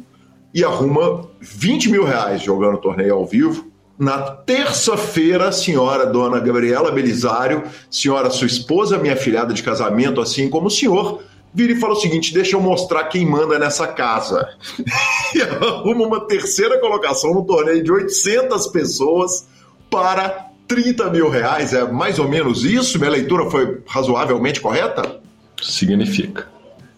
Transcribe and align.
e 0.53 0.63
arruma 0.63 1.27
20 1.41 1.89
mil 1.89 2.05
reais 2.05 2.41
jogando 2.41 2.77
torneio 2.77 3.15
ao 3.15 3.25
vivo. 3.25 3.71
Na 3.97 4.19
terça-feira, 4.19 5.49
a 5.49 5.51
senhora 5.53 6.05
Dona 6.05 6.39
Gabriela 6.39 6.91
Belisário, 6.91 7.63
senhora 7.89 8.29
sua 8.29 8.47
esposa, 8.47 8.97
minha 8.97 9.15
filhada 9.15 9.53
de 9.53 9.63
casamento, 9.63 10.19
assim 10.19 10.49
como 10.49 10.67
o 10.67 10.71
senhor, 10.71 11.21
vira 11.55 11.71
e 11.71 11.79
fala 11.79 11.93
o 11.93 11.95
seguinte: 11.95 12.33
deixa 12.33 12.55
eu 12.55 12.61
mostrar 12.61 13.05
quem 13.05 13.25
manda 13.25 13.57
nessa 13.57 13.87
casa. 13.87 14.47
e 15.33 15.41
arruma 15.41 16.05
uma 16.05 16.27
terceira 16.27 16.79
colocação 16.79 17.33
no 17.33 17.45
torneio 17.45 17.81
de 17.81 17.91
800 17.91 18.67
pessoas 18.67 19.47
para 19.89 20.49
30 20.67 21.09
mil 21.09 21.29
reais. 21.29 21.73
É 21.73 21.89
mais 21.89 22.19
ou 22.19 22.27
menos 22.27 22.65
isso? 22.65 22.99
Minha 22.99 23.11
leitura 23.11 23.49
foi 23.49 23.81
razoavelmente 23.87 24.59
correta? 24.59 25.21
Significa. 25.61 26.47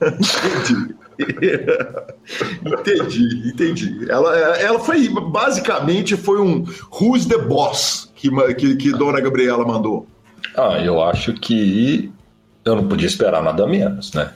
entendi. 0.01 0.95
entendi, 2.65 3.49
entendi. 3.49 4.05
Ela, 4.09 4.35
ela 4.57 4.79
foi 4.79 5.09
basicamente 5.09 6.15
foi 6.15 6.39
um 6.41 6.63
Who's 6.91 7.25
the 7.25 7.37
Boss 7.37 8.11
que, 8.15 8.29
que, 8.55 8.75
que 8.75 8.91
Dona 8.91 9.19
Gabriela 9.19 9.65
mandou. 9.65 10.07
Ah, 10.55 10.79
eu 10.79 11.01
acho 11.01 11.33
que 11.33 12.11
eu 12.63 12.75
não 12.75 12.87
podia 12.87 13.07
esperar 13.07 13.41
nada 13.41 13.65
menos, 13.65 14.13
né? 14.13 14.31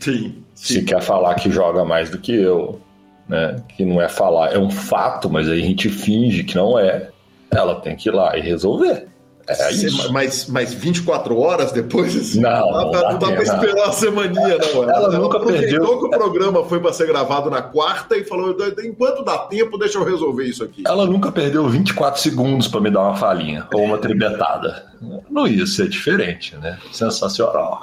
Sim, 0.00 0.42
sim. 0.54 0.74
Se 0.74 0.82
quer 0.82 1.02
falar 1.02 1.34
que 1.34 1.50
joga 1.50 1.84
mais 1.84 2.10
do 2.10 2.18
que 2.18 2.34
eu, 2.34 2.80
né? 3.28 3.62
Que 3.76 3.84
não 3.84 4.00
é 4.00 4.08
falar, 4.08 4.52
é 4.52 4.58
um 4.58 4.70
fato, 4.70 5.30
mas 5.30 5.48
aí 5.48 5.62
a 5.62 5.64
gente 5.64 5.88
finge 5.88 6.42
que 6.42 6.56
não 6.56 6.78
é. 6.78 7.10
Ela 7.50 7.76
tem 7.76 7.96
que 7.96 8.08
ir 8.08 8.12
lá 8.12 8.36
e 8.36 8.40
resolver. 8.40 9.08
É 9.48 9.72
isso. 9.72 10.12
Mas, 10.12 10.46
mas 10.46 10.72
24 10.72 11.36
horas 11.36 11.72
depois? 11.72 12.16
Assim, 12.16 12.38
não, 12.42 12.70
não, 12.70 12.90
dá, 12.90 13.12
não 13.12 13.18
dá 13.18 13.32
pra 13.32 13.42
esperar 13.42 13.88
a 13.88 13.92
semaninha, 13.92 14.58
não. 14.58 14.82
Ela, 14.84 14.92
ela 14.92 15.18
nunca 15.18 15.40
perdeu. 15.40 15.98
que 15.98 16.04
o 16.06 16.10
programa 16.10 16.64
foi 16.64 16.78
para 16.80 16.92
ser 16.92 17.06
gravado 17.06 17.50
na 17.50 17.62
quarta 17.62 18.16
e 18.16 18.24
falou: 18.24 18.56
enquanto 18.84 19.24
dá 19.24 19.38
tempo, 19.38 19.78
deixa 19.78 19.98
eu 19.98 20.04
resolver 20.04 20.44
isso 20.44 20.62
aqui. 20.62 20.84
Ela 20.86 21.06
nunca 21.06 21.32
perdeu 21.32 21.68
24 21.68 22.20
segundos 22.20 22.68
para 22.68 22.80
me 22.80 22.90
dar 22.90 23.00
uma 23.00 23.16
falinha 23.16 23.66
ou 23.74 23.82
uma 23.82 23.98
tribetada. 23.98 24.84
Não 25.28 25.46
ia 25.46 25.66
ser 25.66 25.88
diferente, 25.88 26.56
né? 26.56 26.78
Sensacional. 26.92 27.80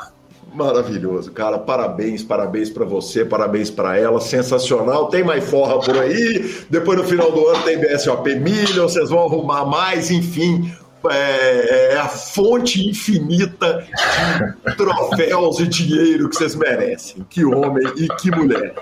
Maravilhoso, 0.54 1.32
cara. 1.32 1.60
Parabéns, 1.60 2.24
parabéns 2.24 2.70
para 2.70 2.86
você, 2.86 3.24
parabéns 3.24 3.70
para 3.70 3.98
ela. 3.98 4.20
Sensacional. 4.20 5.08
Tem 5.08 5.24
mais 5.24 5.48
forra 5.48 5.80
por 5.80 5.98
aí. 5.98 6.56
Depois 6.70 6.98
no 6.98 7.04
final 7.04 7.32
do 7.32 7.48
ano 7.48 7.64
tem 7.64 7.80
BSOP 7.80 8.36
Million, 8.36 8.88
vocês 8.88 9.10
vão 9.10 9.26
arrumar 9.26 9.66
mais, 9.66 10.10
enfim. 10.10 10.72
É, 11.10 11.94
é 11.94 11.98
a 11.98 12.08
fonte 12.08 12.90
infinita 12.90 13.86
de 14.66 14.76
troféus 14.76 15.60
e 15.60 15.68
dinheiro 15.68 16.28
que 16.30 16.36
vocês 16.36 16.56
merecem. 16.56 17.26
Que 17.30 17.46
homem 17.46 17.86
e 17.96 18.08
que 18.08 18.32
mulher. 18.32 18.74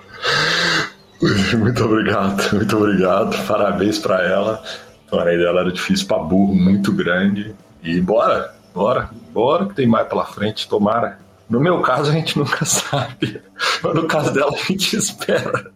Muito 1.58 1.84
obrigado, 1.84 2.56
muito 2.56 2.78
obrigado. 2.78 3.48
Parabéns 3.48 4.00
para 4.00 4.22
ela. 4.24 4.64
A 5.08 5.10
torneio 5.10 5.40
dela 5.40 5.62
era 5.62 5.72
difícil 5.72 6.08
para 6.08 6.20
burro, 6.20 6.56
muito 6.56 6.92
grande. 6.92 7.54
E 7.84 8.00
bora, 8.02 8.56
bora, 8.74 9.10
bora 9.34 9.66
que 9.68 9.76
tem 9.76 9.88
mais 9.88 10.08
pela 10.08 10.26
frente, 10.26 10.68
tomara. 10.68 11.25
No 11.50 11.60
meu 11.60 11.82
caso, 11.82 12.12
a 12.12 12.14
gente 12.14 12.38
nunca 12.38 12.64
sabe. 12.66 13.42
Mas 13.84 13.94
no 13.94 14.08
caso 14.08 14.34
dela, 14.34 14.52
a 14.54 14.64
gente 14.64 14.96
espera. 14.96 15.74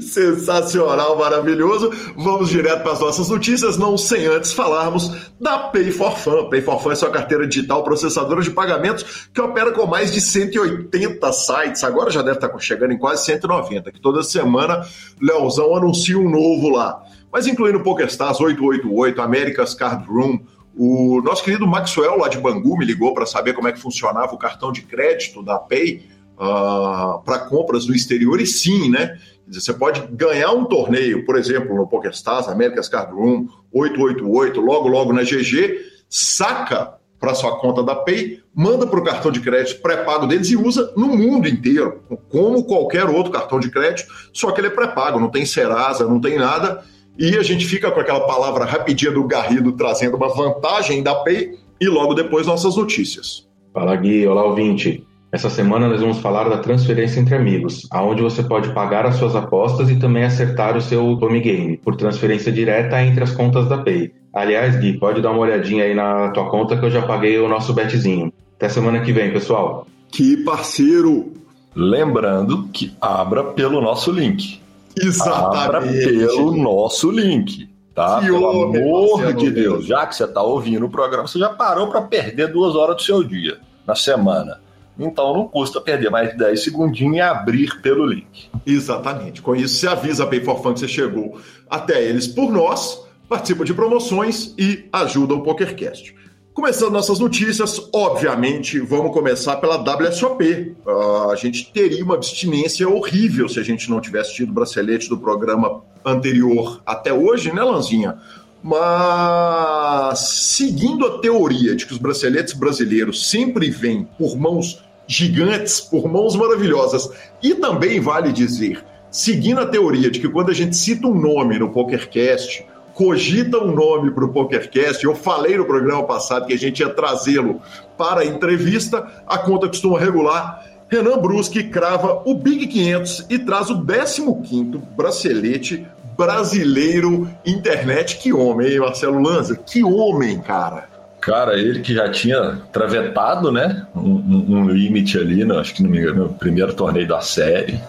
Sensacional, 0.00 1.18
maravilhoso. 1.18 1.90
Vamos 2.16 2.48
direto 2.48 2.82
para 2.82 2.92
as 2.92 3.00
nossas 3.00 3.28
notícias, 3.28 3.76
não 3.76 3.98
sem 3.98 4.26
antes 4.26 4.52
falarmos 4.52 5.10
da 5.40 5.58
Pay 5.58 5.90
for 5.90 6.16
Fun. 6.16 6.48
Pay 6.48 6.62
for 6.62 6.80
Fun 6.80 6.92
é 6.92 6.94
sua 6.94 7.10
carteira 7.10 7.46
digital 7.46 7.82
processadora 7.82 8.40
de 8.40 8.50
pagamentos 8.50 9.28
que 9.32 9.40
opera 9.40 9.72
com 9.72 9.86
mais 9.86 10.12
de 10.12 10.20
180 10.20 11.32
sites. 11.32 11.82
Agora 11.82 12.10
já 12.10 12.22
deve 12.22 12.36
estar 12.36 12.56
chegando 12.58 12.92
em 12.92 12.98
quase 12.98 13.24
190, 13.24 13.90
que 13.90 14.00
toda 14.00 14.22
semana 14.22 14.86
Leozão 15.20 15.74
anuncia 15.74 16.18
um 16.18 16.30
novo 16.30 16.68
lá. 16.68 17.02
Mas 17.32 17.46
incluindo 17.46 17.80
PokerStars 17.80 18.40
888, 18.40 19.20
America's 19.20 19.74
Card 19.74 20.06
Room, 20.06 20.40
o 20.78 21.20
nosso 21.22 21.42
querido 21.42 21.66
Maxwell, 21.66 22.16
lá 22.16 22.28
de 22.28 22.38
Bangu, 22.38 22.78
me 22.78 22.86
ligou 22.86 23.12
para 23.12 23.26
saber 23.26 23.52
como 23.52 23.66
é 23.66 23.72
que 23.72 23.80
funcionava 23.80 24.32
o 24.32 24.38
cartão 24.38 24.70
de 24.70 24.82
crédito 24.82 25.42
da 25.42 25.58
Pay 25.58 26.04
uh, 26.38 26.42
ah, 26.42 27.22
para 27.24 27.40
compras 27.40 27.88
no 27.88 27.94
exterior, 27.96 28.40
e 28.40 28.46
sim, 28.46 28.88
né? 28.88 29.18
Dizer, 29.44 29.60
você 29.60 29.74
pode 29.74 30.06
ganhar 30.12 30.52
um 30.52 30.64
torneio, 30.64 31.24
por 31.24 31.36
exemplo, 31.36 31.74
no 31.74 31.88
PokerStars, 31.88 32.46
America's 32.46 32.88
Card 32.88 33.12
Room, 33.12 33.48
888, 33.72 34.60
logo, 34.60 34.88
logo 34.88 35.12
na 35.12 35.22
GG, 35.22 35.80
saca 36.08 36.94
para 37.18 37.34
sua 37.34 37.58
conta 37.58 37.82
da 37.82 37.96
Pay, 37.96 38.40
manda 38.54 38.86
para 38.86 39.00
o 39.00 39.04
cartão 39.04 39.32
de 39.32 39.40
crédito 39.40 39.82
pré-pago 39.82 40.28
deles 40.28 40.48
e 40.48 40.56
usa 40.56 40.92
no 40.96 41.08
mundo 41.08 41.48
inteiro, 41.48 42.02
como 42.28 42.62
qualquer 42.62 43.06
outro 43.06 43.32
cartão 43.32 43.58
de 43.58 43.68
crédito, 43.68 44.08
só 44.32 44.52
que 44.52 44.60
ele 44.60 44.68
é 44.68 44.70
pré-pago, 44.70 45.18
não 45.18 45.28
tem 45.28 45.44
Serasa, 45.44 46.06
não 46.06 46.20
tem 46.20 46.38
nada 46.38 46.84
e 47.18 47.36
a 47.36 47.42
gente 47.42 47.66
fica 47.66 47.90
com 47.90 47.98
aquela 47.98 48.20
palavra 48.20 48.64
rapidinha 48.64 49.10
do 49.10 49.24
Garrido 49.24 49.72
trazendo 49.72 50.16
uma 50.16 50.28
vantagem 50.28 51.02
da 51.02 51.16
Pay 51.16 51.58
e 51.80 51.88
logo 51.88 52.14
depois 52.14 52.46
nossas 52.46 52.76
notícias. 52.76 53.48
Fala 53.74 53.96
Gui, 53.96 54.24
olá 54.26 54.44
ouvinte. 54.44 55.04
Essa 55.32 55.50
semana 55.50 55.88
nós 55.88 56.00
vamos 56.00 56.20
falar 56.20 56.48
da 56.48 56.58
transferência 56.58 57.20
entre 57.20 57.34
amigos, 57.34 57.86
aonde 57.90 58.22
você 58.22 58.42
pode 58.42 58.72
pagar 58.72 59.04
as 59.04 59.16
suas 59.16 59.34
apostas 59.34 59.90
e 59.90 59.96
também 59.96 60.24
acertar 60.24 60.76
o 60.76 60.80
seu 60.80 61.16
Tommy 61.16 61.40
Game 61.40 61.76
por 61.76 61.96
transferência 61.96 62.52
direta 62.52 63.02
entre 63.02 63.24
as 63.24 63.32
contas 63.32 63.68
da 63.68 63.78
Pay. 63.78 64.12
Aliás, 64.32 64.76
Gui, 64.76 64.96
pode 64.98 65.20
dar 65.20 65.32
uma 65.32 65.40
olhadinha 65.40 65.84
aí 65.84 65.94
na 65.94 66.30
tua 66.30 66.48
conta 66.48 66.78
que 66.78 66.84
eu 66.84 66.90
já 66.90 67.02
paguei 67.02 67.36
o 67.38 67.48
nosso 67.48 67.74
betzinho. 67.74 68.32
Até 68.56 68.68
semana 68.68 69.00
que 69.00 69.12
vem, 69.12 69.32
pessoal. 69.32 69.86
Que 70.10 70.36
parceiro! 70.44 71.32
Lembrando 71.74 72.68
que 72.72 72.92
abra 73.00 73.44
pelo 73.44 73.80
nosso 73.80 74.10
link. 74.10 74.60
Exatamente. 75.06 75.66
Abra 75.66 75.80
pelo 75.80 76.56
nosso 76.56 77.10
link. 77.10 77.68
Tá? 77.94 78.20
Que 78.20 78.26
Pelo 78.26 78.44
homem, 78.44 78.80
amor 78.80 79.18
Marcelo 79.18 79.38
de 79.38 79.50
Deus, 79.50 79.74
Deus. 79.78 79.86
já 79.86 80.06
que 80.06 80.14
você 80.14 80.24
está 80.24 80.40
ouvindo 80.40 80.86
o 80.86 80.90
programa, 80.90 81.26
você 81.26 81.38
já 81.38 81.48
parou 81.48 81.88
para 81.88 82.02
perder 82.02 82.52
duas 82.52 82.76
horas 82.76 82.96
do 82.96 83.02
seu 83.02 83.24
dia 83.24 83.58
na 83.84 83.96
semana. 83.96 84.60
Então 84.96 85.32
não 85.32 85.48
custa 85.48 85.80
perder 85.80 86.10
mais 86.10 86.30
de 86.30 86.38
10 86.38 86.62
segundinhos 86.62 87.16
e 87.16 87.20
abrir 87.20 87.80
pelo 87.80 88.06
link. 88.06 88.48
Exatamente. 88.66 89.42
Com 89.42 89.54
isso, 89.54 89.76
você 89.76 89.88
avisa 89.88 90.24
a 90.24 90.26
Pay 90.26 90.44
for 90.44 90.62
Fun 90.62 90.74
que 90.74 90.80
você 90.80 90.88
chegou 90.88 91.40
até 91.68 92.02
eles 92.02 92.26
por 92.26 92.50
nós, 92.50 93.04
participa 93.28 93.64
de 93.64 93.74
promoções 93.74 94.54
e 94.58 94.88
ajuda 94.92 95.34
o 95.34 95.42
PokerCast. 95.42 96.14
Começando 96.58 96.90
nossas 96.90 97.20
notícias, 97.20 97.88
obviamente, 97.92 98.80
vamos 98.80 99.12
começar 99.12 99.58
pela 99.58 99.76
WSOP. 99.76 100.74
Uh, 100.84 101.30
a 101.30 101.36
gente 101.36 101.70
teria 101.72 102.02
uma 102.02 102.16
abstinência 102.16 102.88
horrível 102.88 103.48
se 103.48 103.60
a 103.60 103.62
gente 103.62 103.88
não 103.88 104.00
tivesse 104.00 104.34
tido 104.34 104.50
o 104.50 104.52
bracelete 104.52 105.08
do 105.08 105.16
programa 105.16 105.84
anterior 106.04 106.82
até 106.84 107.12
hoje, 107.12 107.54
né, 107.54 107.62
Lanzinha? 107.62 108.18
Mas 108.60 110.18
seguindo 110.18 111.06
a 111.06 111.20
teoria 111.20 111.76
de 111.76 111.86
que 111.86 111.92
os 111.92 111.98
braceletes 111.98 112.54
brasileiros 112.54 113.30
sempre 113.30 113.70
vêm 113.70 114.08
por 114.18 114.36
mãos 114.36 114.82
gigantes 115.06 115.80
por 115.80 116.08
mãos 116.08 116.34
maravilhosas. 116.34 117.08
E 117.40 117.54
também 117.54 118.00
vale 118.00 118.32
dizer, 118.32 118.84
seguindo 119.12 119.60
a 119.60 119.66
teoria 119.66 120.10
de 120.10 120.18
que 120.18 120.28
quando 120.28 120.50
a 120.50 120.54
gente 120.54 120.76
cita 120.76 121.06
um 121.06 121.14
nome 121.14 121.56
no 121.56 121.70
PokerCast, 121.70 122.66
cogita 122.98 123.58
um 123.58 123.72
nome 123.72 124.10
para 124.10 124.24
o 124.24 124.32
PokerCast, 124.32 125.04
eu 125.04 125.14
falei 125.14 125.56
no 125.56 125.64
programa 125.64 126.02
passado 126.02 126.48
que 126.48 126.52
a 126.52 126.58
gente 126.58 126.80
ia 126.80 126.88
trazê-lo 126.88 127.62
para 127.96 128.22
a 128.22 128.26
entrevista, 128.26 129.06
a 129.24 129.38
conta 129.38 129.68
costuma 129.68 130.00
regular. 130.00 130.64
Renan 130.88 131.18
Bruschi 131.18 131.62
crava 131.62 132.22
o 132.24 132.34
Big 132.34 132.66
500 132.66 133.26
e 133.30 133.38
traz 133.38 133.70
o 133.70 133.80
15º 133.84 134.80
bracelete 134.96 135.86
brasileiro 136.16 137.30
internet. 137.46 138.18
Que 138.18 138.32
homem, 138.32 138.72
hein, 138.72 138.80
Marcelo 138.80 139.22
Lanza? 139.22 139.54
Que 139.54 139.84
homem, 139.84 140.40
cara. 140.40 140.88
Cara, 141.20 141.56
ele 141.56 141.78
que 141.80 141.94
já 141.94 142.10
tinha 142.10 142.62
travetado, 142.72 143.52
né? 143.52 143.86
Um, 143.94 144.00
um, 144.00 144.44
um 144.56 144.68
limite 144.68 145.16
ali, 145.16 145.44
no, 145.44 145.56
acho 145.56 145.72
que 145.72 145.84
no 145.84 146.30
primeiro 146.30 146.74
torneio 146.74 147.06
da 147.06 147.20
série. 147.20 147.80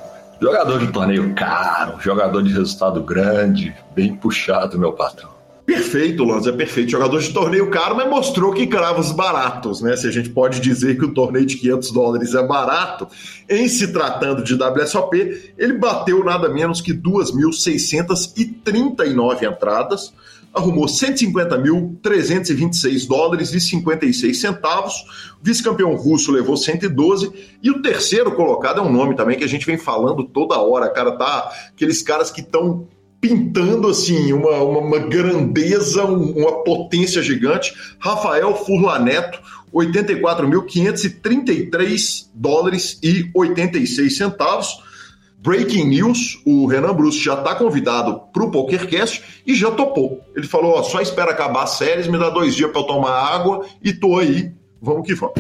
Jogador 0.41 0.79
de 0.79 0.91
torneio 0.91 1.35
caro, 1.35 1.99
jogador 1.99 2.41
de 2.41 2.53
resultado 2.53 3.03
grande, 3.03 3.75
bem 3.93 4.15
puxado, 4.15 4.79
meu 4.79 4.93
patrão. 4.93 5.39
Perfeito, 5.69 6.23
Lanza, 6.23 6.49
é 6.49 6.53
perfeito. 6.53 6.89
Jogador 6.89 7.21
de 7.21 7.31
torneio 7.31 7.69
caro, 7.69 7.95
mas 7.95 8.09
mostrou 8.09 8.51
que 8.51 8.65
cravos 8.65 9.11
baratos, 9.11 9.81
né? 9.81 9.95
Se 9.95 10.07
a 10.07 10.11
gente 10.11 10.29
pode 10.29 10.59
dizer 10.59 10.97
que 10.97 11.05
o 11.05 11.13
torneio 11.13 11.45
de 11.45 11.57
500 11.57 11.91
dólares 11.91 12.33
é 12.33 12.41
barato, 12.41 13.07
em 13.47 13.67
se 13.67 13.93
tratando 13.93 14.43
de 14.43 14.55
WSOP, 14.55 15.53
ele 15.55 15.73
bateu 15.73 16.23
nada 16.23 16.49
menos 16.49 16.81
que 16.81 16.91
2.639 16.91 19.43
entradas, 19.43 20.11
arrumou 20.53 20.85
150.326 20.85 23.07
dólares 23.07 23.51
e 23.53 23.59
56 23.59 24.39
centavos. 24.39 24.93
O 25.41 25.43
vice-campeão 25.43 25.95
russo 25.95 26.31
levou 26.31 26.55
112 26.57 27.31
e 27.61 27.71
o 27.71 27.81
terceiro 27.81 28.31
colocado 28.31 28.79
é 28.79 28.83
um 28.83 28.91
nome 28.91 29.15
também 29.15 29.37
que 29.37 29.43
a 29.43 29.49
gente 29.49 29.65
vem 29.65 29.77
falando 29.77 30.23
toda 30.23 30.57
hora, 30.59 30.89
cara, 30.89 31.11
tá 31.13 31.51
aqueles 31.73 32.01
caras 32.01 32.31
que 32.31 32.39
estão 32.41 32.87
pintando 33.21 33.87
assim 33.89 34.31
uma, 34.31 34.61
uma, 34.61 34.79
uma 34.79 34.99
grandeza, 34.99 36.05
um, 36.05 36.31
uma 36.31 36.63
potência 36.63 37.21
gigante. 37.21 37.73
Rafael 37.99 38.55
Furlaneto, 38.55 39.41
84.533 39.73 42.29
dólares 42.33 42.97
e 43.03 43.29
86 43.33 44.17
centavos. 44.17 44.87
Breaking 45.41 45.85
news: 45.85 46.41
o 46.45 46.65
Renan 46.65 46.93
Bruce 46.93 47.23
já 47.23 47.33
está 47.33 47.55
convidado 47.55 48.21
para 48.33 48.43
o 48.43 48.51
PokerCast 48.51 49.41
e 49.45 49.55
já 49.55 49.71
topou. 49.71 50.21
Ele 50.35 50.45
falou: 50.45 50.73
ó, 50.73 50.83
só 50.83 51.01
espera 51.01 51.31
acabar 51.31 51.63
as 51.63 51.71
séries, 51.71 52.07
me 52.07 52.17
dá 52.17 52.29
dois 52.29 52.55
dias 52.55 52.71
para 52.71 52.81
eu 52.81 52.85
tomar 52.85 53.11
água 53.11 53.65
e 53.81 53.93
tô 53.93 54.17
aí. 54.17 54.51
Vamos 54.81 55.05
que 55.05 55.15
vamos. 55.15 55.39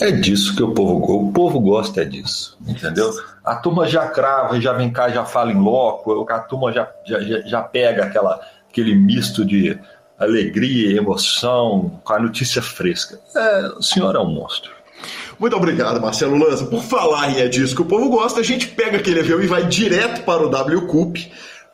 É 0.00 0.10
disso 0.10 0.56
que 0.56 0.62
o 0.62 0.72
povo, 0.72 1.28
o 1.28 1.32
povo 1.32 1.60
gosta 1.60 2.02
é 2.02 2.04
disso, 2.04 2.56
entendeu? 2.66 3.10
A 3.44 3.56
turma 3.56 3.86
já 3.86 4.08
crava, 4.08 4.60
já 4.60 4.72
vem 4.72 4.90
cá, 4.90 5.10
já 5.10 5.24
fala 5.24 5.52
em 5.52 5.60
loco, 5.60 6.26
a 6.30 6.38
turma 6.38 6.72
já, 6.72 6.88
já, 7.04 7.20
já 7.42 7.62
pega 7.62 8.04
aquela, 8.04 8.40
aquele 8.68 8.94
misto 8.94 9.44
de 9.44 9.78
alegria, 10.18 10.96
emoção, 10.96 12.00
com 12.04 12.12
a 12.12 12.18
notícia 12.18 12.62
fresca. 12.62 13.20
É, 13.34 13.66
o 13.76 13.82
senhor 13.82 14.14
é 14.14 14.18
um 14.18 14.32
monstro. 14.32 14.72
Muito 15.42 15.56
obrigado, 15.56 16.00
Marcelo 16.00 16.38
Lanza. 16.38 16.66
Por 16.66 16.84
falar 16.84 17.32
em 17.32 17.40
é 17.40 17.48
disso 17.48 17.74
que 17.74 17.82
o 17.82 17.84
povo 17.84 18.08
gosta, 18.08 18.38
a 18.38 18.44
gente 18.44 18.68
pega 18.68 18.98
aquele 18.98 19.18
avião 19.18 19.42
e 19.42 19.46
vai 19.48 19.66
direto 19.66 20.22
para 20.22 20.40
o 20.40 20.48
W 20.48 20.82
Cup. 20.82 21.16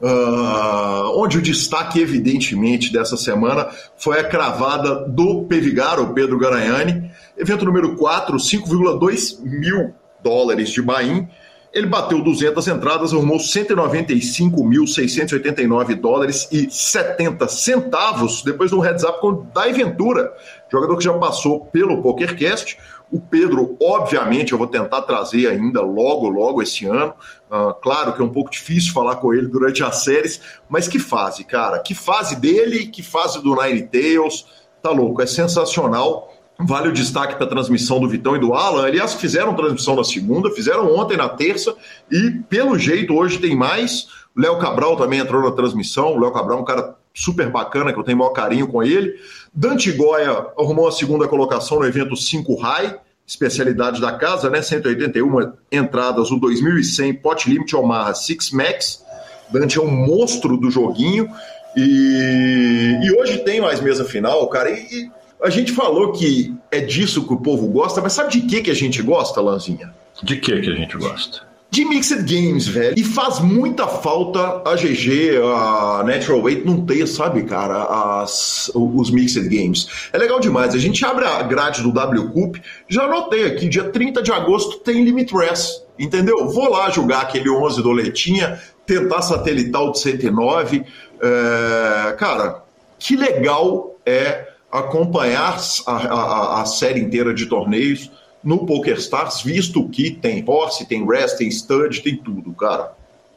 Uh, 0.00 1.20
onde 1.20 1.36
o 1.36 1.42
destaque, 1.42 2.00
evidentemente, 2.00 2.90
dessa 2.90 3.14
semana 3.14 3.68
foi 3.98 4.20
a 4.20 4.24
cravada 4.24 5.06
do 5.06 5.42
Pevigar, 5.42 6.00
o 6.00 6.14
Pedro 6.14 6.38
Garanhani, 6.38 7.10
evento 7.36 7.66
número 7.66 7.94
4, 7.94 8.38
5,2 8.38 9.38
mil 9.42 9.92
dólares 10.22 10.70
de 10.70 10.80
Bahia. 10.80 11.28
Ele 11.72 11.86
bateu 11.86 12.22
200 12.22 12.68
entradas, 12.68 13.12
arrumou 13.12 13.38
195.689 13.38 15.94
dólares 15.94 16.48
e 16.50 16.70
70 16.70 17.48
centavos 17.48 18.42
depois 18.42 18.70
do 18.70 18.80
heads 18.80 19.04
up 19.04 19.20
com 19.20 19.28
o 19.28 19.46
Dai 19.54 19.72
Ventura, 19.72 20.32
jogador 20.70 20.96
que 20.96 21.04
já 21.04 21.12
passou 21.14 21.66
pelo 21.66 22.02
PokerCast. 22.02 22.78
O 23.10 23.20
Pedro, 23.20 23.76
obviamente, 23.82 24.52
eu 24.52 24.58
vou 24.58 24.66
tentar 24.66 25.02
trazer 25.02 25.46
ainda 25.46 25.80
logo, 25.80 26.28
logo 26.28 26.62
esse 26.62 26.86
ano. 26.86 27.14
Uh, 27.50 27.72
claro 27.80 28.14
que 28.14 28.20
é 28.20 28.24
um 28.24 28.32
pouco 28.32 28.50
difícil 28.50 28.92
falar 28.92 29.16
com 29.16 29.32
ele 29.32 29.48
durante 29.48 29.82
as 29.82 30.04
séries, 30.04 30.40
mas 30.68 30.86
que 30.88 30.98
fase, 30.98 31.44
cara. 31.44 31.78
Que 31.78 31.94
fase 31.94 32.36
dele, 32.36 32.86
que 32.86 33.02
fase 33.02 33.42
do 33.42 33.54
Nine 33.54 33.82
Tails. 33.82 34.46
Tá 34.82 34.90
louco, 34.90 35.22
é 35.22 35.26
sensacional. 35.26 36.32
Vale 36.60 36.88
o 36.88 36.92
destaque 36.92 37.36
para 37.36 37.46
a 37.46 37.48
transmissão 37.48 38.00
do 38.00 38.08
Vitão 38.08 38.34
e 38.34 38.40
do 38.40 38.52
Alan. 38.52 38.84
Aliás, 38.84 39.14
fizeram 39.14 39.54
transmissão 39.54 39.94
na 39.94 40.02
segunda, 40.02 40.50
fizeram 40.50 40.92
ontem 40.92 41.16
na 41.16 41.28
terça, 41.28 41.74
e 42.10 42.30
pelo 42.48 42.76
jeito 42.76 43.14
hoje 43.14 43.38
tem 43.38 43.54
mais. 43.54 44.08
O 44.36 44.40
Léo 44.40 44.58
Cabral 44.58 44.96
também 44.96 45.20
entrou 45.20 45.42
na 45.42 45.52
transmissão. 45.52 46.14
O 46.14 46.18
Léo 46.18 46.32
Cabral 46.32 46.58
é 46.58 46.60
um 46.60 46.64
cara 46.64 46.96
super 47.14 47.48
bacana, 47.48 47.92
que 47.92 47.98
eu 47.98 48.02
tenho 48.02 48.18
maior 48.18 48.30
carinho 48.30 48.66
com 48.66 48.82
ele. 48.82 49.14
Dante 49.54 49.92
Goya 49.92 50.46
arrumou 50.58 50.88
a 50.88 50.92
segunda 50.92 51.28
colocação 51.28 51.78
no 51.78 51.86
evento 51.86 52.16
5 52.16 52.54
High, 52.56 52.98
especialidade 53.24 54.00
da 54.00 54.12
casa, 54.12 54.50
né? 54.50 54.60
181 54.60 55.52
entradas, 55.70 56.30
o 56.30 56.40
2100 56.40 57.14
Pot 57.14 57.48
Limit 57.48 57.76
Omaha 57.76 58.14
Six 58.14 58.50
Max. 58.50 59.04
Dante 59.50 59.78
é 59.78 59.82
um 59.82 59.90
monstro 59.90 60.56
do 60.56 60.70
joguinho. 60.70 61.28
E, 61.76 62.98
e 63.02 63.12
hoje 63.20 63.38
tem 63.38 63.60
mais 63.60 63.80
mesa 63.80 64.04
final, 64.04 64.48
cara. 64.48 64.70
E, 64.70 64.74
e, 64.74 65.10
a 65.42 65.50
gente 65.50 65.72
falou 65.72 66.12
que 66.12 66.54
é 66.70 66.80
disso 66.80 67.26
que 67.26 67.32
o 67.32 67.40
povo 67.40 67.66
gosta, 67.68 68.00
mas 68.00 68.12
sabe 68.12 68.32
de 68.32 68.40
que, 68.42 68.62
que 68.62 68.70
a 68.70 68.74
gente 68.74 69.02
gosta, 69.02 69.40
Lanzinha? 69.40 69.94
De 70.22 70.36
que, 70.36 70.60
que 70.60 70.70
a 70.70 70.74
gente 70.74 70.96
gosta? 70.96 71.48
de 71.70 71.84
Mixed 71.84 72.22
Games, 72.22 72.66
velho. 72.66 72.94
E 72.96 73.04
faz 73.04 73.40
muita 73.40 73.86
falta 73.86 74.62
a 74.64 74.74
GG, 74.74 75.38
a 75.42 76.02
Natural 76.04 76.40
Weight 76.40 76.64
não 76.64 76.84
ter, 76.84 77.06
sabe, 77.06 77.42
cara, 77.44 78.22
as, 78.22 78.70
os 78.74 79.10
Mixed 79.10 79.48
Games. 79.48 79.86
É 80.12 80.18
legal 80.18 80.40
demais. 80.40 80.74
A 80.74 80.78
gente 80.78 81.04
abre 81.04 81.26
a 81.26 81.42
grade 81.42 81.82
do 81.82 81.92
W 81.92 82.30
Cup, 82.30 82.56
já 82.88 83.04
anotei 83.04 83.46
aqui, 83.46 83.68
dia 83.68 83.84
30 83.84 84.22
de 84.22 84.32
agosto 84.32 84.78
tem 84.78 85.04
Limit 85.04 85.34
Rest, 85.34 85.82
entendeu? 85.98 86.48
Vou 86.48 86.70
lá 86.70 86.88
jogar 86.90 87.22
aquele 87.22 87.50
11 87.50 87.82
doletinha, 87.82 88.58
tentar 88.86 89.20
satelital 89.20 89.92
de 89.92 90.00
109. 90.00 90.84
É, 91.20 92.12
cara, 92.12 92.62
que 92.98 93.14
legal 93.14 93.94
é 94.06 94.47
acompanhar 94.70 95.58
a, 95.86 95.92
a, 95.92 96.62
a 96.62 96.64
série 96.66 97.00
inteira 97.00 97.32
de 97.32 97.46
torneios 97.46 98.10
no 98.42 98.64
PokerStars, 98.66 99.42
visto 99.42 99.88
que 99.88 100.10
tem 100.10 100.44
horse, 100.46 100.86
tem 100.86 101.06
rest, 101.06 101.38
tem 101.38 101.50
stud, 101.50 102.00
tem 102.02 102.16
tudo, 102.16 102.52
cara. 102.52 102.92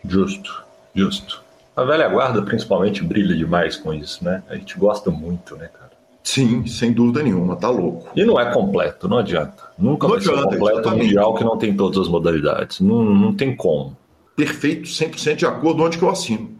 Justo, 0.06 0.64
justo. 0.94 1.44
A 1.76 1.84
velha 1.84 2.08
guarda, 2.08 2.42
principalmente, 2.42 3.04
brilha 3.04 3.36
demais 3.36 3.76
com 3.76 3.94
isso, 3.94 4.24
né? 4.24 4.44
A 4.50 4.56
gente 4.56 4.78
gosta 4.78 5.10
muito, 5.10 5.56
né, 5.56 5.68
cara? 5.68 5.92
Sim, 6.24 6.68
sem 6.68 6.94
dúvida 6.94 7.24
nenhuma, 7.24 7.56
tá 7.56 7.70
louco. 7.70 8.10
E 8.16 8.24
não 8.24 8.40
é 8.40 8.54
completo, 8.54 9.08
não 9.08 9.18
adianta. 9.18 9.64
Nunca 9.78 10.08
não 10.08 10.16
vai 10.16 10.20
adianta, 10.20 10.38
ser 10.38 10.46
completo 10.46 10.80
exatamente. 10.80 11.06
mundial 11.06 11.36
que 11.36 11.44
não 11.44 11.58
tem 11.58 11.76
todas 11.76 11.98
as 11.98 12.08
modalidades. 12.08 12.80
Não, 12.80 13.04
não 13.04 13.34
tem 13.34 13.56
como. 13.56 13.98
Perfeito, 14.36 14.88
100% 14.88 15.36
de 15.36 15.46
acordo 15.46 15.84
onde 15.84 15.98
que 15.98 16.04
eu 16.04 16.10
assino. 16.10 16.52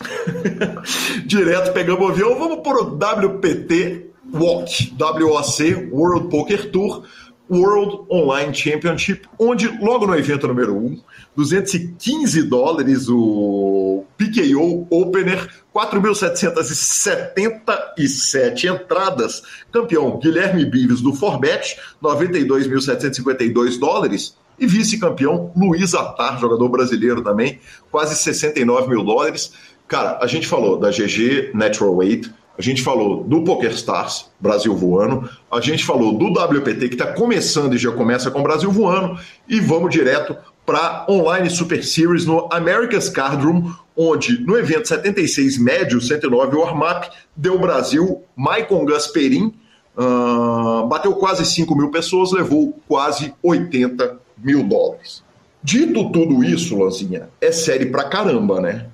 Direto 1.26 1.72
pegamos 1.72 2.08
o 2.08 2.12
avião, 2.12 2.38
vamos 2.38 2.60
para 2.60 2.82
o 2.82 2.96
WPT 2.96 4.08
WOC, 4.32 4.94
WOC, 4.98 5.90
World 5.90 6.28
Poker 6.28 6.70
Tour, 6.70 7.02
World 7.50 8.04
Online 8.10 8.54
Championship, 8.54 9.26
onde 9.38 9.66
logo 9.80 10.06
no 10.06 10.14
evento 10.14 10.46
número 10.46 10.76
1, 10.76 11.00
215 11.34 12.42
dólares 12.42 13.08
o 13.08 14.04
PKO 14.18 14.86
Opener, 14.90 15.48
4.777 15.74 18.64
entradas, 18.64 19.42
campeão 19.72 20.18
Guilherme 20.18 20.66
Bives 20.66 21.00
do 21.00 21.14
Forbet, 21.14 21.78
92.752 22.02 23.78
dólares, 23.78 24.36
e 24.60 24.66
vice-campeão 24.66 25.52
Luiz 25.56 25.94
Atar, 25.94 26.38
jogador 26.38 26.68
brasileiro 26.68 27.22
também, 27.22 27.60
quase 27.90 28.14
69 28.16 28.88
mil 28.88 29.02
dólares. 29.04 29.52
Cara, 29.88 30.18
a 30.20 30.26
gente 30.26 30.46
falou 30.46 30.78
da 30.78 30.90
GG 30.90 31.52
Natural 31.54 31.96
Weight, 31.96 32.30
a 32.58 32.60
gente 32.62 32.82
falou 32.82 33.24
do 33.24 33.42
PokerStars, 33.42 34.26
Brasil 34.38 34.76
voando, 34.76 35.30
a 35.50 35.60
gente 35.60 35.82
falou 35.82 36.12
do 36.12 36.26
WPT, 36.26 36.88
que 36.88 36.94
está 36.94 37.06
começando 37.14 37.74
e 37.74 37.78
já 37.78 37.90
começa 37.90 38.30
com 38.30 38.42
Brasil 38.42 38.70
voando, 38.70 39.18
e 39.48 39.58
vamos 39.60 39.90
direto 39.90 40.36
para 40.66 41.06
Online 41.08 41.48
Super 41.48 41.82
Series 41.82 42.26
no 42.26 42.46
America's 42.52 43.08
Card 43.08 43.42
Room, 43.42 43.72
onde 43.96 44.44
no 44.44 44.58
evento 44.58 44.88
76 44.88 45.56
médio, 45.56 46.00
109 46.00 46.56
warm-up, 46.56 47.08
deu 47.34 47.58
Brasil, 47.58 48.22
Maicon 48.36 48.84
Gasperin, 48.84 49.54
uh, 49.96 50.86
bateu 50.86 51.14
quase 51.14 51.46
5 51.46 51.74
mil 51.74 51.90
pessoas, 51.90 52.32
levou 52.32 52.78
quase 52.86 53.32
80 53.42 54.18
mil 54.36 54.62
dólares. 54.64 55.22
Dito 55.62 56.12
tudo 56.12 56.44
isso, 56.44 56.78
Lanzinha, 56.78 57.30
é 57.40 57.50
série 57.50 57.86
pra 57.86 58.04
caramba, 58.04 58.60
né? 58.60 58.86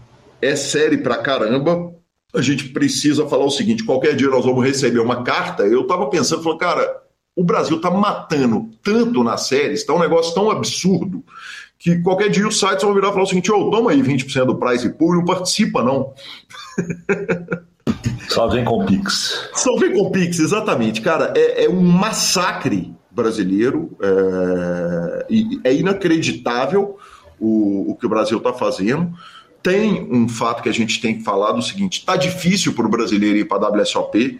É 0.44 0.54
série 0.56 0.98
pra 0.98 1.16
caramba, 1.16 1.94
a 2.34 2.42
gente 2.42 2.68
precisa 2.68 3.26
falar 3.26 3.46
o 3.46 3.50
seguinte: 3.50 3.82
qualquer 3.82 4.14
dia 4.14 4.28
nós 4.28 4.44
vamos 4.44 4.62
receber 4.62 4.98
uma 4.98 5.22
carta. 5.22 5.62
Eu 5.62 5.82
estava 5.82 6.06
pensando, 6.10 6.42
falando, 6.42 6.58
cara, 6.58 7.02
o 7.34 7.42
Brasil 7.42 7.78
está 7.78 7.90
matando 7.90 8.68
tanto 8.82 9.24
nas 9.24 9.46
séries, 9.46 9.80
está 9.80 9.94
um 9.94 9.98
negócio 9.98 10.34
tão 10.34 10.50
absurdo, 10.50 11.24
que 11.78 11.98
qualquer 12.02 12.28
dia 12.28 12.46
os 12.46 12.60
sites 12.60 12.84
vão 12.84 12.92
virar 12.92 13.08
e 13.08 13.12
falar 13.12 13.22
o 13.22 13.26
seguinte: 13.26 13.50
ô, 13.50 13.56
oh, 13.56 13.70
toma 13.70 13.92
aí 13.92 14.02
20% 14.02 14.44
do 14.44 14.56
price 14.56 14.86
pool 14.90 15.14
e 15.14 15.16
não 15.18 15.24
participa, 15.24 15.82
não. 15.82 16.12
Só 18.28 18.46
vem 18.48 18.64
com 18.64 18.84
Pix. 18.84 19.48
Só 19.54 19.76
vem 19.76 19.94
com 19.94 20.10
Pix, 20.10 20.40
exatamente. 20.40 21.00
Cara, 21.00 21.32
é, 21.36 21.64
é 21.64 21.68
um 21.70 21.80
massacre 21.80 22.94
brasileiro, 23.10 23.96
é, 24.02 25.26
é 25.64 25.74
inacreditável 25.74 26.98
o, 27.38 27.92
o 27.92 27.96
que 27.96 28.06
o 28.06 28.08
Brasil 28.08 28.38
está 28.38 28.52
fazendo. 28.52 29.12
Tem 29.64 30.06
um 30.12 30.28
fato 30.28 30.62
que 30.62 30.68
a 30.68 30.74
gente 30.74 31.00
tem 31.00 31.16
que 31.16 31.24
falar 31.24 31.52
do 31.52 31.62
seguinte: 31.62 32.00
está 32.00 32.16
difícil 32.16 32.74
para 32.74 32.84
o 32.84 32.88
brasileiro 32.90 33.38
ir 33.38 33.46
para 33.46 33.66
a 33.66 33.70
WSOP. 33.70 34.38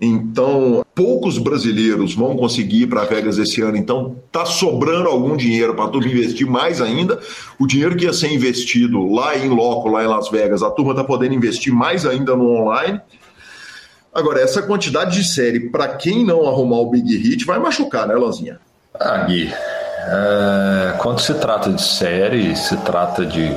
Então, 0.00 0.82
poucos 0.94 1.36
brasileiros 1.36 2.14
vão 2.14 2.36
conseguir 2.36 2.82
ir 2.82 2.86
para 2.86 3.04
Vegas 3.04 3.36
esse 3.36 3.60
ano. 3.60 3.76
Então, 3.76 4.16
tá 4.30 4.46
sobrando 4.46 5.08
algum 5.08 5.36
dinheiro 5.36 5.74
para 5.74 5.86
a 5.86 5.88
turma 5.88 6.08
investir 6.08 6.46
mais 6.46 6.80
ainda. 6.80 7.18
O 7.58 7.66
dinheiro 7.66 7.96
que 7.96 8.04
ia 8.04 8.12
ser 8.12 8.32
investido 8.32 9.12
lá 9.12 9.36
em 9.36 9.48
loco, 9.48 9.88
lá 9.88 10.04
em 10.04 10.06
Las 10.06 10.30
Vegas, 10.30 10.62
a 10.62 10.70
turma 10.70 10.92
está 10.92 11.02
podendo 11.02 11.34
investir 11.34 11.74
mais 11.74 12.06
ainda 12.06 12.36
no 12.36 12.48
online. 12.48 13.00
Agora, 14.14 14.40
essa 14.40 14.62
quantidade 14.62 15.16
de 15.16 15.24
série, 15.24 15.68
para 15.68 15.88
quem 15.88 16.24
não 16.24 16.48
arrumar 16.48 16.78
o 16.78 16.90
Big 16.90 17.14
Hit, 17.16 17.44
vai 17.44 17.58
machucar, 17.58 18.06
né, 18.06 18.14
Lanzinha? 18.14 18.58
Ah, 18.98 19.18
Gui, 19.24 19.52
é, 19.52 20.94
quando 20.98 21.20
se 21.20 21.34
trata 21.34 21.70
de 21.70 21.82
série, 21.82 22.56
se 22.56 22.76
trata 22.78 23.26
de 23.26 23.50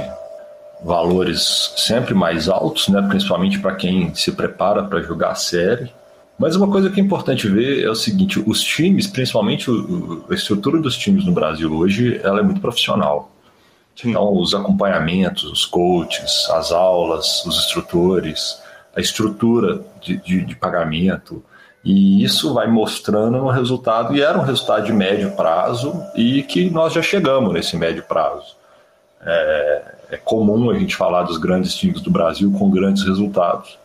valores 0.83 1.73
sempre 1.77 2.13
mais 2.13 2.49
altos, 2.49 2.89
né, 2.89 3.01
principalmente 3.07 3.59
para 3.59 3.75
quem 3.75 4.13
se 4.13 4.31
prepara 4.31 4.83
para 4.83 5.01
jogar 5.01 5.31
a 5.31 5.35
série. 5.35 5.91
Mas 6.37 6.55
uma 6.55 6.67
coisa 6.67 6.89
que 6.89 6.99
é 6.99 7.03
importante 7.03 7.47
ver 7.47 7.83
é 7.83 7.89
o 7.89 7.95
seguinte: 7.95 8.43
os 8.45 8.61
times, 8.61 9.07
principalmente 9.07 9.69
a 10.29 10.33
estrutura 10.33 10.79
dos 10.79 10.97
times 10.97 11.25
no 11.25 11.31
Brasil 11.31 11.71
hoje, 11.73 12.19
ela 12.23 12.39
é 12.39 12.43
muito 12.43 12.59
profissional. 12.59 13.31
Sim. 13.95 14.09
Então, 14.09 14.35
os 14.37 14.53
acompanhamentos, 14.55 15.43
os 15.43 15.65
coaches, 15.65 16.49
as 16.49 16.71
aulas, 16.71 17.45
os 17.45 17.57
instrutores, 17.57 18.59
a 18.95 18.99
estrutura 18.99 19.81
de, 20.01 20.17
de, 20.17 20.45
de 20.45 20.55
pagamento, 20.55 21.43
e 21.83 22.23
isso 22.23 22.53
vai 22.53 22.67
mostrando 22.67 23.37
um 23.37 23.49
resultado, 23.49 24.15
e 24.15 24.21
era 24.21 24.37
um 24.37 24.43
resultado 24.43 24.85
de 24.85 24.93
médio 24.93 25.31
prazo, 25.35 25.93
e 26.15 26.41
que 26.43 26.69
nós 26.69 26.93
já 26.93 27.01
chegamos 27.01 27.53
nesse 27.53 27.75
médio 27.77 28.03
prazo. 28.03 28.55
É, 29.21 29.95
é 30.13 30.17
comum 30.17 30.70
a 30.70 30.77
gente 30.77 30.96
falar 30.96 31.24
dos 31.24 31.38
grandes 31.38 31.74
times 31.74 32.00
do 32.01 32.12
Brasil 32.12 32.51
com 32.51 32.70
grandes 32.70 33.03
resultados. 33.03 33.79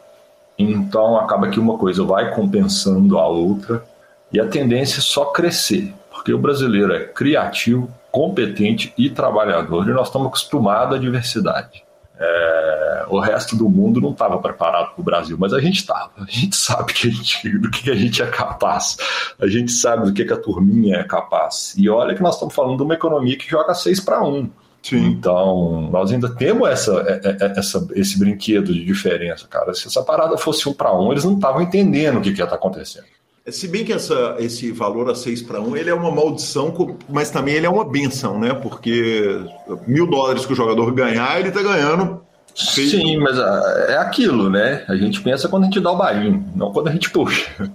Então 0.59 1.17
acaba 1.17 1.49
que 1.49 1.59
uma 1.59 1.79
coisa 1.79 2.05
vai 2.05 2.35
compensando 2.35 3.19
a 3.19 3.27
outra 3.27 3.83
e 4.31 4.39
a 4.39 4.47
tendência 4.47 4.99
é 4.99 5.03
só 5.03 5.27
crescer, 5.27 5.95
porque 6.11 6.33
o 6.33 6.39
brasileiro 6.39 6.93
é 6.93 7.05
criativo, 7.05 7.89
competente 8.13 8.93
e 8.99 9.09
trabalhador 9.09 9.89
e 9.89 9.93
nós 9.93 10.09
estamos 10.09 10.29
acostumados 10.29 10.97
à 10.97 10.99
diversidade. 10.99 11.83
É, 12.21 13.07
o 13.09 13.21
resto 13.21 13.57
do 13.57 13.69
mundo 13.71 14.01
não 14.01 14.11
estava 14.11 14.37
preparado 14.39 14.93
para 14.93 15.01
o 15.01 15.05
Brasil, 15.05 15.37
mas 15.39 15.55
a 15.55 15.61
gente 15.61 15.77
estava. 15.77 16.11
A 16.19 16.27
gente 16.31 16.57
sabe 16.59 16.93
que 16.93 17.09
a 17.09 17.11
gente, 17.11 17.59
do 17.59 17.71
que 17.71 17.91
a 17.91 17.95
gente 17.95 18.21
é 18.21 18.27
capaz. 18.27 18.99
A 19.41 19.47
gente 19.47 19.73
sabe 19.73 20.05
do 20.05 20.13
que, 20.13 20.25
que 20.25 20.33
a 20.33 20.37
turminha 20.37 20.97
é 20.97 21.05
capaz. 21.05 21.75
E 21.79 21.89
olha 21.89 22.15
que 22.15 22.23
nós 22.23 22.35
estamos 22.35 22.55
falando 22.55 22.77
de 22.77 22.83
uma 22.83 22.95
economia 22.95 23.39
que 23.39 23.49
joga 23.49 23.73
6 23.73 24.01
para 24.01 24.23
1. 24.23 24.51
Sim. 24.83 25.07
Então, 25.07 25.89
nós 25.91 26.13
ainda 26.13 26.29
temos 26.35 26.69
essa, 26.69 26.93
é, 27.07 27.21
é, 27.25 27.47
é, 27.47 27.59
essa, 27.59 27.87
esse 27.95 28.19
brinquedo 28.19 28.73
de 28.73 28.85
diferença, 28.85 29.47
cara. 29.49 29.75
Se 29.75 29.87
essa 29.87 30.03
parada 30.03 30.39
fosse 30.39 30.69
um 30.69 30.73
para 30.73 30.97
um, 30.99 31.11
eles 31.13 31.25
não 31.25 31.35
estavam 31.35 31.61
entendendo 31.61 32.19
o 32.19 32.21
que, 32.21 32.33
que 32.33 32.41
ia 32.41 32.45
estar 32.45 32.57
tá 32.57 32.67
acontecendo. 32.67 33.05
Se 33.47 33.67
bem 33.67 33.85
que 33.85 33.93
essa, 33.93 34.37
esse 34.39 34.71
valor 34.73 35.11
a 35.11 35.15
6 35.15 35.43
para 35.43 35.61
1, 35.61 35.77
ele 35.77 35.91
é 35.91 35.95
uma 35.95 36.11
maldição, 36.11 36.97
mas 37.09 37.31
também 37.31 37.55
ele 37.55 37.67
é 37.67 37.71
uma 37.71 37.85
benção, 37.85 38.39
né? 38.39 38.53
Porque 38.53 39.41
mil 39.87 40.07
dólares 40.07 40.45
que 40.45 40.53
o 40.53 40.57
jogador 40.57 40.93
ganhar, 40.93 41.41
ele 41.41 41.49
está 41.49 41.63
ganhando 41.63 42.21
Feito. 42.59 42.91
Sim, 42.91 43.19
mas 43.19 43.39
ah, 43.39 43.87
é 43.89 43.97
aquilo, 43.99 44.51
né? 44.51 44.85
A 44.89 44.97
gente 44.97 45.23
pensa 45.23 45.49
quando 45.49 45.63
a 45.63 45.67
gente 45.67 45.79
dá 45.79 45.93
o 45.93 45.97
bainho, 45.97 46.45
não 46.57 46.73
quando 46.73 46.89
a 46.89 46.91
gente 46.91 47.09
puxa. 47.09 47.47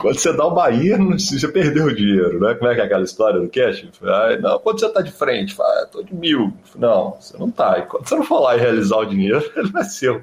quando 0.00 0.18
você 0.18 0.32
dá 0.32 0.46
o 0.46 0.54
bainho, 0.54 1.10
você 1.18 1.46
perdeu 1.46 1.86
o 1.86 1.94
dinheiro, 1.94 2.40
né? 2.40 2.54
Como 2.54 2.70
é 2.70 2.74
que 2.74 2.80
é 2.80 2.84
aquela 2.84 3.04
história 3.04 3.38
do 3.38 3.50
cash? 3.50 3.86
Ah, 4.02 4.34
não, 4.40 4.58
quando 4.58 4.80
você 4.80 4.88
tá 4.88 5.02
de 5.02 5.12
frente, 5.12 5.54
fala, 5.54 5.68
ah, 5.82 5.86
tô 5.92 6.02
de 6.02 6.14
mil. 6.14 6.54
Não, 6.74 7.18
você 7.20 7.36
não 7.36 7.50
tá. 7.50 7.78
E 7.78 7.82
quando 7.82 8.08
você 8.08 8.16
não 8.16 8.24
for 8.24 8.40
lá 8.40 8.56
e 8.56 8.60
realizar 8.60 8.96
o 8.96 9.04
dinheiro, 9.04 9.44
ele 9.54 9.70
vai 9.70 9.82
é 9.82 9.84
seu. 9.84 10.22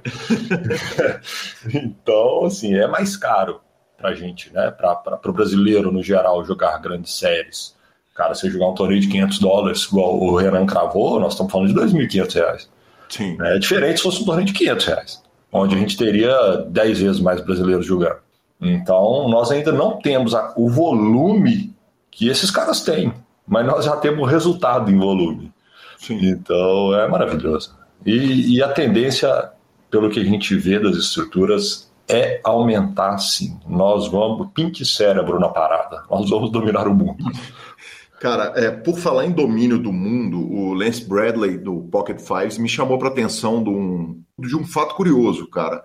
então, 1.72 2.46
assim, 2.46 2.74
é 2.74 2.88
mais 2.88 3.16
caro 3.16 3.62
pra 3.96 4.16
gente, 4.16 4.52
né? 4.52 4.72
Pra, 4.72 4.96
pra, 4.96 5.18
pro 5.18 5.32
brasileiro, 5.32 5.92
no 5.92 6.02
geral, 6.02 6.44
jogar 6.44 6.80
grandes 6.80 7.16
séries. 7.16 7.76
Cara, 8.16 8.34
você 8.34 8.50
jogar 8.50 8.70
um 8.70 8.74
torneio 8.74 9.02
de 9.02 9.10
500 9.10 9.40
dólares, 9.40 9.84
igual 9.84 10.20
o 10.20 10.36
Renan 10.38 10.66
cravou, 10.66 11.20
nós 11.20 11.34
estamos 11.34 11.52
falando 11.52 11.68
de 11.68 11.80
2.500 11.80 12.34
reais. 12.34 12.76
Sim. 13.10 13.38
É 13.42 13.58
diferente 13.58 13.98
se 13.98 14.04
fosse 14.04 14.22
um 14.22 14.26
torneio 14.26 14.48
de 14.48 14.54
500 14.54 14.86
reais, 14.86 15.24
onde 15.52 15.76
a 15.76 15.78
gente 15.78 15.98
teria 15.98 16.66
10 16.68 17.00
vezes 17.00 17.20
mais 17.20 17.42
brasileiros 17.42 17.86
jogando. 17.86 18.18
Então, 18.62 19.28
nós 19.30 19.52
ainda 19.52 19.72
não 19.72 20.00
temos 20.00 20.34
a, 20.34 20.54
o 20.56 20.70
volume 20.70 21.74
que 22.10 22.30
esses 22.30 22.50
caras 22.50 22.82
têm, 22.82 23.14
mas 23.48 23.66
nós 23.66 23.86
já 23.86 23.96
temos 23.98 24.30
resultado 24.30 24.90
em 24.90 24.98
volume. 24.98 25.52
Sim. 25.98 26.20
Então, 26.22 26.94
é 26.94 27.08
maravilhoso. 27.08 27.76
E, 28.06 28.56
e 28.56 28.64
a 28.64 28.70
tendência, 28.70 29.52
pelo 29.90 30.10
que 30.10 30.20
a 30.20 30.24
gente 30.24 30.56
vê 30.56 30.80
das 30.80 30.96
estruturas, 30.96 31.92
é 32.08 32.40
aumentar 32.44 33.18
sim. 33.18 33.60
Nós 33.68 34.08
vamos, 34.08 34.50
pink 34.54 34.86
cérebro 34.86 35.40
na 35.40 35.50
parada, 35.50 36.04
nós 36.10 36.30
vamos 36.30 36.52
dominar 36.52 36.88
o 36.88 36.94
mundo. 36.94 37.24
Cara, 38.26 38.54
é, 38.56 38.72
por 38.72 38.98
falar 38.98 39.28
em 39.28 39.32
domínio 39.32 39.78
do 39.78 39.94
mundo, 39.94 40.52
o 40.52 40.74
Lance 40.74 41.08
Bradley 41.08 41.60
do 41.60 41.82
Pocket 41.92 42.20
Fives 42.20 42.58
me 42.58 42.68
chamou 42.68 42.98
para 42.98 43.10
atenção 43.10 43.64
de 43.64 43.70
um, 43.70 44.20
de 44.40 44.56
um 44.56 44.66
fato 44.66 44.96
curioso, 44.96 45.48
cara. 45.48 45.84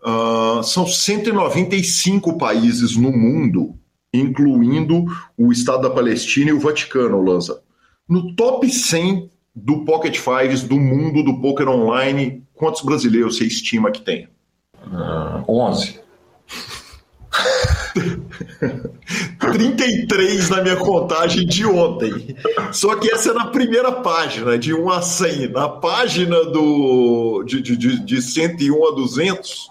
Uh, 0.00 0.62
são 0.62 0.86
195 0.86 2.38
países 2.38 2.96
no 2.96 3.10
mundo, 3.10 3.74
incluindo 4.14 5.04
o 5.36 5.50
Estado 5.50 5.82
da 5.82 5.90
Palestina 5.90 6.50
e 6.50 6.52
o 6.52 6.60
Vaticano, 6.60 7.20
Lanza. 7.20 7.60
No 8.08 8.36
top 8.36 8.70
100 8.70 9.28
do 9.52 9.84
Pocket 9.84 10.16
Fives 10.16 10.62
do 10.62 10.78
mundo 10.78 11.24
do 11.24 11.40
poker 11.40 11.68
online, 11.68 12.44
quantos 12.54 12.82
brasileiros 12.82 13.36
você 13.36 13.46
estima 13.46 13.90
que 13.90 14.02
tem? 14.02 14.28
Uh, 14.86 15.42
11. 15.48 15.98
33 19.38 20.50
na 20.50 20.62
minha 20.62 20.76
contagem 20.76 21.46
de 21.46 21.66
ontem. 21.66 22.36
Só 22.72 22.96
que 22.96 23.10
essa 23.10 23.30
é 23.30 23.34
na 23.34 23.46
primeira 23.46 23.92
página, 23.92 24.58
de 24.58 24.72
1 24.74 24.90
a 24.90 25.02
100. 25.02 25.48
Na 25.48 25.68
página 25.68 26.44
do, 26.44 27.42
de, 27.44 27.60
de, 27.60 28.04
de 28.04 28.22
101 28.22 28.88
a 28.88 28.94
200, 28.94 29.70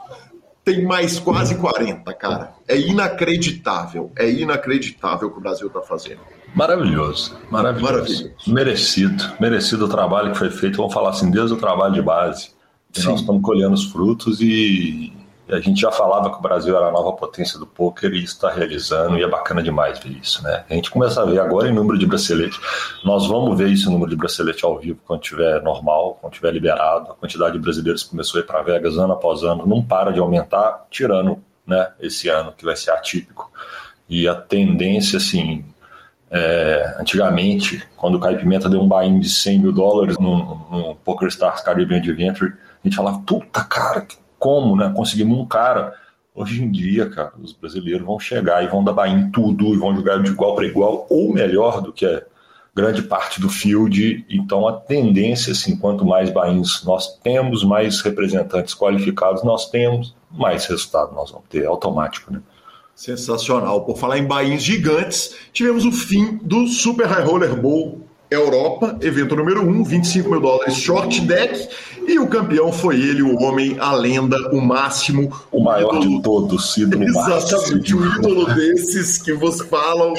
tem 0.65 0.83
mais 0.83 1.19
quase 1.19 1.55
40, 1.55 2.13
cara. 2.13 2.53
É 2.67 2.77
inacreditável. 2.77 4.11
É 4.17 4.29
inacreditável 4.29 5.29
o 5.29 5.31
que 5.31 5.37
o 5.37 5.41
Brasil 5.41 5.67
está 5.67 5.81
fazendo. 5.81 6.19
Maravilhoso, 6.53 7.37
maravilhoso, 7.49 7.93
maravilhoso. 7.93 8.31
Merecido, 8.47 9.23
merecido 9.39 9.85
o 9.85 9.89
trabalho 9.89 10.31
que 10.31 10.37
foi 10.37 10.49
feito. 10.49 10.77
Vamos 10.77 10.93
falar 10.93 11.11
assim, 11.11 11.29
desde 11.31 11.53
o 11.53 11.57
trabalho 11.57 11.93
de 11.93 12.01
base. 12.01 12.51
Nós 13.03 13.19
estamos 13.19 13.41
colhendo 13.43 13.73
os 13.73 13.85
frutos 13.85 14.41
e, 14.41 15.13
a 15.51 15.59
gente 15.59 15.81
já 15.81 15.91
falava 15.91 16.29
que 16.29 16.37
o 16.37 16.41
Brasil 16.41 16.75
era 16.75 16.87
a 16.87 16.91
nova 16.91 17.13
potência 17.13 17.57
do 17.57 17.65
poker 17.65 18.11
e 18.13 18.23
está 18.23 18.51
realizando 18.51 19.17
e 19.17 19.23
é 19.23 19.27
bacana 19.27 19.63
demais 19.63 19.99
ver 19.99 20.11
isso, 20.11 20.43
né? 20.43 20.63
A 20.69 20.73
gente 20.73 20.91
começa 20.91 21.21
a 21.21 21.25
ver 21.25 21.39
agora 21.39 21.67
em 21.67 21.73
número 21.73 21.97
de 21.97 22.05
bracelete, 22.05 22.59
nós 23.03 23.27
vamos 23.27 23.57
ver 23.57 23.69
isso 23.69 23.89
em 23.89 23.91
número 23.91 24.11
de 24.11 24.15
bracelete 24.15 24.63
ao 24.63 24.77
vivo 24.77 24.99
quando 25.05 25.21
tiver 25.21 25.61
normal, 25.61 26.17
quando 26.21 26.33
tiver 26.33 26.51
liberado. 26.51 27.11
A 27.11 27.15
quantidade 27.15 27.53
de 27.53 27.59
brasileiros 27.59 28.03
que 28.03 28.11
começou 28.11 28.39
a 28.39 28.43
ir 28.43 28.47
para 28.47 28.61
Vegas 28.61 28.97
ano 28.97 29.13
após 29.13 29.43
ano 29.43 29.65
não 29.65 29.81
para 29.81 30.11
de 30.11 30.19
aumentar, 30.19 30.85
tirando 30.89 31.39
né, 31.65 31.89
esse 31.99 32.29
ano 32.29 32.51
que 32.51 32.63
vai 32.63 32.75
ser 32.75 32.91
atípico. 32.91 33.51
E 34.07 34.27
a 34.27 34.35
tendência, 34.35 35.17
assim, 35.17 35.63
é, 36.31 36.95
antigamente, 36.99 37.87
quando 37.97 38.15
o 38.15 38.19
Caio 38.19 38.37
Pimenta 38.37 38.69
deu 38.69 38.81
um 38.81 38.87
buy-in 38.87 39.19
de 39.19 39.29
100 39.29 39.59
mil 39.59 39.71
dólares 39.71 40.17
no, 40.17 40.67
no 40.69 40.95
Poker 41.03 41.27
Stars 41.27 41.61
Caribbean 41.61 41.97
Adventure, 41.97 42.53
a 42.53 42.87
gente 42.87 42.95
falava, 42.95 43.19
puta 43.19 43.63
cara, 43.63 44.05
como, 44.39 44.75
né? 44.75 44.91
Conseguimos 44.95 45.37
um 45.37 45.45
cara. 45.45 45.93
Hoje 46.33 46.63
em 46.63 46.71
dia, 46.71 47.09
cara, 47.09 47.33
os 47.41 47.51
brasileiros 47.51 48.05
vão 48.05 48.19
chegar 48.19 48.63
e 48.63 48.67
vão 48.67 48.83
dar 48.83 48.93
Bahia 48.93 49.13
em 49.13 49.29
tudo 49.29 49.73
e 49.73 49.77
vão 49.77 49.95
jogar 49.95 50.21
de 50.23 50.29
igual 50.29 50.55
para 50.55 50.65
igual 50.65 51.05
ou 51.09 51.33
melhor 51.33 51.81
do 51.81 51.91
que 51.91 52.05
a 52.05 52.23
grande 52.73 53.01
parte 53.01 53.41
do 53.41 53.49
field. 53.49 54.25
Então, 54.29 54.67
a 54.67 54.73
tendência, 54.73 55.51
assim, 55.51 55.75
quanto 55.75 56.05
mais 56.05 56.29
bains 56.29 56.83
nós 56.85 57.17
temos, 57.19 57.63
mais 57.63 57.99
representantes 58.01 58.73
qualificados 58.73 59.43
nós 59.43 59.69
temos, 59.69 60.15
mais 60.31 60.65
resultado 60.65 61.13
nós 61.13 61.29
vamos 61.31 61.47
ter, 61.49 61.63
é 61.63 61.65
automático, 61.65 62.31
né? 62.31 62.41
Sensacional. 62.95 63.85
Por 63.85 63.97
falar 63.97 64.17
em 64.17 64.25
bains 64.25 64.61
gigantes, 64.61 65.35
tivemos 65.53 65.85
o 65.85 65.91
fim 65.91 66.37
do 66.41 66.67
Super 66.67 67.07
High 67.07 67.23
Roller 67.23 67.55
Bowl 67.55 68.08
Europa, 68.29 68.95
evento 69.01 69.35
número 69.35 69.61
1, 69.67 69.83
25 69.83 70.29
mil 70.29 70.39
dólares 70.39 70.75
short 70.75 71.21
deck. 71.21 71.67
E 72.07 72.17
o 72.17 72.27
campeão 72.27 72.71
foi 72.71 72.95
ele, 72.99 73.21
o 73.21 73.35
homem, 73.39 73.77
a 73.79 73.93
lenda, 73.93 74.37
o 74.51 74.61
máximo. 74.61 75.31
O 75.51 75.63
maior 75.63 75.95
ídolo... 75.95 76.17
de 76.17 76.23
todos, 76.23 76.77
ídolo 76.77 77.03
Exatamente, 77.03 77.95
o 77.95 78.05
ídolo 78.05 78.45
desses 78.53 79.17
que 79.19 79.33
vos 79.33 79.61
falam. 79.61 80.13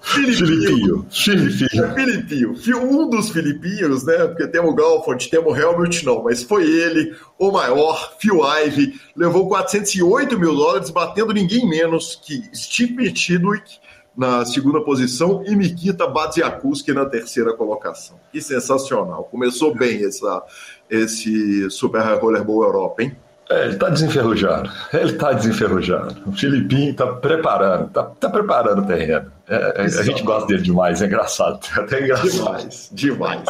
Filipinho. 0.00 1.06
Filipinho. 1.10 1.94
Filipinho. 1.94 2.90
Um 2.90 3.10
dos 3.10 3.30
Filipinhos, 3.30 4.04
né? 4.04 4.26
Porque 4.28 4.46
temos 4.46 4.72
o 4.72 4.74
Galford, 4.74 5.28
temos 5.28 5.52
o 5.52 5.56
Helmut, 5.56 6.04
não, 6.04 6.22
mas 6.22 6.42
foi 6.42 6.64
ele, 6.64 7.14
o 7.38 7.50
maior, 7.50 8.16
Phil 8.18 8.40
Ivey, 8.64 8.94
levou 9.14 9.48
408 9.48 10.38
mil 10.38 10.54
dólares, 10.54 10.90
batendo 10.90 11.34
ninguém 11.34 11.68
menos 11.68 12.18
que 12.22 12.42
Steve 12.54 13.14
Chidwick 13.14 13.78
na 14.16 14.44
segunda 14.44 14.80
posição 14.80 15.42
e 15.46 15.54
Mikita 15.54 16.06
Badziakuski 16.06 16.92
na 16.92 17.04
terceira 17.04 17.52
colocação. 17.52 18.18
Que 18.32 18.40
sensacional. 18.40 19.24
Começou 19.24 19.74
bem 19.74 20.04
essa, 20.04 20.42
esse 20.88 21.70
Super 21.70 22.00
Roller 22.18 22.42
Bowl 22.42 22.64
Europa, 22.64 23.02
hein? 23.02 23.16
É, 23.48 23.64
ele 23.64 23.74
está 23.74 23.88
desenferrujando. 23.88 24.68
Ele 24.92 25.12
está 25.12 25.32
desenferrujando. 25.32 26.16
O 26.26 26.32
Filipinho 26.32 26.90
está 26.90 27.06
preparando, 27.06 27.86
está 27.86 28.02
tá 28.02 28.28
preparando 28.28 28.82
o 28.82 28.86
terreno. 28.86 29.30
É, 29.48 29.74
é 29.76 29.82
a 29.82 30.02
gente 30.02 30.24
gosta 30.24 30.48
dele 30.48 30.62
demais, 30.62 31.00
é 31.00 31.06
engraçado. 31.06 31.60
É 31.76 31.78
até 31.80 32.02
engraçado. 32.02 32.30
Demais, 32.32 32.90
demais. 32.92 33.48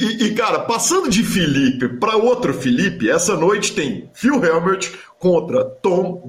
E, 0.00 0.26
e 0.26 0.34
cara, 0.34 0.60
passando 0.60 1.10
de 1.10 1.24
Felipe 1.24 1.88
para 1.98 2.16
outro 2.16 2.54
Felipe, 2.54 3.10
essa 3.10 3.36
noite 3.36 3.72
tem 3.72 4.08
Phil 4.14 4.44
Helmut 4.44 4.96
contra 5.18 5.64
Tom 5.64 6.22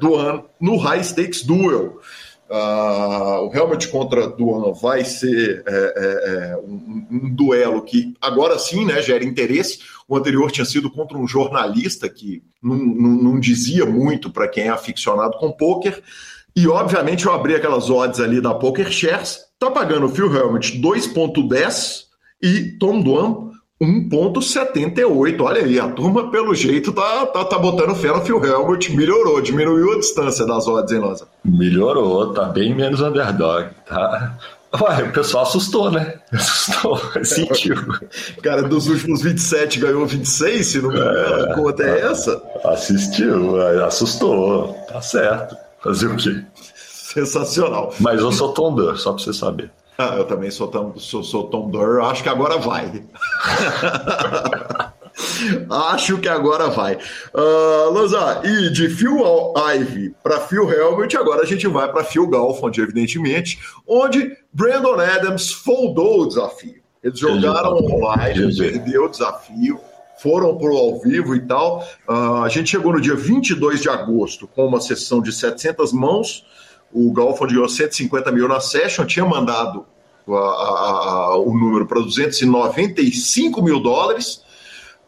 Duan 0.00 0.42
no 0.60 0.76
High 0.76 1.04
Stakes 1.04 1.44
Duel. 1.44 2.00
Uh, 2.50 3.46
o 3.46 3.54
Helmut 3.54 3.86
contra 3.88 4.26
Duan 4.26 4.72
vai 4.72 5.04
ser 5.04 5.62
é, 5.64 5.72
é, 5.72 6.50
é, 6.52 6.56
um, 6.56 7.06
um, 7.08 7.30
duelo 7.32 7.80
que 7.82 8.12
agora 8.20 8.58
sim 8.58 8.84
né, 8.84 9.00
gera 9.00 9.24
interesse. 9.24 9.78
O 10.08 10.16
anterior 10.16 10.50
tinha 10.50 10.64
sido 10.64 10.90
contra 10.90 11.16
um 11.16 11.28
jornalista 11.28 12.08
que 12.08 12.42
não, 12.60 12.76
não, 12.76 13.10
não 13.10 13.40
dizia 13.40 13.86
muito 13.86 14.32
para 14.32 14.48
quem 14.48 14.64
é 14.64 14.68
aficionado 14.68 15.38
com 15.38 15.52
pôquer. 15.52 16.02
E 16.56 16.66
obviamente 16.66 17.24
eu 17.24 17.32
abri 17.32 17.54
aquelas 17.54 17.88
odds 17.88 18.18
ali 18.18 18.40
da 18.40 18.52
Poker 18.52 18.90
Shares. 18.90 19.38
Tá 19.56 19.70
pagando 19.70 20.06
o 20.06 20.08
Phil 20.08 20.34
Helmut 20.34 20.80
2,10 20.80 22.06
e 22.42 22.72
Tom 22.78 23.00
Duan 23.00 23.49
1,78. 23.82 25.40
Olha 25.40 25.62
aí, 25.62 25.80
a 25.80 25.88
turma, 25.88 26.30
pelo 26.30 26.54
jeito, 26.54 26.92
tá, 26.92 27.26
tá, 27.26 27.44
tá 27.44 27.58
botando 27.58 27.94
fé 27.94 28.08
no 28.08 28.20
Phil 28.20 28.44
Helmut. 28.44 28.94
Melhorou, 28.94 29.40
diminuiu 29.40 29.92
a 29.92 29.98
distância 29.98 30.44
das 30.44 30.68
odds, 30.68 30.92
hein, 30.92 31.00
Lanza? 31.00 31.26
Melhorou, 31.44 32.32
tá 32.34 32.44
bem 32.44 32.74
menos 32.74 33.00
underdog. 33.00 33.68
Tá, 33.86 34.38
Ué, 34.72 35.02
o 35.02 35.12
pessoal 35.12 35.42
assustou, 35.42 35.90
né? 35.90 36.20
Assustou, 36.32 37.00
sentiu. 37.24 37.74
Cara, 38.40 38.62
dos 38.62 38.86
últimos 38.86 39.20
27 39.20 39.80
ganhou 39.80 40.06
26, 40.06 40.66
se 40.66 40.80
não 40.80 40.90
me 40.90 40.96
engano. 40.96 41.46
É, 41.46 41.54
conta 41.54 41.82
é 41.82 42.00
essa? 42.02 42.40
Assistiu, 42.64 43.60
assustou. 43.84 44.72
Tá 44.86 45.00
certo. 45.00 45.56
Fazer 45.82 46.06
o 46.06 46.16
quê? 46.16 46.44
Sensacional. 46.64 47.92
Mas 47.98 48.20
eu 48.20 48.30
sou 48.30 48.52
Durr, 48.52 48.96
só 48.96 49.12
pra 49.12 49.22
você 49.24 49.32
saber. 49.32 49.72
Ah, 50.00 50.14
eu 50.16 50.24
também 50.24 50.50
sou, 50.50 50.66
Tom, 50.66 50.94
sou, 50.96 51.22
sou 51.22 51.44
Tom 51.48 51.68
Durr, 51.68 52.02
acho 52.02 52.22
que 52.22 52.30
agora 52.30 52.56
vai. 52.56 52.90
acho 55.68 56.16
que 56.16 56.26
agora 56.26 56.68
vai. 56.68 56.96
Uh, 57.34 57.90
Lanza, 57.92 58.40
e 58.42 58.70
de 58.70 58.88
Phil 58.88 59.22
Ivey 59.74 60.14
para 60.22 60.40
Phil 60.40 60.72
Helmut, 60.72 61.14
agora 61.18 61.42
a 61.42 61.44
gente 61.44 61.66
vai 61.66 61.92
para 61.92 62.02
Phil 62.02 62.26
Galfond, 62.26 62.80
evidentemente, 62.80 63.60
onde 63.86 64.34
Brandon 64.50 64.98
Adams 64.98 65.52
foldou 65.52 66.22
o 66.22 66.28
desafio. 66.28 66.80
Eles 67.04 67.18
jogaram 67.18 67.76
online, 67.76 68.56
perdeu 68.56 69.04
o 69.04 69.10
desafio, 69.10 69.78
foram 70.22 70.56
pro 70.56 70.78
ao 70.78 70.98
vivo 70.98 71.34
e 71.34 71.40
tal. 71.40 71.86
Uh, 72.08 72.42
a 72.42 72.48
gente 72.48 72.70
chegou 72.70 72.94
no 72.94 73.02
dia 73.02 73.14
22 73.14 73.82
de 73.82 73.90
agosto 73.90 74.48
com 74.48 74.64
uma 74.64 74.80
sessão 74.80 75.20
de 75.20 75.30
700 75.30 75.92
mãos, 75.92 76.46
o 76.92 77.12
Galfond 77.12 77.52
ganhou 77.52 77.68
150 77.68 78.32
mil 78.32 78.48
na 78.48 78.60
session, 78.60 79.04
tinha 79.04 79.24
mandado 79.24 79.86
a, 80.28 80.32
a, 80.32 81.36
o 81.38 81.52
número 81.56 81.86
para 81.86 82.00
295 82.00 83.62
mil 83.62 83.80
dólares. 83.80 84.42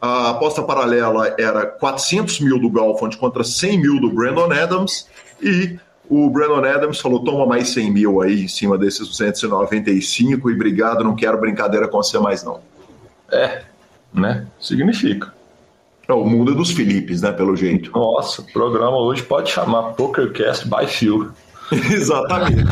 A 0.01 0.31
aposta 0.31 0.61
paralela 0.61 1.33
era 1.39 1.65
400 1.65 2.41
mil 2.41 2.59
do 2.59 2.69
Galfond 2.69 3.17
contra 3.17 3.43
100 3.43 3.79
mil 3.79 4.01
do 4.01 4.11
Brandon 4.11 4.51
Adams. 4.51 5.07
E 5.41 5.77
o 6.09 6.29
Brandon 6.29 6.65
Adams 6.65 6.99
falou: 6.99 7.23
toma 7.23 7.45
mais 7.45 7.69
100 7.69 7.91
mil 7.91 8.21
aí 8.21 8.43
em 8.43 8.47
cima 8.47 8.77
desses 8.77 9.07
295 9.07 10.49
e 10.49 10.53
obrigado, 10.53 11.03
não 11.03 11.15
quero 11.15 11.39
brincadeira 11.39 11.87
com 11.87 12.03
você 12.03 12.19
mais 12.19 12.43
não. 12.43 12.59
É, 13.31 13.63
né? 14.13 14.45
Significa. 14.59 15.33
É 16.07 16.13
o 16.13 16.25
mundo 16.25 16.53
dos 16.53 16.71
Filipes, 16.71 17.21
né? 17.21 17.31
Pelo 17.31 17.55
jeito. 17.55 17.89
Nossa, 17.91 18.41
o 18.41 18.51
programa 18.51 18.97
hoje 18.97 19.23
pode 19.23 19.49
chamar 19.49 19.93
PokerCast 19.93 20.67
by 20.67 20.85
Phil. 20.85 21.31
Exatamente. 21.93 22.63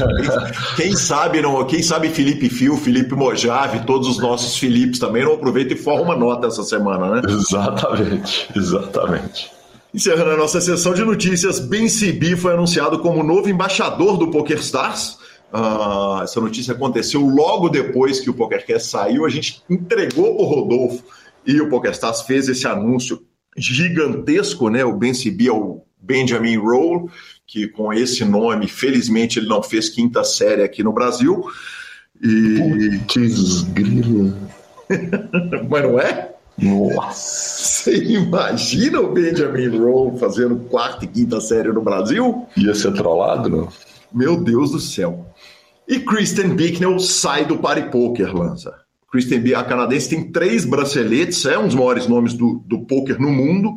quem 0.75 0.95
sabe 0.95 1.41
não, 1.41 1.63
quem 1.65 1.81
sabe 1.81 2.09
Felipe 2.09 2.49
Fio, 2.49 2.77
Felipe 2.77 3.15
Mojave, 3.15 3.85
todos 3.85 4.07
os 4.07 4.19
nossos 4.19 4.57
Filipes 4.57 4.99
também 4.99 5.23
não 5.23 5.33
aproveita 5.33 5.73
e 5.73 5.77
forma 5.77 6.03
uma 6.03 6.15
nota 6.15 6.47
essa 6.47 6.63
semana, 6.63 7.15
né? 7.15 7.21
Exatamente, 7.27 8.49
exatamente. 8.55 9.51
Encerrando 9.93 10.31
a 10.31 10.37
nossa 10.37 10.61
sessão 10.61 10.93
de 10.93 11.03
notícias, 11.03 11.59
Ben 11.59 11.89
Sibi 11.89 12.37
foi 12.37 12.53
anunciado 12.53 12.99
como 12.99 13.23
novo 13.23 13.49
embaixador 13.49 14.17
do 14.17 14.31
PokerStars. 14.31 15.17
Uh, 15.53 16.23
essa 16.23 16.39
notícia 16.39 16.73
aconteceu 16.73 17.19
logo 17.21 17.67
depois 17.67 18.21
que 18.21 18.29
o 18.29 18.33
PokerCast 18.33 18.87
saiu. 18.87 19.25
A 19.25 19.29
gente 19.29 19.61
entregou 19.69 20.35
para 20.35 20.45
o 20.45 20.47
Rodolfo 20.47 21.03
e 21.45 21.59
o 21.59 21.69
PokerStars 21.69 22.21
fez 22.21 22.47
esse 22.47 22.65
anúncio 22.65 23.21
gigantesco, 23.57 24.69
né? 24.69 24.85
O 24.85 24.93
Ben 24.93 25.13
Sibi 25.13 25.49
é 25.49 25.51
o 25.51 25.81
Benjamin 26.01 26.55
Roll, 26.55 27.09
que 27.51 27.67
com 27.67 27.91
esse 27.91 28.23
nome, 28.23 28.65
felizmente, 28.65 29.37
ele 29.37 29.49
não 29.49 29.61
fez 29.61 29.89
quinta 29.89 30.23
série 30.23 30.63
aqui 30.63 30.81
no 30.81 30.93
Brasil. 30.93 31.43
E. 32.23 32.97
Putz, 33.07 33.63
grilo. 33.73 34.33
Mas 35.69 35.83
não 35.83 35.99
é? 35.99 36.31
Nossa! 36.57 37.11
Você 37.13 38.03
imagina 38.05 39.01
o 39.01 39.11
Benjamin 39.11 39.67
Rowe 39.67 40.17
fazendo 40.17 40.55
quarta 40.69 41.03
e 41.03 41.09
quinta 41.09 41.41
série 41.41 41.73
no 41.73 41.81
Brasil? 41.81 42.47
Ia 42.55 42.73
ser 42.73 42.93
trollado, 42.93 43.49
não? 43.49 43.67
Meu 44.13 44.41
Deus 44.41 44.71
do 44.71 44.79
céu. 44.79 45.25
E 45.85 45.99
Kristen 45.99 46.55
Bicknell 46.55 46.99
sai 46.99 47.43
do 47.43 47.57
Party 47.57 47.89
Poker, 47.89 48.33
Lanza. 48.33 48.73
Kristen 49.11 49.39
Bicknell, 49.39 49.59
a 49.59 49.65
canadense, 49.65 50.09
tem 50.09 50.31
três 50.31 50.63
braceletes, 50.63 51.45
é 51.45 51.59
um 51.59 51.65
dos 51.65 51.75
maiores 51.75 52.07
nomes 52.07 52.33
do, 52.33 52.63
do 52.65 52.85
poker 52.85 53.19
no 53.19 53.29
mundo. 53.29 53.75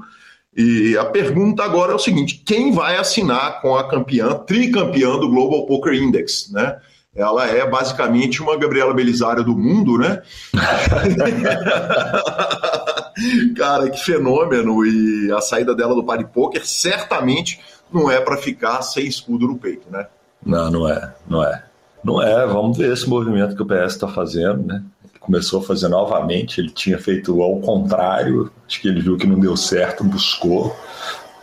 E 0.57 0.97
a 0.97 1.05
pergunta 1.05 1.65
agora 1.65 1.93
é 1.93 1.95
o 1.95 1.99
seguinte: 1.99 2.43
quem 2.45 2.73
vai 2.73 2.97
assinar 2.97 3.61
com 3.61 3.77
a 3.77 3.89
campeã, 3.89 4.35
tricampeã 4.35 5.19
do 5.19 5.29
Global 5.29 5.67
Poker 5.67 5.95
Index, 5.95 6.51
né? 6.53 6.79
Ela 7.15 7.47
é 7.47 7.69
basicamente 7.69 8.43
uma 8.43 8.57
Gabriela 8.57 8.93
Belisário 8.93 9.45
do 9.45 9.57
mundo, 9.57 9.99
né? 9.99 10.21
Cara, 13.57 13.89
que 13.89 13.99
fenômeno! 13.99 14.85
E 14.85 15.31
a 15.33 15.41
saída 15.41 15.75
dela 15.75 15.95
do 15.95 16.03
Party 16.03 16.25
Poker 16.25 16.67
certamente 16.67 17.61
não 17.93 18.11
é 18.11 18.21
para 18.21 18.37
ficar 18.37 18.83
sem 18.83 19.07
escudo 19.07 19.47
no 19.47 19.57
peito, 19.57 19.87
né? 19.91 20.09
Não, 20.45 20.71
não 20.71 20.89
é, 20.89 21.15
não 21.29 21.45
é. 21.45 21.65
Não 22.03 22.21
é, 22.21 22.47
vamos 22.47 22.77
ver 22.77 22.93
esse 22.93 23.09
movimento 23.09 23.57
que 23.57 23.63
o 23.63 23.67
PS 23.67 23.95
está 23.95 24.09
fazendo, 24.09 24.67
né? 24.67 24.83
Começou 25.25 25.61
a 25.61 25.65
fazer 25.65 25.89
novamente. 25.89 26.61
Ele 26.61 26.71
tinha 26.71 26.99
feito 26.99 27.43
ao 27.43 27.59
contrário, 27.61 28.51
acho 28.67 28.81
que 28.81 28.89
ele 28.89 29.01
viu 29.01 29.17
que 29.17 29.27
não 29.27 29.39
deu 29.39 29.57
certo, 29.57 30.05
buscou. 30.05 30.77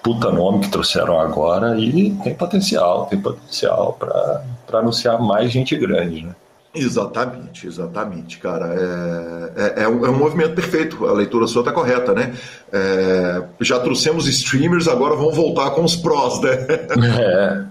Puta 0.04 0.32
nome 0.32 0.62
que 0.62 0.72
trouxeram 0.72 1.20
agora 1.20 1.78
e 1.78 2.12
tem 2.24 2.34
potencial, 2.34 3.06
tem 3.06 3.22
potencial 3.22 3.94
para 4.00 4.80
anunciar 4.80 5.22
mais 5.22 5.52
gente 5.52 5.76
grande, 5.76 6.26
né? 6.26 6.36
Exatamente, 6.74 7.67
exatamente, 7.67 8.38
cara. 8.38 8.74
É, 8.74 9.82
é, 9.82 9.84
é, 9.84 9.88
um, 9.88 10.06
é, 10.06 10.10
um, 10.10 10.17
movimento 10.17 10.56
perfeito. 10.56 11.06
A 11.06 11.12
leitura 11.12 11.46
sua 11.46 11.62
está 11.62 11.72
correta, 11.72 12.13
né? 12.13 12.34
É, 12.72 13.44
já 13.60 13.80
trouxemos 13.80 14.26
streamers, 14.28 14.88
agora 14.88 15.15
vamos 15.15 15.36
voltar 15.36 15.72
com 15.72 15.84
os 15.84 15.96
prós, 15.96 16.41
né? 16.41 16.52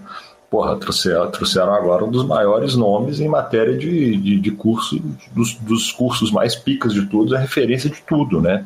porra, 0.51 0.75
trouxeram, 0.75 1.31
trouxeram 1.31 1.73
agora 1.73 2.03
um 2.03 2.11
dos 2.11 2.25
maiores 2.25 2.75
nomes 2.75 3.21
em 3.21 3.27
matéria 3.29 3.77
de, 3.77 4.17
de, 4.17 4.37
de 4.37 4.51
curso, 4.51 5.01
dos, 5.33 5.55
dos, 5.55 5.93
cursos 5.93 6.29
mais 6.29 6.57
picas 6.57 6.93
de 6.93 7.05
todos, 7.05 7.31
a 7.31 7.39
referência 7.39 7.89
de 7.89 8.01
tudo, 8.01 8.41
né? 8.41 8.65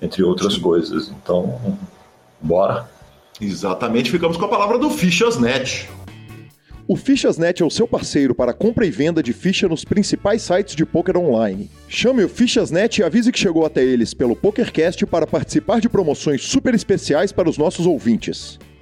Entre 0.00 0.22
outras 0.22 0.54
Sim. 0.54 0.60
coisas. 0.60 1.10
Então, 1.10 1.58
bora. 2.40 2.88
Exatamente, 3.40 4.08
ficamos 4.08 4.36
com 4.36 4.44
a 4.44 4.48
palavra 4.48 4.78
do 4.78 4.88
Fichasnet. 4.88 5.90
O 6.86 6.94
Fichasnet 6.94 7.60
é 7.60 7.66
o 7.66 7.70
seu 7.70 7.88
parceiro 7.88 8.32
para 8.32 8.54
compra 8.54 8.86
e 8.86 8.90
venda 8.92 9.20
de 9.20 9.32
ficha 9.32 9.68
nos 9.68 9.84
principais 9.84 10.42
sites 10.42 10.76
de 10.76 10.86
poker 10.86 11.16
online. 11.16 11.68
Chame 11.88 12.22
o 12.22 12.28
Fichasnet 12.28 13.00
e 13.00 13.04
avise 13.04 13.32
que 13.32 13.38
chegou 13.40 13.66
até 13.66 13.82
eles 13.82 14.14
pelo 14.14 14.36
PokerCast 14.36 15.04
para 15.06 15.26
participar 15.26 15.80
de 15.80 15.88
promoções 15.88 16.44
super 16.44 16.72
especiais 16.72 17.32
para 17.32 17.50
os 17.50 17.58
nossos 17.58 17.84
ouvintes. 17.84 18.60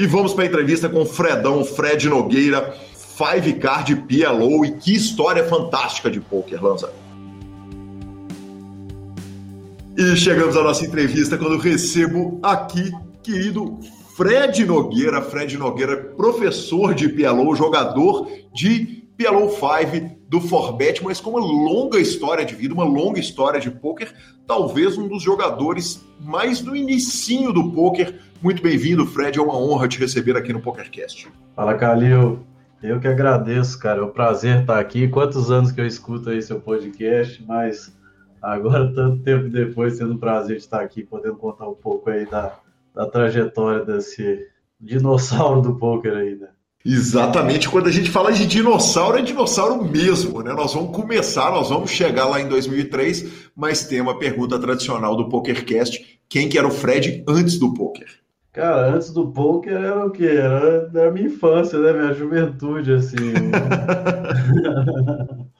E 0.00 0.06
vamos 0.06 0.32
para 0.32 0.44
a 0.44 0.46
entrevista 0.46 0.88
com 0.88 1.02
o 1.02 1.04
Fredão, 1.04 1.62
Fred 1.62 2.08
Nogueira, 2.08 2.74
Five 3.18 3.52
Card 3.58 3.94
PLO 3.96 4.64
e 4.64 4.70
que 4.70 4.94
história 4.94 5.44
fantástica 5.44 6.10
de 6.10 6.18
poker, 6.18 6.64
Lanza. 6.64 6.90
E 9.98 10.16
chegamos 10.16 10.56
à 10.56 10.62
nossa 10.62 10.86
entrevista 10.86 11.36
quando 11.36 11.58
recebo 11.58 12.40
aqui, 12.42 12.90
querido 13.22 13.78
Fred 14.16 14.64
Nogueira. 14.64 15.20
Fred 15.20 15.58
Nogueira, 15.58 15.98
professor 15.98 16.94
de 16.94 17.06
PLO, 17.06 17.54
jogador 17.54 18.26
de 18.54 19.04
PLO 19.18 19.50
5 19.50 20.16
do 20.30 20.40
Forbet, 20.40 21.04
mas 21.04 21.20
com 21.20 21.30
uma 21.30 21.40
longa 21.40 21.98
história 21.98 22.42
de 22.42 22.54
vida, 22.54 22.72
uma 22.72 22.84
longa 22.84 23.20
história 23.20 23.60
de 23.60 23.70
poker, 23.70 24.14
talvez 24.46 24.96
um 24.96 25.06
dos 25.06 25.22
jogadores 25.22 26.02
mais 26.18 26.62
do 26.62 26.74
inicinho 26.74 27.52
do 27.52 27.70
poker. 27.72 28.18
Muito 28.42 28.62
bem-vindo, 28.62 29.06
Fred, 29.06 29.38
é 29.38 29.42
uma 29.42 29.54
honra 29.54 29.86
te 29.86 29.98
receber 29.98 30.34
aqui 30.34 30.50
no 30.50 30.62
PokerCast. 30.62 31.28
Fala, 31.54 31.74
Calil. 31.74 32.40
Eu 32.82 32.98
que 32.98 33.06
agradeço, 33.06 33.78
cara. 33.78 34.00
É 34.00 34.02
um 34.02 34.08
prazer 34.08 34.62
estar 34.62 34.78
aqui. 34.78 35.06
Quantos 35.08 35.50
anos 35.50 35.70
que 35.70 35.78
eu 35.78 35.86
escuto 35.86 36.30
aí 36.30 36.40
seu 36.40 36.58
podcast, 36.58 37.44
mas 37.46 37.94
agora, 38.40 38.90
tanto 38.96 39.22
tempo 39.22 39.50
depois, 39.50 39.98
sendo 39.98 40.14
um 40.14 40.18
prazer 40.18 40.56
de 40.56 40.62
estar 40.62 40.80
aqui, 40.80 41.02
podendo 41.02 41.36
contar 41.36 41.68
um 41.68 41.74
pouco 41.74 42.08
aí 42.08 42.24
da, 42.24 42.58
da 42.94 43.04
trajetória 43.04 43.84
desse 43.84 44.46
dinossauro 44.80 45.60
do 45.60 45.74
poker 45.74 46.14
aí, 46.14 46.34
né? 46.34 46.48
Exatamente, 46.82 47.68
quando 47.68 47.88
a 47.88 47.92
gente 47.92 48.10
fala 48.10 48.32
de 48.32 48.46
dinossauro, 48.46 49.18
é 49.18 49.22
dinossauro 49.22 49.84
mesmo, 49.84 50.42
né? 50.42 50.54
Nós 50.54 50.72
vamos 50.72 50.96
começar, 50.96 51.50
nós 51.50 51.68
vamos 51.68 51.90
chegar 51.90 52.24
lá 52.24 52.40
em 52.40 52.48
2003, 52.48 53.50
mas 53.54 53.86
tem 53.86 54.00
uma 54.00 54.18
pergunta 54.18 54.58
tradicional 54.58 55.14
do 55.14 55.28
PokerCast: 55.28 56.20
quem 56.26 56.48
que 56.48 56.56
era 56.56 56.66
o 56.66 56.70
Fred 56.70 57.22
antes 57.28 57.58
do 57.58 57.74
poker? 57.74 58.19
Cara, 58.52 58.94
antes 58.94 59.12
do 59.12 59.30
poker 59.30 59.72
era 59.72 60.04
o 60.04 60.10
quê? 60.10 60.26
Era 60.26 60.88
da 60.88 61.10
minha 61.10 61.26
infância, 61.26 61.78
né? 61.78 61.92
Minha 61.92 62.12
juventude, 62.12 62.92
assim. 62.92 63.16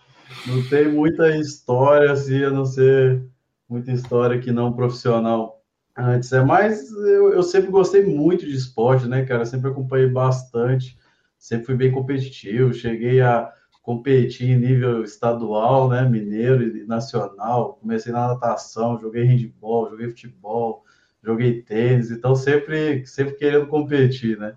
não 0.46 0.68
tem 0.68 0.92
muita 0.92 1.36
história, 1.36 2.10
assim, 2.10 2.42
a 2.42 2.50
não 2.50 2.64
ser 2.64 3.24
muita 3.68 3.92
história 3.92 4.40
que 4.40 4.50
não 4.50 4.72
profissional 4.72 5.62
antes. 5.96 6.32
É 6.32 6.42
mais, 6.42 6.90
eu, 6.90 7.32
eu 7.32 7.42
sempre 7.44 7.70
gostei 7.70 8.04
muito 8.04 8.44
de 8.44 8.56
esporte, 8.56 9.06
né, 9.06 9.24
cara? 9.24 9.44
Sempre 9.44 9.70
acompanhei 9.70 10.08
bastante, 10.08 10.98
sempre 11.38 11.66
fui 11.66 11.76
bem 11.76 11.92
competitivo. 11.92 12.74
Cheguei 12.74 13.20
a 13.20 13.52
competir 13.82 14.50
em 14.50 14.58
nível 14.58 15.04
estadual, 15.04 15.88
né, 15.88 16.08
mineiro 16.08 16.76
e 16.76 16.84
nacional. 16.86 17.78
Comecei 17.80 18.12
na 18.12 18.28
natação, 18.28 19.00
joguei 19.00 19.22
handball, 19.22 19.90
joguei 19.90 20.08
futebol, 20.08 20.84
joguei 21.22 21.62
tênis, 21.62 22.10
então 22.10 22.34
sempre, 22.34 23.06
sempre 23.06 23.34
querendo 23.34 23.66
competir, 23.66 24.38
né? 24.38 24.54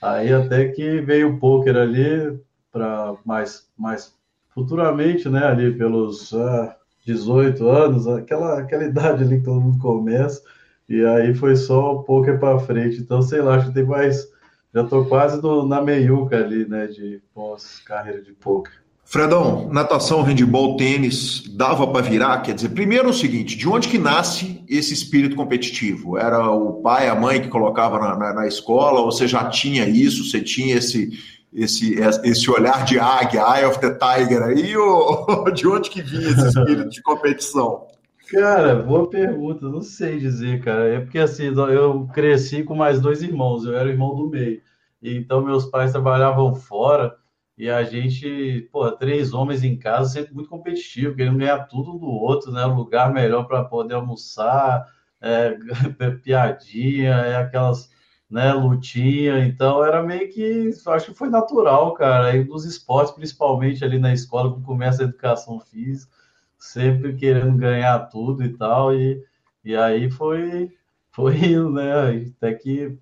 Aí 0.00 0.32
até 0.32 0.68
que 0.68 1.00
veio 1.00 1.34
o 1.34 1.38
poker 1.38 1.76
ali 1.76 2.38
para 2.70 3.14
mais, 3.24 3.70
mais 3.78 4.16
futuramente, 4.48 5.28
né? 5.28 5.44
Ali 5.44 5.72
pelos 5.76 6.32
ah, 6.34 6.76
18 7.06 7.66
anos, 7.68 8.08
aquela, 8.08 8.60
aquela 8.60 8.84
idade 8.84 9.24
ali 9.24 9.38
que 9.38 9.44
todo 9.44 9.60
mundo 9.60 9.78
começa, 9.78 10.42
e 10.88 11.04
aí 11.04 11.34
foi 11.34 11.56
só 11.56 11.94
o 11.94 12.02
poker 12.02 12.38
para 12.38 12.58
frente. 12.58 13.00
Então, 13.00 13.22
sei 13.22 13.40
lá, 13.40 13.56
acho 13.56 13.68
que 13.68 13.74
tem 13.74 13.84
mais. 13.84 14.30
Já 14.74 14.84
tô 14.84 15.04
quase 15.04 15.40
no, 15.40 15.66
na 15.66 15.80
meiuca 15.80 16.36
ali, 16.36 16.66
né? 16.66 16.86
De 16.86 17.22
pós-carreira 17.34 18.22
de 18.22 18.32
poker. 18.32 18.81
Fredão, 19.12 19.68
natação, 19.70 20.22
handball, 20.22 20.74
tênis, 20.74 21.44
dava 21.54 21.86
para 21.86 22.00
virar? 22.00 22.40
Quer 22.40 22.54
dizer, 22.54 22.70
primeiro 22.70 23.10
o 23.10 23.12
seguinte, 23.12 23.58
de 23.58 23.68
onde 23.68 23.86
que 23.86 23.98
nasce 23.98 24.64
esse 24.66 24.94
espírito 24.94 25.36
competitivo? 25.36 26.16
Era 26.16 26.50
o 26.50 26.80
pai, 26.80 27.10
a 27.10 27.14
mãe 27.14 27.42
que 27.42 27.48
colocava 27.48 27.98
na, 27.98 28.16
na, 28.16 28.32
na 28.32 28.46
escola, 28.46 29.00
ou 29.00 29.12
você 29.12 29.28
já 29.28 29.50
tinha 29.50 29.86
isso, 29.86 30.24
você 30.24 30.40
tinha 30.40 30.76
esse, 30.76 31.10
esse, 31.52 31.94
esse 32.24 32.50
olhar 32.50 32.86
de 32.86 32.98
águia, 32.98 33.42
Eye 33.42 33.66
of 33.66 33.78
the 33.80 33.90
Tiger 33.90 34.44
aí, 34.44 34.74
ou 34.80 35.44
de 35.52 35.68
onde 35.68 35.90
que 35.90 36.00
vinha 36.00 36.30
esse 36.30 36.48
espírito 36.48 36.88
de 36.88 37.02
competição? 37.02 37.88
Cara, 38.30 38.76
boa 38.76 39.10
pergunta, 39.10 39.68
não 39.68 39.82
sei 39.82 40.18
dizer, 40.18 40.64
cara. 40.64 40.88
É 40.88 41.00
porque 41.00 41.18
assim, 41.18 41.52
eu 41.54 42.08
cresci 42.14 42.62
com 42.62 42.74
mais 42.74 42.98
dois 42.98 43.22
irmãos, 43.22 43.66
eu 43.66 43.76
era 43.76 43.90
o 43.90 43.92
irmão 43.92 44.16
do 44.16 44.30
meio. 44.30 44.62
Então 45.02 45.44
meus 45.44 45.66
pais 45.66 45.92
trabalhavam 45.92 46.54
fora, 46.54 47.14
e 47.62 47.70
a 47.70 47.84
gente, 47.84 48.68
pô, 48.72 48.90
três 48.90 49.32
homens 49.32 49.62
em 49.62 49.78
casa, 49.78 50.10
sempre 50.10 50.34
muito 50.34 50.50
competitivo, 50.50 51.14
querendo 51.14 51.38
ganhar 51.38 51.60
tudo 51.68 51.96
do 51.96 52.08
outro, 52.08 52.50
né? 52.50 52.66
Um 52.66 52.74
lugar 52.74 53.12
melhor 53.12 53.44
para 53.46 53.62
poder 53.62 53.94
almoçar, 53.94 54.84
é, 55.20 55.56
piadinha, 56.24 57.10
é 57.10 57.36
aquelas, 57.36 57.88
né, 58.28 58.52
lutinha. 58.52 59.46
Então 59.46 59.84
era 59.84 60.02
meio 60.02 60.28
que, 60.32 60.70
acho 60.88 61.12
que 61.12 61.16
foi 61.16 61.28
natural, 61.28 61.94
cara. 61.94 62.30
Aí 62.32 62.42
dos 62.42 62.64
esportes, 62.64 63.14
principalmente 63.14 63.84
ali 63.84 63.96
na 63.96 64.12
escola, 64.12 64.50
quando 64.50 64.64
começa 64.64 65.02
a 65.02 65.06
educação 65.06 65.60
física, 65.60 66.12
sempre 66.58 67.14
querendo 67.14 67.56
ganhar 67.56 68.08
tudo 68.08 68.42
e 68.42 68.56
tal. 68.56 68.92
E, 68.92 69.24
e 69.64 69.76
aí 69.76 70.10
foi, 70.10 70.76
foi 71.12 71.36
indo, 71.36 71.70
né? 71.70 72.26
Até 72.36 72.54
que 72.54 72.98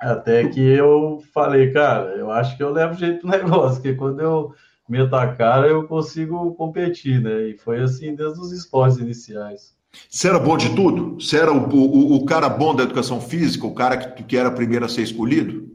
até 0.00 0.48
que 0.48 0.60
eu 0.60 1.22
falei, 1.32 1.70
cara, 1.72 2.16
eu 2.16 2.30
acho 2.30 2.56
que 2.56 2.62
eu 2.62 2.72
levo 2.72 2.94
jeito 2.94 3.26
no 3.26 3.32
negócio, 3.32 3.82
porque 3.82 3.94
quando 3.94 4.20
eu 4.20 4.54
meto 4.88 5.14
a 5.14 5.28
cara, 5.28 5.68
eu 5.68 5.86
consigo 5.86 6.54
competir, 6.54 7.20
né? 7.20 7.50
E 7.50 7.58
foi 7.58 7.80
assim 7.80 8.14
desde 8.14 8.40
os 8.40 8.50
esportes 8.50 8.98
iniciais. 8.98 9.78
Você 10.08 10.28
era 10.28 10.38
bom 10.38 10.56
de 10.56 10.74
tudo? 10.74 11.20
Você 11.20 11.36
era 11.36 11.52
o, 11.52 11.68
o, 11.72 12.16
o 12.16 12.24
cara 12.24 12.48
bom 12.48 12.74
da 12.74 12.84
educação 12.84 13.20
física, 13.20 13.66
o 13.66 13.74
cara 13.74 13.96
que, 13.96 14.22
que 14.22 14.36
era 14.36 14.50
primeiro 14.50 14.84
a 14.84 14.88
ser 14.88 15.02
escolhido? 15.02 15.68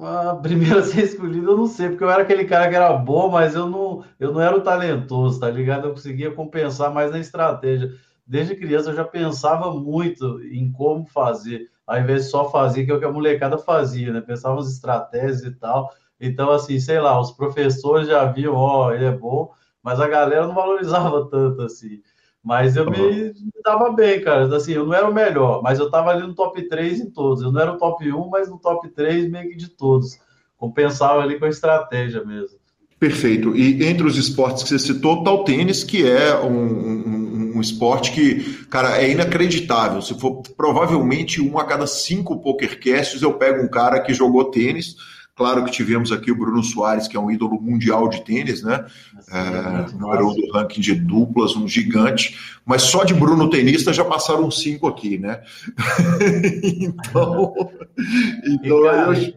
A 0.00 0.34
primeira 0.36 0.80
a 0.80 0.82
ser 0.82 1.04
escolhido 1.04 1.50
eu 1.50 1.56
não 1.56 1.66
sei, 1.66 1.88
porque 1.88 2.04
eu 2.04 2.10
era 2.10 2.22
aquele 2.22 2.44
cara 2.44 2.68
que 2.68 2.74
era 2.74 2.92
bom, 2.92 3.30
mas 3.30 3.54
eu 3.54 3.68
não, 3.68 4.04
eu 4.20 4.32
não 4.32 4.40
era 4.40 4.56
o 4.56 4.60
talentoso, 4.60 5.40
tá 5.40 5.50
ligado? 5.50 5.88
Eu 5.88 5.92
conseguia 5.92 6.30
compensar 6.30 6.92
mais 6.92 7.10
na 7.10 7.18
estratégia. 7.18 7.90
Desde 8.26 8.56
criança 8.56 8.90
eu 8.90 8.96
já 8.96 9.04
pensava 9.04 9.72
muito 9.74 10.40
em 10.42 10.70
como 10.72 11.06
fazer 11.06 11.70
ao 11.86 11.98
invés 11.98 12.24
de 12.24 12.30
só 12.30 12.50
fazer 12.50 12.84
que 12.84 12.90
é 12.90 12.94
o 12.94 12.98
que 12.98 13.04
a 13.04 13.12
molecada 13.12 13.58
fazia, 13.58 14.12
né? 14.12 14.20
Pensava 14.20 14.56
nas 14.56 14.70
estratégias 14.70 15.42
e 15.42 15.50
tal. 15.52 15.90
Então, 16.20 16.50
assim, 16.50 16.78
sei 16.78 17.00
lá, 17.00 17.20
os 17.20 17.32
professores 17.32 18.08
já 18.08 18.24
viam, 18.24 18.54
ó, 18.54 18.86
oh, 18.86 18.92
ele 18.92 19.04
é 19.04 19.12
bom, 19.12 19.50
mas 19.82 20.00
a 20.00 20.08
galera 20.08 20.46
não 20.46 20.54
valorizava 20.54 21.26
tanto 21.30 21.62
assim. 21.62 22.00
Mas 22.42 22.76
eu 22.76 22.90
me, 22.90 22.98
me 22.98 23.62
dava 23.64 23.90
bem, 23.90 24.20
cara. 24.20 24.54
Assim, 24.54 24.72
eu 24.72 24.84
não 24.84 24.92
era 24.92 25.08
o 25.08 25.14
melhor, 25.14 25.62
mas 25.62 25.78
eu 25.78 25.90
tava 25.90 26.10
ali 26.10 26.26
no 26.26 26.34
top 26.34 26.60
3 26.68 27.00
em 27.00 27.10
todos. 27.10 27.42
Eu 27.42 27.50
não 27.50 27.60
era 27.60 27.72
o 27.72 27.78
top 27.78 28.10
1, 28.12 28.28
mas 28.28 28.50
no 28.50 28.58
top 28.58 28.86
3 28.90 29.30
meio 29.30 29.48
que 29.48 29.56
de 29.56 29.68
todos. 29.68 30.18
Compensava 30.56 31.22
ali 31.22 31.38
com 31.38 31.46
a 31.46 31.48
estratégia 31.48 32.22
mesmo. 32.22 32.58
Perfeito. 32.98 33.56
E 33.56 33.84
entre 33.84 34.06
os 34.06 34.16
esportes 34.16 34.62
que 34.62 34.68
você 34.68 34.78
citou, 34.78 35.24
tá 35.24 35.32
o 35.32 35.44
tênis, 35.44 35.82
que 35.82 36.08
é 36.08 36.36
um, 36.36 37.13
um 37.54 37.58
um 37.58 37.60
esporte 37.60 38.12
que, 38.12 38.64
cara, 38.66 39.00
é 39.00 39.10
inacreditável. 39.10 40.02
Se 40.02 40.18
for 40.18 40.42
provavelmente 40.56 41.40
um 41.40 41.58
a 41.58 41.64
cada 41.64 41.86
cinco 41.86 42.40
pokercasts, 42.40 43.22
eu 43.22 43.34
pego 43.34 43.62
um 43.62 43.68
cara 43.68 44.00
que 44.00 44.12
jogou 44.12 44.50
tênis. 44.50 44.96
Claro 45.36 45.64
que 45.64 45.72
tivemos 45.72 46.12
aqui 46.12 46.30
o 46.30 46.36
Bruno 46.36 46.62
Soares, 46.62 47.08
que 47.08 47.16
é 47.16 47.20
um 47.20 47.30
ídolo 47.30 47.60
mundial 47.60 48.08
de 48.08 48.24
tênis, 48.24 48.62
né? 48.62 48.86
É, 49.32 49.92
número 49.92 50.30
um 50.30 50.34
do 50.34 50.52
ranking 50.52 50.80
de 50.80 50.94
duplas, 50.94 51.56
um 51.56 51.66
gigante. 51.66 52.38
Mas 52.64 52.82
só 52.82 53.02
de 53.02 53.14
Bruno 53.14 53.50
tenista 53.50 53.92
já 53.92 54.04
passaram 54.04 54.48
cinco 54.50 54.86
aqui, 54.86 55.18
né? 55.18 55.42
então, 56.62 57.52
então 58.46 58.78
e, 58.78 58.84
cara, 58.84 59.18
eu... 59.18 59.34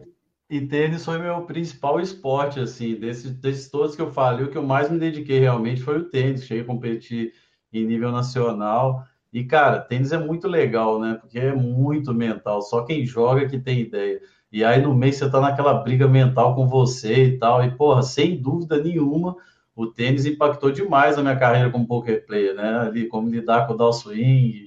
e 0.48 0.60
tênis 0.68 1.04
foi 1.04 1.18
meu 1.18 1.42
principal 1.42 2.00
esporte, 2.00 2.60
assim, 2.60 2.94
desses, 2.94 3.32
desses 3.32 3.68
todos 3.68 3.96
que 3.96 4.02
eu 4.02 4.12
falei, 4.12 4.44
o 4.44 4.50
que 4.50 4.58
eu 4.58 4.62
mais 4.62 4.88
me 4.88 5.00
dediquei 5.00 5.40
realmente 5.40 5.82
foi 5.82 5.98
o 5.98 6.08
tênis. 6.08 6.44
Cheguei 6.44 6.62
a 6.62 6.66
competir 6.66 7.32
em 7.72 7.84
nível 7.86 8.12
nacional. 8.12 9.04
E, 9.32 9.44
cara, 9.44 9.80
tênis 9.80 10.12
é 10.12 10.18
muito 10.18 10.48
legal, 10.48 10.98
né? 11.00 11.18
Porque 11.20 11.38
é 11.38 11.54
muito 11.54 12.14
mental. 12.14 12.62
Só 12.62 12.82
quem 12.82 13.04
joga 13.04 13.48
que 13.48 13.58
tem 13.58 13.80
ideia. 13.80 14.20
E 14.50 14.64
aí 14.64 14.80
no 14.80 14.94
mês 14.94 15.16
você 15.16 15.30
tá 15.30 15.40
naquela 15.40 15.74
briga 15.74 16.08
mental 16.08 16.54
com 16.54 16.66
você 16.66 17.24
e 17.24 17.38
tal. 17.38 17.62
E, 17.64 17.70
porra, 17.70 18.02
sem 18.02 18.40
dúvida 18.40 18.82
nenhuma, 18.82 19.36
o 19.76 19.86
tênis 19.86 20.24
impactou 20.26 20.72
demais 20.72 21.18
a 21.18 21.22
minha 21.22 21.36
carreira 21.36 21.70
como 21.70 21.86
poker 21.86 22.24
player, 22.26 22.54
né? 22.54 22.80
Ali, 22.80 23.06
como 23.06 23.28
lidar 23.28 23.66
com 23.66 23.74
o 23.74 23.76
down 23.76 23.92
swing 23.92 24.66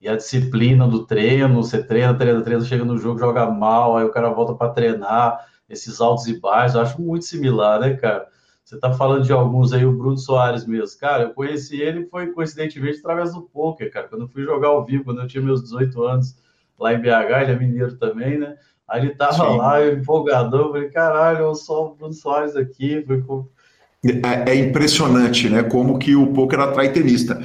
e 0.00 0.08
a 0.08 0.16
disciplina 0.16 0.88
do 0.88 1.06
treino. 1.06 1.62
Você 1.62 1.82
treina, 1.82 2.14
treina, 2.14 2.42
treina, 2.42 2.64
chega 2.64 2.84
no 2.84 2.98
jogo, 2.98 3.18
joga 3.18 3.48
mal, 3.50 3.96
aí 3.96 4.04
o 4.04 4.10
cara 4.10 4.30
volta 4.30 4.54
para 4.54 4.72
treinar, 4.72 5.46
esses 5.68 6.00
altos 6.00 6.26
e 6.26 6.40
baixos. 6.40 6.76
Acho 6.76 7.00
muito 7.00 7.24
similar, 7.24 7.80
né, 7.80 7.94
cara? 7.94 8.26
Você 8.70 8.76
está 8.76 8.92
falando 8.92 9.24
de 9.24 9.32
alguns 9.32 9.72
aí, 9.72 9.84
o 9.84 9.90
Bruno 9.90 10.16
Soares 10.16 10.64
mesmo. 10.64 10.96
Cara, 11.00 11.24
eu 11.24 11.30
conheci 11.30 11.80
ele 11.80 12.06
foi 12.06 12.28
coincidentemente 12.28 13.00
através 13.00 13.34
do 13.34 13.42
poker, 13.42 13.92
cara. 13.92 14.06
Quando 14.06 14.22
eu 14.22 14.28
fui 14.28 14.44
jogar 14.44 14.68
ao 14.68 14.86
vivo, 14.86 15.02
quando 15.02 15.20
eu 15.20 15.26
tinha 15.26 15.42
meus 15.42 15.60
18 15.60 16.00
anos 16.04 16.36
lá 16.78 16.94
em 16.94 17.00
BH, 17.00 17.42
ele 17.42 17.50
é 17.50 17.58
mineiro 17.58 17.96
também, 17.96 18.38
né? 18.38 18.54
Aí 18.88 19.02
ele 19.02 19.16
tava 19.16 19.32
Sim. 19.32 19.56
lá, 19.56 19.80
eu 19.80 19.98
empolgadão, 19.98 20.66
eu 20.66 20.70
falei, 20.70 20.88
caralho, 20.88 21.46
eu 21.46 21.54
sou 21.56 21.86
o 21.86 21.94
Bruno 21.96 22.12
Soares 22.12 22.54
aqui. 22.54 23.04
Com... 23.26 23.48
É, 24.04 24.52
é, 24.52 24.54
impressionante, 24.54 25.48
né? 25.48 25.64
Como 25.64 25.98
que 25.98 26.14
o 26.14 26.28
poker 26.28 26.60
atrai 26.60 26.92
tenista. 26.92 27.42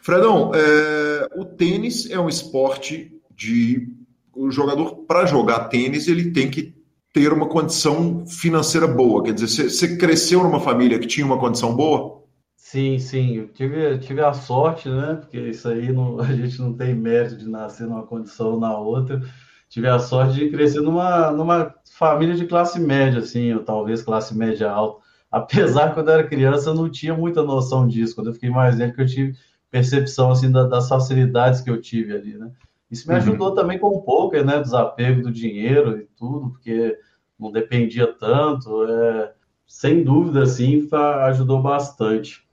Fredão, 0.00 0.52
é, 0.54 1.28
o 1.34 1.44
tênis 1.44 2.08
é 2.08 2.20
um 2.20 2.28
esporte 2.28 3.20
de. 3.34 3.88
O 4.32 4.48
jogador, 4.52 4.94
para 5.08 5.26
jogar 5.26 5.64
tênis, 5.64 6.06
ele 6.06 6.30
tem 6.30 6.48
que 6.48 6.77
ter 7.18 7.32
uma 7.32 7.48
condição 7.48 8.24
financeira 8.26 8.86
boa? 8.86 9.24
Quer 9.24 9.34
dizer, 9.34 9.68
você 9.68 9.96
cresceu 9.96 10.44
numa 10.44 10.60
família 10.60 11.00
que 11.00 11.06
tinha 11.06 11.26
uma 11.26 11.38
condição 11.38 11.74
boa? 11.74 12.22
Sim, 12.56 13.00
sim, 13.00 13.36
eu 13.38 13.48
tive, 13.48 13.98
tive 13.98 14.20
a 14.20 14.32
sorte, 14.32 14.88
né? 14.88 15.16
Porque 15.20 15.36
isso 15.36 15.68
aí 15.68 15.92
não, 15.92 16.20
a 16.22 16.32
gente 16.32 16.60
não 16.60 16.72
tem 16.72 16.94
mérito 16.94 17.36
de 17.36 17.48
nascer 17.48 17.88
numa 17.88 18.06
condição 18.06 18.52
ou 18.52 18.60
na 18.60 18.78
outra. 18.78 19.20
Tive 19.68 19.88
a 19.88 19.98
sorte 19.98 20.34
de 20.34 20.48
crescer 20.48 20.80
numa, 20.80 21.32
numa 21.32 21.74
família 21.92 22.36
de 22.36 22.46
classe 22.46 22.78
média, 22.78 23.18
assim, 23.18 23.52
ou 23.52 23.64
talvez 23.64 24.00
classe 24.00 24.36
média 24.36 24.70
alta. 24.70 25.02
Apesar 25.28 25.92
quando 25.94 26.08
eu 26.08 26.14
era 26.14 26.28
criança 26.28 26.70
eu 26.70 26.74
não 26.74 26.88
tinha 26.88 27.14
muita 27.14 27.42
noção 27.42 27.86
disso. 27.88 28.14
Quando 28.14 28.28
eu 28.28 28.34
fiquei 28.34 28.50
mais 28.50 28.78
velho, 28.78 28.94
que 28.94 29.02
eu 29.02 29.06
tive 29.06 29.36
percepção 29.70 30.30
assim 30.30 30.50
da, 30.50 30.64
das 30.64 30.88
facilidades 30.88 31.60
que 31.60 31.68
eu 31.68 31.80
tive 31.80 32.14
ali, 32.14 32.38
né? 32.38 32.52
Isso 32.90 33.06
me 33.08 33.14
uhum. 33.14 33.20
ajudou 33.20 33.48
uhum. 33.48 33.54
também 33.54 33.78
com 33.78 33.98
um 33.98 34.00
pouco, 34.00 34.36
né? 34.42 34.60
Desapego 34.60 35.22
do 35.22 35.32
dinheiro 35.32 35.98
e 35.98 36.06
tudo, 36.16 36.50
porque 36.50 36.96
não 37.38 37.52
dependia 37.52 38.06
tanto. 38.06 38.84
É, 38.84 39.32
sem 39.66 40.02
dúvida, 40.02 40.42
assim, 40.42 40.88
ajudou 41.26 41.60
bastante. 41.60 42.46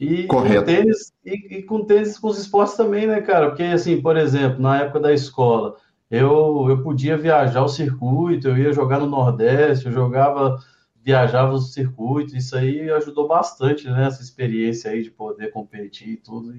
E 0.00 0.24
Correto. 0.24 0.60
Com 0.60 0.66
tênis, 0.66 1.12
e, 1.24 1.58
e, 1.58 1.62
com 1.62 1.84
tênis 1.84 2.18
com 2.18 2.28
os 2.28 2.38
esportes 2.38 2.76
também, 2.76 3.06
né, 3.06 3.20
cara? 3.20 3.48
Porque, 3.48 3.62
assim, 3.62 4.00
por 4.00 4.16
exemplo, 4.16 4.60
na 4.60 4.80
época 4.80 5.00
da 5.00 5.12
escola, 5.12 5.76
eu, 6.10 6.66
eu 6.68 6.82
podia 6.82 7.16
viajar 7.16 7.62
o 7.62 7.68
circuito, 7.68 8.48
eu 8.48 8.58
ia 8.58 8.72
jogar 8.72 8.98
no 8.98 9.06
Nordeste, 9.06 9.86
eu 9.86 9.92
jogava, 9.92 10.58
viajava 11.00 11.52
o 11.52 11.60
circuito, 11.60 12.36
isso 12.36 12.56
aí 12.56 12.90
ajudou 12.90 13.28
bastante, 13.28 13.88
né? 13.88 14.06
Essa 14.06 14.22
experiência 14.22 14.90
aí 14.90 15.02
de 15.02 15.10
poder 15.10 15.50
competir 15.52 16.08
e 16.08 16.16
tudo. 16.16 16.54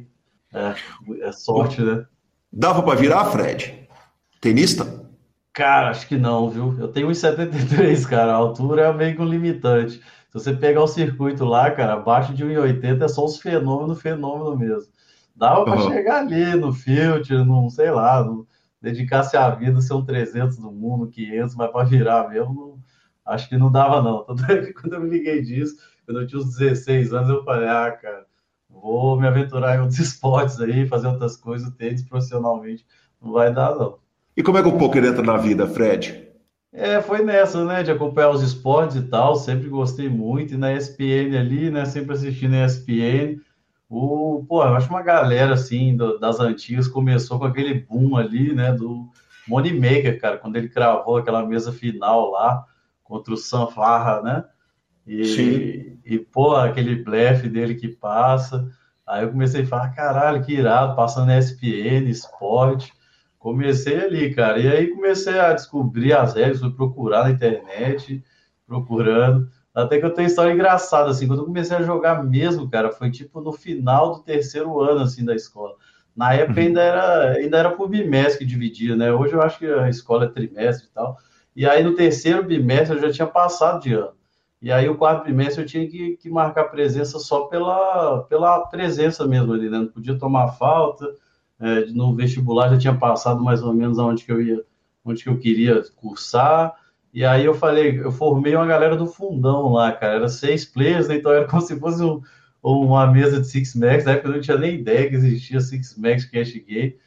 É, 0.53 0.75
é 1.21 1.31
sorte, 1.31 1.81
né? 1.81 2.05
Dava 2.51 2.81
para 2.81 2.99
virar, 2.99 3.25
Fred? 3.25 3.89
Tenista? 4.39 5.02
Cara, 5.53 5.89
acho 5.91 6.07
que 6.07 6.17
não, 6.17 6.49
viu? 6.49 6.75
Eu 6.79 6.87
tenho 6.87 7.07
1,73, 7.09 8.07
cara. 8.09 8.33
A 8.33 8.35
altura 8.35 8.87
é 8.87 8.93
meio 8.93 9.15
que 9.15 9.21
um 9.21 9.25
limitante. 9.25 9.99
Se 9.99 10.33
você 10.33 10.51
pegar 10.51 10.81
o 10.81 10.87
circuito 10.87 11.45
lá, 11.45 11.69
cara, 11.69 11.93
abaixo 11.93 12.33
de 12.33 12.43
1,80 12.43 13.03
é 13.03 13.07
só 13.07 13.23
os 13.23 13.37
fenômenos, 13.37 14.01
fenômeno 14.01 14.57
mesmo. 14.57 14.91
Dava 15.35 15.63
para 15.63 15.75
uhum. 15.75 15.91
chegar 15.91 16.21
ali 16.21 16.55
no 16.55 16.73
filtro, 16.73 17.45
não 17.45 17.69
sei 17.69 17.91
lá, 17.91 18.23
no, 18.23 18.47
dedicar-se 18.81 19.37
à 19.37 19.49
vida, 19.51 19.79
ser 19.79 19.93
um 19.93 20.03
300 20.03 20.57
do 20.57 20.71
mundo, 20.71 21.07
500, 21.07 21.55
mas 21.55 21.71
para 21.71 21.85
virar 21.85 22.29
mesmo, 22.29 22.53
não, 22.53 22.79
acho 23.25 23.47
que 23.47 23.57
não 23.57 23.71
dava 23.71 24.01
não. 24.01 24.23
Tanto 24.35 24.51
é 24.51 24.65
que 24.65 24.73
quando 24.73 24.93
eu 24.93 25.01
me 25.01 25.09
liguei 25.09 25.41
disso, 25.41 25.75
quando 26.05 26.21
eu 26.21 26.27
tinha 26.27 26.41
uns 26.41 26.57
16 26.57 27.13
anos, 27.13 27.29
eu 27.29 27.43
falei, 27.43 27.69
ah, 27.69 27.91
cara, 27.91 28.25
vou 28.69 29.19
me 29.19 29.27
aventurar 29.27 29.75
em 29.75 29.79
outros 29.79 29.99
esportes 29.99 30.59
aí, 30.59 30.87
fazer 30.87 31.07
outras 31.07 31.37
coisas, 31.37 31.73
tênis 31.75 32.01
profissionalmente, 32.03 32.85
não 33.21 33.31
vai 33.31 33.53
dar 33.53 33.75
não. 33.75 34.02
E 34.35 34.41
como 34.41 34.57
é 34.57 34.61
que 34.61 34.67
o 34.67 34.77
poker 34.77 35.03
entra 35.05 35.21
na 35.21 35.37
vida, 35.37 35.67
Fred? 35.67 36.23
É, 36.71 36.99
foi 37.01 37.23
nessa, 37.23 37.63
né, 37.63 37.83
de 37.83 37.91
acompanhar 37.91 38.31
os 38.31 38.41
esportes 38.41 38.95
e 38.95 39.03
tal, 39.03 39.35
sempre 39.35 39.69
gostei 39.69 40.09
muito, 40.09 40.55
e 40.55 40.57
na 40.57 40.73
ESPN 40.73 41.37
ali, 41.37 41.69
né, 41.69 41.85
sempre 41.85 42.13
assistindo 42.13 42.55
a 42.55 42.65
ESPN, 42.65 43.39
o, 43.87 44.43
pô, 44.49 44.63
eu 44.63 44.75
acho 44.75 44.89
uma 44.89 45.03
galera, 45.03 45.53
assim, 45.53 45.95
do, 45.95 46.17
das 46.17 46.39
antigas 46.39 46.87
começou 46.87 47.37
com 47.37 47.45
aquele 47.45 47.75
boom 47.75 48.17
ali, 48.17 48.55
né, 48.55 48.71
do 48.73 49.07
Moneymaker, 49.47 50.19
cara, 50.19 50.37
quando 50.39 50.55
ele 50.55 50.67
cravou 50.67 51.17
aquela 51.17 51.45
mesa 51.45 51.71
final 51.71 52.31
lá, 52.31 52.65
contra 53.03 53.35
o 53.35 53.37
Sanfarra, 53.37 54.23
né, 54.23 54.43
e, 55.05 55.25
Sim. 55.25 55.99
e, 56.03 56.17
pô, 56.17 56.55
aquele 56.55 56.95
blefe 56.95 57.47
dele 57.47 57.75
que 57.75 57.87
passa, 57.87 58.67
aí 59.05 59.23
eu 59.23 59.29
comecei 59.29 59.61
a 59.61 59.67
falar, 59.67 59.89
caralho, 59.89 60.43
que 60.43 60.53
irado, 60.53 60.95
passando 60.95 61.27
na 61.27 61.37
ESPN, 61.37 62.09
esporte, 62.09 62.91
Comecei 63.43 63.99
ali, 63.99 64.33
cara. 64.33 64.57
E 64.57 64.69
aí 64.69 64.87
comecei 64.87 65.37
a 65.37 65.51
descobrir 65.51 66.13
as 66.13 66.33
regras, 66.33 66.61
fui 66.61 66.71
procurar 66.71 67.25
na 67.25 67.31
internet, 67.31 68.23
procurando. 68.65 69.49
Até 69.75 69.99
que 69.99 70.05
eu 70.05 70.13
tenho 70.13 70.27
história 70.27 70.53
engraçada, 70.53 71.09
assim, 71.09 71.27
quando 71.27 71.39
eu 71.39 71.45
comecei 71.45 71.75
a 71.75 71.81
jogar 71.81 72.23
mesmo, 72.23 72.69
cara, 72.69 72.89
foi 72.89 73.11
tipo 73.11 73.41
no 73.41 73.51
final 73.51 74.13
do 74.13 74.23
terceiro 74.23 74.79
ano, 74.79 75.01
assim, 75.01 75.25
da 75.25 75.35
escola. 75.35 75.75
Na 76.15 76.33
época 76.33 76.61
uhum. 76.61 76.67
ainda 76.67 76.81
era, 76.81 77.31
ainda 77.33 77.57
era 77.57 77.71
por 77.71 77.89
bimestre 77.89 78.39
que 78.39 78.45
dividia, 78.45 78.95
né? 78.95 79.11
Hoje 79.11 79.33
eu 79.33 79.41
acho 79.41 79.59
que 79.59 79.65
a 79.65 79.89
escola 79.89 80.23
é 80.23 80.29
trimestre 80.29 80.87
e 80.87 80.93
tal. 80.93 81.17
E 81.53 81.67
aí 81.67 81.83
no 81.83 81.95
terceiro 81.95 82.45
bimestre 82.45 82.95
eu 82.95 83.01
já 83.01 83.11
tinha 83.11 83.27
passado 83.27 83.81
de 83.81 83.93
ano. 83.93 84.13
E 84.61 84.71
aí 84.71 84.87
o 84.87 84.95
quarto 84.95 85.25
bimestre 85.25 85.63
eu 85.63 85.67
tinha 85.67 85.85
que, 85.85 86.15
que 86.15 86.29
marcar 86.29 86.69
presença 86.69 87.19
só 87.19 87.41
pela, 87.47 88.23
pela 88.29 88.65
presença 88.67 89.27
mesmo 89.27 89.51
ali, 89.51 89.69
né? 89.69 89.79
Não 89.79 89.87
podia 89.87 90.17
tomar 90.17 90.53
falta, 90.53 91.13
é, 91.63 91.85
no 91.85 92.13
vestibular 92.13 92.69
já 92.69 92.77
tinha 92.77 92.93
passado 92.93 93.41
mais 93.41 93.63
ou 93.63 93.73
menos 93.73 93.97
aonde 93.97 94.25
que 94.25 94.31
eu 94.33 94.41
ia, 94.41 94.61
onde 95.05 95.23
que 95.23 95.29
eu 95.29 95.39
queria 95.39 95.81
cursar. 95.95 96.73
E 97.13 97.23
aí 97.23 97.45
eu 97.45 97.53
falei, 97.53 98.01
eu 98.01 98.11
formei 98.11 98.53
uma 98.53 98.65
galera 98.65 98.97
do 98.97 99.07
fundão 99.07 99.71
lá, 99.71 99.93
cara. 99.93 100.15
Era 100.15 100.27
seis 100.27 100.65
players, 100.65 101.07
né? 101.07 101.15
então 101.15 101.31
era 101.31 101.47
como 101.47 101.61
se 101.61 101.79
fosse 101.79 102.03
um, 102.03 102.21
uma 102.61 103.07
mesa 103.07 103.39
de 103.39 103.47
Six 103.47 103.75
Max. 103.75 104.03
Na 104.03 104.11
época 104.11 104.27
eu 104.27 104.33
não 104.33 104.41
tinha 104.41 104.57
nem 104.57 104.75
ideia 104.75 105.09
que 105.09 105.15
existia 105.15 105.61
Six 105.61 105.95
Max 105.97 106.25
Cash 106.25 106.51
Game. 106.67 106.97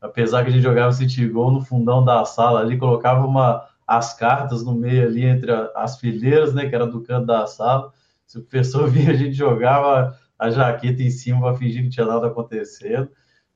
Apesar 0.00 0.42
que 0.42 0.50
a 0.50 0.52
gente 0.52 0.62
jogava 0.62 0.90
City 0.90 1.28
Goal 1.28 1.52
no 1.52 1.60
fundão 1.60 2.04
da 2.04 2.24
sala 2.24 2.60
ali, 2.60 2.76
colocava 2.76 3.24
uma, 3.24 3.64
as 3.86 4.12
cartas 4.14 4.64
no 4.64 4.74
meio 4.74 5.06
ali 5.06 5.24
entre 5.24 5.52
a, 5.52 5.70
as 5.76 6.00
fileiras, 6.00 6.52
né? 6.52 6.68
Que 6.68 6.74
era 6.74 6.86
do 6.86 7.00
canto 7.02 7.26
da 7.26 7.46
sala. 7.46 7.92
Se 8.26 8.38
o 8.38 8.42
professor 8.42 8.88
vinha, 8.90 9.12
a 9.12 9.16
gente 9.16 9.34
jogava 9.34 10.18
a 10.36 10.50
jaqueta 10.50 11.00
em 11.00 11.10
cima 11.10 11.40
para 11.40 11.54
fingir 11.54 11.84
que 11.84 11.90
tinha 11.90 12.06
nada 12.06 12.26
acontecendo. 12.26 13.08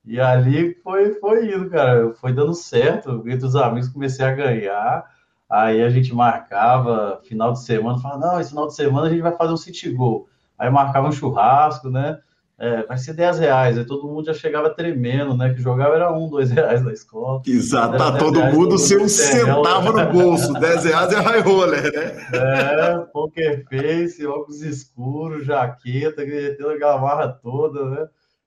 E 0.07 0.21
ali 0.21 0.75
foi, 0.83 1.15
foi 1.15 1.55
indo, 1.55 1.71
cara. 1.71 2.13
Foi 2.15 2.33
dando 2.33 2.55
certo. 2.55 3.23
Entre 3.27 3.47
os 3.47 3.57
amigos 3.57 3.89
comecei 3.89 4.25
a 4.25 4.35
ganhar. 4.35 5.05
Aí 5.49 5.83
a 5.83 5.89
gente 5.89 6.15
marcava 6.15 7.21
final 7.25 7.53
de 7.53 7.65
semana, 7.65 7.99
falava, 7.99 8.27
não, 8.27 8.41
esse 8.41 8.51
final 8.51 8.67
de 8.67 8.75
semana 8.75 9.07
a 9.07 9.11
gente 9.11 9.23
vai 9.23 9.37
fazer 9.37 9.53
um 9.53 9.57
city 9.57 9.91
goal. 9.91 10.27
Aí 10.59 10.71
marcava 10.71 11.09
um 11.09 11.13
churrasco, 11.13 11.89
né? 11.91 12.19
É, 12.57 12.85
vai 12.85 12.97
ser 12.97 13.15
10 13.15 13.39
reais. 13.41 13.79
Aí 13.79 13.85
todo 13.85 14.07
mundo 14.07 14.27
já 14.27 14.35
chegava 14.35 14.71
tremendo, 14.71 15.37
né? 15.37 15.53
Que 15.53 15.61
jogava 15.61 15.95
era 15.95 16.13
um, 16.13 16.29
dois 16.29 16.51
reais 16.53 16.83
na 16.83 16.93
escola. 16.93 17.43
Exato, 17.47 17.97
tá 17.97 18.17
todo 18.17 18.43
mundo 18.45 18.79
sem 18.79 18.99
um 18.99 19.09
centavo 19.09 19.93
no 19.93 20.13
bolso. 20.13 20.53
10 20.59 20.85
reais 20.85 21.13
é 21.13 21.21
high 21.21 21.41
roller, 21.41 21.83
né? 21.83 22.29
É, 22.33 22.99
poker 23.13 23.65
face, 23.69 24.27
óculos 24.27 24.63
escuros, 24.63 25.45
jaqueta, 25.45 26.23
aquela 26.23 26.79
gamarra 26.79 27.29
toda, 27.29 27.85
né? 27.91 28.07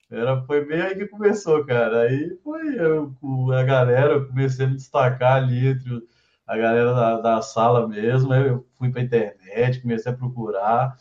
Era, 0.09 0.41
foi 0.43 0.63
bem 0.65 0.81
aí 0.81 0.95
que 0.95 1.07
começou, 1.07 1.65
cara. 1.65 2.03
Aí 2.03 2.37
foi 2.43 2.75
eu, 2.79 3.13
a 3.53 3.63
galera, 3.63 4.13
eu 4.13 4.27
comecei 4.27 4.65
a 4.65 4.69
me 4.69 4.75
destacar 4.75 5.35
ali 5.35 5.67
entre 5.67 6.01
a 6.45 6.57
galera 6.57 6.93
da, 6.93 7.17
da 7.21 7.41
sala 7.41 7.87
mesmo. 7.87 8.31
Aí 8.31 8.47
eu 8.47 8.65
fui 8.75 8.89
para 8.89 9.01
internet, 9.01 9.81
comecei 9.81 10.11
a 10.11 10.15
procurar, 10.15 10.97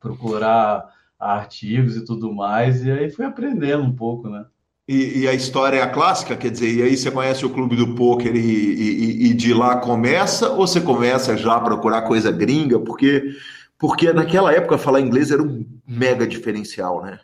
procurar 0.00 0.92
artigos 1.18 1.96
e 1.96 2.04
tudo 2.04 2.32
mais, 2.32 2.84
e 2.84 2.90
aí 2.90 3.10
fui 3.10 3.24
aprendendo 3.24 3.82
um 3.82 3.94
pouco, 3.94 4.28
né? 4.28 4.46
E, 4.86 5.20
e, 5.20 5.28
a 5.28 5.34
história 5.34 5.76
é 5.76 5.82
a 5.82 5.90
clássica, 5.90 6.34
quer 6.34 6.50
dizer, 6.50 6.72
e 6.72 6.82
aí 6.82 6.96
você 6.96 7.10
conhece 7.10 7.44
o 7.44 7.50
clube 7.50 7.76
do 7.76 7.94
pôquer 7.94 8.34
e, 8.34 8.38
e, 8.38 9.26
e, 9.26 9.34
de 9.34 9.52
lá 9.52 9.76
começa, 9.76 10.48
ou 10.48 10.66
você 10.66 10.80
começa 10.80 11.36
já 11.36 11.56
a 11.56 11.60
procurar 11.60 12.02
coisa 12.02 12.32
gringa? 12.32 12.78
Porque, 12.80 13.36
porque 13.78 14.10
naquela 14.14 14.50
época 14.50 14.78
falar 14.78 15.02
inglês 15.02 15.30
era 15.30 15.42
um 15.42 15.66
mega 15.86 16.26
diferencial, 16.26 17.02
né? 17.02 17.20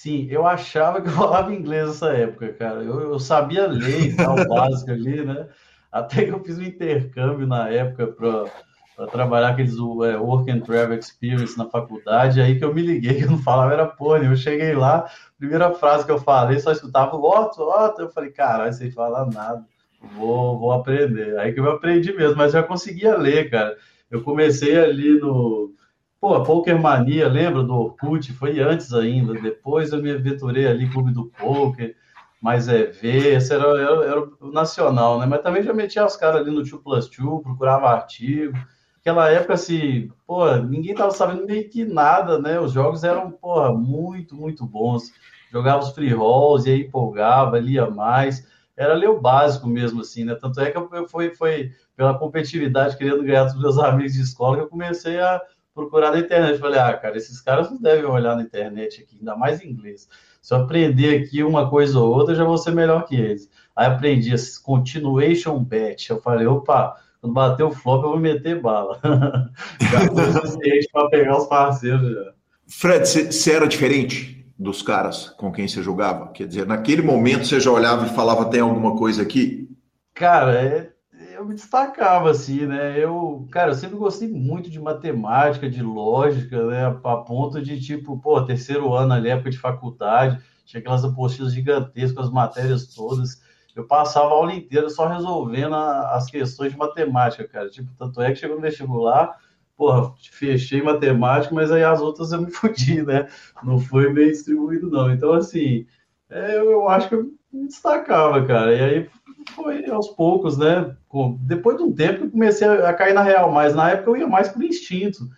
Sim, 0.00 0.26
eu 0.30 0.46
achava 0.46 1.02
que 1.02 1.08
eu 1.08 1.12
falava 1.12 1.54
inglês 1.54 1.86
nessa 1.86 2.14
época, 2.14 2.54
cara. 2.54 2.82
Eu, 2.82 3.00
eu 3.00 3.18
sabia 3.18 3.66
ler 3.66 4.16
tal, 4.16 4.34
básico 4.48 4.90
ali, 4.90 5.22
né? 5.22 5.46
Até 5.92 6.24
que 6.24 6.30
eu 6.30 6.42
fiz 6.42 6.56
um 6.56 6.62
intercâmbio 6.62 7.46
na 7.46 7.68
época 7.68 8.06
para 8.06 9.06
trabalhar 9.08 9.48
aqueles 9.48 9.74
é, 9.74 10.16
Work 10.16 10.50
and 10.50 10.60
Travel 10.60 10.98
Experience 10.98 11.58
na 11.58 11.68
faculdade, 11.68 12.40
aí 12.40 12.58
que 12.58 12.64
eu 12.64 12.72
me 12.72 12.80
liguei 12.80 13.16
que 13.16 13.24
eu 13.24 13.30
não 13.30 13.36
falava 13.36 13.74
era 13.74 13.84
porra. 13.84 14.24
Eu 14.24 14.34
cheguei 14.36 14.74
lá, 14.74 15.04
primeira 15.38 15.70
frase 15.74 16.06
que 16.06 16.12
eu 16.12 16.18
falei, 16.18 16.58
só 16.60 16.72
escutava 16.72 17.14
Otto, 17.14 17.60
Otto. 17.60 18.00
Eu 18.00 18.08
falei, 18.08 18.30
caralho, 18.30 18.72
sem 18.72 18.90
falar 18.90 19.26
nada, 19.26 19.62
vou, 20.16 20.58
vou 20.58 20.72
aprender. 20.72 21.38
Aí 21.38 21.52
que 21.52 21.60
eu 21.60 21.70
aprendi 21.70 22.10
mesmo, 22.14 22.38
mas 22.38 22.52
já 22.52 22.62
conseguia 22.62 23.18
ler, 23.18 23.50
cara. 23.50 23.76
Eu 24.10 24.22
comecei 24.22 24.78
ali 24.78 25.20
no 25.20 25.74
Pô, 26.20 26.34
a 26.34 26.44
Poker 26.44 26.78
Mania, 26.78 27.26
lembra 27.28 27.62
do 27.62 27.74
Orkut? 27.74 28.30
Foi 28.34 28.60
antes 28.60 28.92
ainda. 28.92 29.32
Depois 29.40 29.90
eu 29.90 30.02
me 30.02 30.10
aventurei 30.10 30.66
ali, 30.66 30.90
Clube 30.90 31.12
do 31.12 31.26
Poker, 31.26 31.96
mais 32.42 32.68
é 32.68 32.84
ver, 32.84 33.36
esse 33.36 33.54
era, 33.54 33.64
era, 33.64 34.04
era, 34.04 34.20
o 34.40 34.52
nacional, 34.52 35.18
né? 35.18 35.24
Mas 35.24 35.40
também 35.40 35.62
já 35.62 35.72
metia 35.72 36.04
os 36.04 36.16
caras 36.16 36.42
ali 36.42 36.50
no 36.50 36.56
2 36.62 36.70
Plus 36.72 37.08
2, 37.08 37.42
procurava 37.42 37.88
artigo. 37.88 38.54
aquela 39.00 39.30
época, 39.30 39.54
assim, 39.54 40.10
pô, 40.26 40.54
ninguém 40.56 40.94
tava 40.94 41.10
sabendo 41.10 41.46
meio 41.46 41.68
que 41.70 41.86
nada, 41.86 42.38
né? 42.38 42.60
Os 42.60 42.72
jogos 42.72 43.02
eram, 43.02 43.30
pô, 43.30 43.72
muito, 43.72 44.36
muito 44.36 44.66
bons. 44.66 45.10
Jogava 45.50 45.82
os 45.82 45.90
free 45.92 46.12
rolls 46.12 46.68
e 46.68 46.72
aí 46.72 46.80
empolgava, 46.82 47.58
lia 47.58 47.88
mais. 47.88 48.46
Era 48.76 48.92
ler 48.92 49.08
o 49.08 49.20
básico 49.20 49.66
mesmo, 49.66 50.02
assim, 50.02 50.24
né? 50.24 50.34
Tanto 50.34 50.60
é 50.60 50.70
que 50.70 50.76
eu 50.76 51.08
foi, 51.08 51.34
foi 51.34 51.72
pela 51.96 52.18
competitividade, 52.18 52.96
querendo 52.98 53.24
ganhar 53.24 53.44
dos 53.44 53.58
meus 53.58 53.78
amigos 53.80 54.12
de 54.12 54.20
escola, 54.20 54.56
que 54.56 54.62
eu 54.64 54.68
comecei 54.68 55.18
a 55.18 55.40
procurar 55.80 56.12
na 56.12 56.18
internet. 56.18 56.58
Falei, 56.58 56.78
ah, 56.78 56.92
cara, 56.96 57.16
esses 57.16 57.40
caras 57.40 57.70
não 57.70 57.78
devem 57.78 58.04
olhar 58.04 58.36
na 58.36 58.42
internet 58.42 59.02
aqui, 59.02 59.16
ainda 59.18 59.36
mais 59.36 59.62
em 59.62 59.70
inglês. 59.70 60.08
Se 60.40 60.54
eu 60.54 60.58
aprender 60.58 61.22
aqui 61.22 61.42
uma 61.42 61.68
coisa 61.68 61.98
ou 61.98 62.12
outra, 62.14 62.32
eu 62.32 62.38
já 62.38 62.44
vou 62.44 62.58
ser 62.58 62.72
melhor 62.72 63.04
que 63.04 63.16
eles. 63.16 63.48
Aí 63.74 63.86
aprendi 63.86 64.32
esse 64.32 64.62
continuation 64.62 65.62
bet. 65.62 66.10
Eu 66.10 66.20
falei, 66.20 66.46
opa, 66.46 66.96
quando 67.20 67.34
bater 67.34 67.62
o 67.62 67.70
flop, 67.70 68.04
eu 68.04 68.10
vou 68.10 68.18
meter 68.18 68.60
bala. 68.60 69.00
já 69.80 70.00
foi 70.08 70.28
o 70.28 70.32
suficiente 70.32 70.88
para 70.92 71.08
pegar 71.08 71.36
os 71.36 71.46
parceiros 71.46 72.10
já. 72.14 72.32
Fred, 72.66 73.06
você 73.06 73.52
era 73.52 73.66
diferente 73.66 74.46
dos 74.58 74.80
caras 74.80 75.30
com 75.30 75.50
quem 75.50 75.66
você 75.66 75.82
jogava? 75.82 76.28
Quer 76.28 76.46
dizer, 76.46 76.66
naquele 76.66 77.02
momento 77.02 77.46
você 77.46 77.58
já 77.58 77.70
olhava 77.70 78.06
e 78.06 78.10
falava, 78.10 78.44
tem 78.44 78.60
alguma 78.60 78.96
coisa 78.96 79.22
aqui? 79.22 79.68
Cara, 80.14 80.52
é, 80.52 80.92
eu 81.40 81.46
me 81.46 81.54
destacava 81.54 82.30
assim, 82.30 82.66
né? 82.66 83.02
Eu, 83.02 83.48
cara, 83.50 83.70
eu 83.70 83.74
sempre 83.74 83.96
gostei 83.96 84.28
muito 84.28 84.68
de 84.68 84.78
matemática, 84.78 85.70
de 85.70 85.82
lógica, 85.82 86.66
né? 86.66 86.86
A 86.86 87.16
ponto 87.16 87.62
de 87.62 87.80
tipo, 87.80 88.18
pô, 88.20 88.44
terceiro 88.44 88.92
ano 88.92 89.14
ali, 89.14 89.30
época 89.30 89.50
de 89.50 89.58
faculdade, 89.58 90.38
tinha 90.66 90.80
aquelas 90.80 91.02
apostilas 91.02 91.54
gigantescas, 91.54 92.26
as 92.26 92.30
matérias 92.30 92.94
todas. 92.94 93.42
Eu 93.74 93.86
passava 93.86 94.26
a 94.26 94.32
aula 94.32 94.52
inteira 94.52 94.90
só 94.90 95.06
resolvendo 95.06 95.74
a, 95.74 96.14
as 96.14 96.26
questões 96.26 96.72
de 96.72 96.78
matemática, 96.78 97.48
cara. 97.48 97.70
Tipo, 97.70 97.90
tanto 97.96 98.20
é 98.20 98.30
que 98.32 98.38
chegou 98.38 98.56
no 98.56 98.62
vestibular, 98.62 99.38
porra, 99.76 100.12
fechei 100.20 100.82
matemática, 100.82 101.54
mas 101.54 101.72
aí 101.72 101.82
as 101.82 102.02
outras 102.02 102.32
eu 102.32 102.42
me 102.42 102.50
fudi, 102.52 103.02
né? 103.02 103.26
Não 103.62 103.80
foi 103.80 104.12
bem 104.12 104.28
distribuído, 104.28 104.90
não. 104.90 105.10
Então, 105.10 105.32
assim, 105.32 105.86
é, 106.28 106.58
eu 106.58 106.86
acho 106.86 107.08
que 107.08 107.14
eu 107.14 107.30
me 107.50 107.66
destacava, 107.66 108.44
cara. 108.44 108.74
E 108.74 108.82
aí 108.82 109.10
foi 109.50 109.84
aos 109.86 110.08
poucos, 110.08 110.56
né? 110.56 110.94
Depois 111.40 111.76
de 111.76 111.82
um 111.82 111.92
tempo 111.92 112.24
eu 112.24 112.30
comecei 112.30 112.66
a 112.66 112.92
cair 112.92 113.12
na 113.12 113.22
real, 113.22 113.50
mas 113.50 113.74
na 113.74 113.90
época 113.90 114.10
eu 114.10 114.16
ia 114.16 114.26
mais 114.26 114.48
por 114.48 114.62
instinto. 114.62 115.28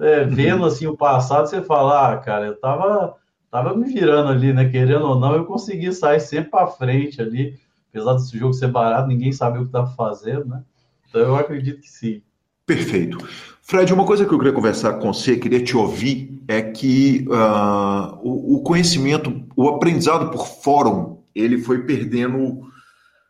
É, 0.00 0.22
uhum. 0.22 0.30
vendo 0.30 0.64
assim 0.64 0.86
o 0.86 0.96
passado, 0.96 1.48
você 1.48 1.62
fala, 1.62 2.12
ah, 2.12 2.16
cara, 2.16 2.46
eu 2.46 2.58
tava, 2.58 3.16
tava 3.50 3.76
me 3.76 3.92
virando 3.92 4.30
ali, 4.30 4.52
né? 4.52 4.68
Querendo 4.68 5.06
ou 5.06 5.18
não, 5.18 5.34
eu 5.34 5.44
consegui 5.44 5.92
sair 5.92 6.20
sempre 6.20 6.50
para 6.50 6.66
frente 6.66 7.20
ali. 7.20 7.58
Apesar 7.90 8.14
desse 8.14 8.38
jogo 8.38 8.54
ser 8.54 8.68
barato, 8.68 9.08
ninguém 9.08 9.32
sabia 9.32 9.60
o 9.60 9.64
que 9.64 9.68
estava 9.68 9.88
fazendo, 9.88 10.46
né? 10.46 10.62
Então 11.08 11.20
eu 11.20 11.36
acredito 11.36 11.80
que 11.80 11.90
sim. 11.90 12.22
Perfeito. 12.64 13.18
Fred, 13.60 13.92
uma 13.92 14.04
coisa 14.04 14.24
que 14.24 14.32
eu 14.32 14.38
queria 14.38 14.52
conversar 14.52 14.94
com 14.94 15.12
você, 15.12 15.36
queria 15.36 15.62
te 15.62 15.76
ouvir, 15.76 16.42
é 16.48 16.62
que 16.62 17.26
uh, 17.28 18.18
o, 18.22 18.56
o, 18.56 18.62
conhecimento, 18.62 19.44
o 19.54 19.68
aprendizado 19.68 20.30
por 20.30 20.46
fórum, 20.46 21.18
ele 21.34 21.58
foi 21.58 21.82
perdendo 21.82 22.71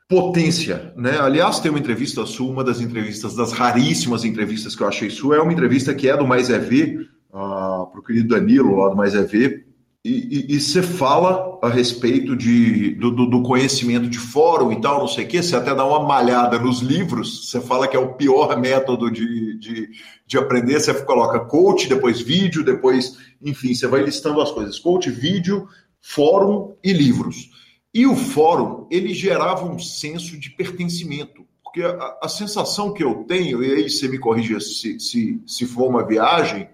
potência, 0.08 0.92
né? 0.96 1.18
Aliás, 1.18 1.60
tem 1.60 1.70
uma 1.70 1.80
entrevista 1.80 2.24
sua, 2.26 2.50
uma 2.50 2.64
das 2.64 2.80
entrevistas, 2.80 3.34
das 3.34 3.52
raríssimas 3.52 4.24
entrevistas 4.24 4.76
que 4.76 4.82
eu 4.82 4.88
achei 4.88 5.08
sua, 5.10 5.36
é 5.36 5.40
uma 5.40 5.52
entrevista 5.52 5.94
que 5.94 6.08
é 6.08 6.16
do 6.16 6.26
Mais 6.26 6.50
EV, 6.50 6.98
uh, 7.32 7.36
ah, 7.36 7.86
para 7.90 8.00
o 8.00 8.02
querido 8.02 8.28
Danilo, 8.28 8.76
lá 8.76 8.90
do 8.90 8.96
Mais 8.96 9.14
EV, 9.14 9.64
e, 10.04 10.58
você 10.58 10.82
fala 10.82 11.60
a 11.62 11.68
respeito 11.68 12.34
de, 12.34 12.92
do, 12.96 13.12
do, 13.12 13.42
conhecimento 13.42 14.08
de 14.08 14.18
fórum 14.18 14.72
e 14.72 14.80
tal, 14.80 14.98
não 14.98 15.06
sei 15.06 15.24
o 15.24 15.28
quê, 15.28 15.40
você 15.40 15.54
até 15.54 15.72
dá 15.72 15.84
uma 15.84 16.00
malhada 16.00 16.58
nos 16.58 16.80
livros, 16.80 17.48
você 17.48 17.60
fala 17.60 17.86
que 17.86 17.96
é 17.96 18.00
o 18.00 18.14
pior 18.14 18.58
método 18.58 19.08
de, 19.08 19.56
de, 19.60 19.90
de 20.26 20.38
aprender, 20.38 20.80
você 20.80 20.92
coloca 21.04 21.38
coach, 21.38 21.88
depois 21.88 22.20
vídeo, 22.20 22.64
depois, 22.64 23.16
enfim, 23.40 23.74
você 23.74 23.86
vai 23.86 24.02
listando 24.02 24.40
as 24.40 24.50
coisas, 24.50 24.76
coach, 24.80 25.08
vídeo, 25.08 25.68
fórum 26.00 26.74
e 26.82 26.92
livros. 26.92 27.50
E 27.94 28.06
o 28.06 28.16
fórum, 28.16 28.86
ele 28.90 29.12
gerava 29.12 29.66
um 29.66 29.78
senso 29.78 30.38
de 30.38 30.50
pertencimento, 30.50 31.46
porque 31.62 31.82
a, 31.82 32.18
a 32.22 32.28
sensação 32.28 32.92
que 32.92 33.04
eu 33.04 33.24
tenho, 33.24 33.62
e 33.62 33.72
aí 33.72 33.90
você 33.90 34.08
me 34.08 34.18
corrija 34.18 34.60
se, 34.60 34.98
se, 34.98 35.40
se 35.46 35.66
for 35.66 35.88
uma 35.88 36.06
viagem, 36.06 36.68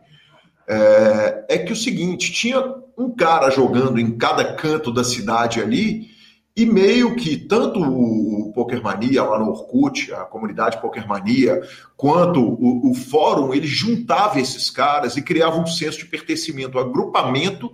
é, 0.69 1.45
é 1.49 1.59
que 1.59 1.73
o 1.73 1.77
seguinte, 1.77 2.33
tinha 2.33 2.63
um 2.97 3.11
cara 3.11 3.51
jogando 3.51 3.99
em 3.99 4.17
cada 4.17 4.55
canto 4.55 4.93
da 4.93 5.03
cidade 5.03 5.61
ali, 5.61 6.09
e 6.59 6.67
meio 6.67 7.15
que 7.15 7.37
tanto 7.37 7.81
o 7.81 8.53
Pokermania 8.53 9.23
lá 9.23 9.39
no 9.39 9.51
Orkut, 9.51 10.13
a 10.13 10.25
comunidade 10.25 10.81
Pokermania, 10.81 11.63
quanto 11.97 12.41
o, 12.41 12.91
o, 12.91 12.95
fórum, 12.95 13.55
ele 13.55 13.67
juntava 13.69 14.41
esses 14.41 14.69
caras 14.69 15.17
e 15.17 15.23
criava 15.23 15.57
um 15.57 15.67
senso 15.67 15.99
de 15.99 16.07
pertencimento, 16.07 16.77
agrupamento 16.77 17.71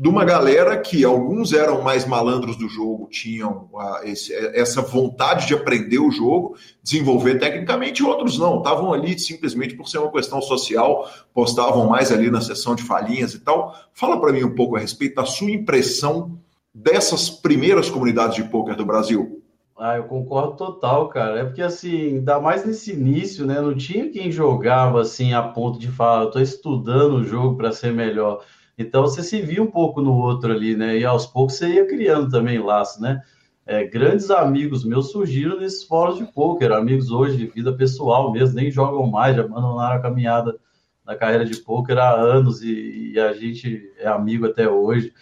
de 0.00 0.08
uma 0.08 0.24
galera 0.24 0.78
que 0.78 1.04
alguns 1.04 1.52
eram 1.52 1.82
mais 1.82 2.06
malandros 2.06 2.56
do 2.56 2.70
jogo, 2.70 3.06
tinham 3.10 3.68
a, 3.76 4.00
esse, 4.04 4.34
essa 4.34 4.80
vontade 4.80 5.46
de 5.46 5.52
aprender 5.52 5.98
o 5.98 6.10
jogo, 6.10 6.56
desenvolver 6.82 7.38
tecnicamente, 7.38 8.02
outros 8.02 8.38
não, 8.38 8.56
estavam 8.60 8.94
ali 8.94 9.18
simplesmente 9.18 9.74
por 9.74 9.86
ser 9.86 9.98
uma 9.98 10.10
questão 10.10 10.40
social, 10.40 11.06
postavam 11.34 11.86
mais 11.86 12.10
ali 12.10 12.30
na 12.30 12.40
sessão 12.40 12.74
de 12.74 12.82
falinhas 12.82 13.34
e 13.34 13.40
tal. 13.40 13.74
Fala 13.92 14.18
para 14.18 14.32
mim 14.32 14.42
um 14.42 14.54
pouco 14.54 14.74
a 14.74 14.80
respeito 14.80 15.16
da 15.16 15.26
sua 15.26 15.50
impressão 15.50 16.38
dessas 16.74 17.28
primeiras 17.28 17.90
comunidades 17.90 18.36
de 18.36 18.44
poker 18.44 18.74
do 18.74 18.86
Brasil. 18.86 19.42
Ah, 19.78 19.98
eu 19.98 20.04
concordo 20.04 20.56
total, 20.56 21.10
cara. 21.10 21.40
É 21.40 21.44
porque 21.44 21.60
assim, 21.60 22.16
ainda 22.16 22.40
mais 22.40 22.64
nesse 22.64 22.92
início, 22.92 23.44
né? 23.44 23.60
Não 23.60 23.76
tinha 23.76 24.10
quem 24.10 24.32
jogava 24.32 25.02
assim 25.02 25.34
a 25.34 25.42
ponto 25.42 25.78
de 25.78 25.88
falar, 25.88 26.22
eu 26.22 26.30
tô 26.30 26.40
estudando 26.40 27.16
o 27.16 27.24
jogo 27.24 27.58
para 27.58 27.70
ser 27.70 27.92
melhor 27.92 28.42
então 28.80 29.02
você 29.02 29.22
se 29.22 29.42
via 29.42 29.62
um 29.62 29.70
pouco 29.70 30.00
no 30.00 30.14
outro 30.14 30.52
ali, 30.52 30.74
né? 30.74 30.98
E 30.98 31.04
aos 31.04 31.26
poucos 31.26 31.56
você 31.56 31.68
ia 31.68 31.86
criando 31.86 32.30
também 32.30 32.58
laços, 32.58 33.00
né? 33.00 33.20
É, 33.66 33.84
grandes 33.84 34.30
amigos 34.30 34.84
meus 34.84 35.10
surgiram 35.10 35.60
nesses 35.60 35.84
fóruns 35.84 36.18
de 36.18 36.24
pôquer, 36.32 36.72
amigos 36.72 37.10
hoje 37.10 37.36
de 37.36 37.46
vida 37.46 37.72
pessoal 37.72 38.32
mesmo, 38.32 38.56
nem 38.56 38.70
jogam 38.70 39.06
mais, 39.06 39.36
já 39.36 39.42
abandonaram 39.42 39.96
a 39.96 40.02
caminhada 40.02 40.58
na 41.04 41.14
carreira 41.14 41.44
de 41.44 41.56
pôquer 41.58 41.98
há 41.98 42.10
anos 42.10 42.62
e, 42.62 43.12
e, 43.12 43.20
a 43.20 43.32
gente 43.34 43.92
é 43.98 44.08
amigo 44.08 44.46
até 44.46 44.68
hoje. 44.68 45.12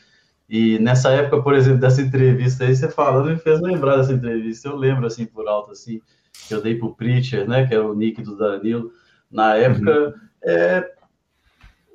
E 0.49 0.79
nessa 0.79 1.11
época, 1.11 1.42
por 1.42 1.55
exemplo, 1.55 1.81
dessa 1.81 2.01
entrevista 2.01 2.64
aí, 2.64 2.77
você 2.77 2.88
falando 2.88 3.31
me 3.31 3.38
fez 3.38 3.61
lembrar 3.61 3.97
dessa 3.97 4.12
entrevista. 4.12 4.68
Eu 4.68 4.77
lembro 4.77 5.07
assim 5.07 5.27
por 5.27 5.49
alto 5.49 5.73
assim, 5.73 6.01
que 6.47 6.55
eu 6.55 6.62
dei 6.62 6.77
pro 6.77 6.94
Preacher, 6.94 7.47
né, 7.49 7.66
que 7.66 7.75
era 7.75 7.85
o 7.85 7.94
nick 7.94 8.23
do 8.23 8.37
Danilo. 8.37 8.92
Na 9.31 9.57
época, 9.57 9.90
uhum. 9.90 10.12
é, 10.42 10.90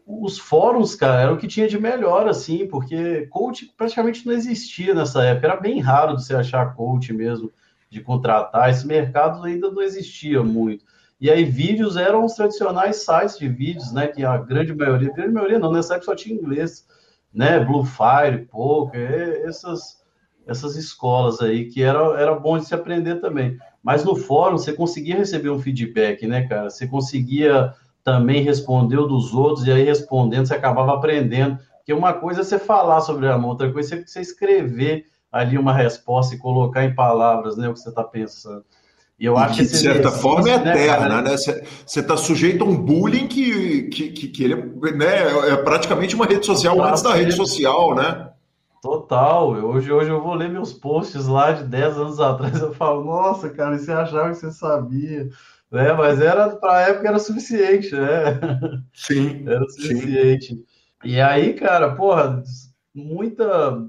os 0.05 0.37
fóruns, 0.37 0.95
cara, 0.95 1.21
era 1.21 1.33
o 1.33 1.37
que 1.37 1.47
tinha 1.47 1.67
de 1.67 1.79
melhor, 1.79 2.27
assim, 2.27 2.67
porque 2.67 3.27
coach 3.27 3.73
praticamente 3.77 4.25
não 4.25 4.33
existia 4.33 4.93
nessa 4.93 5.23
época. 5.23 5.47
Era 5.47 5.55
bem 5.55 5.79
raro 5.79 6.15
de 6.15 6.23
você 6.23 6.35
achar 6.35 6.75
coach 6.75 7.13
mesmo, 7.13 7.51
de 7.89 8.01
contratar. 8.01 8.69
Esse 8.69 8.85
mercado 8.85 9.43
ainda 9.43 9.71
não 9.71 9.81
existia 9.81 10.43
muito. 10.43 10.85
E 11.21 11.29
aí, 11.29 11.45
vídeos 11.45 11.95
eram 11.95 12.25
os 12.25 12.33
tradicionais 12.33 12.97
sites 12.97 13.37
de 13.37 13.47
vídeos, 13.47 13.93
né? 13.93 14.07
Que 14.07 14.25
a 14.25 14.37
grande 14.37 14.73
maioria, 14.73 15.09
a 15.09 15.13
grande 15.13 15.33
maioria 15.33 15.59
não, 15.59 15.71
nessa 15.71 15.93
época 15.93 16.07
só 16.07 16.15
tinha 16.15 16.35
inglês, 16.35 16.85
né? 17.33 17.63
Blue 17.63 17.85
Fire, 17.85 18.45
Poker, 18.51 19.41
essas, 19.45 20.03
essas 20.45 20.75
escolas 20.75 21.39
aí, 21.39 21.69
que 21.69 21.81
era, 21.81 21.99
era 22.19 22.35
bom 22.35 22.57
de 22.57 22.65
se 22.65 22.75
aprender 22.75 23.21
também. 23.21 23.57
Mas 23.81 24.03
no 24.03 24.15
fórum, 24.17 24.57
você 24.57 24.73
conseguia 24.73 25.15
receber 25.15 25.49
um 25.49 25.59
feedback, 25.59 26.27
né, 26.27 26.45
cara? 26.45 26.69
Você 26.69 26.87
conseguia 26.87 27.73
também 28.03 28.43
respondeu 28.43 29.07
dos 29.07 29.33
outros, 29.33 29.65
e 29.65 29.71
aí 29.71 29.83
respondendo 29.83 30.45
você 30.45 30.55
acabava 30.55 30.93
aprendendo. 30.93 31.57
Porque 31.77 31.93
uma 31.93 32.13
coisa 32.13 32.41
é 32.41 32.43
você 32.43 32.59
falar 32.59 33.01
sobre 33.01 33.27
a 33.27 33.37
mão, 33.37 33.51
outra 33.51 33.71
coisa 33.71 33.95
é 33.95 34.03
você 34.05 34.21
escrever 34.21 35.05
ali 35.31 35.57
uma 35.57 35.73
resposta 35.73 36.35
e 36.35 36.37
colocar 36.37 36.83
em 36.83 36.93
palavras 36.93 37.57
né, 37.57 37.67
o 37.67 37.73
que 37.73 37.79
você 37.79 37.89
está 37.89 38.03
pensando. 38.03 38.63
E 39.19 39.25
eu 39.25 39.35
e 39.35 39.37
acho 39.37 39.55
que, 39.55 39.63
de 39.63 39.77
certa 39.77 40.11
forma, 40.11 40.49
é 40.49 40.57
né, 40.57 40.71
eterna, 40.71 41.21
né? 41.21 41.35
Você 41.37 41.99
está 41.99 42.17
sujeito 42.17 42.63
a 42.63 42.67
um 42.67 42.75
bullying 42.75 43.27
que, 43.27 43.83
que, 43.83 44.09
que, 44.09 44.27
que 44.27 44.43
ele 44.43 44.55
né, 44.95 45.51
é 45.51 45.55
praticamente 45.57 46.15
uma 46.15 46.25
rede 46.25 46.45
social 46.45 46.81
antes 46.83 47.01
da 47.01 47.13
rede 47.13 47.31
social, 47.31 47.95
né? 47.95 48.29
Total. 48.81 49.49
Hoje, 49.49 49.91
hoje 49.91 50.09
eu 50.09 50.21
vou 50.21 50.33
ler 50.33 50.49
meus 50.49 50.73
posts 50.73 51.27
lá 51.27 51.51
de 51.51 51.63
10 51.63 51.97
anos 51.97 52.19
atrás. 52.19 52.59
Eu 52.61 52.73
falo, 52.73 53.03
nossa, 53.05 53.49
cara, 53.49 53.77
você 53.77 53.91
achava 53.91 54.29
que 54.29 54.35
você 54.35 54.51
sabia 54.51 55.29
né? 55.73 55.91
Mas 55.93 56.21
era 56.21 56.55
para 56.55 56.77
a 56.77 56.81
época 56.81 57.07
era 57.09 57.19
suficiente, 57.19 57.93
né? 57.95 58.39
Sim. 58.93 59.43
era 59.49 59.67
suficiente. 59.67 60.47
Sim. 60.47 60.65
E 61.03 61.19
aí, 61.19 61.53
cara, 61.53 61.95
porra, 61.95 62.43
muita, 62.93 63.81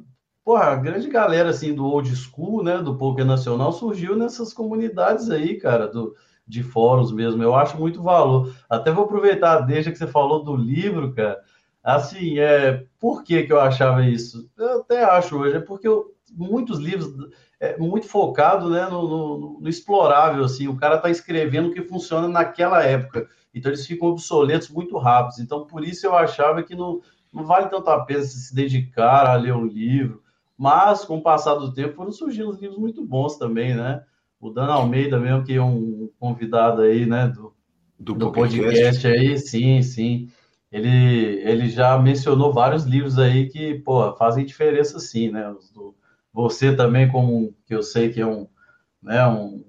porra, 0.43 0.64
a 0.64 0.76
grande 0.76 1.09
galera 1.09 1.51
assim 1.51 1.74
do 1.74 1.85
old 1.85 2.16
school, 2.16 2.64
né, 2.64 2.78
do 2.78 2.97
poker 2.97 3.24
nacional 3.24 3.70
surgiu 3.70 4.16
nessas 4.16 4.53
comunidades 4.53 5.30
aí, 5.30 5.59
cara, 5.59 5.87
do 5.87 6.14
de 6.47 6.62
fóruns 6.62 7.12
mesmo. 7.12 7.43
Eu 7.43 7.55
acho 7.55 7.78
muito 7.78 8.03
valor. 8.03 8.55
Até 8.68 8.91
vou 8.91 9.05
aproveitar 9.05 9.61
desde 9.61 9.91
que 9.91 9.97
você 9.97 10.07
falou 10.07 10.43
do 10.43 10.55
livro, 10.55 11.14
cara. 11.14 11.41
Assim, 11.82 12.39
é, 12.39 12.85
por 12.99 13.22
que 13.22 13.45
que 13.45 13.53
eu 13.53 13.61
achava 13.61 14.05
isso? 14.07 14.51
Eu 14.57 14.80
até 14.80 15.05
acho 15.05 15.39
hoje, 15.39 15.57
é 15.57 15.61
porque 15.61 15.89
eu, 15.89 16.13
muitos 16.37 16.78
livros 16.78 17.30
é, 17.61 17.78
muito 17.78 18.07
focado 18.07 18.68
né, 18.68 18.87
no, 18.89 19.09
no, 19.09 19.61
no, 19.61 19.68
explorável, 19.68 20.45
assim, 20.45 20.68
o 20.68 20.76
cara 20.76 20.97
está 20.97 21.11
escrevendo 21.11 21.68
o 21.68 21.72
que 21.72 21.82
funciona 21.82 22.28
naquela 22.28 22.82
época. 22.82 23.28
então 23.55 23.70
eles 23.70 23.87
ficam 23.87 24.09
obsoletos 24.09 24.68
muito 24.68 24.99
rápidos. 24.99 25.39
Então, 25.39 25.66
por 25.66 25.85
isso 25.85 26.07
eu 26.07 26.14
achava 26.14 26.62
que 26.62 26.74
não, 26.74 27.01
não 27.32 27.45
vale 27.45 27.68
tanto 27.68 27.89
a 27.89 28.05
pena 28.05 28.22
se 28.22 28.55
dedicar 28.55 29.26
a 29.26 29.35
ler 29.35 29.55
um 29.55 29.66
livro. 29.66 30.22
Mas, 30.57 31.05
com 31.05 31.18
o 31.18 31.22
passar 31.22 31.55
do 31.55 31.72
tempo, 31.72 31.97
foram 31.97 32.12
surgindo 32.12 32.53
livros 32.53 32.78
muito 32.78 33.05
bons 33.05 33.37
também, 33.37 33.74
né? 33.74 34.03
O 34.41 34.51
Dan 34.51 34.66
Almeida 34.66 35.18
mesmo, 35.18 35.45
que 35.45 35.55
é 35.55 35.62
um 35.62 36.09
convidado 36.20 36.82
aí, 36.82 37.07
né, 37.07 37.28
do, 37.28 37.55
do, 37.99 38.14
do 38.14 38.32
podcast 38.32 39.07
aí, 39.07 39.39
sim, 39.39 39.82
sim. 39.82 40.28
Ele, 40.70 41.41
ele 41.43 41.68
já 41.70 41.99
mencionou 41.99 42.53
vários 42.53 42.85
livros 42.85 43.18
aí 43.18 43.49
que, 43.49 43.74
pô, 43.76 44.14
fazem 44.16 44.45
diferença 44.45 44.99
sim, 44.99 45.30
né? 45.30 45.55
Do, 45.72 45.95
você 46.35 46.74
também, 46.74 47.09
como 47.09 47.55
que 47.64 47.74
eu 47.74 47.82
sei 47.82 48.09
que 48.09 48.20
é 48.20 48.26
um, 48.26 48.49
né, 49.01 49.24
um, 49.28 49.64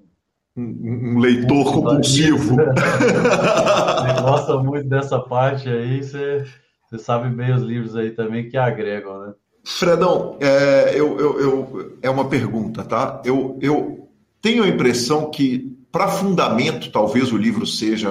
um 0.56 1.18
leitor 1.18 1.68
um 1.68 1.72
compulsivo. 1.72 2.56
você 2.56 4.20
gosta 4.20 4.58
muito 4.58 4.88
dessa 4.88 5.20
parte 5.20 5.68
aí, 5.68 6.02
você, 6.02 6.44
você 6.90 6.98
sabe 6.98 7.30
bem 7.30 7.54
os 7.54 7.62
livros 7.62 7.94
aí 7.94 8.10
também 8.10 8.48
que 8.48 8.56
agregam, 8.56 9.20
né? 9.20 9.32
Fredão, 9.64 10.36
é, 10.40 10.92
eu, 10.94 11.18
eu, 11.18 11.40
eu, 11.40 11.98
é 12.02 12.10
uma 12.10 12.28
pergunta, 12.28 12.84
tá? 12.84 13.20
Eu, 13.24 13.58
eu 13.60 14.08
tenho 14.40 14.62
a 14.64 14.68
impressão 14.68 15.30
que 15.30 15.76
para 15.90 16.08
fundamento, 16.08 16.90
talvez 16.90 17.32
o 17.32 17.38
livro 17.38 17.66
seja. 17.66 18.10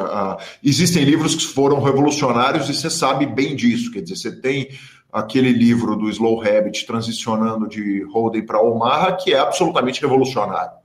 Existem 0.64 1.04
livros 1.04 1.36
que 1.36 1.46
foram 1.46 1.82
revolucionários 1.82 2.68
e 2.68 2.74
você 2.74 2.90
sabe 2.90 3.28
bem 3.28 3.56
disso. 3.56 3.92
Quer 3.92 4.02
dizer, 4.02 4.16
você 4.16 4.42
tem 4.42 4.70
aquele 5.16 5.54
livro 5.54 5.96
do 5.96 6.10
Slow 6.10 6.42
Habit 6.42 6.86
transicionando 6.86 7.70
de 7.70 8.04
Holden 8.04 8.46
para 8.46 8.62
Omaha, 8.62 9.14
que 9.14 9.34
é 9.34 9.40
absolutamente 9.40 10.02
revolucionário. 10.02 10.78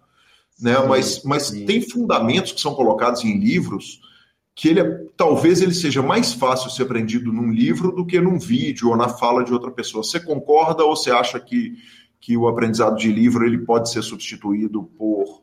Né? 0.61 0.77
Sim, 0.77 0.87
mas 0.87 1.25
mas 1.25 1.51
tem 1.51 1.81
fundamentos 1.81 2.53
que 2.53 2.61
são 2.61 2.75
colocados 2.75 3.25
em 3.25 3.39
livros 3.39 4.01
que 4.55 4.69
ele 4.69 4.81
é, 4.81 5.05
talvez 5.17 5.61
ele 5.61 5.75
seja 5.75 6.03
mais 6.03 6.33
fácil 6.33 6.71
ser 6.71 6.83
aprendido 6.83 7.33
num 7.33 7.51
livro 7.51 7.91
do 7.91 8.07
que 8.07 8.21
num 8.21 8.39
vídeo 8.39 8.91
ou 8.91 8.97
na 8.97 9.09
fala 9.09 9.43
de 9.43 9.53
outra 9.53 9.71
pessoa. 9.71 10.05
Você 10.05 10.21
concorda 10.21 10.85
ou 10.85 10.95
você 10.95 11.11
acha 11.11 11.41
que, 11.41 11.79
que 12.21 12.37
o 12.37 12.47
aprendizado 12.47 12.97
de 12.97 13.11
livro 13.11 13.45
ele 13.45 13.59
pode 13.59 13.91
ser 13.91 14.03
substituído 14.03 14.83
por 14.83 15.41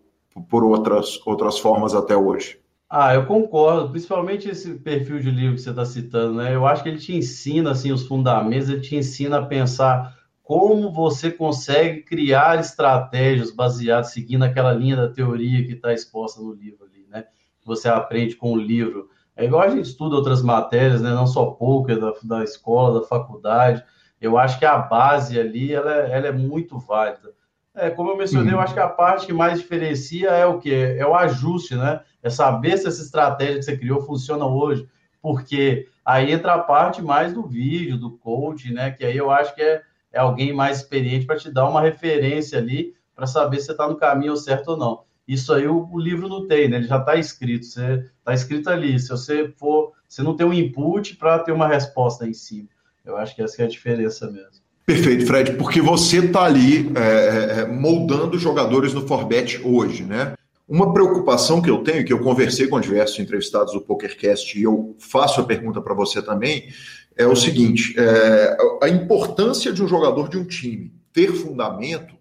por 0.49 0.63
outras, 0.63 1.19
outras 1.25 1.57
formas 1.59 1.95
até 1.95 2.15
hoje. 2.15 2.59
Ah, 2.89 3.13
eu 3.13 3.25
concordo, 3.25 3.89
principalmente 3.89 4.49
esse 4.49 4.75
perfil 4.75 5.19
de 5.19 5.29
livro 5.29 5.55
que 5.55 5.61
você 5.61 5.71
está 5.71 5.83
citando, 5.83 6.35
né? 6.35 6.55
Eu 6.55 6.65
acho 6.65 6.83
que 6.83 6.89
ele 6.89 6.97
te 6.97 7.13
ensina 7.13 7.71
assim 7.71 7.91
os 7.91 8.07
fundamentos, 8.07 8.69
ele 8.69 8.79
te 8.79 8.95
ensina 8.95 9.39
a 9.39 9.45
pensar 9.45 10.17
como 10.41 10.89
você 10.93 11.29
consegue 11.29 12.03
criar 12.03 12.57
estratégias 12.57 13.51
baseadas 13.51 14.11
seguindo 14.13 14.43
aquela 14.43 14.71
linha 14.71 14.95
da 14.95 15.09
teoria 15.09 15.65
que 15.65 15.73
está 15.73 15.93
exposta 15.93 16.41
no 16.41 16.53
livro 16.53 16.85
ali, 16.85 17.05
né? 17.09 17.25
Você 17.65 17.89
aprende 17.89 18.35
com 18.35 18.53
o 18.53 18.57
livro. 18.57 19.09
É 19.35 19.43
igual 19.43 19.63
a 19.63 19.69
gente 19.69 19.89
estuda 19.89 20.15
outras 20.15 20.41
matérias, 20.41 21.01
né? 21.01 21.09
Não 21.09 21.27
só 21.27 21.47
pouco 21.47 21.93
da, 21.93 22.13
da 22.23 22.43
escola, 22.45 23.01
da 23.01 23.05
faculdade. 23.05 23.83
Eu 24.21 24.37
acho 24.37 24.57
que 24.57 24.65
a 24.65 24.77
base 24.77 25.37
ali 25.37 25.73
ela, 25.73 25.93
é, 25.93 26.11
ela 26.13 26.27
é 26.27 26.31
muito 26.31 26.79
válida. 26.79 27.33
É, 27.75 27.89
como 27.89 28.11
eu 28.11 28.17
mencionei, 28.17 28.53
uhum. 28.53 28.59
eu 28.59 28.61
acho 28.61 28.73
que 28.73 28.79
a 28.79 28.87
parte 28.87 29.25
que 29.25 29.33
mais 29.33 29.59
diferencia 29.59 30.29
é 30.29 30.45
o 30.45 30.57
quê? 30.57 30.95
É 30.97 31.05
o 31.05 31.13
ajuste, 31.13 31.75
né? 31.75 31.99
É 32.21 32.29
saber 32.29 32.77
se 32.77 32.87
essa 32.87 33.01
estratégia 33.01 33.57
que 33.57 33.63
você 33.63 33.77
criou 33.77 34.01
funciona 34.01 34.45
hoje. 34.45 34.87
Porque 35.21 35.87
aí 36.05 36.31
entra 36.31 36.53
a 36.53 36.59
parte 36.59 37.01
mais 37.01 37.33
do 37.33 37.43
vídeo, 37.43 37.97
do 37.97 38.11
coach, 38.17 38.71
né? 38.71 38.91
Que 38.91 39.05
aí 39.05 39.17
eu 39.17 39.29
acho 39.29 39.53
que 39.55 39.61
é, 39.61 39.81
é 40.11 40.19
alguém 40.19 40.53
mais 40.53 40.77
experiente 40.77 41.25
para 41.25 41.37
te 41.37 41.51
dar 41.51 41.69
uma 41.69 41.81
referência 41.81 42.57
ali 42.57 42.95
para 43.15 43.25
saber 43.25 43.59
se 43.59 43.65
você 43.65 43.71
está 43.71 43.87
no 43.87 43.95
caminho 43.95 44.37
certo 44.37 44.69
ou 44.69 44.77
não. 44.77 45.01
Isso 45.27 45.53
aí 45.53 45.67
o, 45.67 45.89
o 45.91 45.99
livro 45.99 46.29
não 46.29 46.47
tem, 46.47 46.69
né? 46.69 46.77
Ele 46.77 46.87
já 46.87 46.97
está 46.97 47.15
escrito, 47.15 47.65
você 47.65 48.05
está 48.19 48.33
escrito 48.33 48.69
ali. 48.69 48.97
Se 48.99 49.09
você 49.09 49.49
for, 49.57 49.91
você 50.07 50.23
não 50.23 50.35
tem 50.35 50.45
um 50.45 50.53
input 50.53 51.15
para 51.17 51.39
ter 51.39 51.51
uma 51.51 51.67
resposta 51.67 52.27
em 52.27 52.33
cima. 52.33 52.69
Eu 53.03 53.17
acho 53.17 53.35
que 53.35 53.41
essa 53.41 53.61
é 53.61 53.65
a 53.65 53.69
diferença 53.69 54.29
mesmo. 54.29 54.67
Perfeito, 54.85 55.25
Fred, 55.25 55.53
porque 55.53 55.81
você 55.81 56.19
está 56.19 56.43
ali 56.43 56.89
é, 56.95 57.01
é, 57.01 57.59
é, 57.59 57.65
moldando 57.65 58.39
jogadores 58.39 58.93
no 58.93 59.05
Forbet 59.05 59.59
hoje, 59.61 60.03
né? 60.03 60.33
Uma 60.67 60.93
preocupação 60.93 61.61
que 61.61 61.69
eu 61.69 61.81
tenho, 61.81 62.03
que 62.03 62.11
eu 62.11 62.19
conversei 62.19 62.67
com 62.67 62.79
diversos 62.79 63.17
entrevistados 63.19 63.73
do 63.73 63.81
PokerCast 63.81 64.59
e 64.59 64.63
eu 64.63 64.95
faço 64.99 65.39
a 65.39 65.45
pergunta 65.45 65.81
para 65.81 65.93
você 65.93 66.21
também, 66.21 66.67
é 67.15 67.25
o 67.25 67.35
seguinte: 67.35 67.95
é, 67.97 68.57
a 68.83 68.89
importância 68.89 69.71
de 69.71 69.81
um 69.81 69.87
jogador 69.87 70.27
de 70.27 70.37
um 70.37 70.43
time 70.43 70.93
ter 71.13 71.31
fundamento 71.31 72.15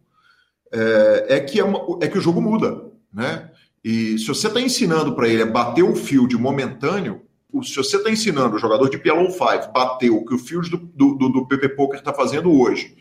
é, 0.73 1.37
é 1.37 1.41
que, 1.41 1.59
é, 1.59 1.65
uma, 1.65 1.99
é 2.01 2.09
que 2.09 2.19
o 2.19 2.21
jogo 2.21 2.41
muda, 2.41 2.85
né? 3.13 3.51
E 3.85 4.19
se 4.19 4.27
você 4.27 4.47
está 4.47 4.61
ensinando 4.61 5.15
para 5.15 5.29
ele 5.29 5.43
a 5.43 5.47
bater 5.47 5.83
o 5.83 5.95
field 5.95 6.37
momentâneo, 6.37 7.23
se 7.63 7.75
você 7.77 7.97
está 7.97 8.11
ensinando 8.11 8.57
o 8.57 8.59
jogador 8.59 8.89
de 8.89 8.99
PLO 8.99 9.31
5 9.31 9.73
bater 9.73 10.11
o 10.11 10.25
que 10.25 10.35
o 10.35 10.39
field 10.39 10.71
do, 10.71 11.15
do, 11.15 11.29
do 11.29 11.47
PP 11.47 11.71
Poker 11.71 11.99
está 11.99 12.13
fazendo 12.13 12.53
hoje, 12.53 12.97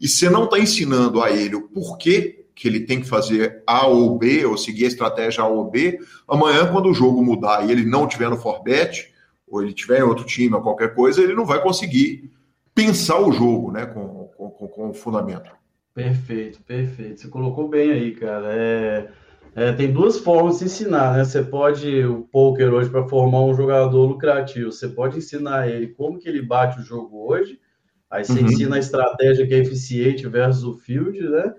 e 0.00 0.08
você 0.08 0.30
não 0.30 0.44
está 0.44 0.58
ensinando 0.58 1.22
a 1.22 1.30
ele 1.30 1.56
o 1.56 1.68
porquê 1.68 2.39
que 2.60 2.68
ele 2.68 2.80
tem 2.80 3.00
que 3.00 3.08
fazer 3.08 3.62
A 3.66 3.86
ou 3.86 4.18
B, 4.18 4.44
ou 4.44 4.58
seguir 4.58 4.84
a 4.84 4.88
estratégia 4.88 5.42
A 5.42 5.48
ou 5.48 5.70
B, 5.70 5.98
amanhã, 6.28 6.70
quando 6.70 6.90
o 6.90 6.94
jogo 6.94 7.24
mudar 7.24 7.66
e 7.66 7.72
ele 7.72 7.86
não 7.86 8.06
tiver 8.06 8.28
no 8.28 8.36
Forbet, 8.36 9.10
ou 9.48 9.62
ele 9.62 9.72
tiver 9.72 10.00
em 10.00 10.02
outro 10.02 10.26
time 10.26 10.54
ou 10.54 10.60
qualquer 10.60 10.94
coisa, 10.94 11.22
ele 11.22 11.34
não 11.34 11.46
vai 11.46 11.62
conseguir 11.62 12.30
pensar 12.74 13.18
o 13.18 13.32
jogo 13.32 13.72
né, 13.72 13.86
com, 13.86 14.28
com, 14.36 14.68
com 14.68 14.90
o 14.90 14.92
fundamento. 14.92 15.50
Perfeito, 15.94 16.60
perfeito. 16.62 17.22
Você 17.22 17.28
colocou 17.28 17.66
bem 17.66 17.92
aí, 17.92 18.14
cara. 18.14 18.48
É 18.52 19.08
é, 19.54 19.72
tem 19.72 19.92
duas 19.92 20.18
formas 20.18 20.58
de 20.58 20.66
ensinar, 20.66 21.16
né? 21.16 21.24
Você 21.24 21.42
pode, 21.42 22.04
o 22.04 22.22
poker 22.30 22.72
hoje, 22.72 22.88
para 22.88 23.08
formar 23.08 23.42
um 23.42 23.54
jogador 23.54 24.06
lucrativo, 24.06 24.70
você 24.70 24.88
pode 24.88 25.18
ensinar 25.18 25.68
ele 25.68 25.88
como 25.88 26.18
que 26.18 26.28
ele 26.28 26.40
bate 26.40 26.78
o 26.78 26.84
jogo 26.84 27.28
hoje, 27.28 27.58
aí 28.08 28.24
você 28.24 28.38
uhum. 28.38 28.46
ensina 28.46 28.76
a 28.76 28.78
estratégia 28.78 29.46
que 29.46 29.54
é 29.54 29.58
eficiente 29.58 30.28
versus 30.28 30.62
o 30.62 30.74
field, 30.74 31.20
né? 31.20 31.52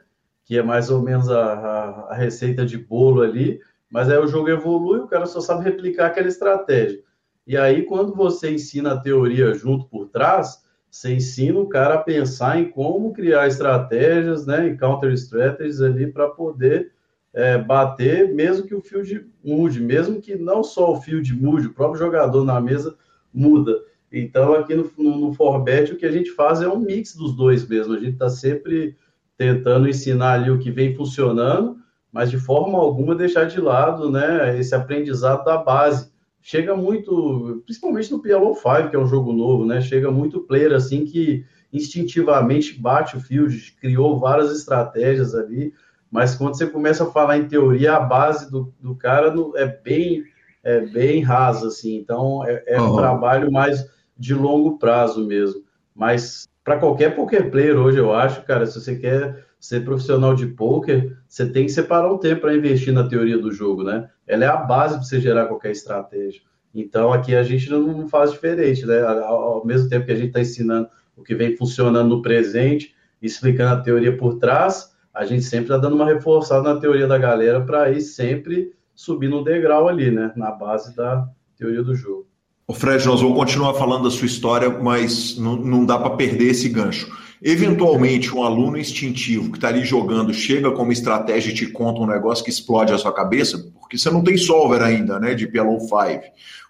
Que 0.46 0.58
é 0.58 0.64
mais 0.64 0.90
ou 0.90 1.02
menos 1.02 1.30
a, 1.30 1.54
a, 1.54 1.90
a 2.12 2.14
receita 2.16 2.66
de 2.66 2.78
bolo 2.78 3.22
ali, 3.22 3.60
mas 3.90 4.10
aí 4.10 4.18
o 4.18 4.28
jogo 4.28 4.50
evolui, 4.50 5.00
o 5.00 5.08
cara 5.08 5.26
só 5.26 5.42
sabe 5.42 5.64
replicar 5.64 6.08
aquela 6.08 6.28
estratégia. 6.28 7.02
E 7.46 7.58
aí, 7.58 7.84
quando 7.84 8.16
você 8.16 8.52
ensina 8.52 8.94
a 8.94 9.00
teoria 9.00 9.54
junto 9.54 9.86
por 9.86 10.08
trás, 10.08 10.64
você 10.90 11.14
ensina 11.14 11.60
o 11.60 11.68
cara 11.68 11.96
a 11.96 12.04
pensar 12.04 12.60
em 12.60 12.70
como 12.70 13.14
criar 13.14 13.48
estratégias, 13.48 14.46
né? 14.46 14.68
Em 14.68 14.78
counter 14.78 15.12
strategies 15.14 15.82
ali 15.82 16.08
para 16.08 16.30
poder 16.30 16.92
é, 17.34 17.58
bater, 17.58 18.34
mesmo 18.34 18.68
que 18.68 18.76
o 18.76 18.82
field 18.82 19.26
mude, 19.44 19.82
mesmo 19.82 20.22
que 20.22 20.36
não 20.36 20.64
só 20.64 20.92
o 20.92 21.02
field 21.02 21.34
mude, 21.34 21.68
o 21.68 21.74
próprio 21.74 22.00
jogador 22.00 22.44
na 22.44 22.60
mesa 22.60 22.96
muda. 23.34 23.82
Então, 24.12 24.54
aqui 24.54 24.76
no, 24.76 24.92
no, 24.98 25.20
no 25.20 25.34
Forbet, 25.34 25.94
o 25.94 25.98
que 25.98 26.06
a 26.06 26.12
gente 26.12 26.32
faz 26.32 26.62
é 26.62 26.68
um 26.68 26.80
mix 26.80 27.16
dos 27.16 27.36
dois 27.36 27.66
mesmo. 27.68 27.94
A 27.94 28.00
gente 28.00 28.14
está 28.14 28.30
sempre 28.30 28.98
tentando 29.42 29.90
ensinar 29.90 30.34
ali 30.34 30.52
o 30.52 30.60
que 30.60 30.70
vem 30.70 30.96
funcionando, 30.96 31.78
mas 32.12 32.30
de 32.30 32.38
forma 32.38 32.78
alguma 32.78 33.16
deixar 33.16 33.46
de 33.46 33.60
lado 33.60 34.12
né, 34.12 34.60
esse 34.60 34.76
aprendizado 34.76 35.44
da 35.44 35.58
base. 35.58 36.12
Chega 36.42 36.76
muito, 36.76 37.62
principalmente 37.66 38.12
no 38.12 38.22
PLO 38.22 38.54
5, 38.54 38.90
que 38.90 38.96
é 38.96 39.00
um 39.00 39.08
jogo 39.08 39.32
novo, 39.32 39.66
né? 39.66 39.80
Chega 39.80 40.12
muito 40.12 40.42
player 40.42 40.74
assim 40.74 41.06
que 41.06 41.46
instintivamente 41.72 42.80
bate 42.80 43.16
o 43.16 43.20
field, 43.20 43.76
criou 43.80 44.20
várias 44.20 44.52
estratégias 44.52 45.34
ali 45.34 45.74
mas 46.12 46.36
quando 46.36 46.58
você 46.58 46.68
começa 46.68 47.06
a 47.06 47.12
falar 47.12 47.38
em 47.38 47.48
teoria, 47.48 47.96
a 47.96 48.00
base 48.02 48.52
do, 48.52 48.74
do 48.82 48.94
cara 48.94 49.34
é 49.56 49.66
bem 49.66 50.26
é 50.64 50.80
bem 50.80 51.24
rasa, 51.24 51.70
assim. 51.70 51.96
Então, 51.96 52.46
é, 52.46 52.64
é 52.68 52.80
uhum. 52.80 52.94
um 52.94 52.96
trabalho 52.96 53.52
mais 53.52 53.84
de 54.16 54.36
longo 54.36 54.78
prazo 54.78 55.26
mesmo. 55.26 55.64
Mas 55.96 56.48
para 56.64 56.78
qualquer 56.78 57.16
poker 57.16 57.50
player 57.50 57.78
hoje, 57.78 57.98
eu 57.98 58.14
acho, 58.14 58.44
cara, 58.44 58.66
se 58.66 58.80
você 58.80 58.96
quer 58.96 59.46
ser 59.60 59.84
profissional 59.84 60.34
de 60.34 60.48
poker, 60.48 61.18
você 61.28 61.48
tem 61.48 61.66
que 61.66 61.72
separar 61.72 62.12
um 62.12 62.18
tempo 62.18 62.42
para 62.42 62.56
investir 62.56 62.94
na 62.94 63.08
teoria 63.08 63.38
do 63.38 63.52
jogo, 63.52 63.84
né? 63.84 64.10
Ela 64.28 64.46
é 64.46 64.48
a 64.48 64.58
base 64.58 64.96
para 64.96 65.04
você 65.04 65.20
gerar 65.20 65.46
qualquer 65.46 65.72
estratégia. 65.72 66.42
Então, 66.74 67.12
aqui 67.12 67.36
a 67.36 67.44
gente 67.44 67.70
não 67.70 68.08
faz 68.08 68.32
diferente, 68.32 68.86
né? 68.86 69.02
Ao 69.02 69.66
mesmo 69.66 69.90
tempo 69.90 70.06
que 70.06 70.12
a 70.12 70.16
gente 70.16 70.28
está 70.28 70.40
ensinando 70.40 70.90
o 71.16 71.24
que 71.24 71.36
vem 71.36 71.56
funcionando 71.56 72.10
no 72.10 72.22
presente, 72.22 72.96
explicando 73.22 73.74
a 73.74 73.82
teoria 73.82 74.16
por 74.16 74.38
trás, 74.38 74.96
a 75.14 75.26
gente 75.26 75.44
sempre 75.44 75.66
está 75.66 75.78
dando 75.78 75.96
uma 75.96 76.06
reforçada 76.06 76.74
na 76.74 76.80
teoria 76.80 77.08
da 77.08 77.18
galera 77.18 77.62
para 77.62 77.92
ir 77.92 78.02
sempre 78.02 78.74
subindo 78.96 79.40
um 79.40 79.44
degrau 79.44 79.88
ali, 79.88 80.10
né? 80.10 80.32
Na 80.36 80.52
base 80.52 80.96
da 80.96 81.28
teoria 81.56 81.84
do 81.84 81.94
jogo. 81.94 82.31
O 82.72 82.74
Fred, 82.74 83.06
nós 83.06 83.20
vamos 83.20 83.38
continuar 83.38 83.74
falando 83.74 84.06
da 84.06 84.10
sua 84.10 84.26
história, 84.26 84.70
mas 84.70 85.38
não, 85.38 85.58
não 85.58 85.86
dá 85.86 86.00
para 86.00 86.12
perder 86.12 86.52
esse 86.52 86.70
gancho. 86.70 87.12
Eventualmente, 87.44 88.34
um 88.34 88.46
aluno 88.46 88.78
instintivo 88.78 89.52
que 89.52 89.58
está 89.58 89.68
ali 89.68 89.84
jogando 89.84 90.34
chega 90.34 90.72
com 90.72 90.84
uma 90.84 90.94
estratégia 90.94 91.52
e 91.52 91.54
te 91.54 91.66
conta 91.66 92.00
um 92.00 92.08
negócio 92.08 92.46
que 92.46 92.50
explode 92.50 92.94
a 92.94 92.98
sua 92.98 93.12
cabeça, 93.12 93.58
porque 93.78 93.98
você 93.98 94.10
não 94.10 94.24
tem 94.24 94.38
solver 94.38 94.82
ainda, 94.82 95.20
né, 95.20 95.34
de 95.34 95.48
PLO 95.48 95.82
5. 95.82 96.24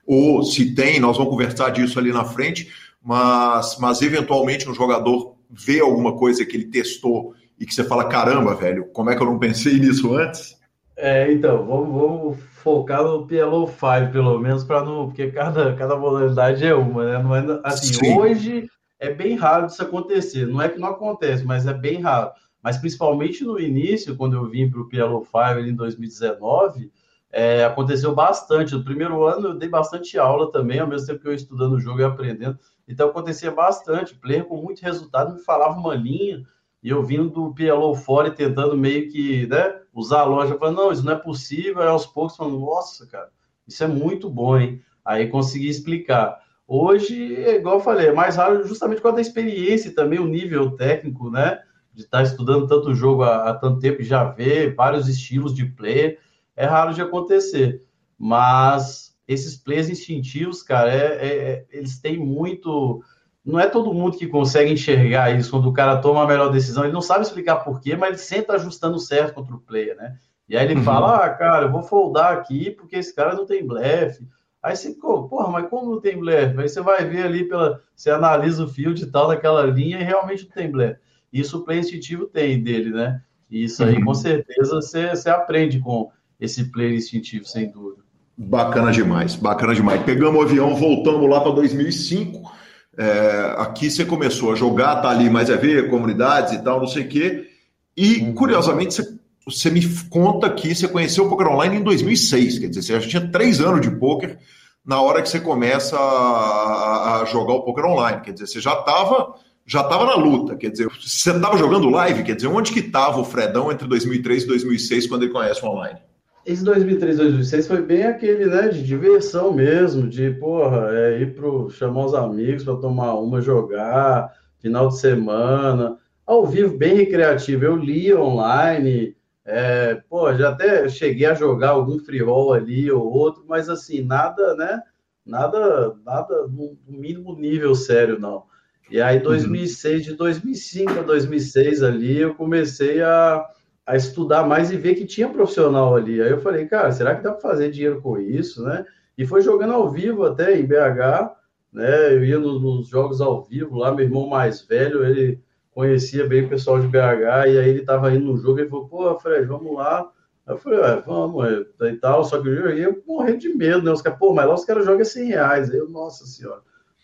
Ou 0.08 0.42
se 0.42 0.74
tem, 0.74 1.00
nós 1.00 1.18
vamos 1.18 1.34
conversar 1.34 1.70
disso 1.70 2.00
ali 2.00 2.12
na 2.12 2.26
frente, 2.26 2.68
mas, 3.00 3.78
mas 3.80 4.02
eventualmente 4.02 4.68
um 4.68 4.74
jogador 4.74 5.36
vê 5.52 5.82
alguma 5.82 6.14
coisa 6.14 6.44
que 6.44 6.58
ele 6.58 6.66
testou 6.66 7.36
e 7.60 7.66
que 7.68 7.76
você 7.76 7.84
fala, 7.84 8.06
caramba, 8.06 8.56
velho, 8.56 8.86
como 8.92 9.12
é 9.12 9.16
que 9.16 9.22
eu 9.22 9.28
não 9.28 9.38
pensei 9.38 9.78
nisso 9.78 10.16
antes? 10.16 10.58
É, 10.98 11.32
então, 11.32 11.64
vamos, 11.64 11.94
vamos 11.94 12.38
focar 12.62 13.04
no 13.04 13.26
PLO 13.26 13.68
5, 13.68 14.12
pelo 14.12 14.40
menos, 14.40 14.64
para 14.64 14.84
não. 14.84 15.08
Porque 15.08 15.32
cada, 15.32 15.76
cada 15.76 15.96
modalidade 15.96 16.66
é 16.66 16.74
uma, 16.74 17.04
né? 17.06 17.16
É, 17.16 17.68
assim, 17.68 17.94
Sim. 17.94 18.18
hoje 18.18 18.70
é 19.00 19.14
bem 19.14 19.36
raro 19.36 19.68
isso 19.68 19.82
acontecer. 19.82 20.46
Não 20.46 20.62
é 20.62 20.70
que 20.70 20.80
não 20.80 20.90
acontece, 20.90 21.44
mas 21.44 21.66
é 21.66 21.74
bem 21.74 22.02
raro. 22.02 22.32
Mas 22.62 22.78
principalmente 22.78 23.44
no 23.44 23.60
início, 23.60 24.16
quando 24.16 24.36
eu 24.36 24.46
vim 24.46 24.70
para 24.70 24.80
o 24.80 24.88
PLO 24.88 25.26
5 25.26 25.68
em 25.68 25.76
2019, 25.76 26.92
é, 27.32 27.66
aconteceu 27.66 28.14
bastante. 28.14 28.76
No 28.76 28.84
primeiro 28.84 29.26
ano 29.26 29.50
eu 29.50 29.54
dei 29.56 29.68
bastante 29.68 30.18
aula 30.20 30.52
também, 30.52 30.80
ao 30.80 30.88
mesmo 30.88 31.08
tempo 31.08 31.22
que 31.22 31.28
eu 31.28 31.34
estudando 31.34 31.74
o 31.74 31.80
jogo 31.80 32.02
e 32.02 32.04
aprendendo. 32.04 32.60
Então 32.88 33.10
acontecia 33.10 33.50
bastante. 33.52 34.16
Player 34.16 34.46
com 34.46 34.58
muito 34.58 34.82
resultado 34.82 35.34
me 35.34 35.40
falava 35.42 35.80
uma 35.80 35.96
linha 35.96 36.46
e 36.84 36.90
eu 36.90 37.04
vindo 37.04 37.30
do 37.30 37.54
PLO 37.54 37.94
fora 37.96 38.30
e 38.30 38.32
tentando 38.32 38.78
meio 38.78 39.10
que 39.10 39.46
né, 39.48 39.80
usar 39.94 40.22
a 40.22 40.26
loja, 40.26 40.58
falando, 40.58 40.78
não, 40.78 40.92
isso 40.92 41.06
não 41.06 41.14
é 41.14 41.18
possível. 41.18 41.82
Aí 41.82 41.88
aos 41.88 42.06
poucos 42.06 42.36
falando, 42.36 42.60
nossa, 42.60 43.06
cara, 43.08 43.30
isso 43.68 43.84
é 43.84 43.88
muito 43.88 44.30
bom, 44.30 44.58
hein? 44.58 44.82
Aí 45.06 45.28
consegui 45.28 45.70
explicar. 45.70 46.40
Hoje, 46.68 47.36
é 47.36 47.56
igual 47.56 47.76
eu 47.76 47.82
falei, 47.82 48.08
é 48.08 48.14
mais 48.14 48.36
raro 48.36 48.66
justamente 48.68 48.98
por 48.98 49.04
causa 49.04 49.16
da 49.18 49.22
experiência 49.22 49.90
e 49.90 49.94
também 49.94 50.20
o 50.20 50.28
nível 50.28 50.72
técnico, 50.72 51.30
né? 51.30 51.60
De 51.94 52.04
estar 52.04 52.24
estudando 52.24 52.68
tanto 52.68 52.96
jogo 52.96 53.24
há, 53.24 53.50
há 53.50 53.54
tanto 53.54 53.80
tempo 53.80 54.02
e 54.02 54.06
já 54.06 54.24
ver 54.24 54.74
vários 54.74 55.08
estilos 55.08 55.54
de 55.54 55.66
player 55.66 56.18
é 56.56 56.66
raro 56.66 56.94
de 56.94 57.02
acontecer. 57.02 57.84
Mas 58.18 59.16
esses 59.28 59.58
plays 59.58 59.90
instintivos, 59.90 60.62
cara, 60.62 60.94
é, 60.94 61.06
é, 61.06 61.28
é, 61.28 61.66
eles 61.72 62.00
têm 62.00 62.18
muito. 62.18 63.04
Não 63.44 63.60
é 63.60 63.68
todo 63.68 63.94
mundo 63.94 64.18
que 64.18 64.28
consegue 64.28 64.72
enxergar 64.72 65.36
isso 65.36 65.50
quando 65.50 65.68
o 65.68 65.74
cara 65.74 65.98
toma 65.98 66.24
a 66.24 66.28
melhor 66.28 66.50
decisão. 66.52 66.84
Ele 66.84 66.94
não 66.94 67.02
sabe 67.02 67.26
explicar 67.26 67.58
porquê, 67.58 67.96
mas 67.96 68.10
ele 68.10 68.18
sempre 68.18 68.56
ajustando 68.56 69.00
certo 69.00 69.34
contra 69.34 69.56
o 69.56 69.60
player, 69.60 69.96
né? 69.96 70.16
E 70.48 70.56
aí 70.56 70.66
ele 70.66 70.76
uhum. 70.76 70.84
fala: 70.84 71.26
ah, 71.26 71.30
cara, 71.30 71.66
eu 71.66 71.72
vou 71.72 71.82
foldar 71.82 72.34
aqui 72.34 72.72
porque 72.72 72.98
esse 72.98 73.16
cara 73.16 73.34
não 73.34 73.46
tem 73.46 73.66
blefe. 73.66 74.28
Aí 74.62 74.76
você, 74.76 74.92
porra, 74.94 75.50
mas 75.50 75.70
como 75.70 75.92
não 75.92 76.02
tem 76.02 76.20
blefe? 76.20 76.60
Aí 76.60 76.70
você 76.70 76.82
vai 76.82 77.04
ver 77.04 77.24
ali 77.24 77.48
pela. 77.48 77.82
Você 77.96 78.12
analisa 78.12 78.64
o 78.64 78.68
field 78.68 79.02
e 79.02 79.08
tal 79.08 79.28
daquela 79.28 79.64
linha 79.64 80.00
e 80.00 80.04
realmente 80.04 80.44
não 80.44 80.52
tem 80.52 80.70
blefe. 80.70 81.00
Isso 81.34 81.58
o 81.58 81.64
play 81.64 81.80
instintivo 81.80 82.26
tem 82.26 82.62
dele, 82.62 82.92
né? 82.92 83.22
E 83.50 83.64
isso 83.64 83.84
aí, 83.84 83.96
uhum. 83.96 84.06
com 84.06 84.14
certeza, 84.14 84.76
você, 84.76 85.10
você 85.10 85.30
aprende 85.30 85.80
com 85.80 86.12
esse 86.40 86.72
player 86.72 86.94
instintivo, 86.94 87.46
sem 87.46 87.72
dúvida. 87.72 88.02
Bacana 88.38 88.92
demais, 88.92 89.36
bacana 89.36 89.76
demais. 89.76 90.02
Pegamos 90.04 90.40
o 90.40 90.44
avião, 90.44 90.76
voltamos 90.76 91.30
lá 91.30 91.42
para 91.42 91.52
2005. 91.52 92.61
É, 92.98 93.56
aqui 93.58 93.90
você 93.90 94.04
começou 94.04 94.52
a 94.52 94.56
jogar, 94.56 94.98
tá 94.98 95.10
ali 95.10 95.30
mais 95.30 95.50
a 95.50 95.56
ver, 95.56 95.90
comunidades 95.90 96.54
e 96.54 96.64
tal, 96.64 96.80
não 96.80 96.88
sei 96.88 97.04
o 97.04 97.08
quê. 97.08 97.48
E, 97.96 98.18
uhum. 98.18 98.34
curiosamente, 98.34 98.94
você, 98.94 99.18
você, 99.46 99.70
me 99.70 99.82
conta 100.10 100.50
que 100.50 100.74
você 100.74 100.88
conheceu 100.88 101.26
o 101.26 101.30
Poker 101.30 101.48
Online 101.48 101.78
em 101.78 101.84
2006. 101.84 102.60
Quer 102.60 102.68
dizer, 102.68 102.82
você 102.82 103.00
já 103.00 103.08
tinha 103.08 103.32
três 103.32 103.62
anos 103.62 103.82
de 103.82 103.92
poker 103.92 104.38
na 104.86 105.02
hora 105.02 105.22
que 105.22 105.30
você 105.30 105.40
começa 105.40 105.98
a, 105.98 107.22
a 107.22 107.26
jogar 107.26 107.54
o 107.54 107.64
Poker 107.64 107.86
Online. 107.86 108.22
Quer 108.22 108.34
dizer, 108.34 108.48
você 108.48 108.60
já 108.60 108.74
estava 108.74 109.36
já 109.66 109.82
estava 109.82 110.06
na 110.06 110.16
luta, 110.16 110.58
quer 110.58 110.70
dizer, 110.70 110.88
você 110.88 111.32
estava 111.32 111.58
jogando 111.58 111.90
live, 111.90 112.24
quer 112.24 112.36
dizer, 112.36 112.48
onde 112.48 112.74
que 112.74 112.80
estava 112.80 113.20
o 113.20 113.24
Fredão 113.24 113.72
entre 113.72 113.88
2003 113.88 114.44
e 114.44 114.48
2006 114.48 115.08
quando 115.08 115.24
ele 115.24 115.32
conhece 115.32 115.64
o 115.64 115.70
online? 115.70 116.00
Esse 116.44 116.64
2003, 116.64 117.18
2006 117.18 117.68
foi 117.68 117.82
bem 117.84 118.04
aquele, 118.04 118.46
né, 118.46 118.70
de 118.70 118.84
diversão 118.84 119.54
mesmo, 119.54 120.08
de, 120.08 120.32
porra, 120.32 120.90
é, 120.92 121.22
ir 121.22 121.36
pro, 121.36 121.70
chamar 121.70 122.06
os 122.06 122.16
amigos 122.16 122.64
para 122.64 122.78
tomar 122.78 123.14
uma, 123.14 123.42
jogar, 123.42 124.34
final 124.60 124.88
de 124.88 124.98
semana, 124.98 125.98
ao 126.26 126.46
vivo, 126.46 126.76
bem 126.76 126.96
recreativo. 126.96 127.66
Eu 127.66 127.76
lia 127.76 128.20
online, 128.20 129.16
é, 129.46 130.02
pô, 130.10 130.34
já 130.34 130.50
até 130.50 130.90
cheguei 130.90 131.28
a 131.28 131.36
jogar 131.36 131.72
algum 131.72 132.00
free 132.00 132.24
roll 132.24 132.54
ali 132.54 132.92
ou 132.92 133.04
outro, 133.04 133.44
mas 133.48 133.70
assim, 133.70 134.02
nada, 134.02 134.56
né, 134.56 134.82
nada, 135.24 135.96
nada 136.04 136.48
no 136.48 136.76
mínimo 136.88 137.36
nível 137.36 137.76
sério, 137.76 138.20
não. 138.20 138.46
E 138.90 139.00
aí, 139.00 139.20
2006, 139.20 140.02
uhum. 140.06 140.12
de 140.12 140.18
2005 140.18 141.00
a 141.00 141.04
2006 141.04 141.84
ali, 141.84 142.20
eu 142.20 142.34
comecei 142.34 143.02
a 143.02 143.46
a 143.86 143.96
estudar 143.96 144.46
mais 144.46 144.72
e 144.72 144.78
ver 144.78 144.96
que 144.96 145.06
tinha 145.06 145.30
profissional 145.30 145.96
ali. 145.96 146.22
Aí 146.22 146.30
eu 146.30 146.42
falei, 146.42 146.66
cara, 146.66 146.92
será 146.92 147.16
que 147.16 147.24
dá 147.24 147.32
para 147.32 147.42
fazer 147.42 147.72
dinheiro 147.72 148.02
com 148.02 148.18
isso, 148.18 148.64
né? 148.64 148.86
E 149.18 149.26
foi 149.26 149.42
jogando 149.42 149.74
ao 149.74 149.90
vivo 149.90 150.24
até 150.24 150.58
em 150.58 150.66
BH, 150.66 151.32
né? 151.74 152.14
Eu 152.14 152.24
ia 152.24 152.40
nos, 152.40 152.62
nos 152.62 152.88
jogos 152.88 153.22
ao 153.22 153.44
vivo 153.44 153.78
lá, 153.78 153.94
meu 153.94 154.06
irmão 154.06 154.28
mais 154.28 154.62
velho, 154.62 155.06
ele 155.06 155.42
conhecia 155.72 156.28
bem 156.28 156.46
o 156.46 156.50
pessoal 156.50 156.80
de 156.80 156.88
BH, 156.88 157.48
e 157.48 157.58
aí 157.58 157.70
ele 157.70 157.80
estava 157.80 158.14
indo 158.14 158.26
no 158.26 158.38
jogo, 158.38 158.60
ele 158.60 158.70
falou, 158.70 158.88
pô, 158.88 159.20
Fred, 159.20 159.46
vamos 159.46 159.76
lá. 159.76 160.10
Aí 160.46 160.54
eu 160.54 160.58
falei, 160.58 160.80
vamos, 161.06 161.46
é, 161.82 161.86
e 161.90 161.98
tal, 161.98 162.24
só 162.24 162.42
que 162.42 162.48
eu 162.48 162.78
ia 162.78 162.96
morrendo 163.08 163.40
de 163.40 163.50
medo, 163.50 163.84
né? 163.84 163.92
Os 163.92 164.02
caras, 164.02 164.20
pô, 164.20 164.34
mas 164.34 164.48
lá 164.48 164.54
os 164.54 164.66
caras 164.66 164.86
jogam 164.86 165.06
100 165.06 165.28
reais. 165.28 165.72
Aí 165.72 165.78
eu, 165.78 165.90
nossa 165.90 166.26
senhora, 166.26 166.62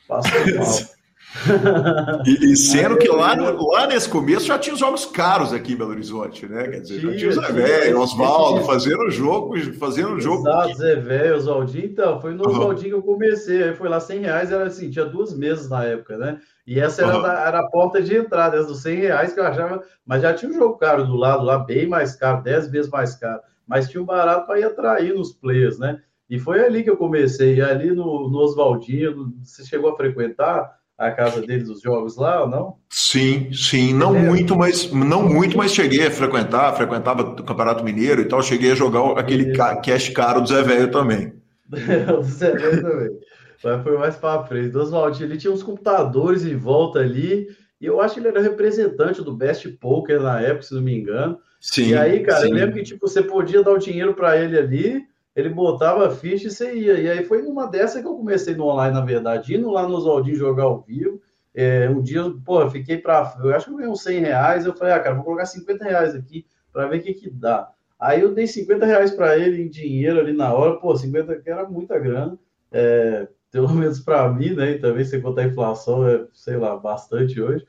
passa 0.07 0.29
mal. 0.55 0.96
E, 2.25 2.51
e, 2.51 2.55
sendo 2.57 2.97
que 2.97 3.07
lá, 3.07 3.35
lá 3.35 3.87
nesse 3.87 4.09
começo 4.09 4.45
já 4.45 4.57
tinha 4.57 4.73
os 4.73 4.79
jogos 4.79 5.05
caros 5.05 5.53
aqui 5.53 5.73
em 5.73 5.75
Belo 5.75 5.91
Horizonte, 5.91 6.47
né? 6.47 6.67
Quer 6.67 6.79
dizer, 6.81 6.99
já 6.99 7.15
tinha 7.15 7.29
o 7.29 7.33
Zé 7.33 7.51
Velho, 7.51 7.99
Oswaldo, 7.99 8.63
fazendo 8.63 9.09
jogo, 9.09 9.57
fazendo 9.73 10.19
jogo. 10.19 10.47
Exato, 10.47 10.75
Zé 10.75 10.95
Velho, 10.95 11.35
Oswaldinho. 11.35 11.85
Então, 11.85 12.19
foi 12.19 12.33
no 12.33 12.43
uhum. 12.43 12.51
Oswaldinho 12.51 12.89
que 12.89 12.95
eu 12.95 13.13
comecei. 13.13 13.63
Aí 13.63 13.75
foi 13.75 13.89
lá 13.89 13.99
100 13.99 14.19
reais, 14.21 14.51
era 14.51 14.65
assim, 14.65 14.89
tinha 14.89 15.05
duas 15.05 15.37
mesas 15.37 15.69
na 15.69 15.83
época, 15.83 16.17
né? 16.17 16.39
E 16.65 16.79
essa 16.79 17.03
era, 17.03 17.15
uhum. 17.15 17.21
da, 17.21 17.47
era 17.47 17.59
a 17.59 17.69
porta 17.69 18.01
de 18.01 18.15
entrada, 18.15 18.57
essa 18.57 18.67
dos 18.67 18.81
100 18.81 18.95
reais 18.95 19.33
que 19.33 19.39
eu 19.39 19.45
achava. 19.45 19.83
Mas 20.05 20.21
já 20.21 20.33
tinha 20.33 20.51
um 20.51 20.55
jogo 20.55 20.77
caro 20.77 21.05
do 21.05 21.15
lado 21.15 21.43
lá, 21.43 21.59
bem 21.59 21.87
mais 21.87 22.15
caro, 22.15 22.43
10 22.43 22.69
vezes 22.69 22.91
mais 22.91 23.15
caro. 23.15 23.41
Mas 23.65 23.89
tinha 23.89 24.01
um 24.01 24.05
barato 24.05 24.45
para 24.45 24.59
ir 24.59 24.63
atrair 24.63 25.13
nos 25.13 25.33
players, 25.33 25.77
né? 25.77 26.01
E 26.29 26.37
foi 26.37 26.59
ali 26.59 26.83
que 26.83 26.89
eu 26.89 26.97
comecei, 26.97 27.61
ali 27.61 27.91
no, 27.91 28.29
no 28.29 28.37
Oswaldinho. 28.39 29.33
Você 29.43 29.65
chegou 29.65 29.91
a 29.91 29.95
frequentar? 29.95 30.77
A 30.97 31.11
casa 31.11 31.41
deles 31.41 31.69
os 31.69 31.81
jogos 31.81 32.17
lá 32.17 32.41
ou 32.41 32.49
não? 32.49 32.75
Sim, 32.89 33.51
sim, 33.53 33.93
não 33.93 34.15
é. 34.15 34.19
muito, 34.19 34.57
mas 34.57 34.91
não 34.91 35.29
muito, 35.29 35.55
mas 35.55 35.73
cheguei 35.73 36.07
a 36.07 36.11
frequentar, 36.11 36.75
frequentava 36.75 37.21
o 37.21 37.43
Campeonato 37.43 37.83
Mineiro 37.83 38.21
e 38.21 38.25
tal, 38.25 38.41
cheguei 38.41 38.71
a 38.71 38.75
jogar 38.75 39.11
aquele 39.19 39.53
ca 39.55 39.75
cash 39.75 40.09
caro 40.09 40.41
do 40.41 40.47
Zé 40.47 40.63
Velho 40.63 40.89
também. 40.89 41.33
do 41.69 42.23
Zé 42.23 42.51
Velho 42.51 42.81
também. 42.81 43.09
Mas 43.63 43.83
foi 43.83 43.97
mais 43.97 44.15
para 44.15 44.43
frente. 44.45 44.69
Do 44.69 44.81
Oswaldinho, 44.81 45.27
ele 45.27 45.37
tinha 45.37 45.53
uns 45.53 45.63
computadores 45.63 46.45
em 46.45 46.55
volta 46.55 46.99
ali, 46.99 47.47
e 47.79 47.85
eu 47.85 48.01
acho 48.01 48.15
que 48.15 48.19
ele 48.19 48.29
era 48.29 48.41
representante 48.41 49.23
do 49.23 49.35
Best 49.35 49.67
Poker 49.79 50.21
na 50.21 50.41
época, 50.41 50.63
se 50.63 50.73
não 50.73 50.81
me 50.81 50.97
engano. 50.97 51.37
Sim. 51.59 51.89
E 51.89 51.95
aí, 51.95 52.21
cara, 52.21 52.41
sim. 52.41 52.49
eu 52.49 52.53
lembro 52.53 52.75
que 52.75 52.83
tipo, 52.83 53.07
você 53.07 53.21
podia 53.21 53.63
dar 53.63 53.71
o 53.71 53.79
dinheiro 53.79 54.13
para 54.13 54.37
ele 54.37 54.57
ali, 54.57 55.03
ele 55.37 55.49
botava 55.49 56.07
a 56.07 56.09
ficha 56.09 56.47
e 56.47 56.49
você 56.49 56.73
ia. 56.73 56.99
E 56.99 57.07
aí 57.07 57.23
foi 57.23 57.43
numa 57.43 57.67
dessa 57.67 58.01
que 58.01 58.07
eu 58.07 58.15
comecei 58.15 58.55
no 58.55 58.65
online, 58.65 58.95
na 58.95 59.05
verdade, 59.05 59.55
indo 59.55 59.69
lá 59.69 59.87
no 59.87 59.93
Oswaldinho 59.93 60.35
jogar 60.35 60.63
ao 60.63 60.81
vivo. 60.81 61.21
É, 61.53 61.87
um 61.87 62.01
dia, 62.01 62.21
eu 62.21 62.69
fiquei 62.71 62.97
para. 62.97 63.37
Eu 63.43 63.53
acho 63.55 63.67
que 63.67 63.71
eu 63.71 63.77
ganhei 63.77 63.91
uns 63.91 64.01
100 64.01 64.19
reais. 64.19 64.65
Eu 64.65 64.75
falei, 64.75 64.93
ah, 64.93 64.99
cara, 64.99 65.13
vou 65.13 65.23
colocar 65.23 65.45
50 65.45 65.85
reais 65.85 66.15
aqui 66.15 66.47
para 66.73 66.87
ver 66.87 66.99
o 66.99 67.03
que, 67.03 67.13
que 67.13 67.29
dá. 67.29 67.69
Aí 67.99 68.21
eu 68.21 68.33
dei 68.33 68.47
50 68.47 68.83
reais 68.83 69.11
para 69.11 69.37
ele 69.37 69.61
em 69.61 69.69
dinheiro 69.69 70.19
ali 70.19 70.33
na 70.33 70.51
hora. 70.51 70.79
Pô, 70.79 70.95
50 70.95 71.35
que 71.35 71.49
era 71.51 71.69
muita 71.69 71.99
grana. 71.99 72.35
É, 72.71 73.27
pelo 73.51 73.69
menos 73.69 73.99
para 73.99 74.27
mim, 74.33 74.55
né? 74.55 74.71
E 74.71 74.79
também, 74.79 75.05
sem 75.05 75.21
contar 75.21 75.41
a 75.41 75.47
inflação, 75.47 76.07
é, 76.07 76.25
sei 76.33 76.57
lá, 76.57 76.75
bastante 76.75 77.39
hoje. 77.39 77.63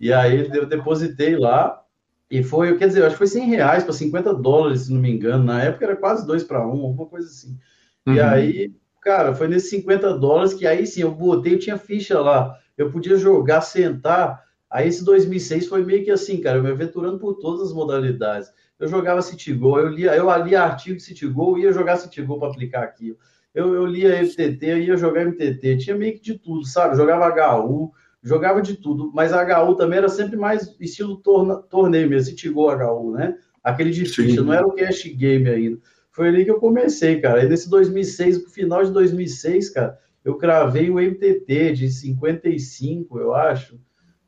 E 0.00 0.10
aí 0.10 0.48
eu 0.54 0.64
depositei 0.64 1.36
lá. 1.36 1.82
E 2.30 2.42
foi, 2.44 2.76
quer 2.78 2.86
dizer, 2.86 3.02
acho 3.02 3.14
que 3.14 3.18
foi 3.18 3.26
100 3.26 3.48
reais 3.48 3.82
para 3.82 3.92
50 3.92 4.32
dólares, 4.34 4.82
se 4.82 4.92
não 4.92 5.00
me 5.00 5.10
engano. 5.10 5.42
Na 5.42 5.62
época 5.62 5.84
era 5.84 5.96
quase 5.96 6.24
2 6.24 6.44
para 6.44 6.64
1, 6.64 6.70
alguma 6.70 7.06
coisa 7.06 7.26
assim. 7.26 7.58
Uhum. 8.06 8.14
E 8.14 8.20
aí, 8.20 8.72
cara, 9.00 9.34
foi 9.34 9.48
nesses 9.48 9.70
50 9.70 10.16
dólares 10.16 10.54
que 10.54 10.66
aí 10.66 10.86
sim 10.86 11.02
eu 11.02 11.10
botei, 11.10 11.54
eu 11.54 11.58
tinha 11.58 11.76
ficha 11.76 12.20
lá. 12.20 12.56
Eu 12.78 12.90
podia 12.90 13.16
jogar, 13.16 13.60
sentar. 13.62 14.44
Aí 14.70 14.86
esse 14.86 15.04
2006 15.04 15.66
foi 15.66 15.84
meio 15.84 16.04
que 16.04 16.10
assim, 16.10 16.40
cara, 16.40 16.58
eu 16.58 16.62
me 16.62 16.70
aventurando 16.70 17.18
por 17.18 17.34
todas 17.34 17.68
as 17.68 17.72
modalidades. 17.74 18.52
Eu 18.78 18.86
jogava 18.86 19.20
Citigol, 19.20 19.80
eu 19.80 19.88
lia, 19.88 20.14
eu 20.14 20.44
lia 20.44 20.62
artigo 20.62 20.96
de 20.96 21.02
Citigol, 21.02 21.58
ia 21.58 21.72
jogar 21.72 21.96
Citigol 21.96 22.38
para 22.38 22.48
aplicar 22.48 22.84
aquilo. 22.84 23.18
Eu, 23.52 23.74
eu 23.74 23.84
lia 23.84 24.22
MTT, 24.22 24.64
eu 24.64 24.78
ia 24.78 24.96
jogar 24.96 25.24
MTT, 25.26 25.78
tinha 25.78 25.96
meio 25.96 26.14
que 26.14 26.22
de 26.22 26.38
tudo, 26.38 26.64
sabe? 26.64 26.96
Jogava 26.96 27.28
HU, 27.58 27.92
jogava 28.22 28.60
de 28.60 28.76
tudo, 28.76 29.10
mas 29.14 29.32
a 29.32 29.62
HU 29.62 29.74
também 29.76 29.98
era 29.98 30.08
sempre 30.08 30.36
mais 30.36 30.76
estilo 30.80 31.16
torna, 31.16 31.56
torneio 31.56 32.08
mesmo, 32.08 32.30
Citigo 32.30 32.70
HU, 32.70 33.12
né? 33.12 33.36
Aquele 33.62 33.90
de 33.90 34.06
ficha, 34.06 34.42
não 34.42 34.52
era 34.52 34.66
o 34.66 34.72
cash 34.72 35.04
game 35.04 35.48
ainda. 35.48 35.78
Foi 36.10 36.28
ali 36.28 36.44
que 36.44 36.50
eu 36.50 36.58
comecei, 36.58 37.20
cara. 37.20 37.40
Aí 37.40 37.48
nesse 37.48 37.68
2006, 37.70 38.38
pro 38.38 38.50
final 38.50 38.84
de 38.84 38.92
2006, 38.92 39.70
cara, 39.70 39.98
eu 40.24 40.36
cravei 40.36 40.90
o 40.90 40.98
MTT 40.98 41.72
de 41.72 41.90
55, 41.90 43.18
eu 43.18 43.34
acho. 43.34 43.78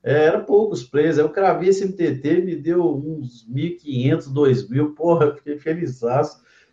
É, 0.02 0.24
era 0.24 0.40
poucos 0.40 0.82
players. 0.82 1.18
Eu 1.18 1.28
cravei 1.28 1.68
esse 1.68 1.84
MTT, 1.84 2.42
me 2.42 2.56
deu 2.56 2.96
uns 2.96 3.46
1.500, 3.48 4.32
2.000. 4.32 4.94
Porra, 4.94 5.34
fiquei 5.34 5.58
feliz. 5.58 6.00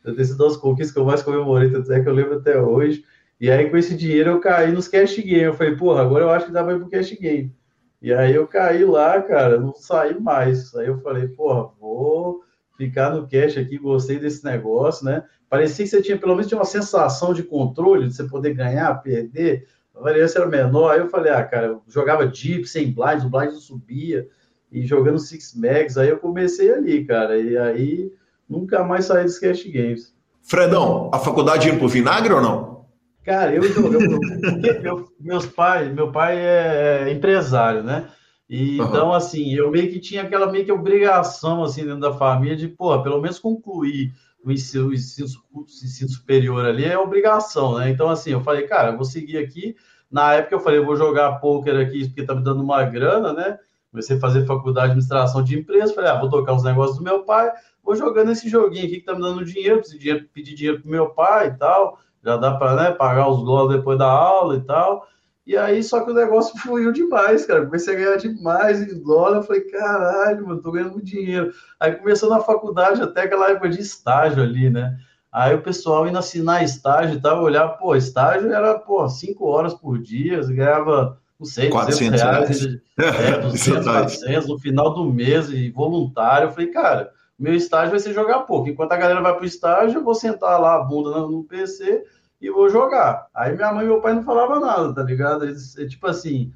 Eu 0.04 0.16
ter 0.16 0.26
sido 0.26 0.46
as 0.46 0.58
conquistas 0.58 0.94
que 0.94 1.00
eu 1.00 1.06
mais 1.06 1.22
comemorei, 1.22 1.70
tanto 1.70 1.92
é 1.92 2.02
que 2.02 2.10
eu 2.10 2.14
lembro 2.14 2.38
até 2.38 2.60
hoje. 2.60 3.04
E 3.40 3.50
aí, 3.50 3.70
com 3.70 3.78
esse 3.78 3.96
dinheiro, 3.96 4.32
eu 4.32 4.40
caí 4.40 4.72
nos 4.72 4.88
cash 4.88 5.18
game. 5.18 5.44
Eu 5.44 5.54
falei, 5.54 5.76
porra, 5.76 6.02
agora 6.02 6.26
eu 6.26 6.30
acho 6.30 6.48
que 6.48 6.52
dá 6.52 6.64
pra 6.64 6.74
ir 6.74 6.80
pro 6.80 6.90
cash 6.90 7.12
game. 7.20 7.54
E 8.02 8.14
aí 8.14 8.34
eu 8.34 8.48
caí 8.48 8.84
lá, 8.86 9.22
cara, 9.22 9.60
não 9.60 9.74
saí 9.74 10.20
mais. 10.20 10.74
Aí 10.76 10.88
eu 10.88 11.00
falei, 11.00 11.28
porra, 11.28 11.70
vou 11.80 12.42
ficar 12.78 13.10
no 13.12 13.28
cash 13.28 13.58
aqui, 13.58 13.78
gostei 13.78 14.20
desse 14.20 14.44
negócio, 14.44 15.06
né? 15.06 15.24
Parecia 15.50 15.84
que 15.84 15.92
você 15.92 16.02
tinha 16.02 16.18
pelo 16.18 16.36
menos 16.36 16.52
uma 16.52 16.66
sensação 16.66 17.34
de 17.34 17.44
controle, 17.44 18.08
de 18.08 18.16
você 18.16 18.24
poder 18.24 18.54
ganhar, 18.54 19.02
perder, 19.02 19.68
a 19.96 20.00
variância 20.00 20.40
era 20.40 20.48
menor. 20.48 20.92
Aí 20.92 21.00
eu 21.00 21.10
falei, 21.10 21.32
ah, 21.32 21.44
cara, 21.44 21.68
eu 21.68 21.82
jogava 21.88 22.26
deep, 22.26 22.66
sem 22.68 22.92
blinds, 22.92 23.26
o 23.26 23.30
blind 23.30 23.52
subia, 23.54 24.28
e 24.72 24.86
jogando 24.86 25.20
Six 25.20 25.56
Mags, 25.56 25.98
aí 25.98 26.10
eu 26.10 26.20
comecei 26.20 26.72
ali, 26.72 27.04
cara, 27.04 27.38
e 27.38 27.58
aí 27.58 28.12
nunca 28.48 28.84
mais 28.84 29.06
saí 29.06 29.24
dos 29.24 29.40
cash 29.40 29.64
games. 29.66 30.14
Fredão, 30.42 31.10
a 31.14 31.20
faculdade 31.20 31.68
indo 31.68 31.80
pro 31.80 31.88
vinagre 31.88 32.34
ou 32.34 32.42
não? 32.42 32.79
Cara, 33.24 33.54
eu, 33.54 33.64
eu, 33.64 33.94
eu, 33.94 34.84
eu 34.84 35.10
meus 35.20 35.46
pais, 35.46 35.94
meu 35.94 36.12
pai 36.12 36.38
é 36.38 37.12
empresário, 37.12 37.84
né? 37.84 38.10
E, 38.50 38.80
uhum. 38.80 38.88
Então, 38.88 39.14
assim, 39.14 39.54
eu 39.54 39.70
meio 39.70 39.92
que 39.92 40.00
tinha 40.00 40.24
aquela 40.24 40.52
meio 40.52 40.66
que 40.66 40.72
obrigação, 40.72 41.64
assim, 41.64 41.84
dentro 41.84 42.00
da 42.00 42.14
família 42.14 42.56
de, 42.56 42.68
pô, 42.68 43.02
pelo 43.04 43.22
menos 43.22 43.38
concluir 43.38 44.12
o 44.44 44.52
ensino, 44.52 44.88
o 44.88 44.94
ensino, 44.94 45.28
o 45.54 45.62
ensino 45.62 46.10
superior 46.10 46.66
ali 46.66 46.86
é 46.86 46.98
obrigação, 46.98 47.78
né? 47.78 47.90
Então, 47.90 48.10
assim, 48.10 48.32
eu 48.32 48.42
falei, 48.42 48.66
cara, 48.66 48.92
eu 48.92 48.96
vou 48.96 49.06
seguir 49.06 49.38
aqui. 49.38 49.76
Na 50.10 50.34
época 50.34 50.56
eu 50.56 50.60
falei, 50.60 50.80
eu 50.80 50.86
vou 50.86 50.96
jogar 50.96 51.40
poker 51.40 51.76
aqui 51.76 52.08
porque 52.08 52.24
tá 52.24 52.34
me 52.34 52.44
dando 52.44 52.64
uma 52.64 52.84
grana, 52.84 53.34
né? 53.34 53.60
Comecei 53.92 54.18
a 54.18 54.20
fazer 54.20 54.46
faculdade 54.46 54.88
de 54.88 54.92
administração 54.92 55.44
de 55.44 55.60
empresa, 55.60 55.94
falei, 55.94 56.10
ah, 56.10 56.20
vou 56.20 56.30
tocar 56.30 56.54
uns 56.54 56.64
negócios 56.64 56.98
do 56.98 57.04
meu 57.04 57.24
pai, 57.24 57.52
vou 57.84 57.96
jogando 57.96 58.32
esse 58.32 58.50
joguinho 58.50 58.86
aqui 58.86 59.00
que 59.00 59.06
tá 59.06 59.14
me 59.14 59.22
dando 59.22 59.46
dinheiro, 59.46 59.78
preciso 59.78 60.00
dinheiro, 60.00 60.28
pedir 60.34 60.56
dinheiro 60.56 60.82
pro 60.82 60.90
meu 60.90 61.10
pai 61.10 61.48
e 61.48 61.58
tal, 61.58 62.00
já 62.24 62.38
dá 62.38 62.54
para 62.56 62.76
né, 62.76 62.92
pagar 62.92 63.30
os 63.30 63.44
dólares 63.44 63.78
depois 63.78 63.98
da 63.98 64.10
aula 64.10 64.56
e 64.56 64.62
tal. 64.62 65.08
E 65.46 65.58
aí, 65.58 65.82
só 65.82 66.02
que 66.02 66.12
o 66.12 66.14
negócio 66.14 66.56
fluiu 66.62 66.92
demais, 66.92 67.46
cara. 67.46 67.66
Comecei 67.66 67.96
a 67.96 67.98
ganhar 67.98 68.18
demais 68.18 68.82
em 68.82 69.02
dólar. 69.02 69.38
Eu 69.38 69.44
falei, 69.44 69.62
caralho, 69.62 70.48
mano, 70.48 70.62
tô 70.62 70.72
ganhando 70.72 70.92
muito 70.92 71.08
dinheiro. 71.08 71.52
Aí 71.80 71.94
começou 71.94 72.30
na 72.30 72.40
faculdade, 72.40 73.02
até 73.02 73.22
aquela 73.22 73.50
época 73.50 73.70
de 73.70 73.82
estágio 73.82 74.44
ali, 74.44 74.70
né? 74.70 74.96
Aí 75.32 75.56
o 75.56 75.62
pessoal 75.62 76.08
indo 76.08 76.18
assinar 76.18 76.64
estágio 76.64 77.16
e 77.16 77.22
tal, 77.22 77.44
olhar, 77.44 77.68
pô, 77.70 77.96
estágio 77.96 78.52
era, 78.52 78.78
pô, 78.80 79.08
cinco 79.08 79.46
horas 79.46 79.76
por 79.76 80.00
dia, 80.00 80.42
você 80.42 80.54
ganhava, 80.54 81.20
não 81.40 81.46
sei, 81.46 81.70
400 81.70 82.22
reais. 82.22 82.62
reais. 82.62 82.82
É, 83.00 83.40
200, 83.40 83.86
400 83.86 84.48
no 84.48 84.60
final 84.60 84.94
do 84.94 85.06
mês 85.06 85.50
e 85.50 85.70
voluntário. 85.70 86.48
Eu 86.48 86.52
falei, 86.52 86.68
cara, 86.68 87.12
meu 87.40 87.54
estágio 87.54 87.92
vai 87.92 88.00
ser 88.00 88.14
jogar 88.14 88.42
pouco. 88.42 88.70
Enquanto 88.70 88.92
a 88.92 88.98
galera 88.98 89.22
vai 89.22 89.36
pro 89.36 89.46
estágio, 89.46 90.00
eu 90.00 90.04
vou 90.04 90.14
sentar 90.14 90.60
lá 90.60 90.76
a 90.76 90.84
bunda 90.84 91.22
no 91.22 91.44
PC 91.46 92.04
e 92.42 92.50
vou 92.50 92.70
jogar. 92.70 93.28
Aí 93.34 93.56
minha 93.56 93.72
mãe 93.72 93.86
e 93.86 93.88
meu 93.88 94.02
pai 94.02 94.14
não 94.14 94.24
falavam 94.24 94.60
nada, 94.60 94.94
tá 94.94 95.04
ligado? 95.04 95.46
Eles, 95.46 95.78
é 95.78 95.88
tipo 95.88 96.06
assim, 96.08 96.52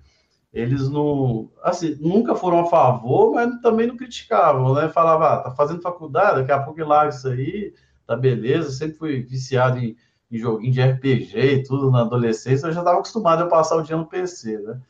eles 0.53 0.89
não, 0.89 1.49
assim, 1.63 1.97
nunca 1.99 2.35
foram 2.35 2.59
a 2.59 2.65
favor, 2.65 3.33
mas 3.33 3.59
também 3.61 3.87
não 3.87 3.97
criticavam, 3.97 4.73
né? 4.75 4.89
Falava, 4.89 5.33
ah, 5.33 5.37
tá 5.37 5.51
fazendo 5.51 5.81
faculdade, 5.81 6.41
daqui 6.41 6.51
a 6.51 6.59
pouco 6.59 6.83
larga 6.83 7.15
isso 7.15 7.27
aí, 7.27 7.73
tá 8.05 8.15
beleza. 8.15 8.69
sempre 8.71 8.97
fui 8.97 9.21
viciado 9.23 9.79
em, 9.79 9.95
em 10.29 10.37
joguinho 10.37 10.73
de 10.73 10.81
RPG 10.81 11.37
e 11.39 11.63
tudo 11.63 11.89
na 11.89 12.01
adolescência, 12.01 12.67
eu 12.67 12.71
já 12.73 12.81
estava 12.81 12.97
acostumado 12.97 13.43
a 13.43 13.47
passar 13.47 13.77
o 13.77 13.81
dia 13.81 13.97
no 13.97 14.05
PC, 14.05 14.59
né? 14.59 14.81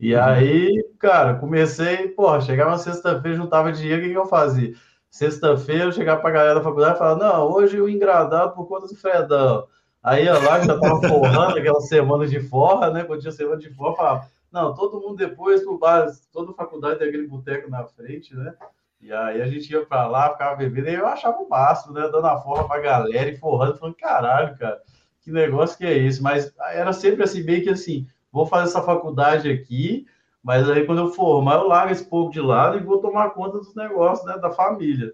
E 0.00 0.14
uhum. 0.14 0.20
aí, 0.20 0.84
cara, 0.98 1.34
comecei, 1.36 2.08
porra, 2.08 2.40
chegava 2.40 2.76
sexta-feira, 2.76 3.36
juntava 3.36 3.70
dinheiro, 3.70 4.00
o 4.00 4.04
que, 4.04 4.10
que 4.10 4.18
eu 4.18 4.26
fazia? 4.26 4.74
Sexta-feira 5.12 5.84
eu 5.84 5.92
chegava 5.92 6.22
pra 6.22 6.30
galera 6.30 6.54
da 6.54 6.62
faculdade 6.62 6.94
e 6.94 6.98
falava, 6.98 7.22
não, 7.22 7.52
hoje 7.52 7.78
o 7.78 7.86
engradado 7.86 8.54
por 8.54 8.66
conta 8.66 8.86
do 8.86 8.96
Fredão. 8.96 9.68
Aí 10.02 10.26
eu 10.26 10.42
lá 10.42 10.58
já 10.58 10.78
tava 10.78 11.06
forrando 11.06 11.58
aquela 11.58 11.82
semana 11.82 12.26
de 12.26 12.40
forra, 12.40 12.90
né? 12.90 13.04
Quando 13.04 13.20
tinha 13.20 13.30
semana 13.30 13.58
de 13.58 13.68
forra, 13.74 13.94
falava, 13.94 14.28
não, 14.50 14.74
todo 14.74 14.98
mundo 14.98 15.16
depois 15.16 15.62
pro 15.62 15.76
bar, 15.76 16.06
toda 16.32 16.54
faculdade 16.54 16.98
tem 16.98 17.08
aquele 17.08 17.26
boteco 17.26 17.70
na 17.70 17.84
frente, 17.84 18.34
né? 18.34 18.54
E 19.02 19.12
aí 19.12 19.42
a 19.42 19.46
gente 19.46 19.70
ia 19.70 19.84
para 19.84 20.06
lá, 20.06 20.30
ficava 20.30 20.56
bebendo, 20.56 20.88
e 20.88 20.94
eu 20.94 21.06
achava 21.06 21.36
o 21.42 21.48
máximo, 21.48 21.92
né? 21.92 22.08
Dando 22.10 22.26
a 22.26 22.40
forra 22.40 22.66
pra 22.66 22.80
galera 22.80 23.28
e 23.28 23.36
forrando, 23.36 23.76
falando, 23.76 23.96
caralho, 23.96 24.56
cara, 24.56 24.80
que 25.20 25.30
negócio 25.30 25.76
que 25.76 25.84
é 25.84 25.94
esse? 25.94 26.22
Mas 26.22 26.54
era 26.70 26.92
sempre 26.94 27.22
assim, 27.22 27.42
meio 27.42 27.62
que 27.62 27.68
assim, 27.68 28.06
vou 28.32 28.46
fazer 28.46 28.70
essa 28.70 28.82
faculdade 28.82 29.50
aqui, 29.50 30.06
mas 30.42 30.68
aí 30.68 30.84
quando 30.84 30.98
eu 30.98 31.12
formar, 31.12 31.56
eu 31.56 31.68
largo 31.68 31.92
esse 31.92 32.04
pouco 32.04 32.32
de 32.32 32.40
lado 32.40 32.76
e 32.76 32.82
vou 32.82 32.98
tomar 33.00 33.30
conta 33.30 33.58
dos 33.58 33.74
negócios, 33.74 34.26
né? 34.26 34.38
Da 34.38 34.50
família 34.50 35.12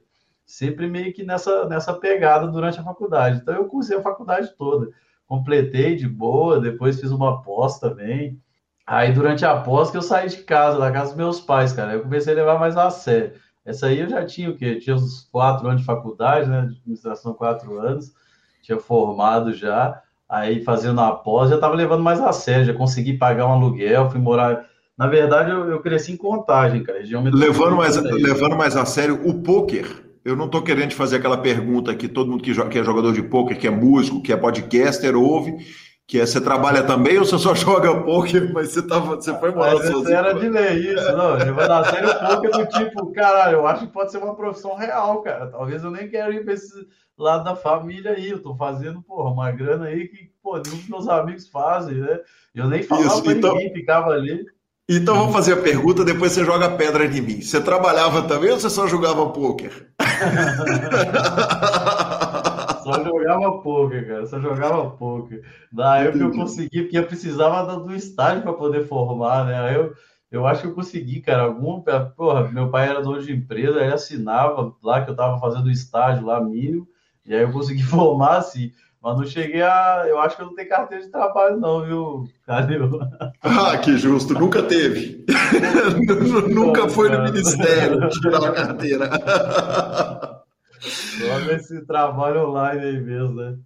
sempre 0.48 0.88
meio 0.88 1.12
que 1.12 1.22
nessa, 1.22 1.66
nessa 1.66 1.92
pegada 1.92 2.48
durante 2.48 2.80
a 2.80 2.82
faculdade. 2.82 3.38
Então 3.38 3.54
eu 3.54 3.66
cursei 3.66 3.98
a 3.98 4.02
faculdade 4.02 4.50
toda, 4.56 4.88
completei 5.26 5.94
de 5.94 6.08
boa, 6.08 6.58
depois 6.58 6.98
fiz 6.98 7.10
uma 7.10 7.42
pós 7.42 7.78
também. 7.78 8.40
Aí 8.86 9.12
durante 9.12 9.44
a 9.44 9.60
pós 9.60 9.90
que 9.90 9.98
eu 9.98 10.02
saí 10.02 10.28
de 10.30 10.38
casa, 10.38 10.78
da 10.78 10.90
casa 10.90 11.08
dos 11.08 11.16
meus 11.16 11.38
pais, 11.38 11.74
cara, 11.74 11.92
eu 11.92 12.02
comecei 12.02 12.32
a 12.32 12.36
levar 12.36 12.58
mais 12.58 12.78
a 12.78 12.88
sério. 12.88 13.34
Essa 13.62 13.88
aí 13.88 14.00
eu 14.00 14.08
já 14.08 14.24
tinha 14.24 14.48
o 14.48 14.56
quê? 14.56 14.76
Tinha 14.76 14.96
uns 14.96 15.28
quatro 15.30 15.68
anos 15.68 15.82
de 15.82 15.86
faculdade, 15.86 16.48
né? 16.48 16.62
De 16.62 16.78
administração, 16.78 17.34
quatro 17.34 17.78
anos, 17.78 18.14
tinha 18.62 18.80
formado 18.80 19.52
já. 19.52 20.02
Aí 20.26 20.64
fazendo 20.64 21.00
a 21.02 21.14
pós, 21.14 21.50
já 21.50 21.56
estava 21.56 21.74
levando 21.74 22.02
mais 22.02 22.20
a 22.20 22.32
sério, 22.32 22.64
já 22.64 22.72
consegui 22.74 23.18
pagar 23.18 23.46
um 23.46 23.52
aluguel, 23.52 24.10
fui 24.10 24.20
morar. 24.20 24.66
Na 24.98 25.06
verdade, 25.06 25.50
eu, 25.52 25.70
eu 25.70 25.80
cresci 25.80 26.12
em 26.12 26.16
contagem, 26.16 26.82
cara. 26.82 26.98
Levando 27.32 27.76
mais, 27.76 27.96
levando 27.96 28.56
mais 28.56 28.76
a 28.76 28.84
sério 28.84 29.20
o 29.24 29.42
poker 29.42 30.08
eu 30.28 30.36
não 30.36 30.44
estou 30.44 30.62
querendo 30.62 30.92
fazer 30.92 31.16
aquela 31.16 31.38
pergunta 31.38 31.94
que 31.94 32.06
todo 32.06 32.30
mundo 32.30 32.42
que, 32.42 32.52
que 32.68 32.78
é 32.78 32.84
jogador 32.84 33.12
de 33.14 33.22
poker, 33.22 33.58
que 33.58 33.66
é 33.66 33.70
músico, 33.70 34.22
que 34.22 34.30
é 34.30 34.36
podcaster, 34.36 35.16
ouve, 35.16 35.56
que 36.06 36.20
é 36.20 36.26
você 36.26 36.38
trabalha 36.38 36.82
também 36.82 37.16
ou 37.18 37.24
você 37.24 37.38
só 37.38 37.54
joga 37.56 38.02
poker, 38.02 38.52
mas 38.52 38.68
você, 38.68 38.86
tava, 38.86 39.16
você 39.16 39.32
foi 39.38 39.50
morar 39.52 39.76
mas 39.76 39.86
sozinho? 39.86 40.16
era 40.16 40.34
de 40.34 40.48
ler 40.48 40.76
isso, 40.76 41.16
não. 41.16 41.34
Levando 41.34 41.70
a 41.70 41.84
sério 41.84 42.10
o 42.10 42.26
poker 42.26 42.50
do 42.50 42.66
tipo, 42.66 43.12
caralho, 43.12 43.56
eu 43.56 43.66
acho 43.66 43.86
que 43.86 43.92
pode 43.92 44.12
ser 44.12 44.18
uma 44.18 44.34
profissão 44.34 44.74
real, 44.74 45.22
cara. 45.22 45.46
Talvez 45.46 45.82
eu 45.82 45.90
nem 45.90 46.10
quero 46.10 46.32
ir 46.32 46.44
para 46.44 46.52
esse 46.52 46.86
lado 47.16 47.44
da 47.44 47.56
família 47.56 48.12
aí. 48.12 48.28
Eu 48.28 48.42
tô 48.42 48.54
fazendo, 48.54 49.00
porra, 49.00 49.30
uma 49.30 49.50
grana 49.50 49.86
aí 49.86 50.08
que, 50.08 50.30
pô, 50.42 50.58
nenhum 50.58 50.76
dos 50.76 50.88
meus 50.88 51.08
amigos 51.08 51.48
fazem, 51.48 51.94
né? 51.94 52.20
Eu 52.54 52.68
nem 52.68 52.82
falava 52.82 53.22
para 53.22 53.32
então... 53.32 53.54
ninguém, 53.54 53.72
ficava 53.72 54.10
ali. 54.10 54.44
Então 54.90 55.16
vamos 55.16 55.34
fazer 55.34 55.52
a 55.52 55.60
pergunta, 55.60 56.02
depois 56.02 56.32
você 56.32 56.42
joga 56.42 56.70
pedra 56.70 57.04
em 57.04 57.20
mim. 57.20 57.42
Você 57.42 57.60
trabalhava 57.60 58.22
também 58.22 58.50
ou 58.50 58.58
você 58.58 58.70
só 58.70 58.86
jogava 58.86 59.28
pôquer? 59.28 59.90
só 62.82 63.04
jogava 63.04 63.58
pôquer, 63.58 64.08
cara. 64.08 64.26
Só 64.26 64.40
jogava 64.40 64.88
pôquer. 64.92 65.44
Na 65.70 65.98
época 65.98 66.24
eu 66.24 66.32
consegui, 66.32 66.84
porque 66.84 66.96
eu 66.96 67.06
precisava 67.06 67.76
do 67.76 67.94
estágio 67.94 68.40
para 68.40 68.54
poder 68.54 68.88
formar, 68.88 69.44
né? 69.44 69.60
Aí 69.60 69.74
eu, 69.74 69.92
eu 70.30 70.46
acho 70.46 70.62
que 70.62 70.68
eu 70.68 70.74
consegui, 70.74 71.20
cara. 71.20 71.42
Algum, 71.42 71.82
porra, 72.16 72.50
meu 72.50 72.70
pai 72.70 72.88
era 72.88 73.02
dono 73.02 73.20
de 73.20 73.30
empresa, 73.30 73.80
ele 73.80 73.92
assinava 73.92 74.74
lá 74.82 75.02
que 75.02 75.10
eu 75.10 75.12
estava 75.12 75.38
fazendo 75.38 75.70
estágio 75.70 76.24
lá 76.24 76.42
mínimo, 76.42 76.88
e 77.26 77.34
aí 77.34 77.42
eu 77.42 77.52
consegui 77.52 77.82
formar 77.84 78.38
assim. 78.38 78.72
Mas 79.02 79.16
não 79.16 79.24
cheguei 79.24 79.62
a. 79.62 80.04
Eu 80.08 80.18
acho 80.18 80.36
que 80.36 80.42
eu 80.42 80.46
não 80.46 80.54
tenho 80.54 80.68
carteira 80.68 81.04
de 81.04 81.10
trabalho, 81.10 81.56
não, 81.56 81.84
viu, 81.84 82.24
Calil? 82.46 82.98
Ah, 83.40 83.78
que 83.78 83.96
justo, 83.96 84.34
nunca 84.34 84.62
teve. 84.64 85.24
nunca 86.52 86.88
foi 86.88 87.08
no 87.08 87.22
Ministério 87.22 88.08
tirar 88.08 88.44
a 88.44 88.52
carteira. 88.52 89.08
Só 90.80 91.38
nesse 91.46 91.80
trabalho 91.86 92.48
online 92.48 92.84
aí 92.84 93.00
mesmo, 93.00 93.34
né? 93.34 93.56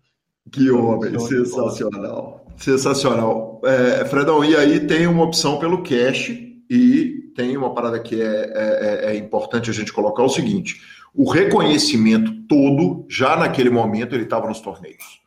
Que 0.51 0.71
homem, 0.71 1.19
sensacional. 1.19 2.47
Sensacional. 2.57 3.61
É, 3.65 4.05
Fredão, 4.05 4.45
e 4.45 4.55
aí 4.55 4.81
tem 4.87 5.07
uma 5.07 5.25
opção 5.25 5.59
pelo 5.59 5.83
cash 5.83 6.31
e 6.71 7.33
tem 7.35 7.57
uma 7.57 7.75
parada 7.75 7.99
que 7.99 8.21
é, 8.21 8.27
é, 8.27 9.07
é, 9.07 9.13
é 9.13 9.17
importante 9.17 9.71
a 9.71 9.73
gente 9.73 9.93
colocar 9.93 10.23
o 10.23 10.29
seguinte: 10.29 10.81
o 11.15 11.31
reconhecimento 11.31 12.33
todo, 12.47 13.07
já 13.09 13.37
naquele 13.37 13.71
momento, 13.71 14.15
ele 14.15 14.25
estava 14.25 14.49
nos 14.49 14.61
torneios. 14.61 15.22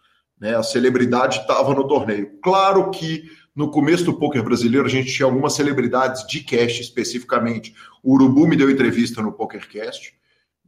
Né? 0.45 0.55
A 0.55 0.61
celebridade 0.61 1.39
estava 1.39 1.73
no 1.73 1.87
torneio. 1.87 2.37
Claro 2.39 2.91
que 2.91 3.23
no 3.55 3.71
começo 3.71 4.03
do 4.05 4.13
poker 4.13 4.43
brasileiro 4.43 4.85
a 4.85 4.89
gente 4.89 5.11
tinha 5.11 5.25
algumas 5.25 5.53
celebridades 5.53 6.27
de 6.27 6.41
cast 6.41 6.83
especificamente. 6.83 7.73
O 8.03 8.13
Urubu 8.13 8.47
me 8.47 8.55
deu 8.55 8.69
entrevista 8.69 9.23
no 9.23 9.31
PokerCast. 9.31 10.13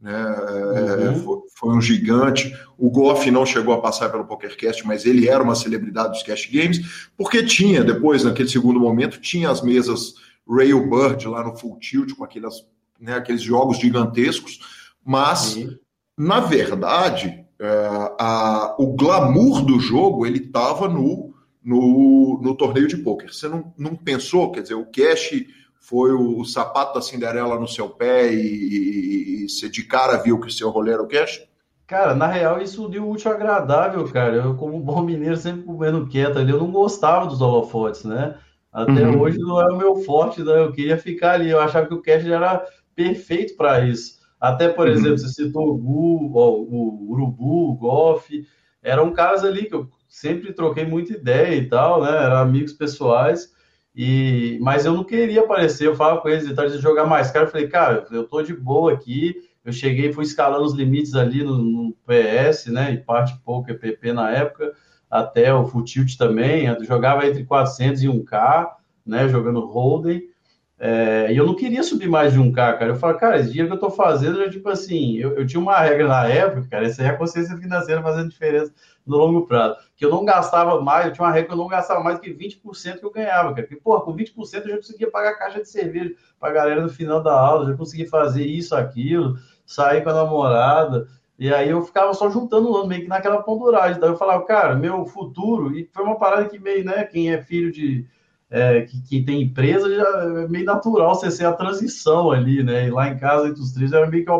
Né? 0.02 0.12
É, 0.12 1.08
uhum. 1.10 1.22
Foi, 1.22 1.38
foi, 1.54 1.76
um 1.76 1.80
gigante. 1.80 2.52
O 2.76 2.90
Goff 2.90 3.30
não 3.30 3.46
chegou 3.46 3.72
a 3.72 3.80
passar 3.80 4.08
pelo 4.08 4.24
PokerCast, 4.24 4.84
mas 4.84 5.06
ele 5.06 5.28
era 5.28 5.44
uma 5.44 5.54
celebridade 5.54 6.10
dos 6.10 6.24
Cash 6.24 6.50
Games, 6.50 7.08
porque 7.16 7.44
tinha, 7.44 7.84
depois, 7.84 8.24
naquele 8.24 8.48
segundo 8.48 8.80
momento, 8.80 9.20
tinha 9.20 9.48
as 9.48 9.62
mesas 9.62 10.14
Railbird 10.48 11.28
lá 11.28 11.44
no 11.44 11.56
Full 11.56 11.78
Tilt, 11.78 12.16
com 12.16 12.24
aquelas, 12.24 12.66
né, 12.98 13.14
aqueles 13.14 13.42
jogos 13.42 13.78
gigantescos, 13.78 14.58
mas, 15.04 15.54
uhum. 15.54 15.78
na 16.16 16.40
verdade, 16.40 17.46
é, 17.60 18.14
a, 18.18 18.76
o 18.78 18.94
glamour 18.94 19.64
do 19.64 19.80
jogo 19.80 20.24
ele 20.24 20.38
estava 20.38 20.88
no, 20.88 21.34
no, 21.62 22.40
no, 22.42 22.56
torneio 22.56 22.86
de 22.86 22.96
pôquer. 22.96 23.32
Você 23.32 23.48
não, 23.48 23.72
não 23.76 23.96
pensou, 23.96 24.52
quer 24.52 24.62
dizer, 24.62 24.74
o 24.74 24.86
cash 24.86 25.44
foi 25.80 26.12
o, 26.12 26.40
o 26.40 26.44
sapato 26.44 26.94
da 26.94 27.00
Cinderela 27.00 27.58
no 27.58 27.66
seu 27.66 27.88
pé 27.88 28.32
e, 28.32 28.36
e, 28.36 29.44
e 29.44 29.48
você 29.48 29.68
de 29.68 29.82
cara 29.84 30.16
viu 30.18 30.38
que 30.38 30.48
o 30.48 30.52
seu 30.52 30.70
rolê 30.70 30.92
era 30.92 31.02
o 31.02 31.08
cash? 31.08 31.42
Cara, 31.86 32.14
na 32.14 32.26
real, 32.26 32.60
isso 32.60 32.86
deu 32.86 33.08
útil 33.08 33.32
agradável, 33.32 34.04
cara. 34.12 34.36
Eu, 34.36 34.54
como 34.56 34.78
bom 34.80 35.02
mineiro, 35.02 35.36
sempre 35.36 35.62
comendo 35.62 36.06
quieto 36.06 36.38
ali, 36.38 36.52
eu 36.52 36.58
não 36.58 36.70
gostava 36.70 37.26
dos 37.26 37.40
holofotes, 37.40 38.04
né? 38.04 38.36
Até 38.70 39.08
uhum. 39.08 39.20
hoje 39.20 39.38
não 39.38 39.60
é 39.60 39.72
o 39.72 39.78
meu 39.78 39.96
forte, 39.96 40.42
né? 40.42 40.60
eu 40.60 40.70
queria 40.70 40.98
ficar 40.98 41.32
ali. 41.32 41.48
Eu 41.48 41.58
achava 41.58 41.86
que 41.86 41.94
o 41.94 42.02
cash 42.02 42.26
era 42.26 42.64
perfeito 42.94 43.56
para 43.56 43.80
isso. 43.86 44.17
Até, 44.40 44.68
por 44.68 44.86
uhum. 44.86 44.92
exemplo, 44.92 45.18
você 45.18 45.28
citou 45.28 45.70
o 45.70 45.76
Gu, 45.76 46.32
o, 46.32 47.10
Urubu, 47.10 47.70
o 47.70 47.74
Golfe, 47.74 48.46
eram 48.82 49.12
caras 49.12 49.44
ali 49.44 49.66
que 49.66 49.74
eu 49.74 49.88
sempre 50.08 50.52
troquei 50.52 50.84
muita 50.84 51.12
ideia 51.12 51.54
e 51.56 51.68
tal, 51.68 52.02
né? 52.02 52.10
Eram 52.10 52.36
amigos 52.36 52.72
pessoais. 52.72 53.52
E, 53.94 54.58
mas 54.60 54.86
eu 54.86 54.92
não 54.92 55.02
queria 55.02 55.40
aparecer, 55.40 55.88
eu 55.88 55.96
falava 55.96 56.20
com 56.20 56.28
eles, 56.28 56.46
então 56.46 56.64
de 56.66 56.78
jogar 56.78 57.04
mais 57.04 57.32
cara, 57.32 57.46
eu 57.46 57.50
falei, 57.50 57.66
cara, 57.66 58.06
eu 58.12 58.22
tô 58.22 58.40
de 58.42 58.54
boa 58.54 58.92
aqui, 58.92 59.34
eu 59.64 59.72
cheguei, 59.72 60.12
fui 60.12 60.22
escalando 60.22 60.64
os 60.64 60.72
limites 60.72 61.16
ali 61.16 61.42
no, 61.42 61.58
no 61.58 61.96
PS, 62.06 62.66
né, 62.66 62.92
e 62.92 62.98
parte 62.98 63.36
pouco 63.44 63.72
EPP 63.72 64.12
na 64.12 64.30
época, 64.30 64.72
até 65.10 65.52
o 65.52 65.66
Futilt 65.66 66.16
também, 66.16 66.66
eu 66.66 66.84
jogava 66.84 67.26
entre 67.26 67.44
400 67.44 68.02
e 68.04 68.06
1K, 68.06 68.68
né, 69.04 69.28
jogando 69.28 69.66
Holden, 69.66 70.22
é, 70.80 71.32
e 71.32 71.36
eu 71.36 71.44
não 71.44 71.56
queria 71.56 71.82
subir 71.82 72.08
mais 72.08 72.32
de 72.32 72.38
1K, 72.38 72.54
cara. 72.54 72.86
Eu 72.86 72.96
falo, 72.96 73.18
cara, 73.18 73.38
esse 73.38 73.48
dinheiro 73.48 73.68
que 73.68 73.74
eu 73.74 73.80
tô 73.80 73.90
fazendo, 73.90 74.40
eu, 74.40 74.48
tipo 74.48 74.68
assim, 74.68 75.16
eu, 75.16 75.36
eu, 75.36 75.44
tinha 75.44 75.60
uma 75.60 75.76
regra 75.78 76.06
na 76.06 76.28
época, 76.28 76.68
cara, 76.70 76.86
essa 76.86 77.02
é 77.02 77.08
a 77.08 77.16
consciência 77.16 77.56
financeira 77.56 78.00
fazendo 78.00 78.30
diferença 78.30 78.72
no 79.04 79.16
longo 79.16 79.46
prazo, 79.46 79.76
que 79.96 80.04
eu 80.04 80.10
não 80.10 80.24
gastava 80.24 80.80
mais, 80.80 81.06
eu 81.06 81.12
tinha 81.12 81.26
uma 81.26 81.32
regra 81.32 81.48
que 81.48 81.54
eu 81.54 81.58
não 81.58 81.66
gastava 81.66 82.00
mais 82.00 82.18
do 82.18 82.22
que 82.22 82.32
20% 82.32 83.00
que 83.00 83.04
eu 83.04 83.10
ganhava, 83.10 83.54
cara. 83.54 83.66
Porque, 83.66 83.80
porra, 83.80 84.02
com 84.02 84.14
20% 84.14 84.36
eu 84.38 84.68
já 84.68 84.76
conseguia 84.76 85.10
pagar 85.10 85.34
caixa 85.36 85.60
de 85.60 85.68
cerveja 85.68 86.14
pra 86.38 86.52
galera 86.52 86.80
no 86.80 86.88
final 86.88 87.20
da 87.20 87.32
aula, 87.32 87.66
já 87.70 87.76
conseguia 87.76 88.08
fazer 88.08 88.44
isso, 88.44 88.76
aquilo, 88.76 89.36
sair 89.66 90.04
com 90.04 90.10
a 90.10 90.14
namorada. 90.14 91.08
E 91.36 91.52
aí 91.52 91.70
eu 91.70 91.82
ficava 91.82 92.14
só 92.14 92.30
juntando 92.30 92.86
meio 92.86 93.02
que 93.02 93.08
naquela 93.08 93.42
ponduragem. 93.42 94.00
Daí 94.00 94.10
eu 94.10 94.16
falava, 94.16 94.44
cara, 94.44 94.76
meu 94.76 95.06
futuro, 95.06 95.76
e 95.76 95.88
foi 95.92 96.04
uma 96.04 96.18
parada 96.18 96.48
que 96.48 96.58
meio, 96.58 96.84
né, 96.84 97.04
quem 97.04 97.32
é 97.32 97.42
filho 97.42 97.72
de 97.72 98.06
é, 98.50 98.82
que, 98.82 99.02
que, 99.02 99.22
tem 99.22 99.42
empresa, 99.42 99.94
já 99.94 100.08
é 100.22 100.48
meio 100.48 100.64
natural 100.64 101.14
você 101.14 101.30
ser 101.30 101.44
a 101.44 101.52
transição 101.52 102.30
ali, 102.30 102.62
né? 102.62 102.86
E 102.86 102.90
lá 102.90 103.08
em 103.08 103.18
casa, 103.18 103.48
entre 103.48 103.60
os 103.60 103.72
três, 103.72 103.92
era 103.92 104.06
meio 104.06 104.24
que 104.24 104.30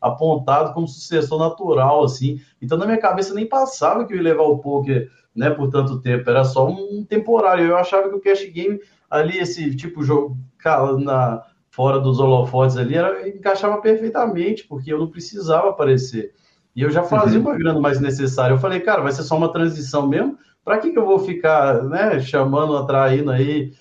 apontado 0.00 0.74
como 0.74 0.86
sucessor 0.86 1.38
natural, 1.38 2.04
assim. 2.04 2.40
Então, 2.60 2.76
na 2.76 2.84
minha 2.84 2.98
cabeça, 2.98 3.34
nem 3.34 3.46
passava 3.46 4.04
que 4.04 4.12
eu 4.12 4.18
ia 4.18 4.22
levar 4.22 4.42
o 4.42 4.58
poker, 4.58 5.10
né, 5.34 5.50
por 5.50 5.70
tanto 5.70 6.00
tempo. 6.00 6.28
Era 6.28 6.44
só 6.44 6.68
um 6.68 7.04
temporário. 7.08 7.64
Eu 7.64 7.76
achava 7.76 8.08
que 8.08 8.16
o 8.16 8.20
cash 8.20 8.44
game 8.52 8.78
ali, 9.10 9.38
esse 9.38 9.74
tipo 9.74 10.02
jogo, 10.02 10.36
cara, 10.58 10.98
na, 10.98 11.42
fora 11.70 11.98
dos 11.98 12.20
holofotes 12.20 12.76
ali, 12.76 12.96
era, 12.96 13.26
encaixava 13.28 13.80
perfeitamente, 13.80 14.64
porque 14.64 14.92
eu 14.92 14.98
não 14.98 15.08
precisava 15.08 15.70
aparecer. 15.70 16.34
E 16.76 16.82
eu 16.82 16.90
já 16.90 17.02
fazia 17.02 17.38
uhum. 17.38 17.46
uma 17.46 17.56
grana 17.56 17.80
mais 17.80 17.98
necessária. 17.98 18.52
Eu 18.52 18.58
falei, 18.58 18.80
cara, 18.80 19.00
vai 19.02 19.10
ser 19.10 19.22
só 19.22 19.36
uma 19.36 19.50
transição 19.50 20.06
mesmo 20.06 20.38
para 20.68 20.80
que, 20.80 20.90
que 20.90 20.98
eu 20.98 21.06
vou 21.06 21.18
ficar, 21.18 21.82
né, 21.84 22.20
chamando, 22.20 22.76
atraindo 22.76 23.30
aí, 23.30 23.72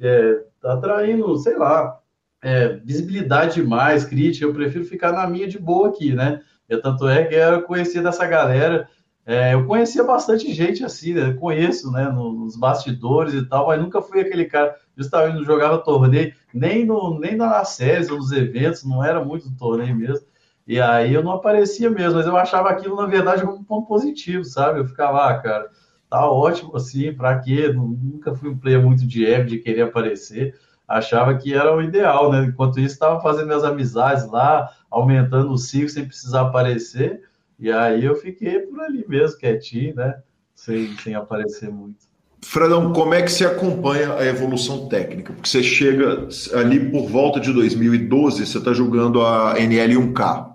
é, 0.00 0.42
atraindo, 0.64 1.36
sei 1.38 1.56
lá, 1.56 2.00
é, 2.42 2.70
visibilidade 2.70 3.62
demais, 3.62 4.04
crítica, 4.04 4.44
eu 4.44 4.52
prefiro 4.52 4.84
ficar 4.84 5.12
na 5.12 5.28
minha 5.28 5.46
de 5.46 5.60
boa 5.60 5.90
aqui, 5.90 6.12
né? 6.12 6.40
Eu, 6.68 6.82
tanto 6.82 7.08
é 7.08 7.24
que 7.24 7.36
eu 7.36 7.62
conhecia 7.62 8.02
dessa 8.02 8.26
galera, 8.26 8.88
é, 9.24 9.54
eu 9.54 9.64
conhecia 9.64 10.02
bastante 10.02 10.52
gente 10.52 10.84
assim, 10.84 11.14
né? 11.14 11.34
Conheço, 11.34 11.92
né, 11.92 12.08
nos 12.08 12.56
bastidores 12.56 13.32
e 13.32 13.48
tal, 13.48 13.68
mas 13.68 13.80
nunca 13.80 14.02
fui 14.02 14.20
aquele 14.20 14.46
cara, 14.46 14.74
justamente 14.96 15.36
não 15.36 15.44
jogava 15.44 15.78
torneio, 15.78 16.34
nem, 16.52 16.84
no, 16.84 17.16
nem 17.20 17.36
nas 17.36 17.68
séries 17.68 18.10
ou 18.10 18.16
nos 18.16 18.32
eventos, 18.32 18.82
não 18.82 19.04
era 19.04 19.24
muito 19.24 19.54
torneio 19.56 19.94
mesmo. 19.94 20.26
E 20.66 20.80
aí 20.80 21.14
eu 21.14 21.22
não 21.22 21.30
aparecia 21.30 21.88
mesmo, 21.88 22.14
mas 22.18 22.26
eu 22.26 22.36
achava 22.36 22.70
aquilo, 22.70 22.96
na 22.96 23.06
verdade, 23.06 23.42
como 23.44 23.58
um 23.58 23.62
ponto 23.62 23.86
positivo, 23.86 24.44
sabe? 24.44 24.80
Eu 24.80 24.84
ficava, 24.88 25.30
ah, 25.30 25.38
cara, 25.38 25.70
tá 26.08 26.28
ótimo 26.30 26.76
assim, 26.76 27.12
para 27.12 27.38
quê? 27.38 27.72
Nunca 27.72 28.34
fui 28.34 28.48
um 28.48 28.58
player 28.58 28.82
muito 28.82 29.06
de 29.06 29.26
ego, 29.26 29.48
de 29.48 29.58
querer 29.58 29.82
aparecer. 29.82 30.54
Achava 30.86 31.34
que 31.36 31.54
era 31.54 31.74
o 31.74 31.82
ideal, 31.82 32.30
né? 32.30 32.44
Enquanto 32.44 32.78
isso, 32.78 32.94
estava 32.94 33.20
fazendo 33.20 33.46
minhas 33.46 33.64
amizades 33.64 34.26
lá, 34.26 34.70
aumentando 34.90 35.50
o 35.50 35.58
ciclo 35.58 35.88
sem 35.88 36.06
precisar 36.06 36.42
aparecer. 36.42 37.22
E 37.58 37.70
aí 37.70 38.04
eu 38.04 38.14
fiquei 38.14 38.60
por 38.60 38.80
ali 38.80 39.04
mesmo, 39.08 39.38
quietinho, 39.38 39.94
né? 39.94 40.14
Sem, 40.54 40.96
sem 40.98 41.14
aparecer 41.14 41.70
muito. 41.70 42.14
Fredão, 42.44 42.92
como 42.92 43.14
é 43.14 43.22
que 43.22 43.32
se 43.32 43.44
acompanha 43.44 44.14
a 44.14 44.24
evolução 44.26 44.86
técnica? 44.86 45.32
Porque 45.32 45.48
você 45.48 45.62
chega 45.62 46.28
ali 46.54 46.90
por 46.90 47.08
volta 47.08 47.40
de 47.40 47.52
2012, 47.52 48.46
você 48.46 48.58
está 48.58 48.72
jogando 48.74 49.22
a 49.22 49.54
NL1K, 49.56 50.50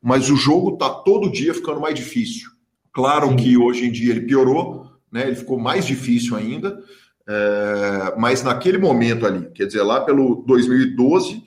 mas 0.00 0.30
o 0.30 0.36
jogo 0.36 0.74
está 0.74 0.88
todo 0.88 1.30
dia 1.30 1.52
ficando 1.52 1.80
mais 1.80 1.94
difícil. 1.94 2.50
Claro 2.92 3.30
Sim. 3.30 3.36
que 3.36 3.58
hoje 3.58 3.86
em 3.86 3.90
dia 3.90 4.12
ele 4.12 4.22
piorou, 4.22 4.83
né? 5.14 5.28
Ele 5.28 5.36
ficou 5.36 5.60
mais 5.60 5.86
difícil 5.86 6.36
ainda, 6.36 6.82
é, 7.24 8.14
mas 8.18 8.42
naquele 8.42 8.78
momento 8.78 9.24
ali, 9.24 9.48
quer 9.54 9.66
dizer, 9.66 9.82
lá 9.82 10.00
pelo 10.00 10.42
2012, 10.44 11.44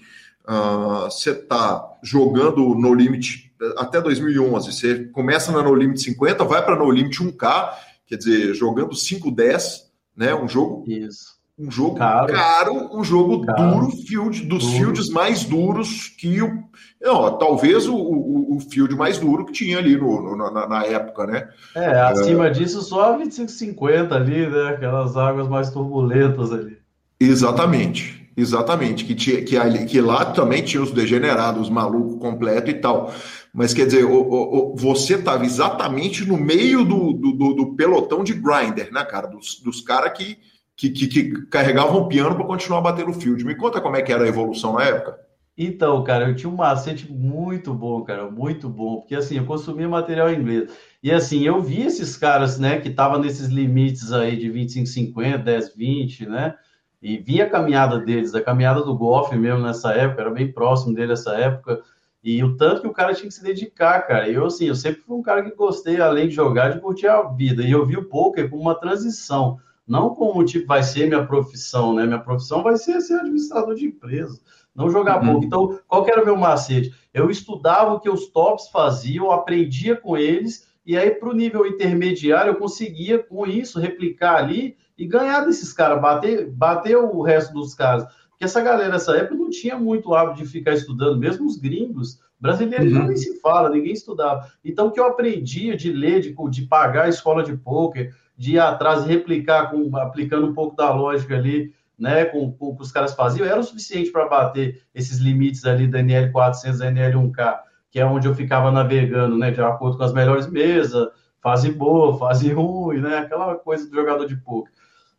uh, 0.47 1.03
você 1.11 1.31
está 1.31 1.85
jogando 2.01 2.73
no 2.73 2.93
limite 2.93 3.53
até 3.75 3.99
2011, 3.99 4.71
você 4.71 5.05
começa 5.09 5.51
na 5.51 5.61
no 5.61 5.75
limite 5.75 6.01
50, 6.01 6.45
vai 6.45 6.63
para 6.63 6.77
no 6.77 6.89
limite 6.89 7.21
1K, 7.21 7.73
quer 8.05 8.15
dizer, 8.15 8.53
jogando 8.53 8.91
5-10, 8.91 9.81
né? 10.15 10.33
Um 10.33 10.47
jogo 10.47 10.85
Isso 10.87 11.36
um 11.57 11.71
jogo 11.71 11.95
caro, 11.95 12.33
caro 12.33 12.89
um 12.95 13.03
jogo 13.03 13.43
caro. 13.43 13.71
duro, 13.71 13.91
field, 13.91 14.43
dos 14.43 14.63
duro. 14.63 14.77
fields 14.77 15.09
mais 15.09 15.43
duros 15.43 16.09
que 16.09 16.39
o. 16.41 16.63
Não, 17.01 17.35
talvez 17.37 17.87
o, 17.87 17.95
o, 17.95 18.57
o 18.57 18.59
field 18.59 18.95
mais 18.95 19.17
duro 19.17 19.45
que 19.45 19.53
tinha 19.53 19.79
ali 19.79 19.97
no, 19.97 20.21
no 20.21 20.51
na, 20.51 20.67
na, 20.67 20.85
época, 20.85 21.25
né? 21.25 21.49
É, 21.73 21.99
acima 22.01 22.47
é... 22.47 22.49
disso 22.51 22.81
só 22.81 23.17
25,50 23.17 24.11
ali, 24.11 24.47
né? 24.47 24.69
Aquelas 24.69 25.17
águas 25.17 25.47
mais 25.47 25.71
turbulentas 25.71 26.51
ali. 26.51 26.77
Exatamente, 27.19 28.31
exatamente. 28.37 29.03
Que, 29.03 29.15
tinha, 29.15 29.43
que, 29.43 29.57
ali, 29.57 29.85
que 29.85 29.99
lá 29.99 30.25
também 30.25 30.61
tinha 30.61 30.83
os 30.83 30.91
degenerados, 30.91 31.63
os 31.63 31.69
malucos 31.69 32.19
completo 32.19 32.69
e 32.69 32.75
tal. 32.75 33.11
Mas 33.51 33.73
quer 33.73 33.87
dizer, 33.87 34.05
o, 34.05 34.13
o, 34.13 34.75
você 34.75 35.15
estava 35.15 35.43
exatamente 35.43 36.23
no 36.23 36.37
meio 36.37 36.83
do, 36.83 37.13
do, 37.13 37.31
do, 37.31 37.53
do 37.53 37.75
pelotão 37.75 38.23
de 38.23 38.33
grinder, 38.33 38.91
né, 38.91 39.03
cara? 39.03 39.27
Dos, 39.27 39.59
dos 39.59 39.81
caras 39.81 40.15
que 40.15 40.37
que, 40.77 40.91
que, 40.91 41.07
que 41.07 41.45
carregavam 41.47 42.07
piano 42.07 42.35
para 42.35 42.45
continuar 42.45 42.81
batendo 42.81 43.09
o 43.09 43.13
field. 43.13 43.43
Me 43.43 43.55
conta 43.55 43.81
como 43.81 43.95
é 43.95 44.01
que 44.03 44.13
era 44.13 44.23
a 44.23 44.27
evolução 44.27 44.73
na 44.73 44.83
época. 44.83 45.19
Então, 45.57 46.03
cara, 46.03 46.29
eu 46.29 46.35
tinha 46.35 46.51
um 46.51 46.55
macete 46.55 47.11
muito 47.11 47.73
bom, 47.73 48.03
cara, 48.03 48.29
muito 48.29 48.69
bom, 48.69 48.97
porque 48.97 49.15
assim, 49.15 49.37
eu 49.37 49.45
consumia 49.45 49.89
material 49.89 50.31
inglês. 50.31 50.71
E 51.01 51.11
assim, 51.11 51.43
eu 51.43 51.59
vi 51.59 51.81
esses 51.81 52.15
caras, 52.15 52.59
né, 52.59 52.79
que 52.79 52.89
estavam 52.89 53.19
nesses 53.19 53.47
limites 53.47 54.13
aí 54.13 54.37
de 54.37 54.51
25, 54.51 54.85
50, 54.85 55.37
10, 55.39 55.75
20, 55.75 56.27
né? 56.27 56.55
E 57.01 57.17
vi 57.17 57.41
a 57.41 57.49
caminhada 57.49 57.99
deles, 57.99 58.35
a 58.35 58.41
caminhada 58.41 58.83
do 58.83 58.95
golfe 58.95 59.35
mesmo 59.35 59.61
nessa 59.63 59.93
época, 59.93 60.21
era 60.21 60.31
bem 60.31 60.51
próximo 60.51 60.93
dele 60.93 61.07
nessa 61.07 61.35
época. 61.35 61.81
E 62.23 62.43
o 62.43 62.55
tanto 62.55 62.81
que 62.81 62.87
o 62.87 62.93
cara 62.93 63.15
tinha 63.15 63.27
que 63.27 63.33
se 63.33 63.43
dedicar, 63.43 64.01
cara. 64.01 64.29
Eu, 64.29 64.45
assim, 64.45 64.65
eu 64.65 64.75
sempre 64.75 65.01
fui 65.01 65.15
um 65.15 65.21
cara 65.23 65.41
que 65.41 65.55
gostei, 65.55 65.99
além 65.99 66.27
de 66.27 66.35
jogar, 66.35 66.69
de 66.69 66.79
curtir 66.79 67.07
a 67.07 67.23
vida. 67.23 67.63
E 67.63 67.71
eu 67.71 67.85
vi 67.85 67.97
o 67.97 68.05
poker 68.05 68.49
como 68.49 68.61
uma 68.61 68.75
transição 68.75 69.59
não 69.87 70.09
como 70.09 70.43
tipo 70.43 70.67
vai 70.67 70.83
ser 70.83 71.07
minha 71.07 71.25
profissão, 71.25 71.93
né? 71.93 72.05
Minha 72.05 72.19
profissão 72.19 72.61
vai 72.61 72.75
ser 72.75 72.99
ser 72.99 73.19
administrador 73.19 73.73
de 73.73 73.85
empresa, 73.85 74.39
não 74.75 74.89
jogar 74.89 75.21
uhum. 75.21 75.31
pouco. 75.31 75.45
Então, 75.45 75.79
qual 75.87 76.03
que 76.03 76.11
era 76.11 76.21
o 76.21 76.25
meu 76.25 76.35
macete? 76.35 76.93
Eu 77.13 77.29
estudava 77.29 77.93
o 77.93 77.99
que 77.99 78.09
os 78.09 78.27
tops 78.27 78.67
faziam, 78.69 79.31
aprendia 79.31 79.95
com 79.95 80.17
eles, 80.17 80.67
e 80.85 80.97
aí 80.97 81.11
para 81.11 81.29
o 81.29 81.33
nível 81.33 81.65
intermediário 81.65 82.51
eu 82.51 82.59
conseguia 82.59 83.19
com 83.19 83.45
isso 83.47 83.79
replicar 83.79 84.35
ali 84.35 84.75
e 84.97 85.05
ganhar 85.05 85.41
desses 85.41 85.71
caras, 85.71 86.01
bater, 86.01 86.49
bater 86.49 86.97
o 86.97 87.21
resto 87.21 87.53
dos 87.53 87.73
caras. 87.73 88.05
Porque 88.29 88.45
essa 88.45 88.61
galera 88.61 88.91
nessa 88.91 89.15
época 89.15 89.35
não 89.35 89.49
tinha 89.49 89.77
muito 89.77 90.13
hábito 90.13 90.43
de 90.43 90.49
ficar 90.49 90.73
estudando, 90.73 91.17
mesmo 91.17 91.47
os 91.47 91.57
gringos, 91.57 92.19
brasileiros 92.39 92.93
uhum. 92.93 93.07
nem 93.07 93.15
se 93.15 93.39
fala, 93.39 93.69
ninguém 93.69 93.93
estudava. 93.93 94.51
Então, 94.63 94.87
o 94.87 94.91
que 94.91 94.99
eu 94.99 95.05
aprendia 95.05 95.75
de 95.75 95.91
ler, 95.91 96.21
de, 96.21 96.35
de 96.49 96.61
pagar 96.67 97.05
a 97.05 97.09
escola 97.09 97.43
de 97.43 97.55
poker, 97.57 98.13
de 98.37 98.53
ir 98.53 98.59
atrás 98.59 99.03
e 99.03 99.07
replicar, 99.07 99.71
com, 99.71 99.95
aplicando 99.97 100.47
um 100.47 100.53
pouco 100.53 100.75
da 100.75 100.93
lógica 100.93 101.35
ali, 101.35 101.73
né, 101.97 102.25
com, 102.25 102.55
o 102.59 102.75
que 102.75 102.81
os 102.81 102.91
caras 102.91 103.15
faziam, 103.15 103.47
era 103.47 103.59
o 103.59 103.63
suficiente 103.63 104.11
para 104.11 104.27
bater 104.27 104.83
esses 104.93 105.17
limites 105.17 105.65
ali 105.65 105.87
da 105.87 105.99
NL400, 105.99 106.77
da 106.77 106.91
NL1K, 106.91 107.59
que 107.89 107.99
é 107.99 108.05
onde 108.05 108.27
eu 108.27 108.35
ficava 108.35 108.71
navegando, 108.71 109.37
né, 109.37 109.49
de 109.49 109.61
acordo 109.61 109.97
com 109.97 110.03
as 110.03 110.13
melhores 110.13 110.47
mesas, 110.47 111.07
fase 111.41 111.71
boa, 111.71 112.17
fase 112.17 112.51
ruim, 112.53 113.01
né, 113.01 113.17
aquela 113.17 113.55
coisa 113.55 113.89
do 113.89 113.95
jogador 113.95 114.27
de 114.27 114.35
poker. 114.35 114.71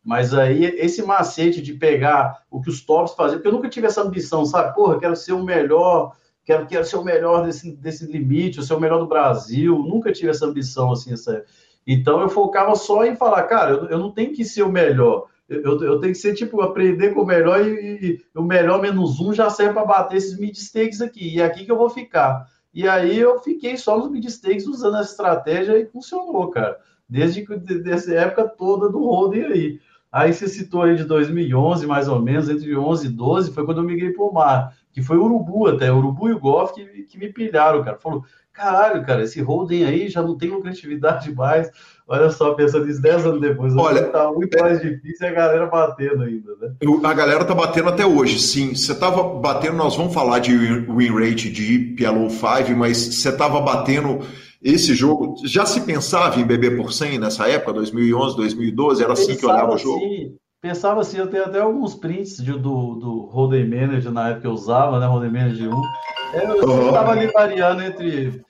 Mas 0.03 0.33
aí, 0.33 0.63
esse 0.63 1.03
macete 1.03 1.61
de 1.61 1.73
pegar 1.73 2.43
o 2.49 2.61
que 2.61 2.69
os 2.69 2.81
tops 2.81 3.13
faziam, 3.13 3.37
porque 3.37 3.49
eu 3.49 3.51
nunca 3.51 3.69
tive 3.69 3.87
essa 3.87 4.01
ambição, 4.01 4.45
sabe? 4.45 4.73
Porra, 4.73 4.97
quero 4.97 5.15
ser 5.15 5.33
o 5.33 5.43
melhor, 5.43 6.15
quero, 6.45 6.65
quero 6.65 6.85
ser 6.85 6.95
o 6.95 7.03
melhor 7.03 7.45
desse, 7.45 7.75
desse 7.75 8.09
limite, 8.09 8.63
ser 8.63 8.73
o 8.73 8.79
melhor 8.79 8.99
do 8.99 9.07
Brasil, 9.07 9.77
nunca 9.77 10.13
tive 10.13 10.29
essa 10.29 10.45
ambição, 10.45 10.93
assim, 10.93 11.11
essa, 11.11 11.43
então 11.91 12.21
eu 12.21 12.29
focava 12.29 12.75
só 12.75 13.03
em 13.03 13.15
falar, 13.15 13.41
cara, 13.43 13.71
eu, 13.71 13.85
eu 13.89 13.97
não 13.97 14.11
tenho 14.11 14.31
que 14.31 14.45
ser 14.45 14.61
o 14.61 14.71
melhor. 14.71 15.25
Eu, 15.49 15.81
eu, 15.81 15.99
tenho 15.99 16.13
que 16.13 16.19
ser, 16.19 16.35
tipo, 16.35 16.61
aprender 16.61 17.15
com 17.15 17.21
o 17.21 17.25
melhor 17.25 17.65
e, 17.65 17.71
e 17.73 18.21
o 18.37 18.43
melhor 18.43 18.79
menos 18.79 19.19
um 19.19 19.33
já 19.33 19.49
serve 19.49 19.73
para 19.73 19.85
bater 19.85 20.17
esses 20.17 20.37
mid 20.37 20.55
stakes 20.55 21.01
aqui. 21.01 21.35
E 21.35 21.41
é 21.41 21.45
aqui 21.45 21.65
que 21.65 21.71
eu 21.71 21.77
vou 21.77 21.89
ficar. 21.89 22.45
E 22.71 22.87
aí 22.87 23.17
eu 23.17 23.39
fiquei 23.39 23.75
só 23.75 23.97
nos 23.97 24.11
mid 24.11 24.23
stakes 24.25 24.67
usando 24.67 24.97
essa 24.97 25.09
estratégia 25.09 25.79
e 25.79 25.87
funcionou, 25.87 26.51
cara. 26.51 26.77
Desde 27.09 27.43
que, 27.43 27.57
dessa 27.57 28.13
época 28.13 28.47
toda 28.47 28.87
do 28.87 28.99
holding 28.99 29.45
aí. 29.45 29.79
Aí 30.11 30.31
você 30.31 30.47
citou 30.47 30.83
aí 30.83 30.95
de 30.95 31.05
2011, 31.05 31.87
mais 31.87 32.07
ou 32.07 32.21
menos, 32.21 32.49
entre 32.49 32.75
11 32.77 33.07
e 33.07 33.09
12, 33.09 33.51
foi 33.51 33.65
quando 33.65 33.79
eu 33.79 33.83
migrei 33.83 34.11
pro 34.11 34.31
mar, 34.31 34.75
que 34.91 35.01
foi 35.01 35.17
o 35.17 35.23
Urubu 35.23 35.67
até, 35.67 35.91
o 35.91 35.97
Urubu 35.97 36.29
e 36.29 36.33
o 36.33 36.39
Golf 36.39 36.71
que, 36.73 36.85
que 37.03 37.17
me 37.17 37.33
pilharam, 37.33 37.83
cara. 37.83 37.97
Falou, 37.97 38.23
caralho, 38.59 39.05
cara, 39.05 39.23
esse 39.23 39.41
holding 39.41 39.85
aí 39.85 40.09
já 40.09 40.21
não 40.21 40.37
tem 40.37 40.49
lucratividade 40.49 41.33
mais. 41.33 41.71
Olha 42.05 42.29
só, 42.29 42.53
pensando 42.55 42.87
nisso 42.87 43.01
10 43.01 43.25
anos 43.25 43.41
depois, 43.41 43.75
Olha, 43.75 44.03
tá 44.07 44.31
muito 44.31 44.57
é... 44.57 44.61
mais 44.61 44.81
difícil 44.81 45.27
e 45.27 45.29
a 45.29 45.31
galera 45.31 45.67
batendo 45.67 46.23
ainda, 46.23 46.51
né? 46.59 46.73
A 47.03 47.13
galera 47.13 47.45
tá 47.45 47.53
batendo 47.53 47.89
até 47.89 48.05
hoje, 48.05 48.39
sim. 48.39 48.73
Você 48.75 48.95
tava 48.95 49.23
batendo, 49.39 49.77
nós 49.77 49.95
vamos 49.95 50.13
falar 50.13 50.39
de 50.39 50.57
win 50.57 51.13
rate 51.13 51.51
de 51.51 51.95
PLO 51.95 52.29
5, 52.29 52.75
mas 52.75 52.97
você 52.97 53.31
tava 53.31 53.61
batendo 53.61 54.19
esse 54.61 54.93
jogo. 54.93 55.35
Já 55.45 55.65
se 55.65 55.81
pensava 55.81 56.39
em 56.39 56.43
beber 56.43 56.75
por 56.75 56.91
100 56.91 57.19
nessa 57.19 57.47
época, 57.47 57.73
2011, 57.73 58.35
2012? 58.35 59.03
Era 59.03 59.13
assim 59.13 59.37
que 59.37 59.45
olhava 59.45 59.75
o 59.75 59.77
jogo? 59.77 60.03
Assim, 60.03 60.35
pensava 60.59 61.01
assim, 61.01 61.17
eu 61.17 61.27
tenho 61.27 61.45
até 61.45 61.59
alguns 61.59 61.93
prints 61.93 62.37
de, 62.37 62.53
do, 62.53 62.95
do 62.95 63.29
Hold'em 63.31 63.69
Manager 63.69 64.11
na 64.11 64.29
época 64.29 64.41
que 64.41 64.47
eu 64.47 64.51
usava, 64.51 64.99
né? 64.99 65.05
Hold'em 65.05 65.31
Manager 65.31 65.69
1. 65.69 65.81
Eu, 66.33 66.55
eu 66.55 66.69
uhum. 66.69 66.91
tava 66.91 67.11
ali 67.11 67.27
variando 67.27 67.83
entre 67.83 68.43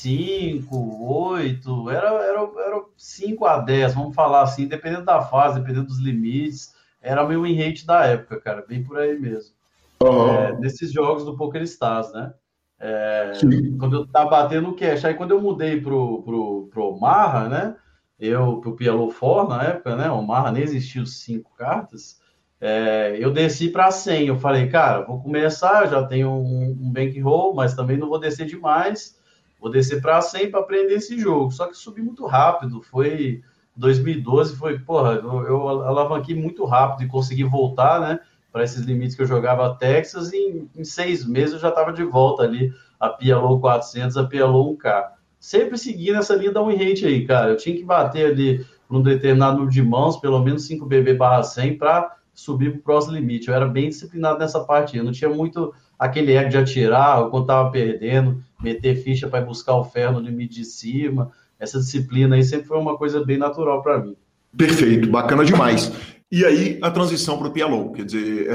5, 0.00 1.04
8, 1.32 1.90
era, 1.90 2.08
era, 2.08 2.40
era 2.40 2.82
5 2.96 3.44
a 3.44 3.58
10, 3.58 3.94
vamos 3.94 4.14
falar 4.14 4.42
assim, 4.42 4.66
dependendo 4.66 5.04
da 5.04 5.20
fase, 5.20 5.60
dependendo 5.60 5.86
dos 5.86 6.00
limites. 6.00 6.74
Era 7.02 7.26
meu 7.26 7.42
win 7.42 7.54
rate 7.54 7.86
da 7.86 8.04
época, 8.06 8.40
cara, 8.40 8.64
bem 8.66 8.82
por 8.82 8.98
aí 8.98 9.18
mesmo. 9.18 9.54
Uhum. 10.02 10.28
É, 10.28 10.58
nesses 10.58 10.92
jogos 10.92 11.24
do 11.24 11.36
Poker 11.36 11.62
Stars, 11.62 12.12
né? 12.12 12.32
É, 12.78 13.32
quando 13.78 13.96
eu 13.96 14.06
tava 14.06 14.30
batendo 14.30 14.70
o 14.70 14.74
cash. 14.74 15.04
Aí 15.04 15.12
quando 15.12 15.32
eu 15.32 15.40
mudei 15.40 15.78
pro, 15.78 16.22
pro, 16.22 16.68
pro 16.72 16.88
Omarra, 16.88 17.48
né? 17.48 17.76
Eu, 18.18 18.56
pro 18.58 18.74
PLO 18.74 19.12
4 19.12 19.48
na 19.48 19.62
época, 19.64 19.96
né? 19.96 20.10
Omarra 20.10 20.50
nem 20.50 20.62
existiu 20.62 21.04
cinco 21.04 21.54
cartas. 21.54 22.20
É, 22.58 23.16
eu 23.18 23.30
desci 23.30 23.68
para 23.68 23.90
100. 23.90 24.28
Eu 24.28 24.38
falei, 24.38 24.68
cara, 24.68 25.02
vou 25.02 25.22
começar, 25.22 25.86
já 25.86 26.02
tenho 26.06 26.30
um, 26.30 26.70
um 26.70 26.90
bankroll, 26.90 27.54
mas 27.54 27.74
também 27.74 27.98
não 27.98 28.08
vou 28.08 28.18
descer 28.18 28.46
demais. 28.46 29.19
Vou 29.60 29.70
descer 29.70 30.00
para 30.00 30.20
100 30.20 30.50
para 30.50 30.60
aprender 30.60 30.94
esse 30.94 31.18
jogo. 31.18 31.50
Só 31.50 31.66
que 31.66 31.76
subi 31.76 32.02
muito 32.02 32.26
rápido. 32.26 32.80
Foi 32.82 33.42
2012, 33.76 34.56
foi, 34.56 34.78
porra, 34.78 35.14
eu, 35.14 35.42
eu 35.46 35.68
alavanquei 35.82 36.34
muito 36.34 36.64
rápido 36.64 37.04
e 37.04 37.08
consegui 37.08 37.44
voltar, 37.44 38.00
né? 38.00 38.20
para 38.52 38.64
esses 38.64 38.84
limites 38.84 39.14
que 39.14 39.22
eu 39.22 39.26
jogava 39.26 39.74
Texas, 39.76 40.32
e 40.32 40.36
em, 40.36 40.70
em 40.76 40.84
seis 40.84 41.24
meses 41.24 41.54
eu 41.54 41.60
já 41.60 41.68
estava 41.68 41.92
de 41.92 42.02
volta 42.02 42.42
ali, 42.42 42.72
a 42.98 43.08
PLO 43.08 43.60
400, 43.60 44.16
a 44.16 44.24
PLO 44.24 44.76
1K. 44.76 45.10
Sempre 45.38 45.78
seguindo 45.78 46.18
essa 46.18 46.34
linha 46.34 46.52
da 46.52 46.62
win 46.62 46.76
aí, 46.76 47.26
cara. 47.26 47.50
Eu 47.50 47.56
tinha 47.56 47.74
que 47.74 47.84
bater 47.84 48.26
ali 48.26 48.66
num 48.90 49.00
determinado 49.00 49.54
número 49.54 49.72
de 49.72 49.82
mãos, 49.82 50.18
pelo 50.18 50.40
menos 50.40 50.64
5 50.66 50.84
BB 50.84 51.14
barra 51.14 51.42
100, 51.42 51.78
para 51.78 52.16
subir 52.34 52.72
para 52.72 52.80
o 52.80 52.82
próximo 52.82 53.14
limite. 53.14 53.48
Eu 53.48 53.54
era 53.54 53.66
bem 53.66 53.88
disciplinado 53.88 54.38
nessa 54.38 54.60
parte. 54.64 54.98
Eu 54.98 55.04
não 55.04 55.12
tinha 55.12 55.30
muito 55.30 55.72
aquele 56.00 56.32
ego 56.32 56.48
de 56.48 56.56
atirar, 56.56 57.20
ou 57.20 57.30
quando 57.30 57.42
estava 57.42 57.70
perdendo, 57.70 58.42
meter 58.58 58.96
ficha 58.96 59.28
para 59.28 59.44
buscar 59.44 59.76
o 59.76 59.84
ferro 59.84 60.14
no 60.14 60.26
limite 60.26 60.54
de 60.54 60.64
cima. 60.64 61.30
Essa 61.58 61.78
disciplina 61.78 62.36
aí 62.36 62.42
sempre 62.42 62.68
foi 62.68 62.78
uma 62.78 62.96
coisa 62.96 63.22
bem 63.22 63.36
natural 63.36 63.82
para 63.82 63.98
mim. 63.98 64.16
Perfeito, 64.56 65.10
bacana 65.10 65.44
demais. 65.44 65.92
E 66.32 66.42
aí 66.42 66.78
a 66.80 66.90
transição 66.90 67.36
para 67.36 67.48
o 67.48 67.52
PLO. 67.52 67.92
Quer 67.92 68.06
dizer, 68.06 68.48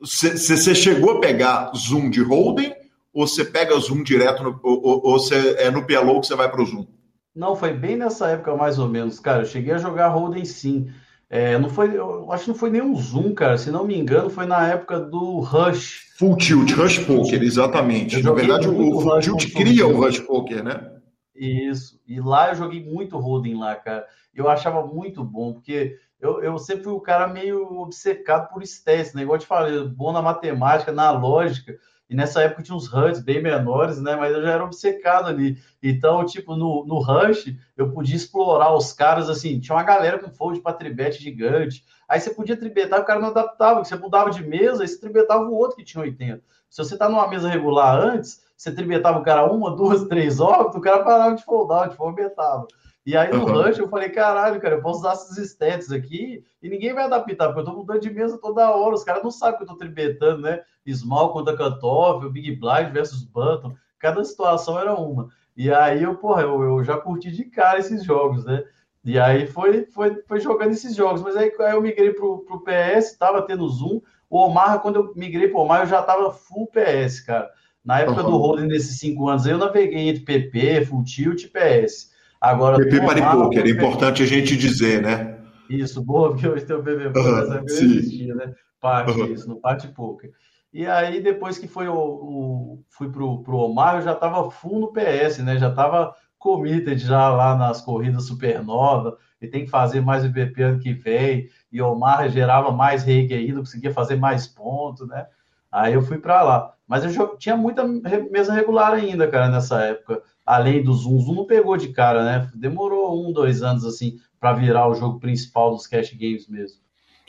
você 0.00 0.28
é, 0.28 0.68
é, 0.68 0.72
é 0.72 0.74
chegou 0.74 1.12
a 1.12 1.20
pegar 1.20 1.70
Zoom 1.76 2.10
de 2.10 2.20
holding 2.20 2.72
ou 3.14 3.26
você 3.26 3.44
pega 3.44 3.78
Zoom 3.78 4.02
direto 4.02 4.42
no, 4.42 4.58
ou, 4.64 5.12
você 5.12 5.54
é 5.58 5.70
no 5.70 5.86
PLO 5.86 6.20
que 6.20 6.26
você 6.26 6.34
vai 6.34 6.50
para 6.50 6.60
o 6.60 6.66
Zoom? 6.66 6.86
Não, 7.34 7.54
foi 7.54 7.72
bem 7.72 7.96
nessa 7.96 8.30
época 8.30 8.56
mais 8.56 8.80
ou 8.80 8.88
menos, 8.88 9.20
cara. 9.20 9.42
Eu 9.42 9.46
cheguei 9.46 9.74
a 9.74 9.78
jogar 9.78 10.08
holding 10.08 10.44
sim. 10.44 10.88
É, 11.28 11.58
não 11.58 11.68
foi, 11.68 11.96
eu 11.96 12.30
acho 12.30 12.44
que 12.44 12.50
não 12.50 12.56
foi 12.56 12.70
nenhum 12.70 12.94
Zoom, 12.94 13.34
cara. 13.34 13.58
Se 13.58 13.70
não 13.70 13.84
me 13.84 13.98
engano, 13.98 14.30
foi 14.30 14.46
na 14.46 14.68
época 14.68 15.00
do 15.00 15.40
Rush. 15.40 16.12
Full 16.18 16.36
Tilt, 16.36 16.72
Rush 16.72 16.98
Poker, 17.00 17.42
exatamente. 17.42 18.22
Na 18.22 18.32
verdade, 18.32 18.68
o 18.68 19.00
Full 19.00 19.20
Tilt 19.20 19.52
cria 19.52 19.86
o 19.86 20.00
Rush 20.00 20.20
Poker, 20.20 20.62
né? 20.62 20.92
Isso. 21.34 22.00
E 22.06 22.20
lá 22.20 22.50
eu 22.50 22.54
joguei 22.54 22.82
muito 22.82 23.18
holding 23.18 23.56
lá, 23.56 23.74
cara. 23.74 24.06
Eu 24.34 24.48
achava 24.48 24.86
muito 24.86 25.24
bom, 25.24 25.54
porque 25.54 25.96
eu, 26.20 26.42
eu 26.42 26.58
sempre 26.58 26.84
fui 26.84 26.92
o 26.92 27.00
cara 27.00 27.26
meio 27.26 27.80
obcecado 27.80 28.48
por 28.48 28.62
estética, 28.62 29.16
né? 29.16 29.22
Igual 29.22 29.36
eu 29.36 29.40
te 29.40 29.46
falei, 29.46 29.84
bom 29.84 30.12
na 30.12 30.22
matemática, 30.22 30.92
na 30.92 31.10
lógica. 31.10 31.76
E 32.08 32.14
nessa 32.14 32.42
época 32.42 32.62
tinha 32.62 32.76
uns 32.76 32.86
HUDs 32.92 33.20
bem 33.20 33.42
menores, 33.42 34.00
né? 34.00 34.14
Mas 34.14 34.32
eu 34.32 34.42
já 34.42 34.52
era 34.52 34.64
obcecado 34.64 35.28
ali. 35.28 35.58
Então, 35.82 36.24
tipo, 36.24 36.54
no, 36.54 36.84
no 36.86 36.98
Rush, 36.98 37.52
eu 37.76 37.90
podia 37.92 38.14
explorar 38.14 38.72
os 38.74 38.92
caras, 38.92 39.28
assim, 39.28 39.58
tinha 39.58 39.76
uma 39.76 39.82
galera 39.82 40.18
com 40.18 40.30
fold 40.30 40.60
para 40.60 40.76
tribete 40.76 41.22
gigante. 41.22 41.84
Aí 42.08 42.20
você 42.20 42.30
podia 42.30 42.56
tribetar, 42.56 43.00
o 43.00 43.04
cara 43.04 43.18
não 43.18 43.28
adaptava. 43.28 43.84
Você 43.84 43.96
mudava 43.96 44.30
de 44.30 44.46
mesa, 44.46 44.84
e 44.84 44.88
você 44.88 45.00
tribetava 45.00 45.44
o 45.44 45.54
outro 45.54 45.76
que 45.76 45.84
tinha 45.84 46.02
80. 46.02 46.42
Se 46.70 46.84
você 46.84 46.96
tá 46.96 47.08
numa 47.08 47.26
mesa 47.28 47.48
regular 47.48 47.98
antes, 47.98 48.44
você 48.56 48.72
tribetava 48.72 49.18
o 49.18 49.22
cara 49.22 49.50
uma, 49.50 49.74
duas, 49.76 50.04
três 50.04 50.38
óbitos, 50.40 50.76
o 50.76 50.80
cara 50.80 51.02
parava 51.02 51.34
de 51.34 51.44
foldar, 51.44 51.88
de 51.88 51.96
fomentava. 51.96 52.66
E 53.06 53.16
aí 53.16 53.32
no 53.32 53.46
uhum. 53.46 53.62
Rush 53.62 53.78
eu 53.78 53.88
falei, 53.88 54.08
caralho, 54.08 54.60
cara, 54.60 54.74
eu 54.74 54.82
posso 54.82 54.98
usar 54.98 55.12
esses 55.12 55.38
stats 55.52 55.92
aqui 55.92 56.44
e 56.60 56.68
ninguém 56.68 56.92
vai 56.92 57.04
adaptar, 57.04 57.46
porque 57.46 57.60
eu 57.60 57.64
tô 57.64 57.72
mudando 57.72 58.00
de 58.00 58.10
mesa 58.10 58.36
toda 58.36 58.68
hora, 58.68 58.96
os 58.96 59.04
caras 59.04 59.22
não 59.22 59.30
sabem 59.30 59.58
que 59.58 59.62
eu 59.62 59.68
tô 59.68 59.76
tribetando, 59.76 60.42
né? 60.42 60.60
Small 60.92 61.32
contra 61.32 61.54
o 61.54 62.30
Big 62.30 62.56
Blind 62.56 62.92
versus 62.92 63.22
Button, 63.22 63.76
cada 63.96 64.24
situação 64.24 64.76
era 64.76 64.92
uma. 64.92 65.28
E 65.56 65.72
aí 65.72 66.02
eu, 66.02 66.16
porra, 66.16 66.42
eu, 66.42 66.60
eu 66.60 66.82
já 66.82 66.98
curti 66.98 67.30
de 67.30 67.44
cara 67.44 67.78
esses 67.78 68.02
jogos, 68.02 68.44
né? 68.44 68.64
E 69.04 69.20
aí 69.20 69.46
foi, 69.46 69.86
foi, 69.86 70.20
foi 70.26 70.40
jogando 70.40 70.72
esses 70.72 70.96
jogos, 70.96 71.22
mas 71.22 71.36
aí, 71.36 71.52
aí 71.60 71.74
eu 71.74 71.80
migrei 71.80 72.12
pro, 72.12 72.40
pro 72.40 72.64
PS, 72.64 73.16
tava 73.16 73.42
tendo 73.42 73.68
Zoom, 73.68 74.00
o 74.28 74.38
Omar, 74.38 74.80
quando 74.80 74.96
eu 74.96 75.12
migrei 75.14 75.46
pro 75.46 75.60
Omar, 75.60 75.82
eu 75.82 75.86
já 75.86 76.02
tava 76.02 76.32
full 76.32 76.66
PS, 76.66 77.20
cara. 77.20 77.48
Na 77.84 78.00
época 78.00 78.24
uhum. 78.24 78.32
do 78.32 78.36
holding 78.36 78.66
desses 78.66 78.98
cinco 78.98 79.28
anos, 79.28 79.46
eu 79.46 79.58
naveguei 79.58 80.08
entre 80.08 80.24
PP, 80.24 80.86
Full 80.86 81.04
Tilt 81.04 81.44
e 81.44 81.48
PS. 81.48 82.15
Agora, 82.40 82.76
PP 82.76 83.00
Poker, 83.00 83.66
é 83.66 83.70
importante 83.70 84.22
a 84.22 84.26
gente 84.26 84.56
dizer, 84.56 85.02
né? 85.02 85.38
Isso, 85.68 86.02
boa, 86.02 86.30
porque 86.32 86.46
hoje 86.46 86.64
tem 86.64 86.76
o 86.76 86.82
PP 86.82 87.18
uhum, 87.18 87.64
existia, 87.64 88.34
né? 88.34 88.54
Parte, 88.80 89.18
uhum. 89.18 89.32
isso, 89.32 89.48
no 89.48 89.56
Parte 89.56 89.88
Poker. 89.88 90.30
E 90.72 90.86
aí, 90.86 91.22
depois 91.22 91.58
que 91.58 91.66
foi 91.66 91.88
o, 91.88 91.94
o 91.94 92.84
fui 92.90 93.10
pro, 93.10 93.42
pro 93.42 93.56
Omar, 93.56 93.96
eu 93.96 94.02
já 94.02 94.12
estava 94.12 94.50
full 94.50 94.80
no 94.80 94.92
PS, 94.92 95.38
né? 95.38 95.58
Já 95.58 95.70
estava 95.70 96.14
committed 96.38 96.98
já 96.98 97.30
lá 97.30 97.56
nas 97.56 97.80
corridas 97.80 98.26
supernova, 98.26 99.16
e 99.40 99.48
tem 99.48 99.64
que 99.64 99.70
fazer 99.70 100.00
mais 100.00 100.24
o 100.24 100.28
ano 100.62 100.78
que 100.78 100.92
vem, 100.92 101.48
e 101.72 101.80
o 101.80 101.88
Omar 101.88 102.28
gerava 102.28 102.70
mais 102.70 103.02
reg 103.02 103.32
ainda, 103.32 103.60
conseguia 103.60 103.92
fazer 103.92 104.16
mais 104.16 104.46
pontos, 104.46 105.08
né? 105.08 105.26
Aí 105.72 105.94
eu 105.94 106.02
fui 106.02 106.18
para 106.18 106.42
lá. 106.42 106.72
Mas 106.86 107.04
eu 107.04 107.36
tinha 107.36 107.56
muita 107.56 107.84
mesa 108.30 108.52
regular 108.52 108.92
ainda, 108.92 109.28
cara, 109.28 109.48
nessa 109.48 109.82
época 109.82 110.22
além 110.46 110.82
do 110.82 110.92
Zoom. 110.94 111.18
Zoom 111.18 111.34
não 111.34 111.44
pegou 111.44 111.76
de 111.76 111.88
cara, 111.88 112.24
né? 112.24 112.50
Demorou 112.54 113.28
um, 113.28 113.32
dois 113.32 113.62
anos 113.62 113.84
assim 113.84 114.16
para 114.38 114.52
virar 114.52 114.88
o 114.88 114.94
jogo 114.94 115.18
principal 115.18 115.72
dos 115.72 115.86
cash 115.86 116.12
games 116.12 116.46
mesmo. 116.48 116.78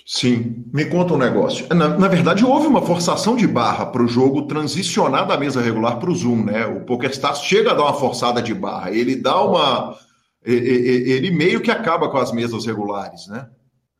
Sim, 0.05 0.63
me 0.74 0.86
conta 0.86 1.15
um 1.15 1.18
negócio. 1.18 1.68
Na, 1.76 1.89
na 1.89 2.07
verdade, 2.07 2.45
houve 2.45 2.65
uma 2.68 2.82
forçação 2.82 3.36
de 3.36 3.45
barra 3.45 3.88
para 3.88 4.01
o 4.01 4.07
jogo 4.07 4.43
transicionar 4.43 5.28
da 5.28 5.38
mesa 5.38 5.59
regular 5.59 5.99
para 5.99 6.09
o 6.09 6.15
Zoom, 6.15 6.45
né? 6.45 6.65
O 6.65 6.86
PokerStars 6.86 7.41
chega 7.41 7.72
a 7.72 7.74
dar 7.74 7.84
uma 7.84 7.93
forçada 7.93 8.41
de 8.41 8.53
barra. 8.53 8.91
Ele 8.91 9.18
dá 9.18 9.41
uma. 9.43 9.97
Ele 10.45 11.30
meio 11.32 11.59
que 11.59 11.70
acaba 11.70 12.09
com 12.09 12.18
as 12.18 12.32
mesas 12.32 12.65
regulares, 12.65 13.28
né? 13.28 13.49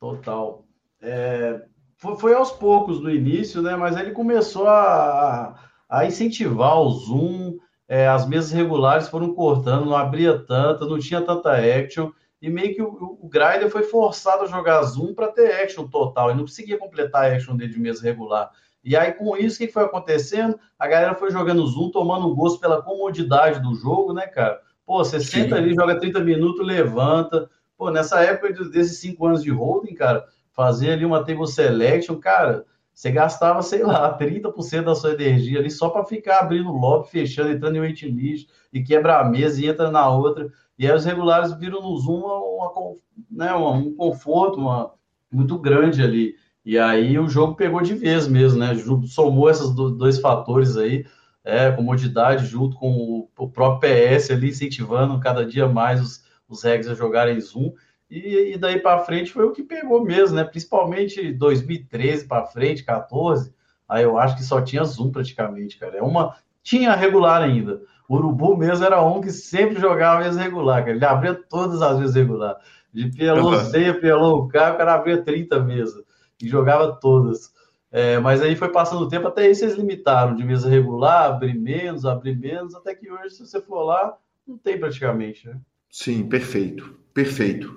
Total. 0.00 0.64
É, 1.02 1.60
foi, 1.98 2.16
foi, 2.16 2.32
aos 2.32 2.52
poucos 2.52 3.02
no 3.02 3.10
início, 3.10 3.60
né? 3.60 3.76
Mas 3.76 3.94
ele 3.94 4.12
começou 4.12 4.66
a, 4.66 5.56
a 5.90 6.06
incentivar 6.06 6.80
o 6.80 6.90
Zoom 6.90 7.58
é, 7.88 8.06
as 8.06 8.28
mesas 8.28 8.52
regulares 8.52 9.08
foram 9.08 9.34
cortando, 9.34 9.86
não 9.86 9.96
abria 9.96 10.38
tanta, 10.38 10.84
não 10.84 10.98
tinha 10.98 11.22
tanta 11.22 11.52
action, 11.52 12.10
e 12.40 12.50
meio 12.50 12.74
que 12.74 12.82
o, 12.82 13.18
o 13.20 13.28
Grider 13.28 13.70
foi 13.70 13.82
forçado 13.82 14.44
a 14.44 14.46
jogar 14.46 14.82
Zoom 14.82 15.14
para 15.14 15.28
ter 15.28 15.50
action 15.62 15.88
total, 15.88 16.30
e 16.30 16.34
não 16.34 16.42
conseguia 16.42 16.76
completar 16.76 17.24
a 17.24 17.34
action 17.34 17.56
dele 17.56 17.72
de 17.72 17.80
mesa 17.80 18.02
regular. 18.02 18.50
E 18.84 18.96
aí, 18.96 19.12
com 19.12 19.36
isso, 19.36 19.56
o 19.56 19.66
que 19.66 19.72
foi 19.72 19.84
acontecendo? 19.84 20.58
A 20.78 20.86
galera 20.86 21.14
foi 21.14 21.30
jogando 21.30 21.66
Zoom, 21.66 21.90
tomando 21.90 22.34
gosto 22.34 22.60
pela 22.60 22.82
comodidade 22.82 23.60
do 23.60 23.74
jogo, 23.74 24.12
né, 24.12 24.26
cara? 24.26 24.60
Pô, 24.86 24.98
você 24.98 25.18
Sim. 25.18 25.42
senta 25.42 25.56
ali, 25.56 25.74
joga 25.74 25.98
30 25.98 26.20
minutos, 26.20 26.64
levanta. 26.64 27.50
Pô, 27.76 27.90
nessa 27.90 28.22
época 28.22 28.52
desses 28.70 28.98
5 28.98 29.26
anos 29.26 29.42
de 29.42 29.50
holding, 29.50 29.94
cara, 29.94 30.24
fazer 30.52 30.92
ali 30.92 31.04
uma 31.04 31.24
table 31.24 31.46
selection, 31.46 32.16
cara, 32.16 32.64
você 32.98 33.12
gastava, 33.12 33.62
sei 33.62 33.84
lá, 33.84 34.18
30% 34.18 34.82
da 34.82 34.92
sua 34.92 35.12
energia 35.12 35.60
ali 35.60 35.70
só 35.70 35.88
para 35.88 36.04
ficar 36.04 36.38
abrindo 36.38 36.72
lobby, 36.72 37.08
fechando, 37.08 37.52
entrando 37.52 37.76
em 37.76 37.80
waiting 37.80 38.08
list 38.08 38.48
e 38.72 38.82
quebra 38.82 39.20
a 39.20 39.24
mesa 39.24 39.60
e 39.60 39.68
entra 39.68 39.88
na 39.88 40.10
outra. 40.10 40.50
E 40.76 40.84
aí 40.84 40.92
os 40.92 41.04
regulares 41.04 41.52
viram 41.52 41.80
no 41.80 41.96
Zoom 41.96 42.18
uma, 42.18 42.38
uma, 42.40 42.94
né, 43.30 43.54
um 43.54 43.94
conforto 43.94 44.58
uma, 44.58 44.90
muito 45.30 45.56
grande 45.60 46.02
ali. 46.02 46.34
E 46.64 46.76
aí 46.76 47.16
o 47.20 47.28
jogo 47.28 47.54
pegou 47.54 47.80
de 47.82 47.94
vez 47.94 48.26
mesmo, 48.26 48.58
né? 48.58 48.72
Somou 49.06 49.48
esses 49.48 49.72
dois 49.72 50.18
fatores 50.18 50.76
aí, 50.76 51.06
é, 51.44 51.70
comodidade 51.70 52.46
junto 52.46 52.76
com 52.76 53.28
o, 53.38 53.48
próprio 53.48 53.78
PS 53.78 54.32
ali 54.32 54.48
incentivando 54.48 55.20
cada 55.20 55.46
dia 55.46 55.68
mais 55.68 56.00
os, 56.00 56.24
os 56.48 56.64
regs 56.64 56.88
a 56.88 56.94
jogarem 56.94 57.40
Zoom. 57.40 57.74
E, 58.10 58.54
e 58.54 58.58
daí 58.58 58.78
para 58.80 59.00
frente 59.00 59.32
foi 59.32 59.44
o 59.44 59.52
que 59.52 59.62
pegou 59.62 60.02
mesmo, 60.02 60.36
né? 60.36 60.44
Principalmente 60.44 61.32
2013 61.32 62.26
para 62.26 62.46
frente, 62.46 62.84
14. 62.84 63.52
Aí 63.88 64.02
eu 64.04 64.18
acho 64.18 64.36
que 64.36 64.42
só 64.42 64.60
tinha 64.60 64.84
Zoom 64.84 65.10
praticamente, 65.10 65.78
cara. 65.78 65.98
É 65.98 66.02
uma 66.02 66.36
tinha 66.62 66.94
regular 66.94 67.42
ainda. 67.42 67.82
O 68.08 68.16
Urubu 68.16 68.56
mesmo 68.56 68.84
era 68.84 69.02
um 69.02 69.20
que 69.20 69.30
sempre 69.30 69.80
jogava 69.80 70.22
vezes 70.22 70.40
regular, 70.40 70.80
cara. 70.84 70.96
Ele 70.96 71.04
abria 71.04 71.34
todas 71.34 71.82
as 71.82 71.98
vezes 71.98 72.14
regular. 72.14 72.56
De 72.92 73.10
PLO 73.10 73.50
uhum. 73.50 73.64
C, 73.66 73.92
PLO 73.94 74.48
K, 74.48 74.72
o 74.72 74.76
cara 74.76 74.94
abria 74.94 75.22
30 75.22 75.60
mesas 75.60 76.02
e 76.42 76.48
jogava 76.48 76.92
todas. 76.94 77.52
É, 77.90 78.18
mas 78.18 78.42
aí 78.42 78.54
foi 78.54 78.70
passando 78.70 79.02
o 79.02 79.08
tempo, 79.08 79.28
até 79.28 79.42
aí 79.42 79.54
vocês 79.54 79.74
limitaram 79.74 80.34
de 80.34 80.44
mesa 80.44 80.68
regular, 80.68 81.24
abrir 81.24 81.54
menos, 81.54 82.04
abrir 82.04 82.36
menos, 82.36 82.74
até 82.74 82.94
que 82.94 83.10
hoje, 83.10 83.30
se 83.30 83.46
você 83.46 83.60
for 83.62 83.82
lá, 83.82 84.14
não 84.46 84.58
tem 84.58 84.78
praticamente, 84.78 85.48
né? 85.48 85.58
Sim, 85.90 86.28
perfeito, 86.28 86.94
perfeito. 87.14 87.76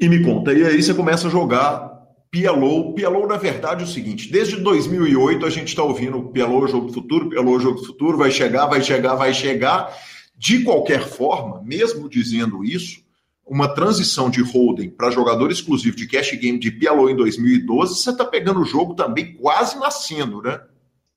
E 0.00 0.08
me 0.08 0.22
conta, 0.24 0.52
e 0.52 0.64
aí 0.64 0.82
você 0.82 0.94
começa 0.94 1.28
a 1.28 1.30
jogar 1.30 1.92
PLO. 2.30 2.94
PLO, 2.94 3.26
na 3.26 3.36
verdade, 3.36 3.82
é 3.82 3.86
o 3.86 3.88
seguinte: 3.88 4.32
desde 4.32 4.56
2008 4.56 5.44
a 5.44 5.50
gente 5.50 5.68
está 5.68 5.82
ouvindo 5.82 6.30
PLO 6.30 6.66
Jogo 6.66 6.86
do 6.86 6.92
Futuro, 6.92 7.28
PLO 7.28 7.60
Jogo 7.60 7.80
do 7.80 7.86
Futuro, 7.86 8.16
vai 8.16 8.30
chegar, 8.30 8.66
vai 8.66 8.82
chegar, 8.82 9.14
vai 9.14 9.34
chegar. 9.34 9.94
De 10.36 10.64
qualquer 10.64 11.06
forma, 11.06 11.62
mesmo 11.62 12.08
dizendo 12.08 12.64
isso, 12.64 13.00
uma 13.46 13.68
transição 13.68 14.30
de 14.30 14.42
holding 14.42 14.90
para 14.90 15.10
jogador 15.10 15.52
exclusivo 15.52 15.94
de 15.94 16.08
cash 16.08 16.32
game 16.32 16.58
de 16.58 16.70
PLO 16.70 17.08
em 17.10 17.14
2012, 17.14 17.96
você 17.96 18.10
está 18.10 18.24
pegando 18.24 18.60
o 18.60 18.64
jogo 18.64 18.94
também 18.94 19.34
quase 19.34 19.78
nascendo, 19.78 20.40
né? 20.42 20.58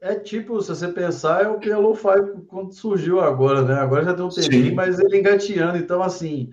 É 0.02 0.16
tipo, 0.16 0.62
se 0.62 0.70
você 0.70 0.88
pensar, 0.90 1.44
é 1.44 1.48
o 1.48 1.60
PLO 1.60 1.96
5 1.96 2.46
quando 2.48 2.74
surgiu 2.74 3.20
agora, 3.20 3.64
né? 3.64 3.76
Agora 3.76 4.04
já 4.04 4.14
tem 4.14 4.26
um 4.26 4.30
tempinho, 4.30 4.76
mas 4.76 5.00
ele 5.00 5.18
engateando. 5.18 5.78
Então, 5.78 6.04
assim, 6.04 6.52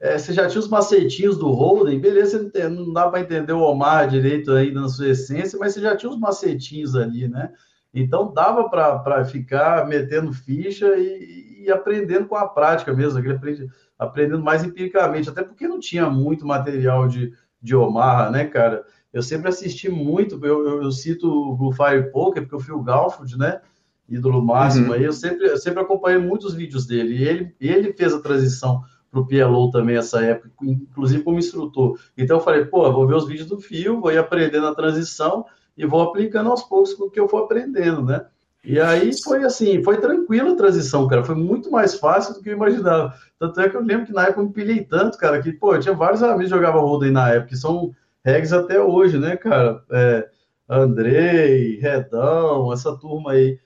é, 0.00 0.16
você 0.16 0.32
já 0.32 0.48
tinha 0.48 0.60
os 0.60 0.68
macetinhos 0.68 1.36
do 1.36 1.50
Holden, 1.50 2.00
beleza, 2.00 2.42
não, 2.42 2.50
tem, 2.50 2.68
não 2.68 2.92
dá 2.92 3.08
para 3.08 3.20
entender 3.20 3.52
o 3.52 3.62
Omar 3.62 4.08
direito 4.08 4.52
ainda 4.52 4.80
na 4.80 4.88
sua 4.88 5.08
essência, 5.08 5.58
mas 5.58 5.74
você 5.74 5.80
já 5.80 5.96
tinha 5.96 6.10
os 6.10 6.18
macetinhos 6.18 6.94
ali, 6.94 7.28
né? 7.28 7.52
Então 7.92 8.32
dava 8.32 8.68
para 8.68 9.24
ficar 9.24 9.86
metendo 9.86 10.32
ficha 10.32 10.86
e, 10.96 11.64
e, 11.64 11.70
aprendendo 11.70 12.26
com 12.26 12.36
a 12.36 12.46
prática 12.46 12.92
mesmo, 12.92 13.18
aprende, 13.18 13.68
aprendendo 13.98 14.42
mais 14.42 14.62
empiricamente, 14.62 15.28
até 15.28 15.42
porque 15.42 15.66
não 15.66 15.80
tinha 15.80 16.08
muito 16.08 16.46
material 16.46 17.08
de, 17.08 17.32
de 17.60 17.74
Omaha, 17.74 18.30
né, 18.30 18.44
cara? 18.44 18.84
Eu 19.18 19.22
sempre 19.22 19.48
assisti 19.48 19.88
muito, 19.88 20.38
eu, 20.46 20.64
eu, 20.64 20.82
eu 20.84 20.92
cito 20.92 21.28
o 21.28 21.56
Blue 21.56 21.72
Fire 21.72 22.12
Poker, 22.12 22.42
porque 22.42 22.54
eu 22.54 22.60
fui 22.60 22.72
o 22.72 22.82
Galford, 22.82 23.36
né? 23.36 23.60
Ídolo 24.08 24.40
máximo 24.40 24.86
uhum. 24.86 24.92
aí, 24.92 25.02
eu 25.02 25.12
sempre, 25.12 25.48
eu 25.48 25.56
sempre 25.56 25.80
acompanhei 25.82 26.18
muitos 26.18 26.54
vídeos 26.54 26.86
dele, 26.86 27.16
e 27.16 27.24
ele, 27.24 27.56
ele 27.60 27.92
fez 27.92 28.14
a 28.14 28.20
transição 28.20 28.82
para 29.10 29.20
o 29.20 29.26
PLO 29.26 29.72
também 29.72 29.96
essa 29.96 30.22
época, 30.22 30.50
inclusive 30.62 31.24
como 31.24 31.38
instrutor. 31.38 31.98
Então 32.16 32.36
eu 32.36 32.42
falei, 32.42 32.64
pô, 32.64 32.90
vou 32.92 33.08
ver 33.08 33.16
os 33.16 33.26
vídeos 33.26 33.48
do 33.48 33.58
Fio, 33.58 34.00
vou 34.00 34.12
ir 34.12 34.18
aprendendo 34.18 34.68
a 34.68 34.74
transição 34.74 35.44
e 35.76 35.84
vou 35.84 36.00
aplicando 36.00 36.50
aos 36.50 36.62
poucos 36.62 36.94
com 36.94 37.06
o 37.06 37.10
que 37.10 37.18
eu 37.18 37.28
for 37.28 37.42
aprendendo, 37.42 38.04
né? 38.04 38.24
E 38.64 38.78
aí 38.78 39.10
foi 39.22 39.42
assim, 39.42 39.82
foi 39.82 39.98
tranquila 39.98 40.52
a 40.52 40.56
transição, 40.56 41.08
cara. 41.08 41.24
Foi 41.24 41.34
muito 41.34 41.70
mais 41.70 41.94
fácil 41.94 42.34
do 42.34 42.42
que 42.42 42.50
eu 42.50 42.54
imaginava. 42.54 43.14
Tanto 43.38 43.60
é 43.60 43.68
que 43.68 43.76
eu 43.76 43.82
lembro 43.82 44.06
que 44.06 44.12
na 44.12 44.24
época 44.24 44.40
eu 44.40 44.46
me 44.46 44.52
pilhei 44.52 44.84
tanto, 44.84 45.18
cara, 45.18 45.40
que, 45.40 45.52
pô, 45.52 45.74
eu 45.74 45.80
tinha 45.80 45.94
vários 45.94 46.22
amigos 46.22 46.44
que 46.44 46.56
jogavam 46.56 46.84
Roden 46.84 47.10
na 47.10 47.30
época, 47.30 47.48
que 47.48 47.56
são 47.56 47.94
regs 48.24 48.52
até 48.52 48.80
hoje, 48.80 49.18
né, 49.18 49.36
cara? 49.36 49.82
É, 49.90 50.28
Andrei, 50.68 51.78
Redão, 51.80 52.72
essa 52.72 52.96
turma 52.98 53.32
aí. 53.32 53.58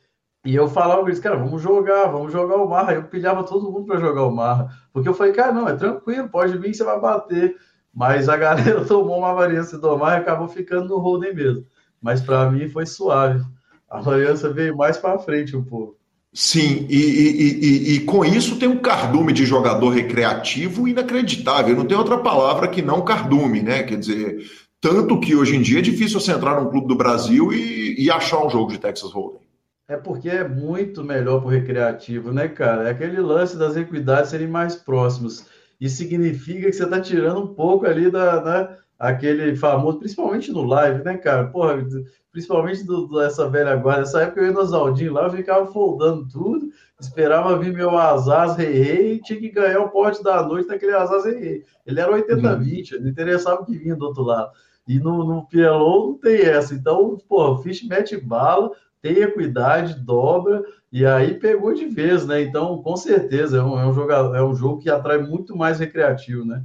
E 0.45 0.55
eu 0.55 0.69
falava 0.69 1.03
eles, 1.03 1.21
cara, 1.21 1.37
vamos 1.37 1.63
jogar, 1.63 2.07
vamos 2.07 2.33
jogar 2.33 2.57
o 2.57 2.69
Marra. 2.69 2.95
Eu 2.95 3.05
pilhava 3.05 3.45
todo 3.45 3.71
mundo 3.71 3.87
para 3.87 4.01
jogar 4.01 4.25
o 4.25 4.31
Marra. 4.35 4.69
Porque 4.93 5.09
eu 5.09 5.15
falei, 5.15 5.33
cara, 5.33 5.53
não, 5.53 5.69
é 5.69 5.77
tranquilo, 5.77 6.29
pode 6.29 6.57
vir 6.59 6.71
que 6.71 6.77
você 6.77 6.85
vai 6.85 7.01
bater. 7.01 7.57
Mas 7.95 8.29
a 8.29 8.37
galera 8.39 8.85
tomou 8.85 9.19
uma 9.19 9.35
variância 9.35 9.79
do 9.79 9.97
Marra 9.97 10.17
e 10.17 10.21
acabou 10.21 10.49
ficando 10.49 10.89
no 10.89 10.99
holding 10.99 11.33
mesmo. 11.35 11.67
Mas 12.01 12.21
para 12.21 12.51
mim 12.51 12.69
foi 12.69 12.87
suave. 12.87 13.45
A 13.89 14.01
variância 14.01 14.49
veio 14.51 14.77
mais 14.77 14.97
para 14.97 15.19
frente 15.19 15.57
um 15.57 15.65
pouco. 15.65 16.02
Sim, 16.35 16.87
e, 16.89 16.97
e, 16.97 17.65
e, 17.65 17.95
e, 17.95 18.01
com 18.01 18.25
isso 18.25 18.59
tem 18.59 18.67
um 18.67 18.79
cardume 18.79 19.35
de 19.35 19.45
jogador 19.45 19.91
recreativo 19.91 20.89
inacreditável. 20.89 21.77
Não 21.77 21.85
tem 21.85 21.97
outra 21.97 22.17
palavra 22.17 22.69
que 22.69 22.81
não 22.81 23.05
cardume, 23.05 23.61
né? 23.61 23.83
Quer 23.83 23.99
dizer, 23.99 24.39
tanto 24.81 25.21
que 25.21 25.37
hoje 25.37 25.57
em 25.57 25.61
dia 25.61 25.81
é 25.81 25.83
difícil 25.83 26.19
você 26.19 26.33
entrar 26.33 26.59
num 26.59 26.71
clube 26.71 26.89
do 26.89 26.97
Brasil 26.97 27.53
e, 27.53 28.11
achar 28.11 28.45
um 28.45 28.49
jogo 28.49 28.73
de 28.73 28.79
Texas 28.79 29.13
Hold'em. 29.13 29.43
É 29.87 29.97
porque 29.97 30.31
é 30.31 30.49
muito 30.49 31.05
melhor 31.05 31.41
para 31.41 31.49
o 31.49 31.51
recreativo, 31.51 32.33
né, 32.33 32.49
cara? 32.49 32.89
É 32.89 32.93
aquele 32.93 33.21
lance 33.21 33.57
das 33.59 33.77
equidades 33.77 34.31
serem 34.31 34.49
mais 34.49 34.75
próximos. 34.75 35.45
Isso 35.79 35.99
significa 35.99 36.67
que 36.67 36.73
você 36.73 36.85
está 36.85 36.99
tirando 36.99 37.43
um 37.43 37.55
pouco 37.55 37.85
ali 37.87 38.11
da, 38.11 38.43
né, 38.43 38.77
aquele 39.03 39.57
famoso, 39.57 39.99
principalmente 39.99 40.53
no 40.53 40.63
live, 40.63 41.03
né, 41.03 41.17
cara? 41.17 41.49
Porra, 41.49 41.85
principalmente 42.31 42.85
do, 42.85 43.09
dessa 43.09 43.49
velha 43.49 43.75
guarda. 43.75 44.03
Nessa 44.03 44.23
época 44.23 44.41
eu 44.41 44.47
ia 44.47 44.53
no 44.53 44.65
Zaldinho 44.65 45.13
lá, 45.13 45.25
eu 45.25 45.31
ficava 45.33 45.67
foldando 45.73 46.29
tudo, 46.29 46.69
esperava 47.01 47.59
vir 47.59 47.73
meu 47.73 47.99
Azaz 47.99 48.57
Rei 48.57 48.81
Rei 48.81 49.13
e 49.15 49.21
tinha 49.21 49.41
que 49.41 49.51
ganhar 49.51 49.81
o 49.81 49.89
pote 49.89 50.23
da 50.23 50.47
noite 50.47 50.69
naquele 50.69 50.95
Azaz 50.95 51.25
Rei 51.25 51.37
Rei. 51.37 51.65
Ele 51.85 51.99
era 51.99 52.13
80-20, 52.13 52.93
uhum. 52.93 53.01
não 53.01 53.09
interessava 53.09 53.63
o 53.63 53.67
que 53.67 53.77
vinha 53.77 53.97
do 53.97 54.07
outro 54.07 54.23
lado. 54.23 54.53
E 54.87 55.01
no, 55.01 55.25
no 55.25 55.49
PLO 55.49 56.11
não 56.11 56.15
tem 56.15 56.43
essa. 56.43 56.73
Então, 56.73 57.19
pô, 57.29 57.59
Fish 57.59 57.83
mete 57.83 58.17
bala, 58.17 58.71
tem 59.01 59.19
equidade, 59.19 59.95
dobra, 59.95 60.63
e 60.93 61.05
aí 61.05 61.35
pegou 61.35 61.75
de 61.75 61.87
vez, 61.87 62.25
né? 62.25 62.41
Então, 62.41 62.81
com 62.81 62.95
certeza, 62.95 63.59
é 63.59 63.63
um, 63.63 63.81
é 63.81 63.85
um, 63.85 63.93
jogo, 63.93 64.13
é 64.13 64.45
um 64.45 64.55
jogo 64.55 64.81
que 64.81 64.89
atrai 64.89 65.19
muito 65.19 65.57
mais 65.57 65.81
recreativo, 65.81 66.45
né? 66.45 66.63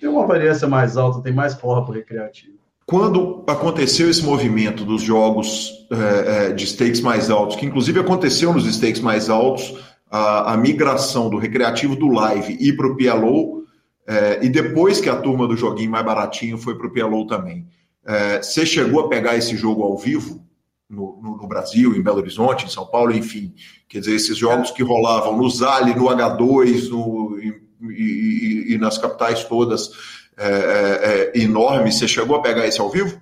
Tem 0.00 0.08
uma 0.08 0.26
variância 0.26 0.66
mais 0.66 0.96
alta, 0.96 1.22
tem 1.22 1.32
mais 1.32 1.54
forra 1.54 1.84
para 1.84 1.94
recreativo. 1.94 2.54
Quando 2.86 3.44
aconteceu 3.46 4.10
esse 4.10 4.22
movimento 4.22 4.84
dos 4.84 5.00
jogos 5.00 5.86
é, 5.90 6.48
é, 6.48 6.52
de 6.52 6.66
stakes 6.66 7.00
mais 7.00 7.30
altos, 7.30 7.56
que 7.56 7.64
inclusive 7.64 8.00
aconteceu 8.00 8.52
nos 8.52 8.66
stakes 8.66 9.00
mais 9.00 9.30
altos, 9.30 9.74
a, 10.10 10.52
a 10.52 10.56
migração 10.56 11.30
do 11.30 11.38
recreativo 11.38 11.96
do 11.96 12.08
live 12.08 12.56
e 12.60 12.72
para 12.76 12.86
o 12.86 12.96
PLO, 12.96 13.64
é, 14.06 14.44
e 14.44 14.50
depois 14.50 15.00
que 15.00 15.08
a 15.08 15.16
turma 15.16 15.46
do 15.48 15.56
joguinho 15.56 15.90
mais 15.90 16.04
baratinho 16.04 16.58
foi 16.58 16.76
para 16.76 16.86
o 16.86 16.92
PLO 16.92 17.26
também. 17.26 17.66
É, 18.06 18.42
você 18.42 18.66
chegou 18.66 19.00
a 19.00 19.08
pegar 19.08 19.36
esse 19.36 19.56
jogo 19.56 19.82
ao 19.82 19.96
vivo? 19.96 20.44
no, 20.88 21.18
no, 21.20 21.36
no, 21.38 21.48
Brasil, 21.48 21.94
em 21.94 22.02
Belo 22.02 22.18
Horizonte, 22.18 22.66
em 22.66 22.68
São 22.68 22.86
Paulo, 22.86 23.12
enfim. 23.12 23.54
Quer 23.88 24.00
dizer, 24.00 24.14
esses 24.14 24.36
jogos 24.36 24.70
que 24.70 24.82
rolavam 24.82 25.36
no 25.36 25.48
Zali, 25.48 25.94
no 25.94 26.04
H2 26.04 26.90
no, 26.90 27.38
e, 27.82 28.68
e, 28.70 28.74
e, 28.74 28.78
nas 28.78 28.98
capitais 28.98 29.44
todas 29.44 29.90
é, 30.36 30.48
é, 30.48 31.32
é, 31.38 31.38
enormes, 31.38 31.98
você 31.98 32.08
chegou 32.08 32.36
a 32.36 32.42
pegar 32.42 32.66
esse 32.66 32.80
ao 32.80 32.90
vivo? 32.90 33.20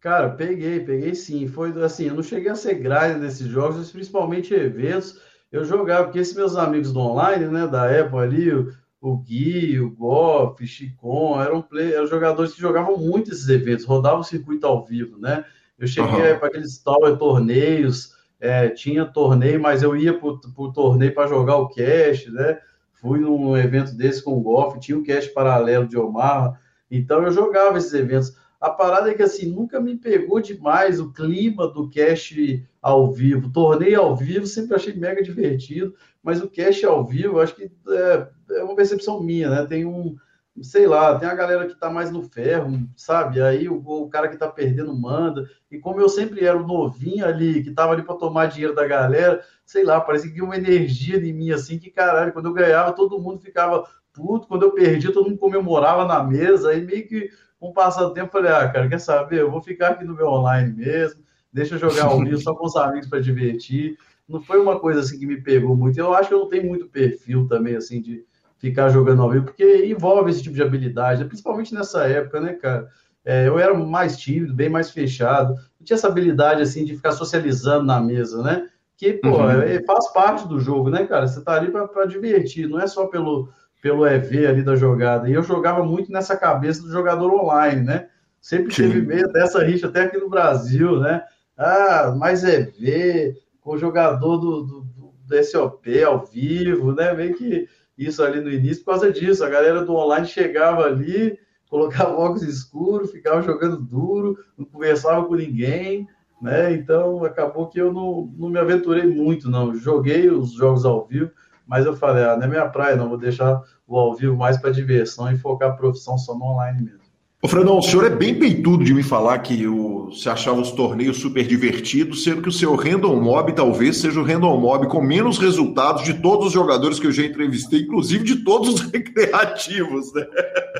Cara, 0.00 0.30
peguei, 0.30 0.80
peguei 0.80 1.14
sim. 1.14 1.46
Foi 1.46 1.70
assim, 1.82 2.08
eu 2.08 2.14
não 2.14 2.22
cheguei 2.22 2.50
a 2.50 2.56
ser 2.56 2.74
grade 2.74 3.20
desses 3.20 3.46
jogos, 3.46 3.76
mas 3.76 3.90
principalmente 3.90 4.52
eventos. 4.52 5.20
Eu 5.50 5.64
jogava, 5.64 6.04
porque 6.04 6.18
esses 6.18 6.34
meus 6.34 6.56
amigos 6.56 6.92
do 6.92 7.00
online, 7.00 7.46
né, 7.46 7.66
da 7.66 7.86
época 7.86 8.22
ali, 8.22 8.52
o, 8.52 8.72
o 9.00 9.16
Gui, 9.18 9.78
o 9.78 9.90
Goff, 9.90 10.66
Chicon, 10.66 11.40
eram, 11.40 11.60
play, 11.60 11.92
eram 11.92 12.06
jogadores 12.06 12.52
que 12.54 12.60
jogavam 12.60 12.96
muito 12.96 13.30
esses 13.30 13.48
eventos, 13.48 13.84
rodavam 13.84 14.20
o 14.20 14.24
circuito 14.24 14.66
ao 14.66 14.84
vivo, 14.84 15.18
né? 15.18 15.44
Eu 15.78 15.86
cheguei 15.86 16.32
uhum. 16.32 16.38
para 16.38 16.48
aqueles 16.48 16.78
tower 16.78 17.16
torneios, 17.16 18.12
é, 18.40 18.68
tinha 18.68 19.04
torneio, 19.04 19.60
mas 19.60 19.82
eu 19.82 19.96
ia 19.96 20.18
para 20.18 20.28
o 20.28 20.72
torneio 20.72 21.14
para 21.14 21.28
jogar 21.28 21.56
o 21.56 21.68
cash, 21.68 22.26
né? 22.26 22.58
Fui 23.02 23.18
num 23.18 23.56
evento 23.56 23.96
desse 23.96 24.22
com 24.22 24.38
o 24.38 24.40
golfe, 24.40 24.78
tinha 24.78 24.96
o 24.96 25.02
cash 25.02 25.26
paralelo 25.26 25.88
de 25.88 25.98
Omar, 25.98 26.60
então 26.88 27.20
eu 27.24 27.32
jogava 27.32 27.76
esses 27.76 27.92
eventos. 27.92 28.36
A 28.60 28.70
parada 28.70 29.10
é 29.10 29.14
que 29.14 29.24
assim, 29.24 29.46
nunca 29.46 29.80
me 29.80 29.96
pegou 29.96 30.40
demais 30.40 31.00
o 31.00 31.12
clima 31.12 31.66
do 31.66 31.90
cash 31.90 32.32
ao 32.80 33.10
vivo. 33.10 33.50
Torneio 33.52 34.00
ao 34.00 34.14
vivo, 34.14 34.46
sempre 34.46 34.76
achei 34.76 34.94
mega 34.94 35.20
divertido, 35.20 35.92
mas 36.22 36.40
o 36.40 36.48
cash 36.48 36.84
ao 36.84 37.04
vivo, 37.04 37.40
acho 37.40 37.56
que 37.56 37.72
é, 37.88 38.28
é 38.52 38.62
uma 38.62 38.76
percepção 38.76 39.20
minha, 39.20 39.50
né? 39.50 39.66
Tem 39.66 39.84
um, 39.84 40.14
sei 40.60 40.86
lá, 40.86 41.18
tem 41.18 41.28
a 41.28 41.34
galera 41.34 41.66
que 41.66 41.74
tá 41.74 41.88
mais 41.88 42.10
no 42.10 42.22
ferro, 42.22 42.86
sabe? 42.94 43.40
Aí 43.40 43.68
o, 43.68 43.76
o 43.76 44.08
cara 44.10 44.28
que 44.28 44.36
tá 44.36 44.48
perdendo 44.48 44.94
manda. 44.94 45.48
E 45.70 45.78
como 45.78 46.00
eu 46.00 46.08
sempre 46.08 46.44
era 46.44 46.56
o 46.56 46.66
novinho 46.66 47.24
ali, 47.24 47.62
que 47.62 47.70
tava 47.70 47.92
ali 47.92 48.02
para 48.02 48.16
tomar 48.16 48.46
dinheiro 48.46 48.74
da 48.74 48.86
galera, 48.86 49.42
sei 49.64 49.84
lá, 49.84 50.00
parecia 50.00 50.28
que 50.28 50.34
tinha 50.34 50.44
uma 50.44 50.56
energia 50.56 51.16
em 51.16 51.32
mim 51.32 51.50
assim, 51.52 51.78
que 51.78 51.90
caralho, 51.90 52.32
quando 52.32 52.46
eu 52.46 52.52
ganhava, 52.52 52.92
todo 52.92 53.18
mundo 53.18 53.40
ficava 53.40 53.84
puto, 54.12 54.46
quando 54.46 54.64
eu 54.64 54.72
perdia, 54.72 55.12
todo 55.12 55.28
mundo 55.28 55.38
comemorava 55.38 56.04
na 56.04 56.22
mesa, 56.22 56.70
aí 56.70 56.84
meio 56.84 57.06
que 57.08 57.30
um 57.60 57.72
passado 57.72 58.12
tempo, 58.12 58.32
falei, 58.32 58.50
ah, 58.50 58.68
cara, 58.68 58.88
quer 58.88 58.98
saber? 58.98 59.40
Eu 59.40 59.50
vou 59.50 59.62
ficar 59.62 59.90
aqui 59.90 60.04
no 60.04 60.14
meu 60.14 60.26
online 60.26 60.74
mesmo, 60.74 61.22
deixa 61.52 61.76
eu 61.76 61.78
jogar 61.78 62.06
ao 62.06 62.18
vivo 62.18 62.36
só 62.42 62.54
com 62.54 62.66
os 62.66 62.76
amigos 62.76 63.08
para 63.08 63.20
divertir. 63.20 63.96
Não 64.28 64.40
foi 64.42 64.60
uma 64.60 64.78
coisa 64.78 65.00
assim 65.00 65.18
que 65.18 65.26
me 65.26 65.40
pegou 65.40 65.76
muito. 65.76 65.98
Eu 65.98 66.14
acho 66.14 66.28
que 66.28 66.34
eu 66.34 66.40
não 66.40 66.48
tenho 66.48 66.66
muito 66.66 66.88
perfil 66.88 67.46
também, 67.46 67.76
assim, 67.76 68.00
de, 68.00 68.24
ficar 68.62 68.90
jogando 68.90 69.20
ao 69.20 69.28
vivo, 69.28 69.46
porque 69.46 69.84
envolve 69.86 70.30
esse 70.30 70.40
tipo 70.40 70.54
de 70.54 70.62
habilidade, 70.62 71.24
principalmente 71.24 71.74
nessa 71.74 72.06
época, 72.06 72.40
né, 72.40 72.52
cara? 72.52 72.88
É, 73.24 73.48
eu 73.48 73.58
era 73.58 73.74
mais 73.74 74.16
tímido, 74.16 74.54
bem 74.54 74.68
mais 74.68 74.88
fechado, 74.92 75.54
não 75.54 75.84
tinha 75.84 75.96
essa 75.96 76.06
habilidade, 76.06 76.62
assim, 76.62 76.84
de 76.84 76.94
ficar 76.94 77.10
socializando 77.10 77.84
na 77.84 78.00
mesa, 78.00 78.40
né? 78.40 78.68
Que, 78.96 79.14
pô, 79.14 79.30
uhum. 79.30 79.62
é, 79.62 79.82
faz 79.82 80.12
parte 80.12 80.46
do 80.46 80.60
jogo, 80.60 80.90
né, 80.90 81.04
cara? 81.04 81.26
Você 81.26 81.40
tá 81.42 81.54
ali 81.54 81.72
para 81.72 82.06
divertir, 82.06 82.68
não 82.68 82.80
é 82.80 82.86
só 82.86 83.06
pelo, 83.06 83.48
pelo 83.82 84.06
EV 84.06 84.46
ali 84.46 84.62
da 84.62 84.76
jogada. 84.76 85.28
E 85.28 85.32
eu 85.32 85.42
jogava 85.42 85.84
muito 85.84 86.12
nessa 86.12 86.36
cabeça 86.36 86.82
do 86.82 86.92
jogador 86.92 87.32
online, 87.32 87.82
né? 87.82 88.08
Sempre 88.40 88.72
Sim. 88.72 88.82
teve 88.82 89.02
meio 89.02 89.26
dessa 89.32 89.64
rixa 89.64 89.88
até 89.88 90.02
aqui 90.02 90.18
no 90.18 90.30
Brasil, 90.30 91.00
né? 91.00 91.22
Ah, 91.58 92.14
mais 92.16 92.44
EV, 92.44 93.34
com 93.60 93.72
o 93.72 93.78
jogador 93.78 94.36
do, 94.36 94.62
do, 94.62 94.86
do 95.26 95.44
SOP 95.44 96.00
ao 96.04 96.24
vivo, 96.24 96.92
né? 96.92 97.12
Meio 97.12 97.34
que 97.34 97.68
isso 98.06 98.22
ali 98.22 98.40
no 98.40 98.50
início 98.50 98.84
por 98.84 98.92
causa 98.92 99.12
disso. 99.12 99.44
A 99.44 99.48
galera 99.48 99.84
do 99.84 99.94
online 99.94 100.26
chegava 100.26 100.84
ali, 100.84 101.38
colocava 101.68 102.12
óculos 102.12 102.42
escuros, 102.42 103.10
ficava 103.10 103.42
jogando 103.42 103.78
duro, 103.78 104.38
não 104.56 104.64
conversava 104.64 105.24
com 105.24 105.34
ninguém, 105.34 106.06
né? 106.40 106.72
Então 106.72 107.24
acabou 107.24 107.68
que 107.68 107.80
eu 107.80 107.92
não, 107.92 108.32
não 108.36 108.48
me 108.48 108.58
aventurei 108.58 109.06
muito, 109.06 109.50
não. 109.50 109.74
Joguei 109.74 110.30
os 110.30 110.52
jogos 110.52 110.84
ao 110.84 111.06
vivo, 111.06 111.30
mas 111.66 111.86
eu 111.86 111.96
falei, 111.96 112.24
ah, 112.24 112.36
não 112.36 112.44
é 112.44 112.48
minha 112.48 112.68
praia, 112.68 112.96
não, 112.96 113.08
vou 113.08 113.18
deixar 113.18 113.62
o 113.86 113.98
ao 113.98 114.14
vivo 114.14 114.36
mais 114.36 114.58
para 114.58 114.70
diversão 114.70 115.30
e 115.32 115.38
focar 115.38 115.70
a 115.70 115.76
profissão 115.76 116.18
só 116.18 116.34
no 116.34 116.44
online 116.44 116.82
mesmo. 116.82 117.01
Ô, 117.44 117.48
Fredão, 117.48 117.76
o 117.76 117.82
senhor 117.82 118.04
é 118.04 118.08
bem 118.08 118.38
peitudo 118.38 118.84
de 118.84 118.94
me 118.94 119.02
falar 119.02 119.36
que 119.40 119.66
o, 119.66 120.12
se 120.12 120.28
achava 120.28 120.60
os 120.60 120.70
torneios 120.70 121.16
super 121.16 121.44
divertidos, 121.44 122.22
sendo 122.22 122.40
que 122.40 122.48
o 122.48 122.52
seu 122.52 122.76
random 122.76 123.20
mob 123.20 123.52
talvez 123.52 123.96
seja 123.96 124.20
o 124.20 124.22
random 124.22 124.60
mob 124.60 124.86
com 124.86 125.02
menos 125.02 125.38
resultados 125.38 126.04
de 126.04 126.14
todos 126.14 126.46
os 126.46 126.52
jogadores 126.52 127.00
que 127.00 127.06
eu 127.08 127.10
já 127.10 127.24
entrevistei, 127.24 127.80
inclusive 127.80 128.22
de 128.22 128.44
todos 128.44 128.68
os 128.68 128.80
recreativos, 128.94 130.14
né? 130.14 130.24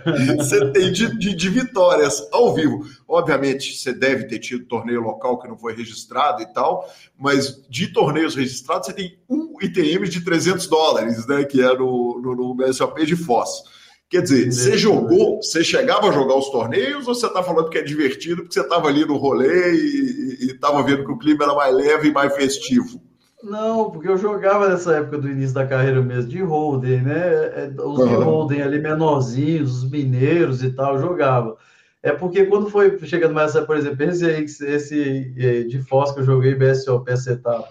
Você 0.36 0.70
tem 0.70 0.92
de, 0.92 1.18
de, 1.18 1.34
de, 1.34 1.48
vitórias 1.48 2.28
ao 2.30 2.54
vivo. 2.54 2.86
Obviamente, 3.08 3.76
você 3.76 3.92
deve 3.92 4.24
ter 4.24 4.38
tido 4.38 4.64
torneio 4.64 5.00
local 5.00 5.40
que 5.40 5.48
não 5.48 5.56
foi 5.56 5.74
registrado 5.74 6.42
e 6.42 6.46
tal, 6.46 6.88
mas 7.18 7.60
de 7.68 7.88
torneios 7.88 8.36
registrados, 8.36 8.86
você 8.86 8.92
tem 8.92 9.18
um 9.28 9.56
ITM 9.60 10.08
de 10.08 10.20
300 10.20 10.68
dólares, 10.68 11.26
né? 11.26 11.44
Que 11.44 11.60
é 11.60 11.76
no, 11.76 12.20
no, 12.22 12.36
no 12.36 12.54
BSOP 12.54 13.04
de 13.04 13.16
Foz. 13.16 13.64
Quer 14.12 14.20
dizer, 14.20 14.52
você 14.52 14.76
jogou, 14.76 15.42
você 15.42 15.64
chegava 15.64 16.10
a 16.10 16.12
jogar 16.12 16.36
os 16.36 16.50
torneios 16.50 17.08
ou 17.08 17.14
você 17.14 17.26
está 17.26 17.42
falando 17.42 17.70
que 17.70 17.78
é 17.78 17.82
divertido 17.82 18.42
porque 18.42 18.52
você 18.52 18.60
estava 18.60 18.86
ali 18.86 19.06
no 19.06 19.16
rolê 19.16 19.72
e 19.72 20.50
estava 20.50 20.82
vendo 20.82 21.02
que 21.06 21.12
o 21.12 21.16
clima 21.16 21.44
era 21.44 21.54
mais 21.54 21.74
leve 21.74 22.08
e 22.08 22.12
mais 22.12 22.36
festivo? 22.36 23.00
Não, 23.42 23.90
porque 23.90 24.08
eu 24.10 24.18
jogava 24.18 24.68
nessa 24.68 24.96
época 24.96 25.16
do 25.16 25.30
início 25.30 25.54
da 25.54 25.66
carreira 25.66 26.02
mesmo, 26.02 26.28
de 26.28 26.42
Holden, 26.42 27.00
né? 27.00 27.20
É, 27.20 27.72
os 27.78 28.00
uhum. 28.00 28.06
de 28.06 28.14
Holden 28.16 28.60
ali 28.60 28.78
menorzinhos, 28.82 29.78
os 29.78 29.90
mineiros 29.90 30.62
e 30.62 30.70
tal, 30.72 30.98
jogava. 30.98 31.56
É 32.02 32.12
porque 32.12 32.44
quando 32.44 32.68
foi 32.68 32.98
chegando 33.06 33.32
mais, 33.32 33.58
por 33.60 33.78
exemplo, 33.78 34.04
esse, 34.04 34.26
esse 34.66 35.34
é, 35.38 35.62
de 35.62 35.80
Foz 35.84 36.12
que 36.12 36.20
eu 36.20 36.24
joguei 36.24 36.54
BSOP 36.54 37.10
essa 37.10 37.32
etapa, 37.32 37.70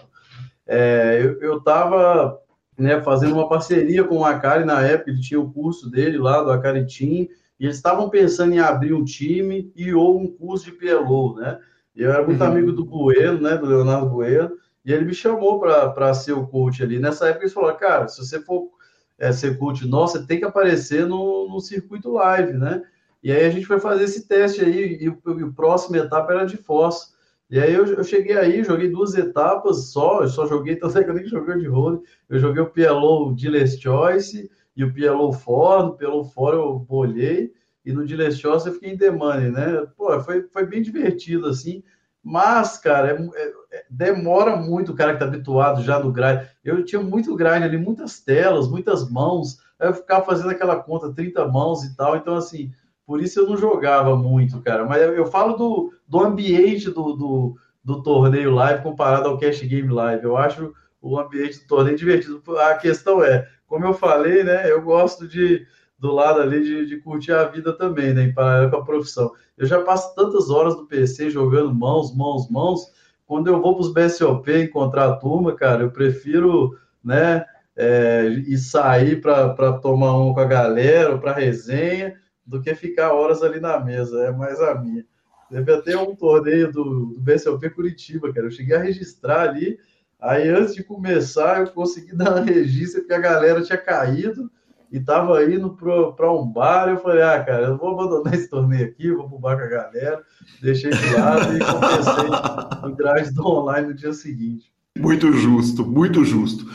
é, 0.66 1.20
eu, 1.22 1.40
eu 1.40 1.60
tava 1.60 2.36
né, 2.78 3.00
fazendo 3.02 3.34
uma 3.34 3.48
parceria 3.48 4.04
com 4.04 4.18
o 4.18 4.24
Akari 4.24 4.64
na 4.64 4.82
época, 4.82 5.10
ele 5.10 5.20
tinha 5.20 5.40
o 5.40 5.50
curso 5.50 5.90
dele 5.90 6.18
lá 6.18 6.42
do 6.42 6.50
Akari 6.50 6.86
Team, 6.86 7.28
e 7.60 7.66
eles 7.66 7.76
estavam 7.76 8.08
pensando 8.08 8.52
em 8.52 8.58
abrir 8.58 8.92
um 8.92 9.04
time 9.04 9.72
e 9.76 9.94
ou 9.94 10.20
um 10.20 10.26
curso 10.26 10.64
de 10.64 10.72
PLO, 10.72 11.36
né? 11.36 11.58
Eu 11.94 12.10
era 12.10 12.26
muito 12.26 12.42
uhum. 12.42 12.50
amigo 12.50 12.72
do 12.72 12.84
Bueno, 12.84 13.40
né, 13.40 13.56
do 13.56 13.66
Leonardo 13.66 14.08
Bueno, 14.08 14.52
e 14.84 14.92
ele 14.92 15.04
me 15.04 15.14
chamou 15.14 15.60
para 15.60 16.14
ser 16.14 16.32
o 16.32 16.46
coach 16.46 16.82
ali. 16.82 16.98
Nessa 16.98 17.28
época 17.28 17.44
eles 17.44 17.52
falaram, 17.52 17.78
cara, 17.78 18.08
se 18.08 18.24
você 18.24 18.40
for 18.40 18.70
é, 19.18 19.30
ser 19.30 19.58
coach 19.58 19.86
nosso, 19.86 20.18
você 20.18 20.26
tem 20.26 20.38
que 20.38 20.44
aparecer 20.44 21.06
no, 21.06 21.48
no 21.48 21.60
circuito 21.60 22.10
live, 22.10 22.54
né? 22.54 22.82
E 23.22 23.30
aí 23.30 23.44
a 23.44 23.50
gente 23.50 23.66
foi 23.66 23.78
fazer 23.78 24.04
esse 24.04 24.26
teste 24.26 24.64
aí, 24.64 24.98
e 25.00 25.08
o, 25.08 25.18
e 25.38 25.44
o 25.44 25.52
próximo 25.52 25.96
etapa 25.96 26.32
era 26.32 26.44
de 26.44 26.56
Foz. 26.56 27.11
E 27.52 27.60
aí 27.60 27.74
eu, 27.74 27.84
eu, 27.84 28.02
cheguei 28.02 28.34
aí, 28.38 28.64
joguei 28.64 28.88
duas 28.88 29.14
etapas 29.14 29.90
só, 29.92 30.22
eu 30.22 30.28
só 30.28 30.46
joguei, 30.46 30.74
tanto 30.80 30.96
é 30.96 31.04
que 31.04 31.10
eu 31.10 31.14
nem 31.14 31.26
joguei 31.26 31.58
de 31.58 31.66
road. 31.66 32.02
Eu 32.26 32.38
joguei 32.38 32.62
o 32.62 32.70
PLO 32.70 33.34
Dealer's 33.34 33.78
Choice 33.78 34.50
e 34.74 34.82
o 34.82 34.90
PLO 34.90 35.34
Ford, 35.34 35.88
o 35.88 35.92
PLO 35.92 36.24
Ford 36.24 36.54
eu 36.54 36.78
bolhei, 36.78 37.52
e 37.84 37.92
no 37.92 38.06
Dealer's 38.06 38.38
Choice 38.38 38.66
eu 38.66 38.72
fiquei 38.72 38.94
em 38.94 39.10
Money, 39.10 39.50
né? 39.50 39.86
Pô, 39.98 40.18
foi, 40.22 40.48
foi 40.48 40.64
bem 40.64 40.80
divertido, 40.80 41.46
assim, 41.46 41.82
mas, 42.22 42.78
cara, 42.78 43.10
é, 43.10 43.42
é, 43.42 43.52
é, 43.72 43.84
demora 43.90 44.56
muito 44.56 44.92
o 44.92 44.94
cara 44.94 45.12
que 45.12 45.18
tá 45.18 45.26
habituado 45.26 45.82
já 45.82 45.98
no 45.98 46.10
grind. 46.10 46.46
Eu 46.64 46.82
tinha 46.82 47.02
muito 47.02 47.36
grind 47.36 47.64
ali, 47.64 47.76
muitas 47.76 48.18
telas, 48.18 48.66
muitas 48.66 49.10
mãos, 49.10 49.58
aí 49.78 49.88
eu 49.88 49.94
ficava 49.94 50.24
fazendo 50.24 50.48
aquela 50.48 50.82
conta, 50.82 51.12
30 51.12 51.46
mãos 51.48 51.84
e 51.84 51.94
tal, 51.94 52.16
então 52.16 52.34
assim 52.34 52.72
por 53.06 53.20
isso 53.20 53.40
eu 53.40 53.48
não 53.48 53.56
jogava 53.56 54.16
muito, 54.16 54.60
cara. 54.60 54.84
Mas 54.84 55.02
eu, 55.02 55.26
falo 55.26 55.54
do, 55.54 55.92
do 56.06 56.20
ambiente 56.20 56.90
do, 56.90 57.12
do, 57.14 57.56
do, 57.82 58.02
torneio 58.02 58.54
live 58.54 58.82
comparado 58.82 59.28
ao 59.28 59.38
Cash 59.38 59.62
Game 59.62 59.88
Live. 59.88 60.24
Eu 60.24 60.36
acho 60.36 60.72
o 61.00 61.18
ambiente 61.18 61.60
do 61.60 61.66
torneio 61.66 61.96
divertido. 61.96 62.42
A 62.58 62.74
questão 62.74 63.22
é, 63.22 63.48
como 63.66 63.84
eu 63.84 63.94
falei, 63.94 64.44
né? 64.44 64.70
Eu 64.70 64.82
gosto 64.82 65.26
de 65.26 65.66
do 65.98 66.10
lado 66.12 66.40
ali 66.40 66.64
de, 66.64 66.86
de 66.86 66.96
curtir 66.96 67.30
a 67.30 67.44
vida 67.44 67.72
também, 67.72 68.12
né? 68.12 68.24
Em 68.24 68.34
paralelo 68.34 68.70
com 68.70 68.76
a 68.78 68.84
profissão. 68.84 69.30
Eu 69.56 69.66
já 69.66 69.80
passo 69.82 70.12
tantas 70.16 70.50
horas 70.50 70.74
no 70.74 70.86
PC 70.86 71.30
jogando 71.30 71.72
mãos, 71.72 72.12
mãos, 72.14 72.50
mãos. 72.50 72.90
Quando 73.24 73.46
eu 73.46 73.62
vou 73.62 73.76
para 73.76 73.82
os 73.82 73.92
BSOP 73.92 74.48
encontrar 74.50 75.06
a 75.06 75.16
turma, 75.16 75.54
cara, 75.54 75.84
eu 75.84 75.92
prefiro, 75.92 76.76
né? 77.04 77.44
É, 77.76 78.26
e 78.26 78.58
sair 78.58 79.20
para 79.20 79.78
tomar 79.78 80.18
um 80.18 80.34
com 80.34 80.40
a 80.40 80.44
galera, 80.44 81.16
para 81.16 81.32
resenha, 81.32 82.14
do 82.44 82.60
que 82.60 82.74
ficar 82.74 83.12
horas 83.12 83.42
ali 83.42 83.60
na 83.60 83.78
mesa, 83.78 84.24
é 84.24 84.32
mais 84.32 84.60
a 84.60 84.74
minha. 84.74 85.04
Teve 85.50 85.72
até 85.72 85.96
um 85.96 86.16
torneio 86.16 86.72
do, 86.72 87.06
do 87.06 87.20
BSOP 87.20 87.68
Curitiba, 87.70 88.32
cara. 88.32 88.46
Eu 88.46 88.50
cheguei 88.50 88.74
a 88.74 88.82
registrar 88.82 89.42
ali, 89.42 89.78
aí 90.18 90.48
antes 90.48 90.74
de 90.74 90.82
começar 90.82 91.60
eu 91.60 91.70
consegui 91.70 92.14
dar 92.16 92.30
uma 92.30 92.40
registro 92.40 93.02
porque 93.02 93.14
a 93.14 93.20
galera 93.20 93.62
tinha 93.62 93.78
caído 93.78 94.50
e 94.90 94.98
tava 94.98 95.42
indo 95.44 95.76
para 96.16 96.32
um 96.32 96.46
bar. 96.46 96.88
Eu 96.88 96.98
falei, 96.98 97.22
ah, 97.22 97.42
cara, 97.44 97.66
eu 97.66 97.78
vou 97.78 97.90
abandonar 97.90 98.34
esse 98.34 98.48
torneio 98.48 98.86
aqui, 98.86 99.10
vou 99.10 99.28
pro 99.28 99.38
bar 99.38 99.56
com 99.56 99.64
a 99.64 99.68
galera. 99.68 100.22
Deixei 100.60 100.90
de 100.90 101.14
lado 101.14 101.56
e 101.56 101.58
comecei 101.58 102.88
no 102.88 102.96
grade 102.96 103.30
do 103.32 103.46
online 103.46 103.88
no 103.88 103.94
dia 103.94 104.12
seguinte. 104.12 104.72
Muito 104.98 105.32
justo, 105.32 105.84
muito 105.84 106.24
justo. 106.24 106.66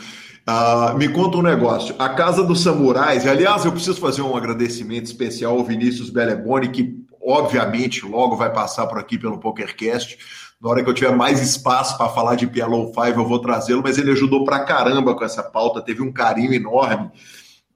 Uh, 0.48 0.96
me 0.96 1.10
conta 1.10 1.36
um 1.36 1.42
negócio. 1.42 1.94
A 1.98 2.08
Casa 2.08 2.42
dos 2.42 2.62
Samurais, 2.62 3.26
aliás, 3.26 3.66
eu 3.66 3.72
preciso 3.72 4.00
fazer 4.00 4.22
um 4.22 4.34
agradecimento 4.34 5.04
especial 5.04 5.58
ao 5.58 5.62
Vinícius 5.62 6.08
Beleboni, 6.08 6.70
que 6.70 7.04
obviamente 7.22 8.06
logo 8.06 8.34
vai 8.34 8.50
passar 8.50 8.86
por 8.86 8.98
aqui 8.98 9.18
pelo 9.18 9.38
PokerCast. 9.38 10.16
Na 10.58 10.70
hora 10.70 10.82
que 10.82 10.88
eu 10.88 10.94
tiver 10.94 11.14
mais 11.14 11.42
espaço 11.42 11.98
para 11.98 12.08
falar 12.08 12.34
de 12.34 12.46
PLO 12.46 12.86
5, 12.86 12.98
eu 13.20 13.28
vou 13.28 13.38
trazê-lo, 13.40 13.82
mas 13.82 13.98
ele 13.98 14.10
ajudou 14.12 14.42
pra 14.42 14.64
caramba 14.64 15.14
com 15.14 15.22
essa 15.22 15.42
pauta, 15.42 15.82
teve 15.82 16.00
um 16.00 16.10
carinho 16.10 16.54
enorme. 16.54 17.10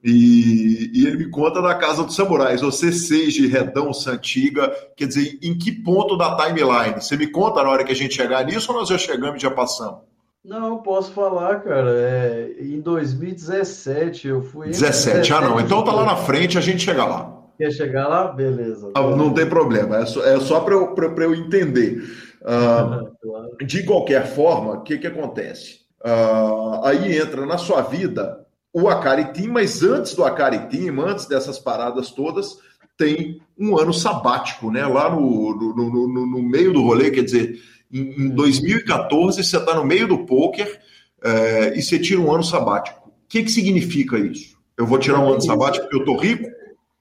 E, 0.02 0.90
e, 0.94 1.06
ele 1.06 1.18
me 1.18 1.30
conta 1.30 1.60
da 1.60 1.74
Casa 1.74 2.02
dos 2.02 2.16
Samurais, 2.16 2.62
você 2.62 2.90
seja 2.90 3.46
Redão, 3.46 3.92
Santiga, 3.92 4.74
quer 4.96 5.08
dizer, 5.08 5.38
em 5.42 5.56
que 5.58 5.70
ponto 5.70 6.16
da 6.16 6.36
timeline? 6.36 7.02
Você 7.02 7.18
me 7.18 7.26
conta 7.26 7.62
na 7.62 7.68
hora 7.68 7.84
que 7.84 7.92
a 7.92 7.94
gente 7.94 8.14
chegar 8.14 8.42
nisso 8.46 8.72
ou 8.72 8.78
nós 8.78 8.88
já 8.88 8.96
chegamos 8.96 9.36
e 9.36 9.42
já 9.42 9.50
passamos? 9.50 10.11
Não, 10.44 10.78
posso 10.78 11.12
falar, 11.12 11.60
cara. 11.60 11.90
É, 11.90 12.56
em 12.58 12.80
2017 12.80 14.26
eu 14.26 14.42
fui. 14.42 14.68
17, 14.68 15.32
ah, 15.32 15.40
não. 15.40 15.60
Então 15.60 15.84
tá 15.84 15.92
lá 15.92 16.04
na 16.04 16.16
frente, 16.16 16.58
a 16.58 16.60
gente 16.60 16.82
chega 16.82 17.04
lá. 17.04 17.42
Quer 17.56 17.70
chegar 17.70 18.08
lá? 18.08 18.28
Beleza. 18.32 18.90
Ah, 18.94 19.02
não 19.02 19.32
tem 19.32 19.48
problema, 19.48 19.98
é 19.98 20.06
só, 20.06 20.24
é 20.24 20.40
só 20.40 20.60
para 20.60 20.74
eu, 20.74 20.94
eu 20.96 21.34
entender. 21.34 22.02
Uh, 22.40 23.12
claro. 23.22 23.56
De 23.64 23.84
qualquer 23.84 24.26
forma, 24.26 24.72
o 24.72 24.82
que, 24.82 24.98
que 24.98 25.06
acontece? 25.06 25.82
Uh, 26.04 26.84
aí 26.84 27.16
entra 27.16 27.46
na 27.46 27.56
sua 27.56 27.82
vida 27.82 28.44
o 28.72 28.88
Akari 28.88 29.32
Team, 29.32 29.52
mas 29.52 29.82
antes 29.82 30.14
do 30.14 30.24
Akari 30.24 30.68
Team, 30.68 31.00
antes 31.00 31.26
dessas 31.26 31.58
paradas 31.58 32.10
todas, 32.10 32.58
tem 32.96 33.40
um 33.56 33.78
ano 33.78 33.92
sabático, 33.92 34.70
né? 34.70 34.84
Lá 34.86 35.10
no, 35.10 35.54
no, 35.54 36.08
no, 36.08 36.26
no 36.26 36.42
meio 36.42 36.72
do 36.72 36.82
rolê, 36.82 37.10
quer 37.10 37.22
dizer, 37.22 37.60
em, 37.92 38.26
em 38.26 38.28
2014, 38.30 39.42
você 39.42 39.56
está 39.56 39.74
no 39.74 39.84
meio 39.84 40.08
do 40.08 40.24
poker 40.24 40.80
é, 41.22 41.78
e 41.78 41.82
você 41.82 41.98
tira 41.98 42.20
um 42.20 42.32
ano 42.32 42.42
sabático. 42.42 43.08
O 43.08 43.28
que, 43.28 43.42
que 43.42 43.50
significa 43.50 44.18
isso? 44.18 44.56
Eu 44.76 44.86
vou 44.86 44.98
tirar 44.98 45.20
um 45.20 45.30
ano 45.30 45.40
sabático 45.40 45.84
porque 45.84 45.96
eu 45.96 46.04
tô 46.04 46.16
rico? 46.16 46.50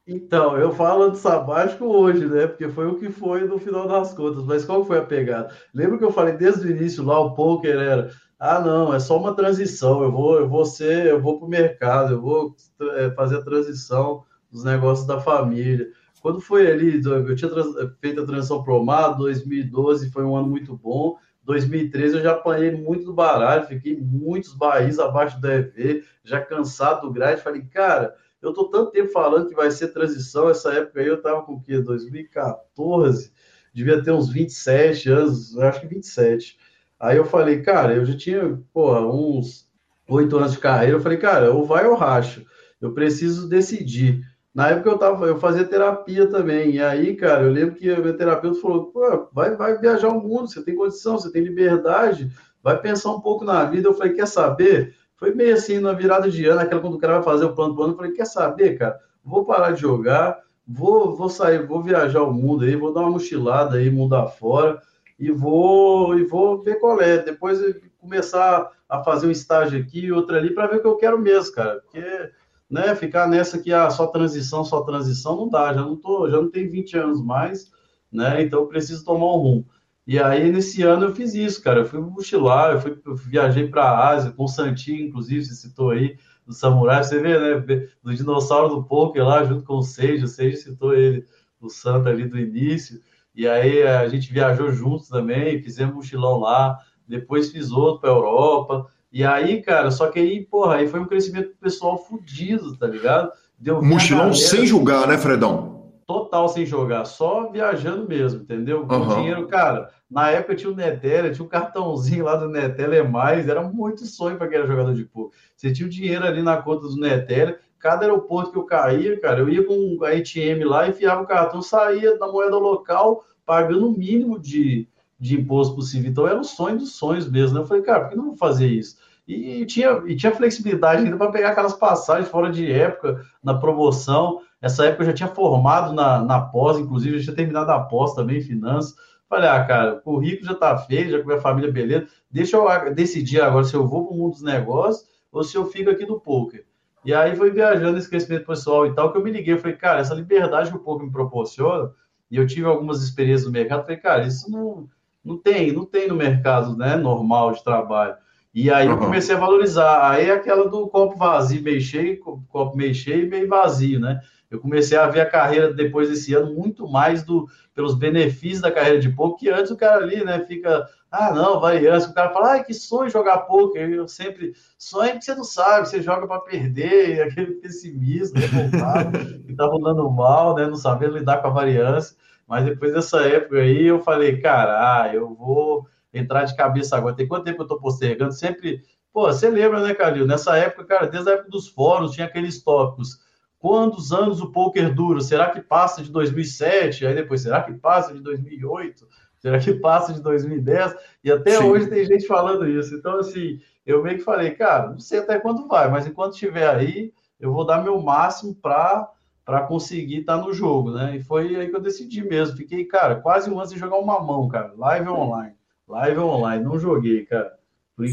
Então, 0.08 0.58
eu 0.58 0.74
falo 0.74 1.10
de 1.10 1.18
sabático 1.18 1.86
hoje, 1.86 2.26
né? 2.26 2.48
Porque 2.48 2.68
foi 2.68 2.88
o 2.88 2.96
que 2.96 3.10
foi 3.10 3.46
no 3.46 3.58
final 3.58 3.88
das 3.88 4.14
contas. 4.14 4.44
Mas 4.44 4.66
qual 4.66 4.86
foi 4.86 4.98
a 4.98 5.06
pegada? 5.06 5.54
Lembra 5.74 5.98
que 5.98 6.04
eu 6.04 6.12
falei 6.12 6.34
desde 6.34 6.68
o 6.68 6.72
início 6.72 7.04
lá, 7.04 7.20
o 7.20 7.34
poker 7.34 7.76
era 7.76 8.12
ah, 8.44 8.60
não, 8.60 8.92
é 8.92 9.00
só 9.00 9.20
uma 9.20 9.36
transição. 9.36 10.02
Eu 10.02 10.12
vou, 10.12 10.40
eu 10.40 10.50
vou 10.50 10.66
ser, 10.66 11.06
eu 11.06 11.22
vou 11.22 11.38
para 11.38 11.46
o 11.46 11.50
mercado, 11.50 12.14
eu 12.14 12.22
vou 12.22 12.56
é, 12.98 13.12
fazer 13.12 13.38
a 13.38 13.44
transição 13.44 14.24
dos 14.52 14.64
negócios 14.64 15.06
da 15.06 15.20
família. 15.20 15.88
Quando 16.22 16.40
foi 16.40 16.72
ali, 16.72 17.02
eu 17.04 17.36
tinha 17.36 17.52
feito 18.00 18.22
a 18.22 18.26
transição 18.26 18.64
para 18.64 18.76
o 18.76 18.86
mar, 18.86 19.18
2012 19.18 20.12
foi 20.12 20.24
um 20.24 20.36
ano 20.38 20.48
muito 20.48 20.78
bom. 20.78 21.18
2013 21.44 22.18
eu 22.18 22.24
já 22.24 22.34
apanhei 22.34 22.72
muito 22.72 23.06
do 23.06 23.14
baralho, 23.14 23.66
fiquei 23.66 24.00
muitos 24.00 24.54
barris 24.54 25.00
abaixo 25.00 25.42
do 25.42 25.52
EV, 25.52 26.04
já 26.24 26.40
cansado 26.40 27.02
do 27.02 27.12
grade. 27.12 27.42
Falei, 27.42 27.64
cara, 27.64 28.16
eu 28.40 28.54
tô 28.54 28.66
tanto 28.66 28.92
tempo 28.92 29.12
falando 29.12 29.50
que 29.50 29.56
vai 29.56 29.72
ser 29.72 29.88
transição. 29.88 30.48
Essa 30.48 30.72
época 30.74 31.02
aí 31.02 31.08
eu 31.08 31.20
tava 31.20 31.42
com 31.42 31.54
o 31.54 31.62
quê? 31.62 31.80
2014, 31.80 33.34
devia 33.74 34.04
ter 34.04 34.12
uns 34.12 34.30
27 34.32 35.10
anos, 35.10 35.58
acho 35.58 35.82
que 35.82 35.88
27. 35.88 36.60
Aí 37.00 37.18
eu 37.18 37.26
falei, 37.26 37.64
cara, 37.64 37.96
eu 37.96 38.06
já 38.06 38.16
tinha, 38.16 38.62
porra, 38.72 39.02
uns 39.02 39.68
oito 40.08 40.38
anos 40.38 40.52
de 40.52 40.60
carreira. 40.60 40.98
Eu 40.98 41.02
falei, 41.02 41.18
cara, 41.18 41.52
ou 41.52 41.66
vai 41.66 41.88
ou 41.88 41.96
racho. 41.96 42.46
eu 42.80 42.94
preciso 42.94 43.50
decidir. 43.50 44.24
Na 44.54 44.68
época 44.68 44.90
eu 44.90 44.98
tava, 44.98 45.26
eu 45.28 45.40
fazia 45.40 45.64
terapia 45.64 46.28
também, 46.28 46.72
e 46.72 46.82
aí, 46.82 47.16
cara, 47.16 47.44
eu 47.44 47.52
lembro 47.52 47.76
que 47.76 47.90
o 47.90 48.04
meu 48.04 48.18
terapeuta 48.18 48.60
falou: 48.60 48.88
Pô, 48.88 49.30
vai, 49.32 49.56
vai 49.56 49.78
viajar 49.78 50.10
o 50.10 50.20
mundo, 50.22 50.50
você 50.50 50.62
tem 50.62 50.76
condição, 50.76 51.18
você 51.18 51.32
tem 51.32 51.42
liberdade, 51.42 52.30
vai 52.62 52.78
pensar 52.80 53.12
um 53.12 53.22
pouco 53.22 53.46
na 53.46 53.64
vida. 53.64 53.88
Eu 53.88 53.94
falei: 53.94 54.14
Quer 54.14 54.28
saber? 54.28 54.94
Foi 55.16 55.34
meio 55.34 55.54
assim, 55.54 55.80
na 55.80 55.94
virada 55.94 56.30
de 56.30 56.46
ano, 56.46 56.62
aquela 56.62 56.82
quando 56.82 56.96
o 56.96 57.00
cara 57.00 57.14
vai 57.16 57.24
fazer 57.24 57.46
o 57.46 57.56
plano 57.56 57.74
do 57.74 57.84
ano, 57.84 57.94
eu 57.94 57.98
falei: 57.98 58.12
Quer 58.12 58.26
saber, 58.26 58.78
cara? 58.78 59.00
Vou 59.24 59.46
parar 59.46 59.72
de 59.72 59.82
jogar, 59.82 60.38
vou, 60.68 61.16
vou 61.16 61.30
sair, 61.30 61.66
vou 61.66 61.82
viajar 61.82 62.24
o 62.24 62.34
mundo 62.34 62.66
aí, 62.66 62.76
vou 62.76 62.94
dar 62.94 63.02
uma 63.02 63.12
mochilada 63.12 63.78
aí, 63.78 63.90
mundo 63.90 64.16
afora, 64.16 64.82
e 65.18 65.32
vou, 65.32 66.18
e 66.18 66.26
vou 66.26 66.62
ver 66.62 66.76
qual 66.76 67.00
é. 67.00 67.20
Depois 67.20 67.60
começar 68.00 68.70
a 68.90 69.02
fazer 69.04 69.28
um 69.28 69.32
estágio 69.32 69.80
aqui 69.80 70.08
e 70.08 70.12
outro 70.12 70.36
ali 70.36 70.54
para 70.54 70.68
ver 70.68 70.78
o 70.78 70.82
que 70.82 70.88
eu 70.88 70.98
quero 70.98 71.18
mesmo, 71.18 71.54
cara. 71.54 71.80
Porque 71.80 72.32
né, 72.72 72.96
ficar 72.96 73.28
nessa 73.28 73.60
que 73.60 73.74
ah, 73.74 73.90
só 73.90 74.08
transição, 74.08 74.64
só 74.64 74.82
transição, 74.82 75.36
não 75.36 75.50
dá, 75.50 75.74
já 75.74 75.82
não 75.82 75.98
tô, 75.98 76.30
já 76.30 76.38
não 76.38 76.50
tenho 76.50 76.72
20 76.72 76.98
anos 76.98 77.22
mais, 77.22 77.70
né? 78.10 78.42
Então 78.42 78.62
eu 78.62 78.68
preciso 78.68 79.04
tomar 79.04 79.26
um 79.26 79.40
rumo. 79.40 79.68
E 80.08 80.18
aí, 80.18 80.50
nesse 80.50 80.82
ano, 80.82 81.06
eu 81.06 81.16
fiz 81.16 81.34
isso, 81.36 81.62
cara. 81.62 81.82
Eu 81.82 81.86
fui 81.86 82.00
mochilar, 82.00 82.74
eu, 82.74 82.82
fui, 82.82 83.00
eu 83.06 83.16
viajei 83.16 83.68
para 83.68 83.84
a 83.84 84.10
Ásia, 84.10 84.32
com 84.32 84.46
o 84.46 84.48
Santinho, 84.48 85.08
inclusive, 85.08 85.46
você 85.46 85.54
citou 85.54 85.92
aí, 85.92 86.18
do 86.46 86.54
Samurai. 86.54 87.04
Você 87.04 87.20
vê, 87.20 87.38
né? 87.38 87.88
Do 88.02 88.16
dinossauro 88.16 88.70
do 88.76 88.84
poker 88.84 89.24
lá, 89.26 89.44
junto 89.44 89.64
com 89.64 89.76
o 89.76 89.84
Sage. 89.84 90.24
O 90.24 90.28
Sage 90.28 90.58
citou 90.58 90.94
ele, 90.94 91.26
o 91.60 91.70
Santa 91.70 92.10
ali 92.10 92.26
do 92.26 92.40
início. 92.40 93.02
E 93.36 93.48
aí, 93.48 93.84
a 93.84 94.08
gente 94.08 94.32
viajou 94.34 94.72
juntos 94.72 95.08
também, 95.08 95.62
fizemos 95.62 95.94
mochilão 95.94 96.40
lá. 96.40 96.78
Depois 97.08 97.52
fiz 97.52 97.72
outro 97.72 98.02
para 98.02 98.10
Europa. 98.10 98.88
E 99.12 99.26
aí, 99.26 99.62
cara, 99.62 99.92
só 99.92 100.08
que 100.08 100.20
aí, 100.20 100.46
porra, 100.46 100.76
aí 100.76 100.88
foi 100.88 101.00
um 101.00 101.06
crescimento 101.06 101.52
pessoal 101.60 101.98
fudido, 101.98 102.78
tá 102.78 102.88
ligado? 102.88 103.32
Deu 103.60 103.82
Mochilão 103.82 104.34
sem 104.34 104.66
julgar, 104.66 105.08
né, 105.08 105.18
Fredão? 105.18 105.92
Total 106.08 106.48
sem 106.50 106.66
jogar, 106.66 107.06
só 107.06 107.50
viajando 107.50 108.08
mesmo, 108.08 108.42
entendeu? 108.42 108.86
Com 108.86 108.96
uhum. 108.96 109.16
dinheiro, 109.16 109.48
cara, 109.48 109.90
na 110.10 110.30
época 110.30 110.56
tinha 110.56 110.72
o 110.72 110.76
Netela, 110.76 111.30
tinha 111.32 111.46
um 111.46 111.50
cartãozinho 111.50 112.26
lá 112.26 112.36
do 112.36 112.50
Netela 112.50 112.96
é 112.96 113.04
mais, 113.04 113.48
era 113.48 113.62
muito 113.62 114.06
sonho 114.06 114.38
para 114.38 114.48
quem 114.48 114.58
era 114.58 114.68
jogador 114.68 114.94
de 114.94 115.06
poker. 115.06 115.38
Você 115.56 115.72
tinha 115.72 115.86
o 115.86 115.90
dinheiro 115.90 116.26
ali 116.26 116.42
na 116.42 116.58
conta 116.58 116.88
do 116.88 116.98
Netela, 116.98 117.58
cada 117.80 118.06
aeroporto 118.06 118.52
que 118.52 118.58
eu 118.58 118.66
caía, 118.66 119.20
cara, 119.20 119.40
eu 119.40 119.50
ia 119.50 119.66
com 119.66 120.00
a 120.04 120.10
ATM 120.10 120.64
lá, 120.66 120.88
enfiava 120.88 121.22
o 121.22 121.28
cartão, 121.28 121.62
saía 121.62 122.18
da 122.18 122.28
moeda 122.28 122.58
local, 122.58 123.24
pagando 123.46 123.88
o 123.88 123.98
mínimo 123.98 124.40
de, 124.40 124.88
de 125.22 125.40
imposto 125.40 125.76
possível. 125.76 126.10
Então 126.10 126.28
era 126.28 126.40
o 126.40 126.44
sonho 126.44 126.80
dos 126.80 126.96
sonhos 126.96 127.30
mesmo. 127.30 127.56
Né? 127.56 127.62
Eu 127.62 127.68
falei, 127.68 127.84
cara, 127.84 128.02
por 128.02 128.10
que 128.10 128.16
não 128.16 128.26
vou 128.26 128.36
fazer 128.36 128.68
isso? 128.68 128.98
E, 129.28 129.64
tinha, 129.68 130.02
e 130.08 130.16
tinha 130.16 130.34
flexibilidade 130.34 131.04
ainda 131.04 131.16
para 131.16 131.32
pegar 131.32 131.52
aquelas 131.52 131.74
passagens 131.74 132.28
fora 132.28 132.52
de 132.52 132.70
época, 132.70 133.24
na 133.42 133.54
promoção. 133.54 134.42
Essa 134.60 134.86
época 134.86 135.04
eu 135.04 135.08
já 135.08 135.14
tinha 135.14 135.30
formado 135.30 135.94
na, 135.94 136.24
na 136.24 136.42
pós, 136.42 136.80
inclusive, 136.80 137.20
já 137.20 137.26
tinha 137.26 137.36
terminado 137.36 137.72
a 137.72 137.80
pós 137.80 138.16
também 138.16 138.40
em 138.40 138.42
finanças. 138.42 138.96
Falei, 139.30 139.48
ah, 139.48 139.64
cara, 139.64 139.94
o 139.94 140.02
currículo 140.02 140.48
já 140.48 140.54
está 140.54 140.76
feito, 140.78 141.12
já 141.12 141.18
com 141.20 141.24
a 141.24 141.28
minha 141.28 141.40
família 141.40 141.72
beleza. 141.72 142.08
Deixa 142.30 142.58
eu 142.58 142.94
decidir 142.94 143.42
agora 143.42 143.64
se 143.64 143.76
eu 143.76 143.88
vou 143.88 144.08
para 144.08 144.16
o 144.16 144.18
mundo 144.18 144.32
dos 144.32 144.42
negócios 144.42 145.08
ou 145.32 145.44
se 145.44 145.56
eu 145.56 145.66
fico 145.68 145.92
aqui 145.92 146.06
no 146.06 146.20
poker. 146.20 146.66
E 147.06 147.14
aí 147.14 147.36
foi 147.36 147.52
viajando 147.52 147.98
esse 147.98 148.10
crescimento 148.10 148.48
pessoal 148.48 148.88
e 148.88 148.94
tal, 148.94 149.12
que 149.12 149.18
eu 149.20 149.24
me 149.24 149.32
liguei. 149.32 149.58
Falei, 149.58 149.78
cara, 149.78 150.00
essa 150.00 150.16
liberdade 150.16 150.72
que 150.72 150.78
o 150.78 150.80
poker 150.80 151.06
me 151.06 151.12
proporciona, 151.12 151.92
e 152.30 152.38
eu 152.38 152.48
tive 152.48 152.66
algumas 152.66 153.04
experiências 153.04 153.46
no 153.46 153.52
mercado, 153.52 153.84
falei, 153.84 153.98
cara, 153.98 154.26
isso 154.26 154.50
não 154.50 154.90
não 155.24 155.38
tem, 155.38 155.72
não 155.72 155.86
tem 155.86 156.08
no 156.08 156.16
mercado 156.16 156.76
né, 156.76 156.96
normal 156.96 157.52
de 157.52 157.64
trabalho. 157.64 158.16
E 158.54 158.70
aí 158.70 158.88
eu 158.88 158.98
comecei 158.98 159.36
a 159.36 159.40
valorizar. 159.40 160.12
Aí 160.12 160.30
é 160.30 160.34
aquela 160.34 160.70
do 160.70 160.88
copo 160.88 161.18
vazio, 161.18 161.64
meio 161.64 161.80
cheio, 161.80 162.20
copo 162.20 162.76
meio 162.76 162.94
cheio 162.94 163.26
e 163.26 163.30
meio 163.30 163.48
vazio, 163.48 164.00
né? 164.00 164.20
Eu 164.50 164.60
comecei 164.60 164.98
a 164.98 165.08
ver 165.08 165.22
a 165.22 165.30
carreira 165.30 165.74
depois 165.74 166.10
desse 166.10 166.34
ano 166.34 166.54
muito 166.54 166.86
mais 166.86 167.24
do 167.24 167.48
pelos 167.74 167.96
benefícios 167.96 168.60
da 168.60 168.70
carreira 168.70 169.00
de 169.00 169.08
pouco, 169.10 169.38
que 169.38 169.50
antes 169.50 169.72
o 169.72 169.78
cara 169.78 170.04
ali, 170.04 170.26
né, 170.26 170.40
fica, 170.42 170.86
ah, 171.10 171.34
não, 171.34 171.58
vai 171.62 171.88
antes, 171.88 172.06
o 172.06 172.14
cara 172.14 172.34
fala, 172.34 172.56
ah, 172.56 172.64
que 172.64 172.74
sonho 172.74 173.10
jogar 173.10 173.40
pouco. 173.40 173.78
Eu 173.78 174.10
sempre, 174.10 174.54
sonho 174.78 175.18
que 175.18 175.24
você 175.24 175.34
não 175.34 175.46
sabe, 175.46 175.88
você 175.88 176.02
joga 176.02 176.28
para 176.28 176.42
perder, 176.42 177.22
aquele 177.22 177.54
pessimismo, 177.54 178.40
revoltado, 178.40 179.18
que 179.48 179.56
tá 179.56 179.66
rolando 179.66 180.12
mal, 180.12 180.54
né, 180.54 180.68
não 180.68 180.76
sabendo 180.76 181.18
lidar 181.18 181.42
com 181.42 181.48
a 181.48 181.52
variância. 181.52 182.18
Mas 182.52 182.66
depois 182.66 182.92
dessa 182.92 183.22
época 183.22 183.60
aí, 183.60 183.88
eu 183.88 184.02
falei, 184.02 184.42
cara, 184.42 185.04
ah, 185.04 185.16
eu 185.16 185.34
vou 185.34 185.88
entrar 186.14 186.44
de 186.44 186.54
cabeça 186.54 186.98
agora. 186.98 187.16
Tem 187.16 187.26
quanto 187.26 187.46
tempo 187.46 187.64
eu 187.64 187.68
tô 187.68 187.80
postergando? 187.80 188.34
Sempre. 188.34 188.84
Pô, 189.14 189.28
você 189.28 189.50
lembra, 189.50 189.82
né, 189.82 189.94
Calil? 189.96 190.28
Nessa 190.28 190.58
época, 190.58 190.84
cara, 190.84 191.06
desde 191.08 191.30
a 191.30 191.34
época 191.36 191.50
dos 191.50 191.70
fóruns, 191.70 192.12
tinha 192.12 192.28
aqueles 192.28 192.62
tópicos. 192.62 193.22
Quantos 193.58 194.12
anos 194.12 194.42
o 194.42 194.52
poker 194.52 194.94
dura? 194.94 195.22
Será 195.22 195.50
que 195.50 195.62
passa 195.62 196.04
de 196.04 196.12
2007? 196.12 197.06
Aí 197.06 197.16
depois, 197.16 197.40
será 197.40 197.64
que 197.64 197.72
passa 197.72 198.14
de 198.14 198.20
2008? 198.20 199.08
Será 199.40 199.58
que 199.58 199.74
passa 199.76 200.12
de 200.14 200.22
2010? 200.22 200.94
E 201.24 201.32
até 201.32 201.52
Sim. 201.52 201.64
hoje 201.64 201.88
tem 201.88 202.04
gente 202.04 202.28
falando 202.28 202.68
isso. 202.68 202.94
Então, 202.94 203.18
assim, 203.20 203.62
eu 203.86 204.04
meio 204.04 204.18
que 204.18 204.26
falei, 204.26 204.52
cara, 204.52 204.90
não 204.90 205.00
sei 205.00 205.20
até 205.20 205.40
quando 205.40 205.70
vai, 205.70 205.90
mas 205.90 206.06
enquanto 206.06 206.34
estiver 206.34 206.68
aí, 206.68 207.14
eu 207.40 207.54
vou 207.54 207.66
dar 207.66 207.82
meu 207.82 208.02
máximo 208.02 208.54
para 208.54 209.10
para 209.46 209.62
conseguir 209.64 210.20
estar 210.20 210.38
tá 210.38 210.44
no 210.44 210.54
jogo, 210.54 210.92
né? 210.92 211.18
E 211.18 211.24
foi 211.24 211.56
aí 211.56 211.70
que 211.70 211.76
eu 211.76 211.82
decidi 211.82 212.24
mesmo. 212.24 212.58
Fiquei, 212.58 212.86
cara, 212.86 213.16
quase 213.16 213.50
um 213.50 213.60
ano 213.60 213.68
sem 213.68 213.78
jogar 213.78 213.98
uma 213.98 214.20
mão, 214.20 214.48
cara. 214.48 214.74
Live 214.78 215.10
online. 215.10 215.54
Live 215.88 216.20
online. 216.20 216.64
Não 216.64 216.80
joguei, 216.80 217.26
cara. 217.26 217.54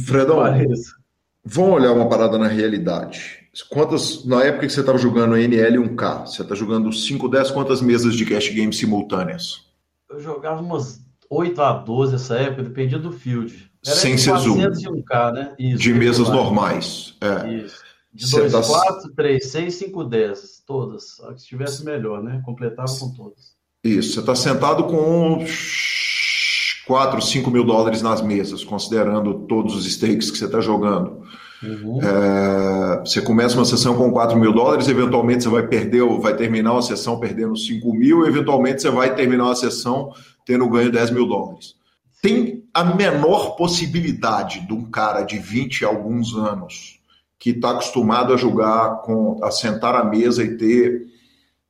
Fredão, 0.04 0.42
vamos 1.44 1.74
olhar 1.74 1.92
uma 1.92 2.08
parada 2.08 2.36
na 2.36 2.48
realidade. 2.48 3.48
Quantas, 3.70 4.24
na 4.24 4.44
época 4.44 4.66
que 4.66 4.72
você 4.72 4.80
estava 4.80 4.98
jogando 4.98 5.36
NL 5.36 5.78
1K, 5.78 6.26
você 6.26 6.42
está 6.42 6.54
jogando 6.54 6.92
5, 6.92 7.28
10, 7.28 7.50
quantas 7.50 7.80
mesas 7.80 8.14
de 8.14 8.24
cash 8.26 8.50
game 8.50 8.72
simultâneas? 8.72 9.66
Eu 10.10 10.20
jogava 10.20 10.60
umas 10.60 11.00
8 11.30 11.60
a 11.60 11.72
12 11.72 12.14
essa 12.14 12.36
época, 12.36 12.62
dependia 12.62 12.98
do 12.98 13.12
field. 13.12 13.70
Era 13.84 13.96
Sem 13.96 14.18
ser 14.18 14.36
zoom. 14.38 14.58
1K, 14.58 15.32
né? 15.32 15.54
Isso, 15.58 15.78
de 15.78 15.94
mesas 15.94 16.28
normais. 16.28 17.16
É. 17.20 17.48
Isso. 17.54 17.87
De 18.18 18.28
2, 18.28 18.50
tá... 18.50 18.60
4, 18.60 19.12
3, 19.14 19.46
6, 19.46 19.74
5, 19.74 20.04
10. 20.04 20.62
Todas. 20.66 21.20
A 21.20 21.32
que 21.34 21.40
estivesse 21.40 21.84
melhor, 21.84 22.20
né? 22.20 22.42
Completava 22.44 22.92
com 22.98 23.14
todas. 23.14 23.56
Isso. 23.84 24.14
Você 24.14 24.20
está 24.20 24.34
sentado 24.34 24.84
com 24.84 25.44
4, 26.84 27.22
5 27.22 27.48
mil 27.48 27.62
dólares 27.62 28.02
nas 28.02 28.20
mesas, 28.20 28.64
considerando 28.64 29.46
todos 29.46 29.76
os 29.76 29.86
stakes 29.86 30.32
que 30.32 30.36
você 30.38 30.46
está 30.46 30.60
jogando. 30.60 31.22
Uhum. 31.62 32.00
É, 32.02 33.00
você 33.06 33.22
começa 33.22 33.54
uma 33.56 33.64
sessão 33.64 33.94
com 33.96 34.10
4 34.10 34.36
mil 34.36 34.52
dólares, 34.52 34.88
eventualmente 34.88 35.44
você 35.44 35.48
vai 35.48 35.68
perder, 35.68 36.04
vai 36.20 36.34
terminar 36.34 36.72
uma 36.72 36.82
sessão 36.82 37.20
perdendo 37.20 37.56
5 37.56 37.94
mil, 37.94 38.26
eventualmente 38.26 38.82
você 38.82 38.90
vai 38.90 39.14
terminar 39.14 39.44
uma 39.44 39.54
sessão 39.54 40.12
tendo 40.44 40.68
ganho 40.68 40.90
10 40.90 41.12
mil 41.12 41.26
dólares. 41.26 41.76
Tem 42.20 42.64
a 42.74 42.82
menor 42.82 43.54
possibilidade 43.54 44.66
de 44.66 44.72
um 44.72 44.90
cara 44.90 45.22
de 45.22 45.38
20 45.38 45.84
a 45.84 45.88
alguns 45.88 46.34
anos 46.34 46.97
que 47.38 47.50
está 47.50 47.70
acostumado 47.70 48.32
a 48.32 48.36
jogar 48.36 49.02
com 49.02 49.38
a 49.42 49.50
sentar 49.50 49.94
à 49.94 50.04
mesa 50.04 50.42
e 50.42 50.56
ter 50.56 51.06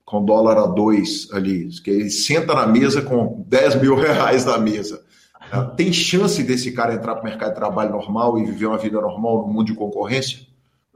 com 0.05 0.25
dólar 0.25 0.57
a 0.57 0.67
dois 0.67 1.29
ali, 1.33 1.69
que 1.85 1.91
ele 1.91 2.11
senta 2.11 2.55
na 2.55 2.67
mesa 2.67 3.03
com 3.03 3.45
10 3.47 3.83
mil 3.83 3.95
reais 4.01 4.47
na 4.47 4.57
mesa. 4.57 5.05
É, 5.53 5.61
tem 5.77 5.93
chance 5.93 6.43
desse 6.43 6.73
cara 6.73 6.95
entrar 6.95 7.15
para 7.15 7.23
o 7.23 7.25
mercado 7.25 7.51
de 7.51 7.57
trabalho 7.57 7.91
normal 7.91 8.39
e 8.39 8.45
viver 8.45 8.67
uma 8.67 8.79
vida 8.79 9.01
normal 9.01 9.47
no 9.47 9.53
mundo 9.53 9.67
de 9.67 9.75
concorrência? 9.75 10.47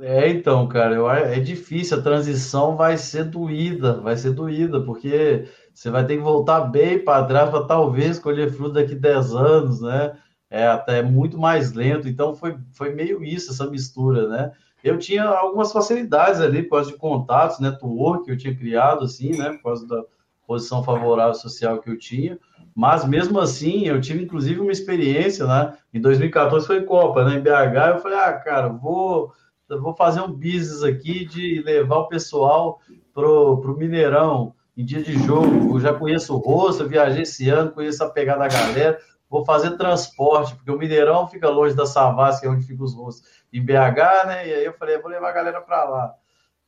É, 0.00 0.30
então, 0.30 0.66
cara, 0.66 0.94
eu, 0.94 1.08
é 1.08 1.38
difícil, 1.38 1.98
a 1.98 2.02
transição 2.02 2.74
vai 2.74 2.96
ser 2.96 3.24
doída, 3.24 4.00
vai 4.00 4.16
ser 4.16 4.30
doída, 4.30 4.80
porque 4.80 5.46
você 5.72 5.90
vai 5.90 6.06
ter 6.06 6.16
que 6.16 6.22
voltar 6.22 6.60
bem 6.62 6.98
para 6.98 7.24
trás 7.24 7.50
para 7.50 7.64
talvez 7.64 8.18
colher 8.18 8.50
fruto 8.50 8.72
daqui 8.72 8.94
10 8.94 9.34
anos, 9.34 9.80
né? 9.80 10.16
É 10.52 10.66
até 10.66 11.02
muito 11.02 11.38
mais 11.38 11.72
lento, 11.72 12.06
então 12.06 12.34
foi, 12.34 12.58
foi 12.72 12.94
meio 12.94 13.24
isso, 13.24 13.50
essa 13.50 13.66
mistura, 13.70 14.28
né? 14.28 14.52
Eu 14.84 14.98
tinha 14.98 15.24
algumas 15.24 15.72
facilidades 15.72 16.42
ali 16.42 16.62
por 16.62 16.76
causa 16.76 16.92
de 16.92 16.98
contatos, 16.98 17.58
network 17.58 18.26
que 18.26 18.32
eu 18.32 18.36
tinha 18.36 18.54
criado, 18.54 19.02
assim, 19.02 19.34
né? 19.34 19.52
Por 19.52 19.62
causa 19.62 19.86
da 19.88 20.04
posição 20.46 20.84
favorável 20.84 21.32
social 21.32 21.78
que 21.78 21.88
eu 21.88 21.98
tinha, 21.98 22.38
mas 22.74 23.02
mesmo 23.08 23.40
assim, 23.40 23.86
eu 23.86 23.98
tive 23.98 24.24
inclusive 24.24 24.60
uma 24.60 24.70
experiência, 24.72 25.46
né? 25.46 25.72
Em 25.94 25.98
2014 25.98 26.66
foi 26.66 26.82
Copa, 26.82 27.24
né? 27.24 27.36
Em 27.36 27.40
BH, 27.40 27.94
eu 27.94 27.98
falei, 28.00 28.18
ah, 28.18 28.32
cara, 28.34 28.68
vou, 28.68 29.32
vou 29.80 29.94
fazer 29.94 30.20
um 30.20 30.30
business 30.30 30.82
aqui 30.82 31.24
de 31.24 31.62
levar 31.62 31.96
o 31.96 32.08
pessoal 32.08 32.78
pro, 33.14 33.56
pro 33.62 33.78
Mineirão 33.78 34.52
em 34.76 34.84
dia 34.84 35.02
de 35.02 35.14
jogo. 35.14 35.76
Eu 35.76 35.80
já 35.80 35.94
conheço 35.94 36.34
o 36.34 36.38
rosto, 36.38 36.86
viajei 36.86 37.22
esse 37.22 37.48
ano, 37.48 37.72
conheço 37.72 38.04
a 38.04 38.10
pegada 38.10 38.40
da 38.40 38.48
galera 38.48 38.98
vou 39.32 39.44
fazer 39.46 39.78
transporte, 39.78 40.54
porque 40.54 40.70
o 40.70 40.76
Mineirão 40.76 41.26
fica 41.26 41.48
longe 41.48 41.74
da 41.74 41.86
Savassi, 41.86 42.42
que 42.42 42.46
é 42.46 42.50
onde 42.50 42.66
ficam 42.66 42.84
os 42.84 42.94
voos 42.94 43.22
em 43.50 43.64
BH, 43.64 44.26
né? 44.26 44.46
E 44.46 44.52
aí 44.52 44.64
eu 44.66 44.74
falei, 44.74 44.98
vou 44.98 45.10
levar 45.10 45.30
a 45.30 45.32
galera 45.32 45.62
para 45.62 45.84
lá. 45.84 46.14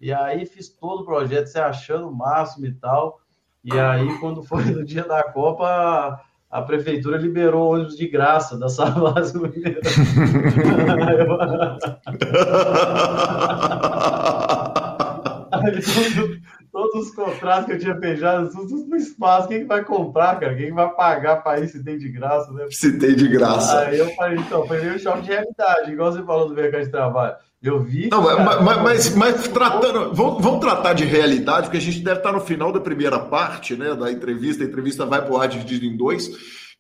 E 0.01 0.11
aí 0.11 0.47
fiz 0.47 0.70
todo 0.70 1.03
o 1.03 1.05
projeto, 1.05 1.49
se 1.49 1.59
achando 1.59 2.09
o 2.09 2.16
máximo 2.16 2.65
e 2.65 2.73
tal. 2.73 3.20
E 3.62 3.78
aí, 3.78 4.19
quando 4.19 4.43
foi 4.43 4.65
no 4.65 4.82
dia 4.82 5.05
da 5.05 5.23
Copa, 5.23 6.19
a 6.51 6.62
prefeitura 6.62 7.19
liberou 7.19 7.74
ônibus 7.74 7.99
de 7.99 8.09
graça 8.09 8.59
da 8.59 8.70
Savassi 8.70 9.35
no 9.35 9.43
Mineirão. 9.43 9.82
todos 16.75 17.07
os 17.07 17.15
contratos 17.15 17.67
que 17.67 17.73
eu 17.73 17.79
tinha 17.79 17.97
fechado, 17.97 18.51
tudo 18.51 18.85
no 18.89 18.97
espaço. 18.97 19.47
Quem 19.47 19.65
vai 19.65 19.85
comprar, 19.85 20.41
cara? 20.41 20.57
Quem 20.57 20.73
vai 20.73 20.93
pagar 20.93 21.37
para 21.37 21.61
isso 21.61 21.79
se 21.79 21.85
tem 21.85 21.97
de 21.97 22.09
graça, 22.09 22.53
né? 22.53 22.67
Se 22.69 22.99
tem 22.99 23.15
de 23.15 23.29
graça. 23.29 23.79
Aí 23.79 23.97
eu 23.97 24.11
falei, 24.17 24.39
então, 24.39 24.67
foi 24.67 24.81
meio 24.81 24.99
choque 24.99 25.23
de 25.23 25.29
realidade, 25.29 25.93
igual 25.93 26.13
você 26.13 26.23
falou 26.25 26.49
do 26.49 26.55
mercado 26.55 26.85
de 26.85 26.91
trabalho. 26.91 27.37
Eu 27.63 27.81
vi. 27.81 28.09
Não, 28.11 28.25
cara, 28.25 28.61
mas, 28.61 28.83
mas, 28.83 29.15
mas, 29.15 29.49
tratando. 29.49 30.13
Vamos, 30.13 30.43
vamos, 30.43 30.61
tratar 30.61 30.95
de 30.95 31.05
realidade, 31.05 31.67
porque 31.67 31.79
a 31.79 31.81
gente 31.81 32.01
deve 32.01 32.19
estar 32.19 32.33
no 32.33 32.41
final 32.41 32.73
da 32.73 32.81
primeira 32.81 33.21
parte 33.21 33.77
né, 33.77 33.95
da 33.95 34.11
entrevista. 34.11 34.65
A 34.65 34.67
entrevista 34.67 35.07
vai 35.07 35.23
para 35.23 35.33
o 35.33 35.41
ar 35.41 35.49
dividido 35.49 35.87
em 35.87 35.97
dois. 35.97 36.29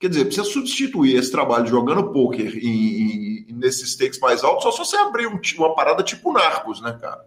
Quer 0.00 0.08
dizer, 0.08 0.24
precisa 0.24 0.44
substituir 0.44 1.16
esse 1.16 1.30
trabalho 1.30 1.66
jogando 1.68 2.12
pôquer 2.12 2.56
em, 2.56 3.46
em, 3.48 3.52
nesses 3.54 3.92
stakes 3.92 4.18
mais 4.18 4.42
altos, 4.42 4.64
só 4.64 4.72
se 4.72 4.78
você 4.78 4.96
abrir 4.96 5.28
um, 5.28 5.40
uma 5.56 5.74
parada 5.74 6.02
tipo 6.02 6.32
Narcos, 6.32 6.82
né, 6.82 6.98
cara? 7.00 7.24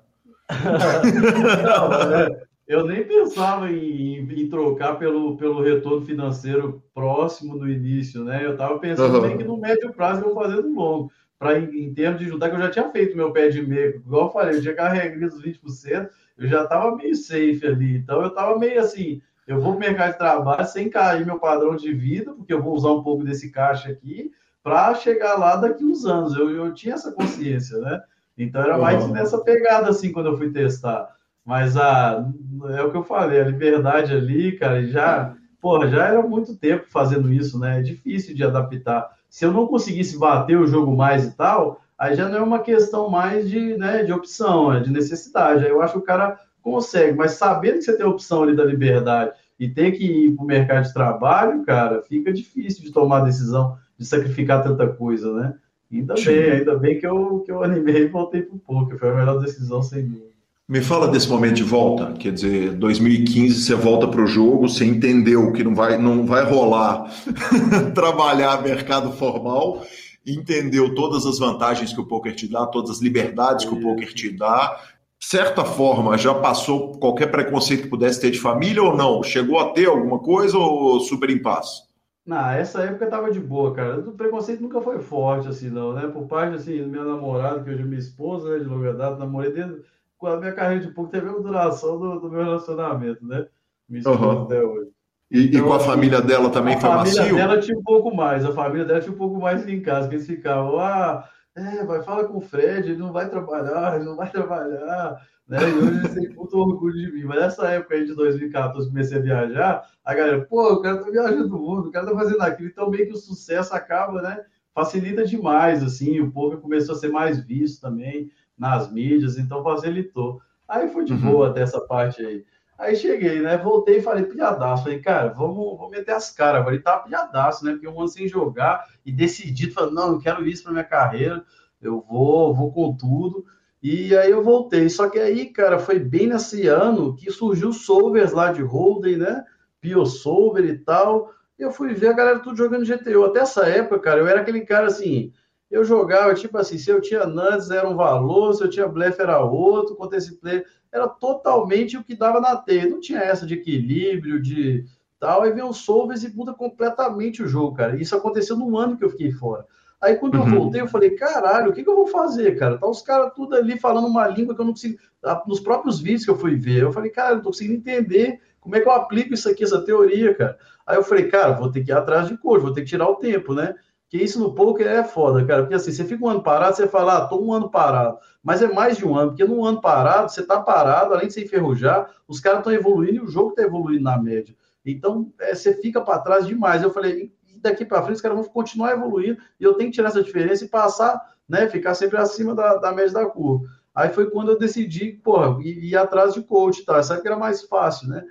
Não, 1.64 1.90
mas 1.90 2.12
é, 2.12 2.47
eu 2.68 2.86
nem 2.86 3.04
pensava 3.04 3.72
em, 3.72 4.20
em, 4.20 4.50
trocar 4.50 4.96
pelo, 4.96 5.38
pelo 5.38 5.62
retorno 5.62 6.06
financeiro 6.06 6.84
próximo 6.94 7.56
no 7.56 7.70
início, 7.70 8.24
né? 8.24 8.46
Eu 8.46 8.52
estava 8.52 8.78
pensando 8.78 9.16
uhum. 9.16 9.22
bem 9.22 9.38
que 9.38 9.44
no 9.44 9.58
médio 9.58 9.94
prazo 9.94 10.22
eu 10.22 10.34
vou 10.34 10.44
fazer 10.44 10.62
no 10.62 10.74
longo 10.74 11.12
para 11.40 11.60
em, 11.60 11.94
termos 11.94 12.20
de 12.20 12.28
juntar, 12.28 12.50
que 12.50 12.56
eu 12.56 12.60
já 12.60 12.70
tinha 12.70 12.90
feito 12.90 13.16
meu 13.16 13.32
pé 13.32 13.48
de 13.48 13.62
meio, 13.62 13.98
igual 13.98 14.26
eu 14.26 14.32
falei, 14.32 14.58
eu 14.58 14.62
tinha 14.62 14.74
carregado 14.74 15.34
os 15.34 15.42
20%, 15.42 16.10
eu 16.38 16.48
já 16.48 16.64
estava 16.64 16.96
meio 16.96 17.16
safe 17.16 17.62
ali. 17.66 17.98
Então 17.98 18.22
eu 18.22 18.28
estava 18.28 18.58
meio 18.58 18.82
assim, 18.82 19.22
eu 19.48 19.62
vou 19.62 19.76
para 19.76 19.78
o 19.78 19.80
mercado 19.80 20.12
de 20.12 20.18
trabalho 20.18 20.68
sem 20.68 20.90
cair 20.90 21.26
meu 21.26 21.40
padrão 21.40 21.76
de 21.76 21.94
vida, 21.94 22.34
porque 22.34 22.54
eu 22.54 22.62
vou 22.62 22.74
usar 22.74 22.92
um 22.92 23.04
pouco 23.04 23.24
desse 23.24 23.52
caixa 23.52 23.90
aqui 23.90 24.32
para 24.62 24.94
chegar 24.96 25.36
lá 25.36 25.56
daqui 25.56 25.86
uns 25.86 26.06
anos. 26.06 26.36
Eu, 26.36 26.50
eu 26.50 26.74
tinha 26.74 26.96
essa 26.96 27.14
consciência, 27.14 27.78
né? 27.78 28.02
Então 28.38 28.62
era 28.62 28.78
mais 28.78 29.04
uhum. 29.06 29.14
nessa 29.14 29.42
pegada 29.42 29.90
assim 29.90 30.12
quando 30.12 30.28
eu 30.28 30.38
fui 30.38 30.52
testar. 30.52 31.17
Mas 31.48 31.78
a, 31.78 32.30
é 32.72 32.84
o 32.84 32.92
que 32.92 32.98
eu 32.98 33.04
falei, 33.04 33.40
a 33.40 33.46
liberdade 33.46 34.14
ali, 34.14 34.52
cara, 34.52 34.86
já, 34.86 35.34
porra, 35.62 35.88
já 35.88 36.06
era 36.06 36.22
muito 36.22 36.58
tempo 36.58 36.86
fazendo 36.90 37.32
isso, 37.32 37.58
né? 37.58 37.80
É 37.80 37.82
difícil 37.82 38.36
de 38.36 38.44
adaptar 38.44 39.18
se 39.30 39.46
eu 39.46 39.52
não 39.52 39.68
conseguisse 39.68 40.18
bater 40.18 40.58
o 40.58 40.68
jogo 40.68 40.96
mais 40.96 41.26
e 41.26 41.36
tal, 41.36 41.82
aí 41.98 42.16
já 42.16 42.28
não 42.28 42.38
é 42.38 42.42
uma 42.42 42.60
questão 42.60 43.10
mais 43.10 43.50
de, 43.50 43.78
né, 43.78 44.04
de 44.04 44.12
opção, 44.12 44.74
é 44.74 44.80
de 44.80 44.92
necessidade. 44.92 45.66
Aí 45.66 45.70
eu 45.70 45.82
acho 45.82 45.94
que 45.94 46.00
o 46.00 46.04
cara 46.04 46.40
consegue, 46.62 47.16
mas 47.18 47.32
sabendo 47.32 47.76
que 47.76 47.84
você 47.84 47.96
tem 47.96 48.06
a 48.06 48.10
opção 48.10 48.44
ali 48.44 48.56
da 48.56 48.66
liberdade 48.66 49.32
e 49.60 49.70
tem 49.70 49.92
que 49.92 50.04
ir 50.04 50.36
para 50.36 50.44
o 50.44 50.48
mercado 50.48 50.86
de 50.86 50.94
trabalho, 50.94 51.64
cara, 51.64 52.02
fica 52.02 52.32
difícil 52.32 52.84
de 52.84 52.92
tomar 52.92 53.20
a 53.20 53.26
decisão 53.26 53.78
de 53.98 54.06
sacrificar 54.06 54.64
tanta 54.64 54.88
coisa, 54.88 55.34
né? 55.34 55.56
Ainda 55.92 56.16
bem, 56.16 56.52
ainda 56.52 56.78
bem 56.78 57.00
que 57.00 57.08
eu, 57.08 57.40
que 57.46 57.52
eu 57.52 57.64
animei 57.64 58.04
e 58.04 58.08
voltei 58.08 58.42
para 58.42 58.56
o 58.56 58.60
poker, 58.60 59.00
foi 59.00 59.10
a 59.10 59.16
melhor 59.16 59.40
decisão 59.40 59.82
sem 59.82 60.06
dúvida. 60.06 60.27
Me 60.70 60.82
fala 60.82 61.08
desse 61.08 61.30
momento 61.30 61.56
de 61.56 61.64
volta, 61.64 62.12
quer 62.12 62.34
dizer, 62.34 62.74
2015 62.74 63.62
você 63.62 63.74
volta 63.74 64.06
para 64.06 64.22
o 64.22 64.28
jogo, 64.28 64.68
você 64.68 64.84
entendeu 64.84 65.54
que 65.54 65.64
não 65.64 65.74
vai, 65.74 65.98
não 65.98 66.26
vai 66.26 66.44
rolar 66.44 67.10
trabalhar 67.96 68.62
mercado 68.62 69.14
formal, 69.14 69.82
entendeu 70.26 70.94
todas 70.94 71.26
as 71.26 71.40
vantagens 71.40 71.94
que 71.94 72.02
o 72.02 72.06
poker 72.06 72.36
te 72.36 72.50
dá, 72.50 72.66
todas 72.66 72.98
as 72.98 73.02
liberdades 73.02 73.64
que 73.64 73.74
o 73.74 73.80
poker 73.80 74.14
te 74.14 74.30
dá. 74.30 74.78
Certa 75.18 75.64
forma, 75.64 76.18
já 76.18 76.34
passou 76.34 77.00
qualquer 77.00 77.28
preconceito 77.28 77.84
que 77.84 77.90
pudesse 77.90 78.20
ter 78.20 78.32
de 78.32 78.40
família 78.40 78.84
ou 78.84 78.94
não? 78.94 79.24
Chegou 79.24 79.60
a 79.60 79.72
ter 79.72 79.88
alguma 79.88 80.20
coisa 80.20 80.58
ou 80.58 81.00
super 81.00 81.30
em 81.30 81.42
paz? 81.42 81.88
Na 82.26 82.58
essa 82.58 82.82
época 82.82 83.08
tava 83.08 83.32
de 83.32 83.40
boa, 83.40 83.74
cara. 83.74 84.00
O 84.00 84.12
preconceito 84.12 84.62
nunca 84.62 84.82
foi 84.82 85.00
forte 85.00 85.48
assim, 85.48 85.70
não, 85.70 85.94
né? 85.94 86.10
Por 86.10 86.28
parte 86.28 86.56
assim, 86.58 86.84
do 86.84 86.90
meu 86.90 87.06
namorado, 87.06 87.64
que 87.64 87.70
hoje 87.70 87.84
é 87.84 87.86
minha 87.86 87.98
esposa, 87.98 88.50
né, 88.50 88.60
de 88.60 88.66
longa 88.66 88.94
data, 88.94 89.16
namorei 89.16 89.54
desde 89.54 89.78
a 90.26 90.38
minha 90.38 90.54
carreira 90.54 90.86
de 90.86 90.92
pouco 90.94 91.12
teve 91.12 91.30
a 91.30 91.34
duração 91.34 92.00
do, 92.00 92.20
do 92.20 92.32
meu 92.32 92.44
relacionamento, 92.44 93.26
né? 93.26 93.48
Me 93.88 94.02
uhum. 94.06 94.44
até 94.44 94.62
hoje. 94.64 94.90
E, 95.30 95.48
então, 95.48 95.60
e, 95.60 95.64
com 95.64 95.74
a 95.74 95.76
assim, 95.78 95.86
família 95.86 96.22
dela 96.22 96.50
também 96.50 96.76
a 96.76 96.80
foi 96.80 96.90
macio? 96.90 97.22
A 97.22 97.26
família 97.26 97.48
dela 97.48 97.60
tinha 97.60 97.78
um 97.78 97.84
pouco 97.84 98.16
mais, 98.16 98.46
a 98.46 98.54
família 98.54 98.86
dela 98.86 99.02
tinha 99.02 99.14
um 99.14 99.18
pouco 99.18 99.40
mais 99.40 99.68
em 99.68 99.82
casa, 99.82 100.08
que 100.08 100.16
eles 100.16 100.26
ficavam, 100.26 100.80
ah, 100.80 101.28
é, 101.56 101.84
vai, 101.84 102.02
fala 102.02 102.26
com 102.26 102.38
o 102.38 102.42
Fred, 102.42 102.90
ele 102.90 103.00
não 103.00 103.12
vai 103.12 103.30
trabalhar, 103.30 103.96
ele 103.96 104.06
não 104.06 104.16
vai 104.16 104.30
trabalhar, 104.32 105.22
né? 105.48 105.58
E 105.70 105.74
hoje 105.74 106.00
eles 106.00 106.14
têm 106.14 106.30
muito 106.30 106.58
orgulho 106.58 106.94
de 106.94 107.12
mim. 107.12 107.24
Mas 107.24 107.40
nessa 107.40 107.68
época 107.70 107.96
aí 107.96 108.06
de 108.06 108.14
2014, 108.14 108.88
comecei 108.88 109.18
a 109.18 109.22
viajar, 109.22 109.84
a 110.04 110.14
galera, 110.14 110.46
pô, 110.46 110.74
o 110.74 110.82
cara 110.82 111.04
tá 111.04 111.10
viajando 111.10 111.56
o 111.56 111.60
mundo, 111.60 111.90
o 111.90 111.92
cara 111.92 112.06
tá 112.06 112.14
fazendo 112.14 112.42
aquilo, 112.42 112.70
então 112.70 112.90
meio 112.90 113.08
que 113.08 113.14
o 113.14 113.18
sucesso 113.18 113.74
acaba, 113.74 114.22
né? 114.22 114.40
Facilita 114.74 115.26
demais, 115.26 115.84
assim, 115.84 116.20
o 116.20 116.32
povo 116.32 116.58
começou 116.60 116.96
a 116.96 116.98
ser 116.98 117.10
mais 117.10 117.44
visto 117.44 117.82
também 117.82 118.30
nas 118.58 118.92
mídias, 118.92 119.38
então 119.38 119.64
facilitou. 119.64 120.42
Aí 120.68 120.90
foi 120.90 121.06
de 121.06 121.14
uhum. 121.14 121.20
boa 121.20 121.50
até 121.50 121.62
essa 121.62 121.80
parte 121.82 122.26
aí. 122.26 122.44
Aí 122.78 122.96
cheguei, 122.96 123.42
né? 123.42 123.58
Voltei 123.58 123.98
e 123.98 124.02
falei, 124.02 124.26
pilhadaço. 124.26 124.84
Falei, 124.84 125.00
cara, 125.00 125.30
vamos, 125.30 125.78
vamos 125.78 125.92
meter 125.92 126.12
as 126.12 126.32
caras. 126.32 126.64
Falei, 126.64 126.80
tá 126.80 127.00
pilhadaço, 127.00 127.66
né? 127.66 127.72
Porque 127.72 127.88
um 127.88 128.00
ano 128.00 128.08
sem 128.08 128.28
jogar 128.28 128.86
e 129.06 129.12
decidido, 129.12 129.74
falando, 129.74 129.94
não, 129.94 130.12
eu 130.14 130.20
quero 130.20 130.48
isso 130.48 130.64
para 130.64 130.74
minha 130.74 130.84
carreira, 130.84 131.44
eu 131.82 132.02
vou, 132.08 132.54
vou 132.54 132.72
com 132.72 132.96
tudo. 132.96 133.46
E 133.82 134.16
aí 134.16 134.30
eu 134.30 134.44
voltei. 134.44 134.90
Só 134.90 135.10
que 135.10 135.18
aí, 135.18 135.48
cara, 135.48 135.80
foi 135.80 135.98
bem 135.98 136.28
nesse 136.28 136.68
ano 136.68 137.16
que 137.16 137.32
surgiu 137.32 137.74
Solvers 137.74 138.32
lá 138.32 138.52
de 138.52 138.62
Holden, 138.62 139.18
né? 139.18 139.44
Pio 139.82 140.06
Solver 140.06 140.66
e 140.66 140.78
tal. 140.78 141.32
E 141.58 141.64
eu 141.64 141.72
fui 141.72 141.94
ver 141.96 142.10
a 142.10 142.14
galera 142.14 142.40
tudo 142.40 142.58
jogando 142.58 142.86
GTO. 142.86 143.26
Até 143.26 143.40
essa 143.40 143.66
época, 143.66 144.00
cara, 144.00 144.20
eu 144.20 144.28
era 144.28 144.42
aquele 144.42 144.62
cara 144.62 144.88
assim 144.88 145.32
eu 145.70 145.84
jogava, 145.84 146.34
tipo 146.34 146.58
assim, 146.58 146.78
se 146.78 146.90
eu 146.90 147.02
tinha 147.02 147.26
nuts 147.26 147.70
era 147.70 147.88
um 147.88 147.96
valor, 147.96 148.54
se 148.54 148.64
eu 148.64 148.70
tinha 148.70 148.88
blefe 148.88 149.22
era 149.22 149.40
outro, 149.40 149.96
contra 149.96 150.18
esse 150.18 150.38
player, 150.38 150.66
era 150.92 151.08
totalmente 151.08 151.98
o 151.98 152.04
que 152.04 152.16
dava 152.16 152.40
na 152.40 152.56
teia. 152.56 152.90
Não 152.90 153.00
tinha 153.00 153.20
essa 153.20 153.46
de 153.46 153.56
equilíbrio, 153.56 154.42
de 154.42 154.86
tal. 155.20 155.42
Aí 155.42 155.52
veio 155.52 155.68
o 155.68 155.74
Solves 155.74 156.24
e 156.24 156.34
muda 156.34 156.54
completamente 156.54 157.44
o 157.44 157.48
jogo, 157.48 157.76
cara. 157.76 158.02
Isso 158.02 158.16
aconteceu 158.16 158.56
no 158.56 158.78
ano 158.78 158.98
que 158.98 159.04
eu 159.04 159.10
fiquei 159.10 159.32
fora. 159.32 159.66
Aí 160.00 160.16
quando 160.16 160.36
uhum. 160.36 160.48
eu 160.48 160.60
voltei, 160.60 160.82
eu 160.82 160.88
falei, 160.88 161.12
caralho, 161.12 161.72
o 161.72 161.74
que, 161.74 161.84
que 161.84 161.90
eu 161.90 161.96
vou 161.96 162.08
fazer, 162.08 162.58
cara? 162.58 162.78
Tá 162.78 162.88
os 162.88 163.02
caras 163.02 163.34
tudo 163.36 163.56
ali 163.56 163.80
falando 163.80 164.08
uma 164.08 164.28
língua 164.28 164.54
que 164.56 164.62
eu 164.62 164.66
não 164.66 164.74
consigo. 164.74 164.98
Ah, 165.24 165.44
nos 165.48 165.60
próprios 165.60 166.00
vídeos 166.00 166.24
que 166.24 166.32
eu 166.32 166.38
fui 166.38 166.56
ver, 166.56 166.84
eu 166.84 166.94
falei, 166.94 167.10
cara, 167.10 167.32
eu 167.32 167.36
não 167.36 167.42
tô 167.42 167.50
conseguindo 167.50 167.76
entender 167.76 168.40
como 168.62 168.76
é 168.76 168.80
que 168.80 168.88
eu 168.88 168.92
aplico 168.92 169.34
isso 169.34 169.50
aqui, 169.50 169.64
essa 169.64 169.82
teoria, 169.82 170.36
cara. 170.36 170.58
Aí 170.86 170.96
eu 170.96 171.04
falei, 171.04 171.28
cara, 171.28 171.54
vou 171.54 171.72
ter 171.72 171.84
que 171.84 171.92
ir 171.92 171.96
atrás 171.96 172.28
de 172.28 172.38
cor, 172.38 172.60
vou 172.60 172.72
ter 172.72 172.82
que 172.82 172.88
tirar 172.88 173.10
o 173.10 173.16
tempo, 173.16 173.54
né? 173.54 173.76
Que 174.10 174.18
isso 174.18 174.40
no 174.40 174.56
poker 174.56 174.88
é 174.88 175.04
foda, 175.04 175.46
cara. 175.46 175.64
Porque 175.64 175.76
assim, 175.76 175.92
você 175.92 176.06
fica 176.06 176.24
um 176.24 176.30
ano 176.30 176.42
parado, 176.42 176.76
você 176.76 176.88
fala, 176.88 177.18
ah, 177.18 177.28
tô 177.28 177.42
um 177.42 177.54
ano 177.54 177.70
parado. 177.70 178.18
Mas 178.42 178.62
é 178.62 178.68
mais 178.68 178.98
de 178.98 179.06
um 179.06 179.18
ano, 179.18 179.32
porque 179.32 179.44
num 179.44 179.66
ano 179.66 179.82
parado, 179.82 180.32
você 180.32 180.46
tá 180.46 180.62
parado, 180.62 181.14
além 181.14 181.28
de 181.28 181.34
se 181.34 181.44
enferrujar, 181.44 182.10
os 182.28 182.40
caras 182.40 182.60
estão 182.60 182.72
evoluindo 182.72 183.16
e 183.16 183.20
o 183.22 183.28
jogo 183.28 183.54
tá 183.54 183.64
evoluindo 183.64 184.04
na 184.04 184.18
média. 184.18 184.56
Então, 184.86 185.32
é, 185.40 185.54
você 185.54 185.74
fica 185.74 186.00
para 186.00 186.20
trás 186.20 186.48
demais. 186.48 186.82
Eu 186.82 186.92
falei, 186.94 187.34
daqui 187.62 187.84
para 187.86 188.02
frente, 188.02 188.16
os 188.16 188.22
caras 188.22 188.38
vão 188.38 188.46
continuar 188.46 188.94
evoluindo 188.94 189.38
e 189.60 189.64
eu 189.64 189.74
tenho 189.74 189.90
que 189.90 189.96
tirar 189.96 190.10
essa 190.10 190.24
diferença 190.24 190.64
e 190.64 190.70
passar, 190.70 191.22
né? 191.48 191.68
Ficar 191.68 191.94
sempre 191.94 192.18
acima 192.18 192.56
da, 192.56 192.76
da 192.78 192.94
média 192.94 193.14
da 193.14 193.26
curva. 193.26 193.66
Aí 193.94 194.10
foi 194.10 194.30
quando 194.30 194.52
eu 194.52 194.60
decidi, 194.60 195.12
porra, 195.12 195.58
ir, 195.62 195.84
ir 195.84 195.98
atrás 195.98 196.34
de 196.34 196.42
coach, 196.42 196.86
tá? 196.86 197.02
Sabe 197.04 197.22
que 197.22 197.28
era 197.28 197.38
mais 197.38 197.64
fácil, 197.64 198.08
né? 198.08 198.24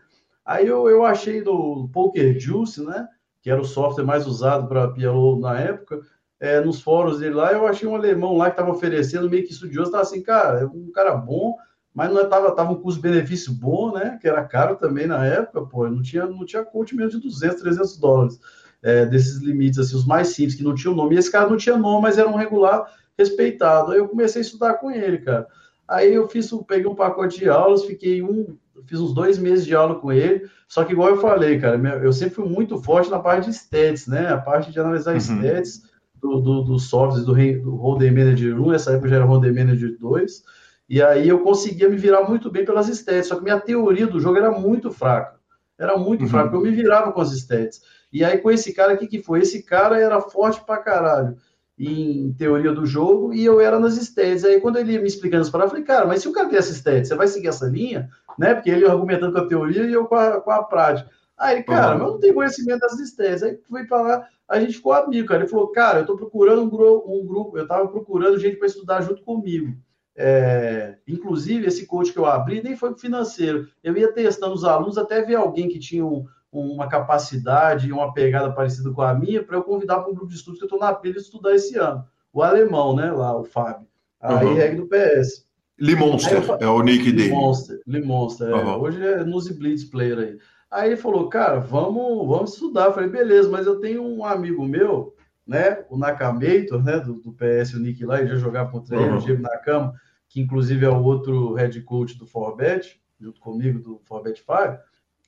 Aí 0.45 0.67
eu, 0.67 0.89
eu 0.89 1.05
achei 1.05 1.43
no 1.43 1.89
Poker 1.93 2.39
Juice, 2.39 2.85
né? 2.85 3.09
Que 3.47 3.51
era 3.53 3.61
o 3.61 3.65
software 3.65 4.05
mais 4.05 4.27
usado 4.27 4.67
para 4.67 4.89
PLO 4.89 5.39
na 5.39 5.57
época, 5.57 6.01
é, 6.41 6.61
nos 6.61 6.83
fóruns 6.83 7.21
dele 7.21 7.37
lá, 7.37 7.53
eu 7.53 7.65
achei 7.65 7.87
um 7.87 7.95
alemão 7.95 8.37
lá 8.37 8.47
que 8.47 8.55
estava 8.55 8.73
oferecendo, 8.73 9.31
meio 9.31 9.47
que 9.47 9.53
estudioso, 9.53 9.87
estava 9.87 10.03
assim, 10.03 10.21
cara, 10.21 10.63
é 10.63 10.67
um 10.67 10.91
cara 10.91 11.15
bom, 11.15 11.55
mas 11.95 12.13
não 12.13 12.23
estava 12.23 12.51
tava 12.51 12.73
um 12.73 12.81
custo-benefício 12.83 13.53
bom, 13.53 13.93
né? 13.93 14.19
Que 14.21 14.27
era 14.27 14.43
caro 14.43 14.75
também 14.75 15.07
na 15.07 15.25
época, 15.25 15.65
pô, 15.65 15.89
não 15.89 16.03
tinha, 16.03 16.27
não 16.27 16.45
tinha 16.45 16.65
coach 16.65 16.97
menos 16.97 17.13
de 17.13 17.21
200, 17.21 17.63
300 17.63 17.97
dólares 17.99 18.41
é, 18.83 19.07
desses 19.07 19.37
limites, 19.37 19.79
assim, 19.79 19.95
os 19.95 20.05
mais 20.05 20.27
simples, 20.31 20.57
que 20.57 20.65
não 20.65 20.75
tinham 20.75 20.97
nome. 20.97 21.15
E 21.15 21.19
esse 21.19 21.31
cara 21.31 21.49
não 21.49 21.57
tinha 21.57 21.77
nome, 21.77 22.03
mas 22.03 22.19
era 22.19 22.29
um 22.29 22.35
regular 22.35 22.85
respeitado. 23.17 23.93
Aí 23.93 23.99
eu 23.99 24.09
comecei 24.09 24.43
a 24.43 24.45
estudar 24.45 24.75
com 24.75 24.91
ele, 24.91 25.19
cara. 25.19 25.47
Aí 25.87 26.13
eu 26.13 26.29
fiz, 26.29 26.51
peguei 26.67 26.89
um 26.89 26.97
pacote 26.97 27.39
de 27.39 27.49
aulas, 27.49 27.85
fiquei 27.85 28.25
um, 28.25 28.59
fiz 28.87 29.01
uns 29.01 29.15
dois 29.15 29.39
meses 29.39 29.65
de 29.65 29.75
aula 29.75 29.95
com 29.97 30.13
ele, 30.13 30.49
só 30.69 30.85
que 30.85 30.93
igual 30.93 31.11
eu 31.11 31.21
falei, 31.21 31.59
cara, 31.59 31.79
eu 32.03 32.13
sempre 32.13 32.35
fui 32.35 32.49
muito 32.49 32.83
forte 32.83 33.11
na 33.11 33.19
parte 33.19 33.47
de 33.47 33.57
stats, 33.57 34.07
né? 34.07 34.29
A 34.29 34.39
parte 34.39 34.71
de 34.71 34.79
analisar 34.79 35.13
uhum. 35.13 35.19
stats 35.19 35.83
do, 36.21 36.41
do, 36.41 36.63
do 36.63 36.79
softwares 36.79 37.25
do, 37.25 37.35
do 37.35 37.77
Hold'em 37.77 38.11
Manager 38.11 38.61
1, 38.61 38.73
essa 38.73 38.93
época 38.93 39.09
já 39.09 39.17
era 39.17 39.25
Hold'em 39.25 39.55
Manager 39.55 39.97
2, 39.99 40.43
e 40.89 41.03
aí 41.03 41.29
eu 41.29 41.41
conseguia 41.41 41.89
me 41.89 41.97
virar 41.97 42.29
muito 42.29 42.51
bem 42.51 42.65
pelas 42.65 42.89
stats, 42.89 43.29
só 43.29 43.37
que 43.37 43.45
minha 43.45 43.61
teoria 43.61 44.07
do 44.07 44.21
jogo 44.21 44.39
era 44.39 44.51
muito 44.51 44.91
fraca, 44.91 45.37
era 45.79 45.97
muito 45.97 46.23
uhum. 46.23 46.29
fraca, 46.29 46.55
eu 46.55 46.61
me 46.61 46.71
virava 46.71 47.13
com 47.13 47.21
as 47.21 47.33
stats. 47.33 47.81
E 48.13 48.25
aí 48.25 48.39
com 48.39 48.51
esse 48.51 48.73
cara, 48.73 48.95
o 48.95 48.97
que 48.97 49.07
que 49.07 49.23
foi? 49.23 49.41
Esse 49.41 49.63
cara 49.63 50.01
era 50.01 50.21
forte 50.21 50.65
pra 50.65 50.79
caralho 50.79 51.37
em 51.79 52.33
teoria 52.33 52.73
do 52.73 52.87
jogo 52.87 53.35
e 53.35 53.45
eu 53.45 53.61
era 53.61 53.79
nas 53.79 53.97
stats. 53.97 54.45
Aí 54.45 54.61
quando 54.61 54.79
ele 54.79 54.93
ia 54.93 55.01
me 55.01 55.07
explicando 55.07 55.43
as 55.43 55.51
palavras, 55.51 55.73
eu 55.73 55.85
falei, 55.85 55.87
cara, 55.87 56.07
mas 56.07 56.23
se 56.23 56.29
o 56.29 56.33
cara 56.33 56.49
tem 56.49 56.59
essa 56.59 56.73
stats, 56.73 57.09
você 57.09 57.15
vai 57.15 57.29
seguir 57.29 57.49
essa 57.49 57.67
linha? 57.67 58.09
Né? 58.39 58.55
Porque 58.55 58.71
ele 58.71 58.87
argumentando 58.87 59.33
com 59.33 59.39
a 59.39 59.47
teoria 59.47 59.85
e 59.85 59.93
eu 59.93 60.07
com 60.07 60.15
a, 60.15 60.41
com 60.41 60.51
a 60.51 60.63
prática. 60.63 61.11
Aí, 61.37 61.63
cara, 61.63 61.93
uhum. 61.93 61.99
mas 61.99 62.07
eu 62.07 62.13
não 62.15 62.21
tenho 62.21 62.35
conhecimento 62.35 62.81
das 62.81 62.99
stats. 62.99 63.43
Aí 63.43 63.59
fui 63.69 63.85
pra 63.87 64.01
lá, 64.01 64.29
a 64.49 64.59
gente 64.59 64.75
ficou 64.75 64.93
amigo, 64.93 65.29
cara. 65.29 65.43
Ele 65.43 65.51
falou, 65.51 65.69
cara, 65.69 66.01
eu 66.01 66.07
tô 66.07 66.17
procurando 66.17 66.63
um, 66.63 66.71
gru 66.71 67.05
um 67.07 67.27
grupo, 67.27 67.59
eu 67.59 67.67
tava 67.67 67.89
procurando 67.89 68.39
gente 68.39 68.57
para 68.57 68.67
estudar 68.67 69.03
junto 69.03 69.23
comigo. 69.23 69.77
É, 70.19 70.97
inclusive, 71.07 71.67
esse 71.67 71.87
coach 71.87 72.11
que 72.11 72.19
eu 72.19 72.25
abri 72.25 72.63
nem 72.63 72.75
foi 72.75 72.97
financeiro. 72.97 73.69
Eu 73.85 73.95
ia 73.97 74.11
testando 74.11 74.55
os 74.55 74.65
alunos 74.65 74.97
até 74.97 75.21
ver 75.21 75.35
alguém 75.35 75.69
que 75.69 75.79
tinha 75.79 76.07
um, 76.07 76.25
uma 76.61 76.89
capacidade 76.89 77.89
e 77.89 77.93
uma 77.93 78.13
pegada 78.13 78.53
parecida 78.53 78.91
com 78.91 79.03
a 79.03 79.15
minha 79.15 79.43
para 79.43 79.57
eu 79.57 79.63
convidar 79.63 80.01
para 80.01 80.11
um 80.11 80.15
grupo 80.15 80.31
de 80.31 80.37
estudos 80.37 80.59
que 80.59 80.65
eu 80.65 80.69
estou 80.69 80.81
na 80.81 80.95
pilha 80.95 81.15
de 81.15 81.21
estudar 81.21 81.55
esse 81.55 81.77
ano. 81.79 82.05
O 82.33 82.43
alemão, 82.43 82.95
né? 82.95 83.11
Lá, 83.11 83.37
o 83.37 83.45
Fábio. 83.45 83.87
Aí, 84.21 84.47
uhum. 84.47 84.55
regra 84.55 84.77
do 84.77 84.89
PS. 84.89 85.47
Limonster 85.79 86.43
é 86.61 86.67
o 86.67 86.83
nick 86.83 87.13
dele. 87.13 87.29
Limonster, 87.29 87.81
Limonster. 87.87 88.49
Uhum. 88.49 88.71
É. 88.71 88.77
Hoje 88.77 89.07
é 89.07 89.25
Nuse 89.25 89.55
Blitz 89.55 89.85
Player 89.85 90.19
aí. 90.19 90.39
Aí 90.71 90.89
ele 90.89 90.97
falou, 90.97 91.29
cara, 91.29 91.61
vamos, 91.61 92.27
vamos 92.27 92.55
estudar. 92.55 92.87
Eu 92.87 92.93
falei, 92.93 93.09
beleza, 93.09 93.49
mas 93.49 93.67
eu 93.67 93.79
tenho 93.79 94.03
um 94.03 94.25
amigo 94.25 94.65
meu, 94.65 95.15
né? 95.47 95.85
O 95.89 95.97
Nakamator, 95.97 96.83
né? 96.83 96.99
Do, 96.99 97.15
do 97.15 97.33
PS, 97.33 97.75
o 97.75 97.79
Nick 97.79 98.05
lá, 98.05 98.21
ele 98.21 98.29
já 98.29 98.37
jogava 98.37 98.71
contra 98.71 98.97
ele, 98.97 99.11
uhum. 99.11 99.19
o 99.19 99.21
Diego 99.21 99.43
Nakama, 99.43 99.95
que 100.29 100.41
inclusive 100.41 100.85
é 100.85 100.91
o 100.91 101.03
outro 101.03 101.55
head 101.55 101.81
coach 101.83 102.19
do 102.19 102.27
Forbet, 102.27 103.01
junto 103.21 103.41
comigo 103.41 103.79
do 103.79 104.01
Forbet 104.05 104.39
5 104.41 104.79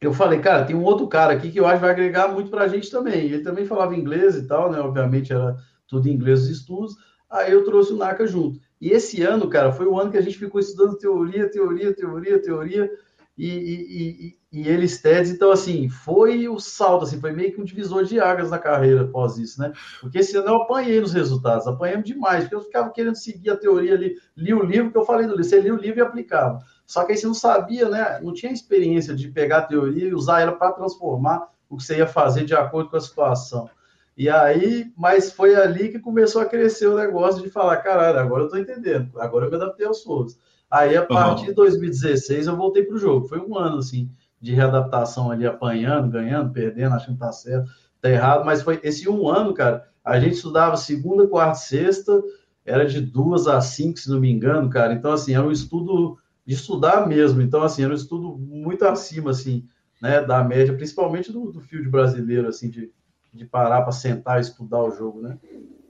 eu 0.00 0.12
falei, 0.12 0.38
cara, 0.38 0.64
tem 0.64 0.76
um 0.76 0.84
outro 0.84 1.08
cara 1.08 1.32
aqui 1.32 1.50
que 1.50 1.58
eu 1.58 1.66
acho 1.66 1.76
que 1.76 1.80
vai 1.82 1.90
agregar 1.90 2.28
muito 2.28 2.50
para 2.50 2.64
a 2.64 2.68
gente 2.68 2.90
também. 2.90 3.26
Ele 3.26 3.42
também 3.42 3.66
falava 3.66 3.96
inglês 3.96 4.36
e 4.36 4.46
tal, 4.46 4.70
né? 4.70 4.78
Obviamente 4.78 5.32
era 5.32 5.56
tudo 5.88 6.08
em 6.08 6.12
inglês 6.12 6.42
os 6.42 6.48
estudos. 6.48 6.94
Aí 7.28 7.52
eu 7.52 7.64
trouxe 7.64 7.92
o 7.92 7.96
Naka 7.96 8.26
junto. 8.26 8.60
E 8.80 8.90
esse 8.90 9.22
ano, 9.22 9.48
cara, 9.48 9.72
foi 9.72 9.86
o 9.86 9.98
ano 9.98 10.10
que 10.10 10.16
a 10.16 10.20
gente 10.20 10.38
ficou 10.38 10.60
estudando 10.60 10.98
teoria, 10.98 11.50
teoria, 11.50 11.92
teoria, 11.92 12.40
teoria 12.40 12.90
e, 13.36 13.48
e, 13.48 14.36
e, 14.52 14.60
e 14.60 14.68
eles 14.68 15.02
TEDs. 15.02 15.30
Então, 15.30 15.50
assim, 15.50 15.88
foi 15.88 16.48
o 16.48 16.60
salto, 16.60 17.04
assim, 17.04 17.20
foi 17.20 17.32
meio 17.32 17.52
que 17.52 17.60
um 17.60 17.64
divisor 17.64 18.04
de 18.04 18.20
águas 18.20 18.50
na 18.50 18.58
carreira 18.58 19.02
após 19.02 19.36
isso, 19.36 19.60
né? 19.60 19.72
Porque 20.00 20.18
esse 20.18 20.36
ano 20.36 20.48
eu 20.48 20.62
apanhei 20.62 21.00
nos 21.00 21.12
resultados, 21.12 21.66
apanhamos 21.66 22.04
demais, 22.04 22.44
porque 22.44 22.54
eu 22.54 22.60
ficava 22.60 22.90
querendo 22.90 23.16
seguir 23.16 23.50
a 23.50 23.56
teoria 23.56 23.94
ali, 23.94 24.14
li 24.36 24.54
o 24.54 24.62
livro 24.62 24.92
que 24.92 24.98
eu 24.98 25.04
falei 25.04 25.26
do 25.26 25.32
livro, 25.32 25.44
você 25.44 25.60
lia 25.60 25.74
o 25.74 25.78
livro 25.78 25.98
e 25.98 26.02
aplicava. 26.02 26.60
Só 26.88 27.04
que 27.04 27.12
aí 27.12 27.18
você 27.18 27.26
não 27.26 27.34
sabia, 27.34 27.86
né? 27.86 28.18
Não 28.22 28.32
tinha 28.32 28.50
experiência 28.50 29.14
de 29.14 29.28
pegar 29.28 29.58
a 29.58 29.62
teoria 29.62 30.08
e 30.08 30.14
usar 30.14 30.40
ela 30.40 30.52
para 30.52 30.72
transformar 30.72 31.50
o 31.68 31.76
que 31.76 31.84
você 31.84 31.98
ia 31.98 32.06
fazer 32.06 32.46
de 32.46 32.54
acordo 32.54 32.88
com 32.88 32.96
a 32.96 33.00
situação. 33.00 33.68
E 34.16 34.26
aí, 34.30 34.90
mas 34.96 35.30
foi 35.30 35.54
ali 35.54 35.90
que 35.90 35.98
começou 35.98 36.40
a 36.40 36.46
crescer 36.46 36.86
o 36.86 36.96
negócio 36.96 37.42
de 37.42 37.50
falar, 37.50 37.76
caralho, 37.76 38.18
agora 38.18 38.44
eu 38.44 38.46
estou 38.46 38.58
entendendo, 38.58 39.10
agora 39.20 39.44
eu 39.44 39.50
me 39.50 39.56
adaptei 39.56 39.86
aos 39.86 40.02
flores. 40.02 40.38
Aí, 40.70 40.96
a 40.96 41.04
partir 41.04 41.42
uhum. 41.42 41.48
de 41.48 41.54
2016, 41.54 42.46
eu 42.46 42.56
voltei 42.56 42.82
para 42.82 42.96
o 42.96 42.98
jogo. 42.98 43.28
Foi 43.28 43.38
um 43.38 43.56
ano, 43.58 43.78
assim, 43.78 44.10
de 44.40 44.54
readaptação 44.54 45.30
ali, 45.30 45.46
apanhando, 45.46 46.10
ganhando, 46.10 46.52
perdendo, 46.52 46.94
achando 46.94 47.14
que 47.14 47.20
tá 47.20 47.32
certo, 47.32 47.70
tá 48.00 48.08
errado, 48.08 48.46
mas 48.46 48.62
foi 48.62 48.80
esse 48.82 49.06
um 49.10 49.28
ano, 49.28 49.52
cara, 49.52 49.86
a 50.02 50.18
gente 50.18 50.36
estudava 50.36 50.74
segunda, 50.78 51.28
quarta, 51.28 51.54
sexta, 51.54 52.22
era 52.64 52.86
de 52.86 53.02
duas 53.02 53.46
a 53.46 53.60
cinco, 53.60 53.98
se 53.98 54.10
não 54.10 54.18
me 54.18 54.30
engano, 54.30 54.70
cara. 54.70 54.94
Então, 54.94 55.12
assim, 55.12 55.34
era 55.34 55.46
um 55.46 55.52
estudo 55.52 56.16
de 56.48 56.54
estudar 56.54 57.06
mesmo. 57.06 57.42
Então, 57.42 57.62
assim, 57.62 57.84
era 57.84 57.92
um 57.92 57.96
estudo 57.96 58.38
muito 58.38 58.82
acima, 58.86 59.32
assim, 59.32 59.66
né, 60.00 60.22
da 60.22 60.42
média, 60.42 60.74
principalmente 60.74 61.30
do, 61.30 61.52
do 61.52 61.60
field 61.60 61.90
brasileiro, 61.90 62.48
assim, 62.48 62.70
de, 62.70 62.90
de 63.34 63.44
parar 63.44 63.82
para 63.82 63.92
sentar 63.92 64.38
e 64.38 64.40
estudar 64.40 64.82
o 64.82 64.90
jogo, 64.90 65.20
né? 65.20 65.36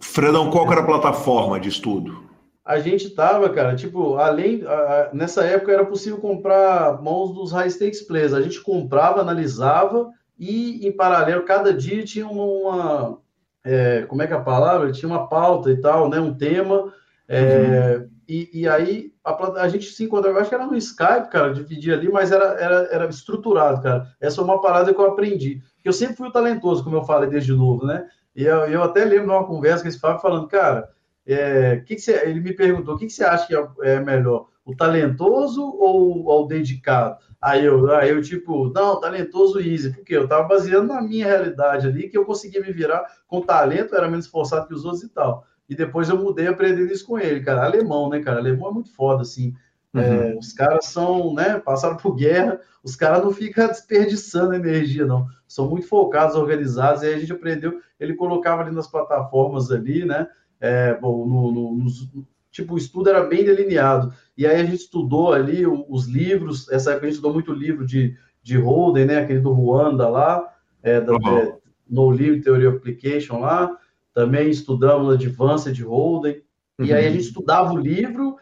Fredão, 0.01 0.51
qual 0.51 0.71
era 0.73 0.81
a 0.81 0.85
plataforma 0.85 1.61
de 1.61 1.69
estudo? 1.69 2.25
A 2.65 2.81
gente 2.81 3.09
tava, 3.11 3.49
cara, 3.51 3.77
tipo, 3.77 4.17
além, 4.17 4.65
a, 4.67 5.11
nessa 5.13 5.45
época 5.45 5.71
era 5.71 5.87
possível 5.87 6.19
comprar 6.19 7.01
mãos 7.01 7.33
dos 7.33 7.53
high 7.53 7.71
stakes 7.71 8.03
players. 8.03 8.35
A 8.35 8.43
gente 8.43 8.61
comprava, 8.61 9.21
analisava 9.21 10.11
e, 10.37 10.85
em 10.85 10.91
paralelo, 10.91 11.45
cada 11.45 11.73
dia 11.73 12.05
tinha 12.05 12.27
uma, 12.27 12.43
uma 12.43 13.19
é, 13.63 14.03
como 14.09 14.23
é 14.23 14.27
que 14.27 14.33
é 14.33 14.37
a 14.37 14.41
palavra? 14.41 14.91
Tinha 14.91 15.09
uma 15.09 15.29
pauta 15.29 15.71
e 15.71 15.77
tal, 15.81 16.09
né, 16.09 16.19
um 16.19 16.35
tema, 16.35 16.93
é, 17.29 17.99
uhum. 18.01 18.18
E, 18.29 18.51
e 18.53 18.69
aí 18.69 19.15
a, 19.25 19.63
a, 19.63 19.69
gente 19.69 19.87
se 19.87 20.05
encontrava, 20.05 20.39
acho 20.39 20.51
que 20.51 20.55
era 20.55 20.67
no 20.67 20.77
Skype, 20.77 21.31
cara, 21.31 21.55
dividir 21.55 21.95
ali, 21.95 22.11
mas 22.11 22.31
era, 22.31 22.45
era, 22.61 22.89
era 22.93 23.07
estruturado, 23.07 23.83
cara. 23.83 24.15
Essa 24.21 24.43
é 24.43 24.45
uma 24.45 24.61
parada 24.61 24.93
que 24.93 25.01
eu 25.01 25.07
aprendi. 25.07 25.63
Eu 25.83 25.95
sempre 25.95 26.17
fui 26.17 26.31
talentoso, 26.31 26.85
como 26.85 26.97
eu 26.97 27.05
falei 27.05 27.31
desde 27.31 27.55
novo, 27.55 27.87
né? 27.87 28.07
E 28.37 28.45
eu, 28.45 28.59
eu 28.67 28.83
até 28.83 29.03
lembro 29.05 29.29
de 29.29 29.33
uma 29.33 29.47
conversa 29.47 29.83
com 29.83 29.89
esse 29.89 29.99
Fábio 29.99 30.21
falando, 30.21 30.47
cara, 30.47 30.91
é, 31.27 31.77
que 31.87 31.95
que 31.95 32.03
você, 32.03 32.23
ele 32.29 32.41
me 32.41 32.53
perguntou, 32.53 32.95
o 32.95 32.99
que, 32.99 33.07
que 33.07 33.13
você 33.13 33.25
acha 33.25 33.47
que 33.47 33.57
é, 33.57 33.67
é 33.81 34.01
melhor, 34.01 34.49
o 34.63 34.77
talentoso 34.77 35.63
ou, 35.63 36.27
ou 36.27 36.45
o 36.45 36.47
dedicado? 36.47 37.17
Aí 37.41 37.65
eu, 37.65 37.91
aí 37.93 38.11
eu, 38.11 38.21
tipo, 38.21 38.71
não, 38.75 39.01
talentoso 39.01 39.59
easy, 39.59 39.91
porque 39.95 40.15
eu 40.15 40.29
tava 40.29 40.47
baseando 40.47 40.89
na 40.89 41.01
minha 41.01 41.25
realidade 41.25 41.87
ali, 41.87 42.11
que 42.11 42.19
eu 42.19 42.27
conseguia 42.27 42.61
me 42.61 42.73
virar 42.73 43.07
com 43.27 43.41
talento, 43.41 43.95
era 43.95 44.09
menos 44.09 44.27
esforçado 44.27 44.67
que 44.67 44.75
os 44.75 44.85
outros 44.85 45.05
e 45.05 45.09
tal. 45.09 45.47
E 45.69 45.75
depois 45.75 46.09
eu 46.09 46.17
mudei 46.17 46.47
aprendendo 46.47 46.93
isso 46.93 47.07
com 47.07 47.19
ele, 47.19 47.41
cara. 47.41 47.65
Alemão, 47.65 48.09
né, 48.09 48.21
cara? 48.21 48.39
Alemão 48.39 48.71
é 48.71 48.73
muito 48.73 48.95
foda, 48.95 49.23
assim. 49.23 49.55
É, 49.95 49.99
uhum. 49.99 50.03
É, 50.03 50.37
os 50.37 50.53
caras 50.53 50.87
são, 50.87 51.35
né, 51.35 51.59
passaram 51.59 51.97
por 51.97 52.15
guerra, 52.15 52.61
os 52.83 52.95
caras 52.95 53.25
não 53.25 53.33
ficam 53.33 53.67
desperdiçando 53.67 54.55
energia, 54.55 55.07
não. 55.07 55.27
São 55.47 55.69
muito 55.69 55.87
focados, 55.87 56.37
organizados, 56.37 57.03
e 57.03 57.07
aí 57.07 57.15
a 57.15 57.19
gente 57.19 57.33
aprendeu, 57.33 57.81
ele 57.99 58.15
colocava 58.15 58.63
ali 58.63 58.71
nas 58.71 58.87
plataformas 58.87 59.71
ali, 59.71 60.05
né, 60.05 60.29
é, 60.61 60.95
bom, 60.95 61.27
no, 61.27 61.53
no, 61.53 61.77
nos, 61.77 62.09
tipo, 62.51 62.75
o 62.75 62.79
estudo 62.79 63.09
era 63.09 63.25
bem 63.25 63.45
delineado, 63.45 64.13
e 64.37 64.47
aí 64.47 64.61
a 64.61 64.65
gente 64.65 64.83
estudou 64.83 65.33
ali 65.33 65.67
os 65.67 66.07
livros, 66.07 66.69
essa 66.71 66.91
época 66.91 67.07
a 67.07 67.09
gente 67.09 67.17
estudou 67.17 67.33
muito 67.33 67.53
livro 67.53 67.87
de, 67.87 68.15
de 68.43 68.59
Holden, 68.59 69.07
né, 69.07 69.19
aquele 69.21 69.41
do 69.41 69.53
Ruanda 69.53 70.07
lá, 70.09 70.55
é, 70.83 71.01
da, 71.01 71.15
uhum. 71.15 71.39
é, 71.39 71.57
No 71.89 72.11
Livre 72.11 72.43
Theory 72.43 72.67
Application 72.67 73.41
lá, 73.41 73.75
também 74.19 74.51
estudamos 74.51 75.15
Advanced 75.15 75.81
Holden, 75.81 76.43
uhum. 76.77 76.87
e 76.87 76.93
aí 76.93 77.05
a 77.05 77.07
uhum. 77.07 77.15
gente 77.15 77.27
estudava 77.29 77.73
o 77.73 77.79
livro, 77.79 78.37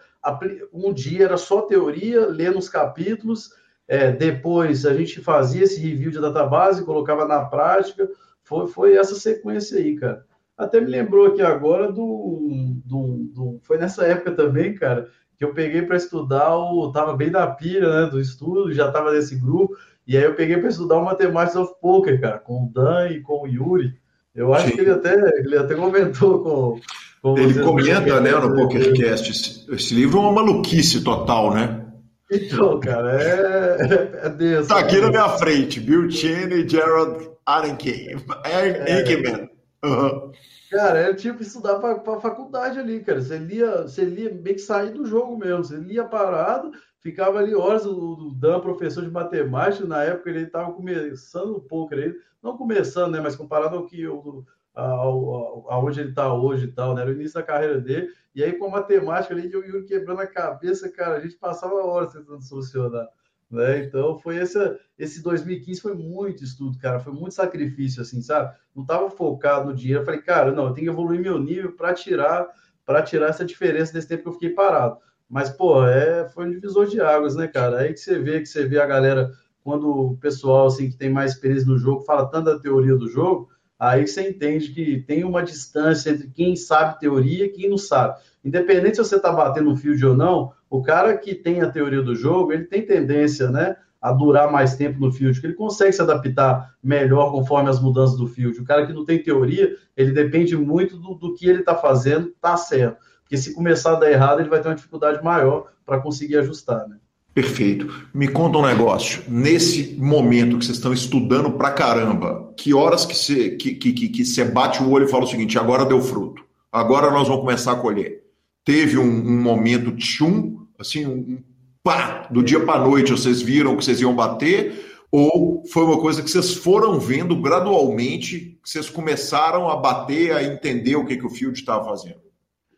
um 0.73 0.91
dia 0.91 1.27
era 1.27 1.37
só 1.37 1.61
teoria, 1.61 2.27
lendo 2.29 2.59
os 2.59 2.67
capítulos, 2.67 3.51
é, 3.87 4.11
depois 4.11 4.87
a 4.87 4.95
gente 4.95 5.21
fazia 5.21 5.65
esse 5.65 5.79
review 5.79 6.11
de 6.11 6.19
database, 6.19 6.83
colocava 6.83 7.27
na 7.27 7.45
prática, 7.45 8.09
foi, 8.43 8.67
foi 8.69 8.97
essa 8.97 9.17
sequência 9.17 9.77
aí, 9.77 9.97
cara. 9.97 10.25
Até 10.57 10.81
me 10.81 10.87
lembrou 10.87 11.27
aqui 11.27 11.43
agora 11.43 11.93
do, 11.93 12.81
do, 12.83 13.31
do 13.35 13.61
foi 13.63 13.77
nessa 13.77 14.07
época 14.07 14.33
também, 14.33 14.75
cara, 14.75 15.11
que 15.37 15.45
eu 15.45 15.53
peguei 15.53 15.83
para 15.83 15.99
estudar 15.99 16.57
o, 16.57 16.91
tava 16.91 17.15
bem 17.15 17.29
na 17.29 17.47
pilha, 17.49 18.05
né, 18.05 18.11
do 18.11 18.19
estudo, 18.19 18.73
já 18.73 18.91
tava 18.91 19.13
nesse 19.13 19.37
grupo, 19.37 19.77
e 20.07 20.17
aí 20.17 20.25
eu 20.25 20.35
peguei 20.35 20.57
para 20.57 20.71
estudar 20.71 20.97
o 20.97 21.05
Mathematics 21.05 21.55
of 21.55 21.75
Poker, 21.83 22.19
cara, 22.19 22.39
com 22.39 22.65
o 22.65 22.73
Dan 22.73 23.09
e 23.11 23.21
com 23.21 23.43
o 23.43 23.47
Yuri, 23.47 24.01
eu 24.37 24.53
acho 24.53 24.69
Sim. 24.69 24.75
que 24.75 24.81
ele 24.83 24.91
até, 24.91 25.15
ele 25.39 25.57
até 25.57 25.75
comentou 25.75 26.43
com. 26.43 26.81
com 27.23 27.39
ele 27.39 27.59
comenta, 27.63 28.21
né, 28.21 28.31
no 28.33 28.55
PokerCast. 28.55 29.31
Esse, 29.31 29.75
esse 29.75 29.95
livro 29.95 30.19
é 30.19 30.21
uma 30.21 30.33
maluquice 30.33 31.03
total, 31.03 31.55
né? 31.55 31.83
Então, 32.31 32.79
cara, 32.81 33.23
é, 33.23 34.27
é 34.27 34.29
denso. 34.29 34.69
Tá 34.69 34.81
aqui 34.81 35.01
na 35.01 35.11
minha 35.11 35.29
frente, 35.31 35.81
Bill 35.81 36.11
Cheney 36.11 36.65
e 36.65 36.69
Gerald 36.69 37.31
Arenke. 37.47 38.17
É, 38.45 39.87
uhum. 39.87 40.33
Cara, 40.71 40.99
é 40.99 41.15
tipo 41.15 41.43
estudar 41.43 41.77
para 41.77 42.21
faculdade 42.21 42.79
ali, 42.79 43.01
cara. 43.01 43.21
Você 43.21 43.39
lia, 43.39 43.83
você 43.83 44.05
lia 44.05 44.31
meio 44.31 44.57
que 44.57 44.59
sair 44.59 44.91
do 44.91 45.07
jogo 45.07 45.39
mesmo. 45.39 45.65
Você 45.65 45.77
lia 45.77 46.05
parado, 46.05 46.73
ficava 47.07 47.39
ali 47.39 47.55
horas. 47.55 47.87
O, 47.87 48.29
o 48.29 48.35
Dan, 48.35 48.61
professor 48.61 49.05
de 49.05 49.11
matemática, 49.11 49.87
na 49.87 50.03
época 50.03 50.29
ele 50.29 50.43
estava 50.43 50.73
começando 50.73 51.57
um 51.57 51.61
pouco, 51.61 51.95
ele, 51.95 52.17
não 52.43 52.57
começando, 52.57 53.13
né, 53.13 53.21
mas 53.21 53.37
comparado 53.37 53.77
ao 53.77 53.87
que 53.87 54.05
ao, 54.05 54.45
ao, 54.75 55.71
aonde 55.71 56.01
ele 56.01 56.11
está 56.11 56.33
hoje 56.35 56.67
e 56.67 56.73
tal, 56.73 56.95
né, 56.95 57.03
era 57.03 57.11
o 57.11 57.15
início 57.15 57.35
da 57.35 57.43
carreira 57.43 57.81
dele. 57.81 58.09
E 58.35 58.43
aí 58.43 58.53
com 58.53 58.67
a 58.67 58.71
matemática 58.71 59.33
ali, 59.33 59.51
eu 59.51 59.65
ia 59.65 59.85
quebrando 59.85 60.21
a 60.21 60.27
cabeça, 60.27 60.91
cara, 60.91 61.17
a 61.17 61.21
gente 61.21 61.37
passava 61.37 61.75
horas 61.75 62.13
tentando 62.13 62.43
solucionar. 62.43 63.09
Né? 63.49 63.85
Então 63.85 64.19
foi 64.19 64.39
esse, 64.39 64.59
esse 64.99 65.23
2015 65.23 65.81
foi 65.81 65.95
muito 65.95 66.43
estudo, 66.43 66.77
cara, 66.79 66.99
foi 66.99 67.13
muito 67.13 67.35
sacrifício, 67.35 68.03
assim, 68.03 68.21
sabe? 68.21 68.53
Não 68.75 68.83
estava 68.83 69.09
focado 69.09 69.67
no 69.67 69.75
dinheiro. 69.75 70.01
Eu 70.01 70.05
falei, 70.05 70.21
cara, 70.21 70.51
não, 70.51 70.67
eu 70.67 70.73
tenho 70.73 70.89
que 70.89 70.93
evoluir 70.93 71.21
meu 71.21 71.39
nível 71.39 71.73
para 71.73 71.95
tirar 71.95 72.49
para 72.85 73.03
tirar 73.03 73.29
essa 73.29 73.45
diferença 73.45 73.93
desse 73.93 74.07
tempo 74.07 74.23
que 74.23 74.29
eu 74.29 74.33
fiquei 74.35 74.51
parado. 74.51 74.99
Mas, 75.29 75.51
pô, 75.51 75.85
é, 75.85 76.29
foi 76.29 76.47
um 76.47 76.51
divisor 76.51 76.87
de 76.87 77.01
águas, 77.01 77.35
né, 77.35 77.49
cara? 77.49 77.79
Aí 77.79 77.93
que 77.93 78.01
você 78.01 78.19
vê, 78.19 78.41
que 78.41 78.47
você 78.47 78.65
vê 78.65 78.79
a 78.79 78.87
galera, 78.87 79.33
quando 79.65 79.89
o 79.89 80.17
pessoal, 80.17 80.67
assim, 80.67 80.89
que 80.89 80.97
tem 80.97 81.11
mais 81.11 81.33
experiência 81.33 81.67
no 81.67 81.79
jogo, 81.79 82.05
fala 82.05 82.27
tanto 82.27 82.47
da 82.47 82.59
teoria 82.59 82.95
do 82.95 83.09
jogo, 83.09 83.49
aí 83.79 84.07
você 84.07 84.29
entende 84.29 84.73
que 84.73 85.03
tem 85.03 85.25
uma 85.25 85.43
distância 85.43 86.11
entre 86.11 86.31
quem 86.31 86.55
sabe 86.55 87.01
teoria 87.01 87.47
e 87.47 87.51
quem 87.51 87.69
não 87.69 87.77
sabe. 87.77 88.19
Independente 88.45 88.97
se 88.97 89.05
você 89.05 89.17
está 89.17 89.33
batendo 89.33 89.71
no 89.71 89.77
field 89.77 90.07
ou 90.07 90.17
não, 90.17 90.53
o 90.71 90.83
cara 90.83 91.17
que 91.17 91.35
tem 91.35 91.61
a 91.61 91.71
teoria 91.71 92.03
do 92.03 92.15
jogo, 92.15 92.53
ele 92.53 92.65
tem 92.65 92.87
tendência, 92.87 93.51
né, 93.51 93.77
a 94.01 94.13
durar 94.13 94.53
mais 94.53 94.77
tempo 94.77 95.01
no 95.01 95.11
field, 95.11 95.41
que 95.41 95.47
ele 95.49 95.55
consegue 95.55 95.93
se 95.93 96.01
adaptar 96.01 96.77
melhor 96.81 97.33
conforme 97.33 97.69
as 97.69 97.81
mudanças 97.81 98.17
do 98.17 98.29
field. 98.29 98.61
O 98.61 98.65
cara 98.65 98.87
que 98.87 98.93
não 98.93 99.05
tem 99.05 99.21
teoria, 99.21 99.75
ele 99.97 100.13
depende 100.13 100.57
muito 100.57 100.97
do, 100.97 101.15
do 101.15 101.35
que 101.35 101.49
ele 101.49 101.61
está 101.61 101.75
fazendo, 101.75 102.33
tá 102.41 102.57
certo. 102.57 102.99
Porque 103.27 103.37
se 103.37 103.55
começar 103.55 103.93
a 103.93 104.01
dar 104.01 104.11
errado, 104.11 104.41
ele 104.41 104.49
vai 104.49 104.61
ter 104.61 104.69
uma 104.69 104.75
dificuldade 104.75 105.23
maior 105.23 105.67
para 105.85 106.01
conseguir 106.01 106.39
ajustar, 106.39 106.89
né? 106.89 106.97
Perfeito. 107.35 108.09
Me 108.15 108.29
conta 108.29 108.59
um 108.59 108.67
negócio. 108.67 109.23
Nesse 109.29 109.95
momento 109.99 110.59
que 110.59 110.65
vocês 110.65 110.79
estão 110.79 110.93
estudando 110.93 111.51
pra 111.53 111.71
caramba, 111.71 112.53
que 112.57 112.73
horas 112.73 113.05
que 113.05 113.15
você 113.15 113.51
que, 113.51 113.75
que, 113.75 113.93
que, 113.93 114.09
que 114.09 114.25
você 114.25 114.45
bate 114.45 114.83
o 114.83 114.91
olho 114.91 115.05
e 115.05 115.11
fala 115.11 115.25
o 115.25 115.27
seguinte: 115.27 115.59
agora 115.59 115.85
deu 115.85 116.01
fruto, 116.01 116.43
agora 116.73 117.11
nós 117.11 117.29
vamos 117.29 117.43
começar 117.43 117.73
a 117.73 117.77
colher? 117.77 118.27
teve 118.67 118.99
um, 118.99 119.05
um 119.05 119.41
momento 119.41 119.93
tchum, 119.93 120.67
assim, 120.77 121.07
um 121.07 121.39
pá, 121.85 122.27
do 122.29 122.43
dia 122.43 122.59
para 122.59 122.85
noite 122.85 123.13
vocês 123.13 123.41
viram 123.41 123.77
que 123.77 123.85
vocês 123.85 124.01
iam 124.01 124.15
bater? 124.15 124.85
Ou 125.11 125.63
foi 125.73 125.85
uma 125.85 126.01
coisa 126.01 126.21
que 126.21 126.29
vocês 126.29 126.53
foram 126.53 126.99
vendo 126.99 127.41
gradualmente, 127.41 128.59
que 128.63 128.69
vocês 128.69 128.91
começaram 128.91 129.71
a 129.71 129.77
bater, 129.77 130.33
a 130.33 130.43
entender 130.43 130.97
o 130.97 131.07
que, 131.07 131.17
que 131.17 131.25
o 131.25 131.31
Field 131.31 131.57
estava 131.57 131.85
fazendo? 131.85 132.26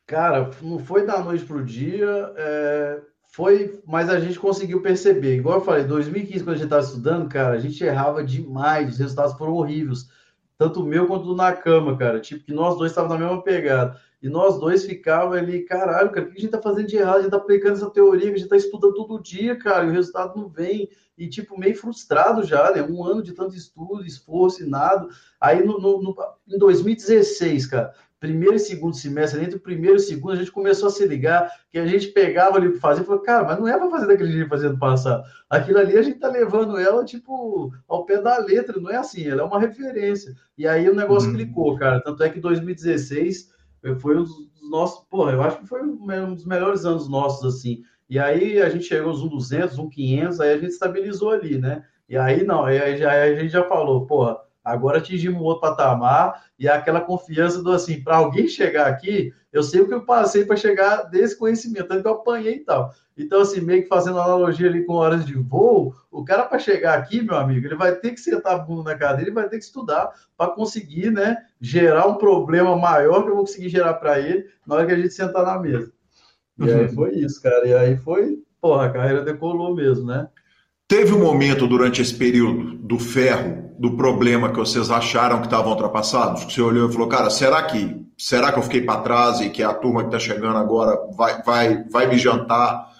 Cara, 0.09 0.51
não 0.63 0.79
foi 0.79 1.05
da 1.05 1.23
noite 1.23 1.45
para 1.45 1.59
o 1.59 1.65
dia, 1.65 2.33
é, 2.35 3.03
foi, 3.27 3.79
mas 3.87 4.09
a 4.09 4.19
gente 4.19 4.41
conseguiu 4.41 4.81
perceber. 4.81 5.37
Igual 5.37 5.59
eu 5.59 5.65
falei, 5.65 5.85
2015, 5.85 6.45
quando 6.45 6.55
a 6.55 6.57
gente 6.57 6.65
estava 6.65 6.83
estudando, 6.83 7.29
cara, 7.29 7.55
a 7.55 7.59
gente 7.59 7.85
errava 7.85 8.25
demais, 8.25 8.89
os 8.89 8.99
resultados 8.99 9.35
foram 9.37 9.53
horríveis. 9.53 10.09
Tanto 10.57 10.81
o 10.81 10.87
meu 10.87 11.07
quanto 11.07 11.27
do 11.27 11.37
Nakama, 11.37 11.95
cara. 11.99 12.21
Tipo, 12.21 12.43
que 12.43 12.55
nós 12.55 12.79
dois 12.79 12.91
estávamos 12.91 13.19
na 13.19 13.27
mesma 13.27 13.43
pegada. 13.43 14.01
E 14.23 14.31
nós 14.31 14.59
dois 14.59 14.87
ficava 14.87 15.35
ali, 15.35 15.63
caralho, 15.65 16.11
cara, 16.11 16.27
o 16.27 16.31
que 16.31 16.39
a 16.39 16.41
gente 16.41 16.51
tá 16.51 16.63
fazendo 16.63 16.89
de 16.89 16.97
errado? 16.97 17.19
A 17.19 17.21
gente 17.21 17.31
tá 17.31 17.37
aplicando 17.37 17.75
essa 17.75 17.91
teoria, 17.91 18.33
a 18.33 18.37
gente 18.37 18.49
tá 18.49 18.57
estudando 18.57 18.95
todo 18.95 19.23
dia, 19.23 19.57
cara, 19.57 19.85
e 19.85 19.89
o 19.89 19.93
resultado 19.93 20.41
não 20.41 20.49
vem. 20.49 20.89
E, 21.19 21.29
tipo, 21.29 21.59
meio 21.59 21.77
frustrado 21.77 22.43
já, 22.45 22.71
né? 22.71 22.83
Um 22.83 23.05
ano 23.05 23.23
de 23.23 23.33
tanto 23.33 23.55
estudo, 23.55 24.07
esforço 24.07 24.65
e 24.65 24.67
nada. 24.67 25.07
Aí, 25.39 25.63
no, 25.63 25.79
no, 25.79 26.01
no, 26.01 26.17
em 26.49 26.59
2016, 26.59 27.67
cara, 27.67 27.93
primeiro 28.21 28.57
e 28.57 28.59
segundo 28.59 28.97
semestre, 28.97 29.43
entre 29.43 29.57
o 29.57 29.61
primeiro 29.61 29.97
e 29.97 30.01
o 30.01 30.01
segundo, 30.01 30.33
a 30.33 30.37
gente 30.37 30.51
começou 30.51 30.89
a 30.89 30.91
se 30.91 31.07
ligar, 31.07 31.51
que 31.71 31.79
a 31.79 31.87
gente 31.87 32.09
pegava 32.09 32.57
ali 32.57 32.71
para 32.71 32.81
fazer 32.81 33.03
e 33.03 33.05
falou, 33.05 33.23
cara, 33.23 33.45
mas 33.45 33.59
não 33.59 33.69
é 33.69 33.79
para 33.79 33.91
fazer 33.91 34.07
daquele 34.07 34.33
jeito 34.33 34.49
fazendo 34.49 34.79
passar. 34.79 35.23
Aquilo 35.49 35.79
ali 35.79 35.97
a 35.97 36.03
gente 36.03 36.19
tá 36.19 36.29
levando 36.29 36.79
ela, 36.79 37.05
tipo, 37.05 37.73
ao 37.87 38.05
pé 38.05 38.21
da 38.21 38.39
letra, 38.39 38.81
não 38.81 38.91
é 38.91 38.97
assim, 38.97 39.27
ela 39.27 39.43
é 39.43 39.45
uma 39.45 39.61
referência. 39.61 40.35
E 40.57 40.67
aí 40.67 40.89
o 40.89 40.95
negócio 40.95 41.31
uhum. 41.31 41.37
clicou, 41.37 41.77
cara. 41.77 42.01
Tanto 42.01 42.23
é 42.23 42.29
que 42.29 42.41
2016 42.41 43.51
foi 44.01 44.17
um 44.17 44.25
dos 44.25 44.49
nossos, 44.69 45.07
porra, 45.09 45.33
eu 45.33 45.43
acho 45.43 45.59
que 45.61 45.67
foi 45.67 45.83
um 45.83 46.35
dos 46.35 46.45
melhores 46.45 46.85
anos 46.85 47.09
nossos, 47.09 47.57
assim. 47.57 47.83
E 48.11 48.19
aí 48.19 48.61
a 48.61 48.69
gente 48.69 48.85
chegou 48.85 49.11
aos 49.11 49.23
1,200, 49.23 49.79
1,500, 49.79 50.41
aí 50.41 50.53
a 50.53 50.59
gente 50.59 50.71
estabilizou 50.71 51.31
ali, 51.31 51.59
né? 51.59 51.85
E 52.09 52.17
aí 52.17 52.43
não, 52.43 52.65
aí, 52.65 52.97
já, 52.97 53.13
aí 53.13 53.35
a 53.35 53.41
gente 53.41 53.53
já 53.53 53.65
falou, 53.65 54.07
porra, 54.07 54.39
agora 54.65 54.99
atingimos 54.99 55.41
outro 55.41 55.61
patamar 55.61 56.45
e 56.59 56.69
aquela 56.69 57.01
confiança 57.01 57.63
do 57.63 57.73
assim, 57.73 58.03
para 58.03 58.17
alguém 58.17 58.49
chegar 58.49 58.87
aqui, 58.87 59.33
eu 59.53 59.63
sei 59.63 59.81
o 59.81 59.89
que 59.89 59.95
eu 59.95 60.05
passei 60.05 60.45
para 60.45 60.57
chegar 60.57 61.05
desse 61.05 61.39
conhecimento, 61.39 61.89
tanto 61.89 62.03
que 62.03 62.09
eu 62.09 62.13
apanhei 62.13 62.57
e 62.57 62.65
tal. 62.65 62.93
Então, 63.17 63.41
assim, 63.41 63.61
meio 63.61 63.83
que 63.83 63.89
fazendo 63.89 64.21
analogia 64.21 64.69
ali 64.69 64.85
com 64.85 64.95
horas 64.95 65.25
de 65.25 65.35
voo, 65.35 65.95
o 66.11 66.25
cara 66.25 66.45
para 66.45 66.59
chegar 66.59 66.97
aqui, 66.97 67.21
meu 67.21 67.37
amigo, 67.37 67.67
ele 67.67 67.75
vai 67.75 67.95
ter 67.97 68.13
que 68.13 68.21
sentar 68.21 68.55
a 68.55 68.59
bunda 68.59 68.93
na 68.93 68.99
cadeira, 68.99 69.29
ele 69.29 69.35
vai 69.35 69.49
ter 69.49 69.59
que 69.59 69.65
estudar 69.65 70.13
para 70.37 70.53
conseguir, 70.53 71.11
né, 71.11 71.39
gerar 71.61 72.07
um 72.07 72.15
problema 72.15 72.77
maior 72.77 73.23
que 73.23 73.31
eu 73.31 73.35
vou 73.35 73.45
conseguir 73.45 73.69
gerar 73.69 73.95
para 73.95 74.21
ele 74.21 74.47
na 74.67 74.77
hora 74.77 74.87
que 74.87 74.93
a 74.93 74.97
gente 74.97 75.13
sentar 75.13 75.45
na 75.45 75.59
mesa. 75.59 75.93
E 76.59 76.71
aí 76.71 76.89
foi 76.89 77.13
isso, 77.13 77.41
cara. 77.43 77.67
E 77.67 77.75
aí 77.75 77.97
foi, 77.97 78.39
porra, 78.61 78.87
a 78.87 78.91
carreira 78.91 79.23
decolou 79.23 79.75
mesmo, 79.75 80.07
né? 80.07 80.29
Teve 80.87 81.13
um 81.13 81.21
momento 81.21 81.67
durante 81.67 82.01
esse 82.01 82.15
período 82.15 82.75
do 82.77 82.99
ferro, 82.99 83.68
do 83.79 83.97
problema 83.97 84.51
que 84.51 84.59
vocês 84.59 84.91
acharam 84.91 85.39
que 85.39 85.47
estavam 85.47 85.71
ultrapassados? 85.71 86.45
Que 86.45 86.53
você 86.53 86.61
olhou 86.61 86.89
e 86.89 86.93
falou, 86.93 87.09
cara, 87.09 87.31
será 87.31 87.63
que 87.63 88.05
será 88.19 88.53
que 88.53 88.59
eu 88.59 88.63
fiquei 88.63 88.83
para 88.83 89.01
trás 89.01 89.41
e 89.41 89.49
que 89.49 89.63
a 89.63 89.73
turma 89.73 90.01
que 90.01 90.09
está 90.09 90.19
chegando 90.19 90.59
agora 90.59 90.99
vai, 91.17 91.41
vai, 91.43 91.85
vai 91.85 92.07
me 92.09 92.19
jantar 92.19 92.91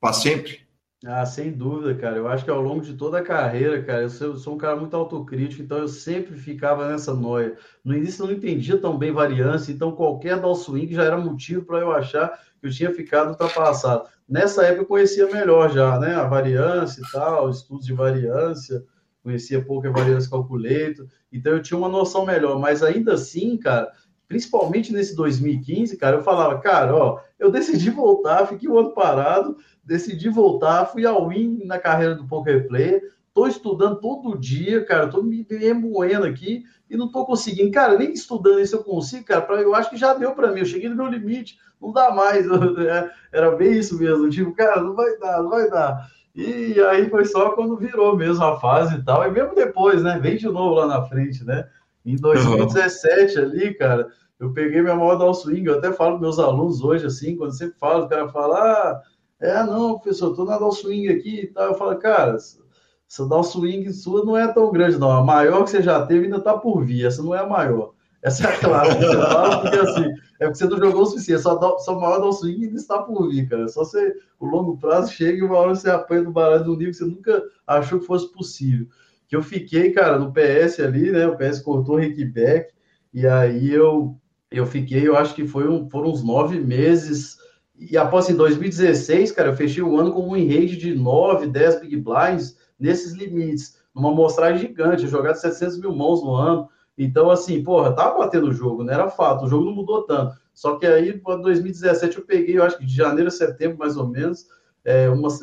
para 0.00 0.12
sempre? 0.12 0.64
Ah, 1.06 1.24
sem 1.26 1.52
dúvida, 1.52 1.94
cara. 1.94 2.16
Eu 2.16 2.26
acho 2.26 2.44
que 2.44 2.50
ao 2.50 2.62
longo 2.62 2.80
de 2.80 2.94
toda 2.94 3.18
a 3.18 3.22
carreira, 3.22 3.82
cara, 3.82 4.02
eu 4.02 4.08
sou, 4.08 4.36
sou, 4.36 4.54
um 4.54 4.58
cara 4.58 4.74
muito 4.74 4.96
autocrítico, 4.96 5.62
então 5.62 5.78
eu 5.78 5.86
sempre 5.86 6.34
ficava 6.34 6.88
nessa 6.88 7.14
noia. 7.14 7.56
No 7.84 7.94
início 7.94 8.22
eu 8.22 8.28
não 8.28 8.34
entendia 8.34 8.78
tão 8.78 8.96
bem 8.96 9.12
variância, 9.12 9.70
então 9.70 9.92
qualquer 9.92 10.40
down 10.40 10.54
swing 10.54 10.94
já 10.94 11.04
era 11.04 11.18
motivo 11.18 11.64
para 11.66 11.78
eu 11.78 11.92
achar 11.92 12.30
que 12.58 12.66
eu 12.66 12.70
tinha 12.70 12.92
ficado 12.92 13.30
ultrapassado. 13.30 14.08
Nessa 14.26 14.64
época 14.64 14.82
eu 14.82 14.86
conhecia 14.86 15.26
melhor 15.30 15.70
já, 15.70 15.98
né? 15.98 16.14
A 16.14 16.24
variância 16.24 17.02
e 17.02 17.12
tal, 17.12 17.50
estudos 17.50 17.84
de 17.84 17.92
variância, 17.92 18.82
conhecia 19.24 19.64
pouco 19.64 19.90
variância 19.90 20.30
calculator, 20.30 21.06
então 21.32 21.54
eu 21.54 21.62
tinha 21.62 21.78
uma 21.78 21.88
noção 21.88 22.26
melhor, 22.26 22.60
mas 22.60 22.82
ainda 22.82 23.14
assim, 23.14 23.56
cara, 23.56 23.90
principalmente 24.28 24.92
nesse 24.92 25.16
2015, 25.16 25.96
cara, 25.96 26.16
eu 26.16 26.22
falava, 26.22 26.60
cara, 26.60 26.94
ó, 26.94 27.20
eu 27.38 27.50
decidi 27.50 27.88
voltar, 27.88 28.46
fiquei 28.46 28.68
um 28.68 28.78
ano 28.78 28.92
parado, 28.92 29.56
decidi 29.82 30.28
voltar, 30.28 30.84
fui 30.84 31.06
ao 31.06 31.28
win 31.28 31.64
na 31.64 31.78
carreira 31.78 32.14
do 32.14 32.26
Poker 32.26 32.68
Player, 32.68 33.02
tô 33.32 33.46
estudando 33.46 33.98
todo 33.98 34.38
dia, 34.38 34.84
cara, 34.84 35.08
tô 35.08 35.22
me 35.22 35.46
remoendo 35.50 36.26
aqui 36.26 36.62
e 36.90 36.96
não 36.96 37.10
tô 37.10 37.24
conseguindo, 37.24 37.70
cara, 37.72 37.96
nem 37.96 38.12
estudando 38.12 38.60
isso 38.60 38.76
eu 38.76 38.84
consigo, 38.84 39.24
cara, 39.24 39.40
pra, 39.40 39.56
eu 39.56 39.74
acho 39.74 39.88
que 39.88 39.96
já 39.96 40.12
deu 40.12 40.32
para 40.32 40.52
mim, 40.52 40.60
eu 40.60 40.66
cheguei 40.66 40.90
no 40.90 40.96
meu 40.96 41.06
limite, 41.06 41.58
não 41.80 41.92
dá 41.92 42.10
mais, 42.10 42.46
é, 42.78 43.10
era 43.32 43.56
bem 43.56 43.78
isso 43.78 43.98
mesmo, 43.98 44.28
tipo, 44.28 44.52
cara, 44.52 44.82
não 44.82 44.94
vai 44.94 45.18
dar, 45.18 45.42
não 45.42 45.48
vai 45.48 45.70
dar. 45.70 46.10
E 46.34 46.80
aí 46.80 47.08
foi 47.08 47.24
só 47.24 47.50
quando 47.50 47.76
virou 47.76 48.16
mesmo 48.16 48.42
a 48.44 48.58
fase 48.58 48.96
e 48.96 49.04
tal, 49.04 49.24
e 49.24 49.30
mesmo 49.30 49.54
depois, 49.54 50.02
né, 50.02 50.18
vem 50.20 50.36
de 50.36 50.46
novo 50.46 50.74
lá 50.74 50.86
na 50.86 51.02
frente, 51.02 51.44
né, 51.44 51.68
em 52.04 52.16
2017 52.16 53.38
ali, 53.38 53.74
cara, 53.74 54.08
eu 54.40 54.52
peguei 54.52 54.82
minha 54.82 54.96
maior 54.96 55.14
down 55.14 55.32
swing, 55.32 55.64
eu 55.64 55.78
até 55.78 55.92
falo 55.92 56.18
meus 56.18 56.40
alunos 56.40 56.82
hoje, 56.82 57.06
assim, 57.06 57.36
quando 57.36 57.56
sempre 57.56 57.78
falo, 57.78 58.04
o 58.04 58.08
cara 58.08 58.28
fala, 58.28 58.58
ah, 58.58 59.02
é, 59.40 59.62
não, 59.62 59.98
professor, 59.98 60.34
tô 60.34 60.44
na 60.44 60.58
down 60.58 60.72
swing 60.72 61.08
aqui 61.08 61.42
e 61.42 61.46
tal, 61.46 61.68
eu 61.68 61.74
falo, 61.74 61.96
cara, 61.98 62.34
essa 62.34 63.28
down 63.28 63.44
swing 63.44 63.92
sua 63.92 64.24
não 64.24 64.36
é 64.36 64.52
tão 64.52 64.72
grande, 64.72 64.98
não, 64.98 65.12
a 65.12 65.22
maior 65.22 65.62
que 65.62 65.70
você 65.70 65.82
já 65.82 66.04
teve 66.04 66.24
ainda 66.24 66.40
tá 66.40 66.58
por 66.58 66.84
vir, 66.84 67.06
essa 67.06 67.22
não 67.22 67.32
é 67.32 67.38
a 67.38 67.46
maior. 67.46 67.93
Essa 68.24 68.48
é 68.48 68.54
a 68.54 68.58
clara 68.58 68.96
que 68.96 69.04
você 69.04 69.16
fala, 69.16 69.60
porque 69.60 69.78
assim, 69.78 70.04
é 70.40 70.46
porque 70.46 70.54
você 70.54 70.66
não 70.66 70.78
jogou 70.78 71.02
o 71.02 71.06
suficiente, 71.06 71.42
só, 71.42 71.78
só 71.78 72.00
maior 72.00 72.20
down 72.20 72.32
swing 72.32 72.64
ainda 72.64 72.76
está 72.76 73.02
por 73.02 73.28
vir, 73.28 73.46
cara. 73.46 73.68
Só 73.68 73.84
você, 73.84 74.14
o 74.40 74.46
longo 74.46 74.78
prazo 74.78 75.12
chega 75.12 75.38
e 75.38 75.42
uma 75.42 75.58
hora 75.58 75.74
você 75.74 75.90
apanha 75.90 76.22
no 76.22 76.32
baralho 76.32 76.64
do 76.64 76.74
nível 76.74 76.90
que 76.90 76.96
você 76.96 77.04
nunca 77.04 77.42
achou 77.66 78.00
que 78.00 78.06
fosse 78.06 78.32
possível. 78.32 78.86
Que 79.28 79.36
eu 79.36 79.42
fiquei, 79.42 79.92
cara, 79.92 80.18
no 80.18 80.32
PS 80.32 80.80
ali, 80.80 81.10
né? 81.12 81.26
O 81.26 81.36
PS 81.36 81.60
cortou 81.60 81.96
o 81.96 81.98
Rickback, 81.98 82.72
e 83.12 83.26
aí 83.26 83.70
eu 83.70 84.18
eu 84.50 84.64
fiquei, 84.64 85.06
eu 85.06 85.16
acho 85.16 85.34
que 85.34 85.46
foi 85.46 85.68
um, 85.68 85.90
foram 85.90 86.10
uns 86.10 86.22
nove 86.22 86.58
meses. 86.60 87.36
E 87.76 87.98
após 87.98 88.30
em 88.30 88.36
2016, 88.36 89.32
cara, 89.32 89.48
eu 89.48 89.56
fechei 89.56 89.82
o 89.82 89.98
ano 89.98 90.12
com 90.12 90.28
um 90.28 90.32
rate 90.32 90.76
de 90.76 90.94
9, 90.94 91.48
10 91.48 91.80
big 91.80 91.96
blinds 91.96 92.56
nesses 92.78 93.12
limites, 93.12 93.78
numa 93.94 94.12
amostragem 94.12 94.68
gigante, 94.68 95.08
jogado 95.08 95.36
700 95.36 95.78
mil 95.78 95.94
mãos 95.94 96.22
no 96.22 96.34
ano. 96.34 96.68
Então, 96.96 97.30
assim, 97.30 97.62
porra, 97.62 97.92
tava 97.92 98.18
batendo 98.18 98.48
o 98.48 98.52
jogo, 98.52 98.84
né? 98.84 98.94
era 98.94 99.08
fato, 99.08 99.44
o 99.44 99.48
jogo 99.48 99.64
não 99.64 99.74
mudou 99.74 100.02
tanto. 100.02 100.36
Só 100.52 100.76
que 100.76 100.86
aí, 100.86 101.10
em 101.10 101.40
2017, 101.40 102.18
eu 102.18 102.24
peguei, 102.24 102.58
eu 102.58 102.62
acho 102.62 102.78
que 102.78 102.86
de 102.86 102.94
janeiro 102.94 103.28
a 103.28 103.32
setembro, 103.32 103.78
mais 103.78 103.96
ou 103.96 104.08
menos, 104.08 104.46
é, 104.84 105.08
umas, 105.10 105.40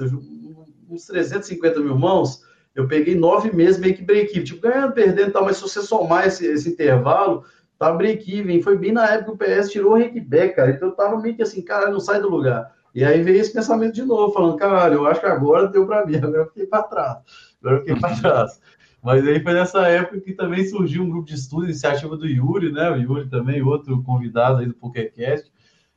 uns 0.90 1.06
350 1.08 1.80
mil 1.82 1.98
mãos, 1.98 2.44
eu 2.74 2.88
peguei 2.88 3.16
nove 3.16 3.54
meses 3.54 3.80
meio 3.80 3.94
que 3.94 4.02
break-even, 4.02 4.44
tipo, 4.46 4.62
ganhando, 4.62 4.94
perdendo 4.94 5.30
e 5.30 5.32
tal, 5.32 5.44
mas 5.44 5.58
se 5.58 5.64
você 5.64 5.82
somar 5.82 6.26
esse, 6.28 6.46
esse 6.46 6.70
intervalo, 6.70 7.44
Tava 7.82 7.98
break-even. 7.98 8.62
Foi 8.62 8.78
bem 8.78 8.92
na 8.92 9.10
época 9.10 9.44
que 9.44 9.52
o 9.52 9.58
PS 9.58 9.72
tirou 9.72 9.98
o 9.98 10.22
Beck, 10.22 10.56
cara. 10.56 10.70
Então 10.70 10.90
eu 10.90 10.96
tava 10.96 11.20
meio 11.20 11.36
que 11.36 11.42
assim, 11.42 11.64
cara, 11.64 11.90
não 11.90 12.00
sai 12.00 12.22
do 12.22 12.30
lugar. 12.30 12.72
E 12.94 13.04
aí 13.04 13.24
veio 13.24 13.42
esse 13.42 13.52
pensamento 13.52 13.96
de 13.96 14.04
novo, 14.04 14.32
falando, 14.32 14.56
caralho, 14.56 14.96
eu 14.96 15.08
acho 15.08 15.20
que 15.20 15.26
agora 15.26 15.68
deu 15.68 15.88
para 15.88 16.06
mim, 16.06 16.18
agora 16.22 16.44
eu 16.44 16.46
fiquei 16.46 16.68
para 16.68 16.84
trás. 16.84 17.18
Agora 17.60 17.78
eu 17.78 17.80
fiquei 17.80 18.00
para 18.00 18.16
trás. 18.18 18.62
Mas 19.02 19.28
aí 19.28 19.42
foi 19.42 19.54
nessa 19.54 19.88
época 19.88 20.22
que 20.22 20.34
também 20.34 20.64
surgiu 20.66 21.04
um 21.04 21.10
grupo 21.10 21.28
de 21.28 21.34
estudo, 21.34 21.66
iniciativa 21.66 22.16
do 22.16 22.28
Yuri, 22.28 22.72
né? 22.72 22.92
O 22.92 22.96
Yuri 22.96 23.28
também, 23.30 23.62
outro 23.62 24.02
convidado 24.04 24.60
aí 24.60 24.68
do 24.68 24.76
PokerCast, 24.76 25.52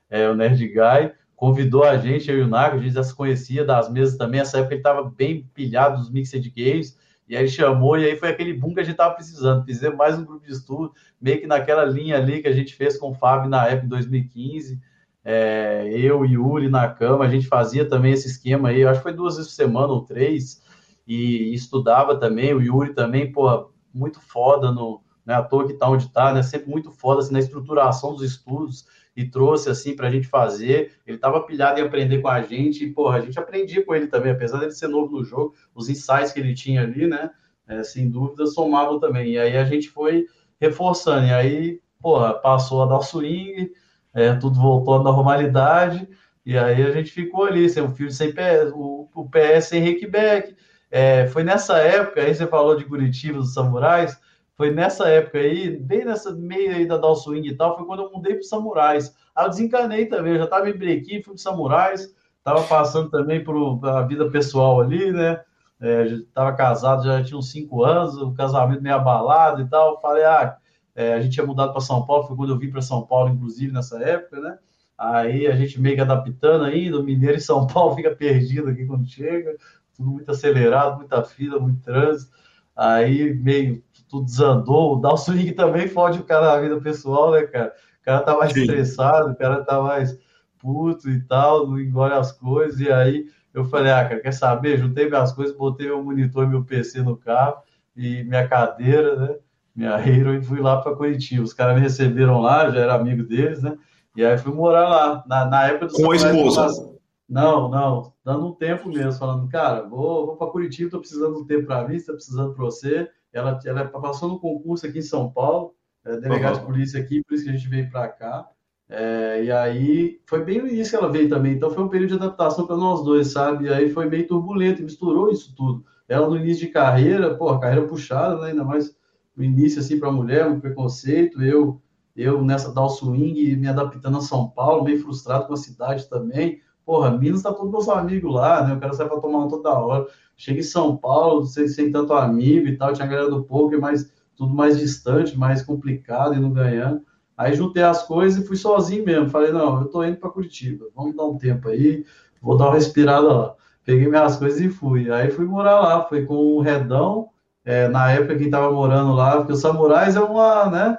é, 0.08 0.28
o 0.28 0.34
Nerd 0.34 0.66
Guy, 0.66 1.12
convidou 1.36 1.84
a 1.84 1.98
gente, 1.98 2.30
eu 2.30 2.38
e 2.38 2.42
o 2.42 2.48
Nago, 2.48 2.76
a 2.76 2.78
gente 2.78 2.94
já 2.94 3.02
se 3.02 3.14
conhecia 3.14 3.64
das 3.64 3.90
mesas 3.90 4.16
também. 4.16 4.40
Nessa 4.40 4.58
época 4.58 4.74
ele 4.74 4.80
estava 4.80 5.02
bem 5.10 5.48
pilhado 5.52 5.98
dos 5.98 6.10
Mixed 6.10 6.50
Games, 6.56 6.98
e 7.28 7.36
aí 7.36 7.48
chamou, 7.48 7.98
e 7.98 8.04
aí 8.04 8.16
foi 8.16 8.28
aquele 8.30 8.52
boom 8.54 8.72
que 8.74 8.80
a 8.80 8.82
gente 8.82 8.92
estava 8.92 9.14
precisando. 9.14 9.64
Fizemos 9.64 9.96
mais 9.96 10.18
um 10.18 10.24
grupo 10.24 10.46
de 10.46 10.52
estudo, 10.52 10.92
meio 11.20 11.40
que 11.40 11.46
naquela 11.46 11.84
linha 11.84 12.16
ali 12.16 12.40
que 12.40 12.48
a 12.48 12.52
gente 12.52 12.74
fez 12.74 12.96
com 12.96 13.10
o 13.10 13.14
Fábio 13.14 13.48
na 13.48 13.66
época 13.66 13.86
em 13.86 13.88
2015. 13.88 14.80
É, 15.24 15.88
eu 15.90 16.24
e 16.24 16.32
Yuri 16.32 16.68
na 16.68 16.86
cama, 16.88 17.24
a 17.24 17.28
gente 17.28 17.46
fazia 17.46 17.88
também 17.88 18.12
esse 18.12 18.28
esquema 18.28 18.68
aí, 18.68 18.84
acho 18.84 19.00
que 19.00 19.04
foi 19.04 19.14
duas 19.14 19.36
vezes 19.36 19.50
por 19.50 19.56
semana 19.56 19.92
ou 19.92 20.02
três, 20.02 20.62
e 21.06 21.52
estudava 21.54 22.18
também, 22.18 22.54
o 22.54 22.62
Yuri 22.62 22.94
também, 22.94 23.30
porra, 23.30 23.66
muito 23.92 24.20
foda 24.20 24.72
no, 24.72 25.02
né, 25.24 25.34
à 25.34 25.42
toa 25.42 25.66
que 25.66 25.74
tá 25.74 25.88
onde 25.88 26.08
tá, 26.10 26.32
né, 26.32 26.42
sempre 26.42 26.70
muito 26.70 26.90
foda 26.90 27.20
assim, 27.20 27.32
na 27.32 27.38
estruturação 27.38 28.12
dos 28.14 28.22
estudos, 28.22 28.86
e 29.16 29.24
trouxe 29.24 29.70
assim 29.70 29.94
para 29.94 30.08
a 30.08 30.10
gente 30.10 30.26
fazer. 30.26 30.92
Ele 31.06 31.16
estava 31.16 31.40
pilhado 31.40 31.78
em 31.78 31.82
aprender 31.82 32.20
com 32.20 32.28
a 32.28 32.42
gente, 32.42 32.84
e 32.84 32.92
porra, 32.92 33.18
a 33.18 33.20
gente 33.20 33.38
aprendia 33.38 33.84
com 33.84 33.94
ele 33.94 34.08
também, 34.08 34.32
apesar 34.32 34.58
dele 34.58 34.72
ser 34.72 34.88
novo 34.88 35.18
no 35.18 35.24
jogo, 35.24 35.54
os 35.74 35.88
insights 35.88 36.32
que 36.32 36.40
ele 36.40 36.54
tinha 36.54 36.82
ali, 36.82 37.06
né? 37.06 37.30
É, 37.66 37.82
sem 37.82 38.10
dúvida, 38.10 38.46
somavam 38.46 38.98
também. 38.98 39.32
E 39.32 39.38
aí 39.38 39.56
a 39.56 39.64
gente 39.64 39.88
foi 39.88 40.26
reforçando, 40.60 41.26
e 41.26 41.32
aí, 41.32 41.80
porra, 42.00 42.34
passou 42.34 42.82
a 42.82 42.86
dar 42.86 43.00
swing, 43.00 43.70
é, 44.12 44.34
tudo 44.34 44.60
voltou 44.60 44.94
à 44.94 45.02
normalidade, 45.02 46.08
e 46.44 46.58
aí 46.58 46.82
a 46.82 46.90
gente 46.90 47.10
ficou 47.10 47.44
ali, 47.44 47.68
sem 47.70 47.82
o 47.82 47.94
fio 47.94 48.10
sem 48.10 48.32
PS, 48.32 48.72
o, 48.74 49.08
o 49.14 49.28
PS 49.30 49.66
sem 49.66 49.82
Rickback. 49.82 50.54
É, 50.96 51.26
foi 51.26 51.42
nessa 51.42 51.78
época, 51.78 52.20
aí 52.20 52.32
você 52.32 52.46
falou 52.46 52.76
de 52.76 52.84
Curitiba, 52.84 53.38
dos 53.38 53.52
Samurais, 53.52 54.16
foi 54.56 54.70
nessa 54.70 55.08
época 55.08 55.38
aí, 55.38 55.76
bem 55.76 56.04
nessa 56.04 56.30
meio 56.30 56.70
aí 56.70 56.86
da 56.86 56.96
Down 56.96 57.16
Swing 57.16 57.48
e 57.48 57.56
tal, 57.56 57.76
foi 57.76 57.84
quando 57.84 58.04
eu 58.04 58.12
mudei 58.12 58.34
para 58.34 58.44
Samurais. 58.44 59.12
Aí 59.34 59.44
eu 59.44 59.50
desencanei 59.50 60.06
também, 60.06 60.34
eu 60.34 60.38
já 60.38 60.44
estava 60.44 60.70
em 60.70 60.78
break, 60.78 61.24
fui 61.24 61.34
para 61.34 61.42
Samurais, 61.42 62.14
estava 62.38 62.62
passando 62.62 63.10
também 63.10 63.42
por 63.42 63.84
a 63.88 64.02
vida 64.02 64.30
pessoal 64.30 64.80
ali, 64.80 65.10
né? 65.10 65.42
É, 65.80 66.04
estava 66.04 66.52
casado, 66.52 67.02
já 67.02 67.24
tinha 67.24 67.36
uns 67.36 67.50
cinco 67.50 67.82
anos, 67.82 68.16
o 68.16 68.32
casamento 68.32 68.80
meio 68.80 68.94
abalado 68.94 69.62
e 69.62 69.68
tal. 69.68 70.00
Falei, 70.00 70.22
ah, 70.22 70.56
é, 70.94 71.14
a 71.14 71.20
gente 71.20 71.32
tinha 71.32 71.44
mudado 71.44 71.72
para 71.72 71.80
São 71.80 72.06
Paulo, 72.06 72.28
foi 72.28 72.36
quando 72.36 72.50
eu 72.50 72.58
vim 72.58 72.70
para 72.70 72.80
São 72.80 73.04
Paulo, 73.04 73.30
inclusive, 73.30 73.72
nessa 73.72 74.00
época, 74.00 74.40
né? 74.40 74.58
Aí 74.96 75.48
a 75.48 75.56
gente 75.56 75.80
meio 75.80 75.96
que 75.96 76.02
adaptando 76.02 76.64
ainda, 76.64 77.00
o 77.00 77.02
Mineiro 77.02 77.36
em 77.36 77.40
São 77.40 77.66
Paulo 77.66 77.96
fica 77.98 78.14
perdido 78.14 78.68
aqui 78.68 78.86
quando 78.86 79.04
chega, 79.08 79.56
tudo 79.94 80.10
muito 80.10 80.30
acelerado, 80.30 80.98
muita 80.98 81.22
fila, 81.22 81.58
muito 81.58 81.82
trânsito. 81.82 82.32
Aí 82.76 83.34
meio 83.34 83.82
tudo 84.08 84.26
desandou. 84.26 84.94
O 84.94 85.00
Down 85.00 85.16
Swing 85.16 85.52
também 85.52 85.88
fode 85.88 86.20
o 86.20 86.24
cara 86.24 86.54
na 86.54 86.60
vida 86.60 86.80
pessoal, 86.80 87.32
né, 87.32 87.42
cara? 87.42 87.72
O 88.00 88.04
cara 88.04 88.20
tá 88.20 88.36
mais 88.36 88.52
Sim. 88.52 88.60
estressado, 88.60 89.32
o 89.32 89.36
cara 89.36 89.64
tá 89.64 89.80
mais 89.80 90.18
puto 90.58 91.10
e 91.10 91.20
tal, 91.20 91.66
não 91.66 91.80
engole 91.80 92.14
as 92.14 92.32
coisas. 92.32 92.80
E 92.80 92.90
aí 92.90 93.26
eu 93.52 93.64
falei, 93.64 93.92
ah, 93.92 94.04
cara, 94.06 94.20
quer 94.20 94.32
saber? 94.32 94.78
Juntei 94.78 95.08
minhas 95.08 95.32
coisas, 95.32 95.56
botei 95.56 95.86
meu 95.86 96.02
monitor 96.02 96.44
e 96.44 96.48
meu 96.48 96.64
PC 96.64 97.02
no 97.02 97.16
carro 97.16 97.56
e 97.96 98.24
minha 98.24 98.46
cadeira, 98.48 99.16
né? 99.16 99.36
Minha 99.74 99.96
Hero 100.06 100.34
e 100.34 100.42
fui 100.42 100.60
lá 100.60 100.80
para 100.80 100.96
Curitiba. 100.96 101.42
Os 101.42 101.52
caras 101.52 101.74
me 101.74 101.80
receberam 101.80 102.40
lá, 102.40 102.70
já 102.70 102.80
era 102.80 102.94
amigo 102.94 103.22
deles, 103.22 103.62
né? 103.62 103.76
E 104.16 104.24
aí 104.24 104.38
fui 104.38 104.52
morar 104.52 104.88
lá, 104.88 105.24
na, 105.26 105.44
na 105.44 105.66
época 105.66 105.86
do 105.86 105.94
Com 105.94 106.12
a 106.12 106.16
esposa? 106.16 106.93
Não, 107.34 107.68
não, 107.68 108.12
dando 108.24 108.46
um 108.46 108.52
tempo 108.52 108.88
mesmo, 108.88 109.12
falando, 109.14 109.48
cara, 109.48 109.82
vou, 109.82 110.24
vou 110.24 110.36
para 110.36 110.46
Curitiba, 110.46 110.88
tô 110.88 111.00
precisando 111.00 111.34
de 111.34 111.40
um 111.40 111.44
tempo 111.44 111.66
para 111.66 111.88
mim, 111.88 111.96
está 111.96 112.12
precisando 112.12 112.54
para 112.54 112.64
você. 112.64 113.10
Ela, 113.32 113.58
ela 113.64 113.86
passou 113.88 114.28
no 114.28 114.38
concurso 114.38 114.86
aqui 114.86 115.00
em 115.00 115.02
São 115.02 115.32
Paulo, 115.32 115.74
é, 116.04 116.16
delegado 116.16 116.54
uhum. 116.54 116.60
de 116.60 116.66
polícia 116.66 117.00
aqui, 117.00 117.24
por 117.24 117.34
isso 117.34 117.42
que 117.42 117.50
a 117.50 117.52
gente 117.52 117.68
veio 117.68 117.90
para 117.90 118.06
cá. 118.06 118.48
É, 118.88 119.42
e 119.42 119.50
aí 119.50 120.20
foi 120.26 120.44
bem 120.44 120.60
no 120.60 120.68
início 120.68 120.96
que 120.96 121.04
ela 121.04 121.10
veio 121.10 121.28
também, 121.28 121.54
então 121.54 121.72
foi 121.72 121.82
um 121.82 121.88
período 121.88 122.10
de 122.10 122.22
adaptação 122.22 122.68
para 122.68 122.76
nós 122.76 123.02
dois, 123.02 123.32
sabe? 123.32 123.64
E 123.64 123.68
aí 123.68 123.90
foi 123.90 124.08
meio 124.08 124.28
turbulento, 124.28 124.84
misturou 124.84 125.28
isso 125.28 125.52
tudo. 125.56 125.84
Ela 126.06 126.28
no 126.28 126.36
início 126.36 126.68
de 126.68 126.72
carreira, 126.72 127.34
pô, 127.34 127.58
carreira 127.58 127.84
puxada, 127.84 128.42
né? 128.42 128.50
ainda 128.50 128.62
mais 128.62 128.96
no 129.36 129.42
início 129.42 129.80
assim 129.80 129.98
para 129.98 130.12
mulher, 130.12 130.46
um 130.46 130.60
preconceito. 130.60 131.42
Eu 131.42 131.82
eu 132.14 132.44
nessa 132.44 132.72
Down 132.72 132.90
Swing 132.90 133.56
me 133.56 133.66
adaptando 133.66 134.18
a 134.18 134.20
São 134.20 134.48
Paulo, 134.48 134.84
meio 134.84 135.02
frustrado 135.02 135.48
com 135.48 135.54
a 135.54 135.56
cidade 135.56 136.08
também. 136.08 136.60
Porra, 136.84 137.10
Minas 137.10 137.42
tá 137.42 137.52
todos 137.52 137.70
meus 137.70 137.88
amigos 137.88 138.32
lá, 138.32 138.64
né? 138.64 138.74
Eu 138.74 138.80
quero 138.80 138.94
sair 138.94 139.08
para 139.08 139.20
tomar 139.20 139.44
um 139.44 139.48
toda 139.48 139.72
hora. 139.72 140.06
Chega 140.36 140.60
em 140.60 140.62
São 140.62 140.96
Paulo, 140.96 141.46
sem, 141.46 141.68
sem 141.68 141.90
tanto 141.90 142.12
amigo 142.12 142.66
e 142.66 142.76
tal, 142.76 142.92
tinha 142.92 143.06
a 143.06 143.10
galera 143.10 143.30
do 143.30 143.44
poker, 143.44 143.80
mas 143.80 144.12
tudo 144.36 144.52
mais 144.52 144.78
distante, 144.78 145.38
mais 145.38 145.62
complicado 145.62 146.34
e 146.34 146.40
não 146.40 146.50
ganhando. 146.50 147.02
Aí 147.36 147.54
juntei 147.54 147.82
as 147.82 148.02
coisas 148.02 148.42
e 148.42 148.46
fui 148.46 148.56
sozinho 148.56 149.04
mesmo. 149.04 149.30
Falei, 149.30 149.52
não, 149.52 149.80
eu 149.80 149.88
tô 149.88 150.04
indo 150.04 150.18
para 150.18 150.30
Curitiba, 150.30 150.86
vamos 150.94 151.16
dar 151.16 151.24
um 151.24 151.38
tempo 151.38 151.68
aí, 151.68 152.04
vou 152.40 152.56
dar 152.56 152.66
uma 152.66 152.74
respirada 152.74 153.32
lá. 153.32 153.54
Peguei 153.84 154.08
minhas 154.08 154.36
coisas 154.36 154.60
e 154.60 154.68
fui. 154.68 155.10
Aí 155.10 155.30
fui 155.30 155.44
morar 155.44 155.80
lá, 155.80 156.04
foi 156.04 156.24
com 156.24 156.34
o 156.34 156.60
Redão, 156.60 157.28
é, 157.64 157.88
na 157.88 158.10
época 158.10 158.36
quem 158.36 158.50
tava 158.50 158.70
morando 158.72 159.12
lá, 159.14 159.38
porque 159.38 159.52
o 159.52 159.56
Samurais 159.56 160.16
é 160.16 160.20
uma, 160.20 160.70
né? 160.70 160.98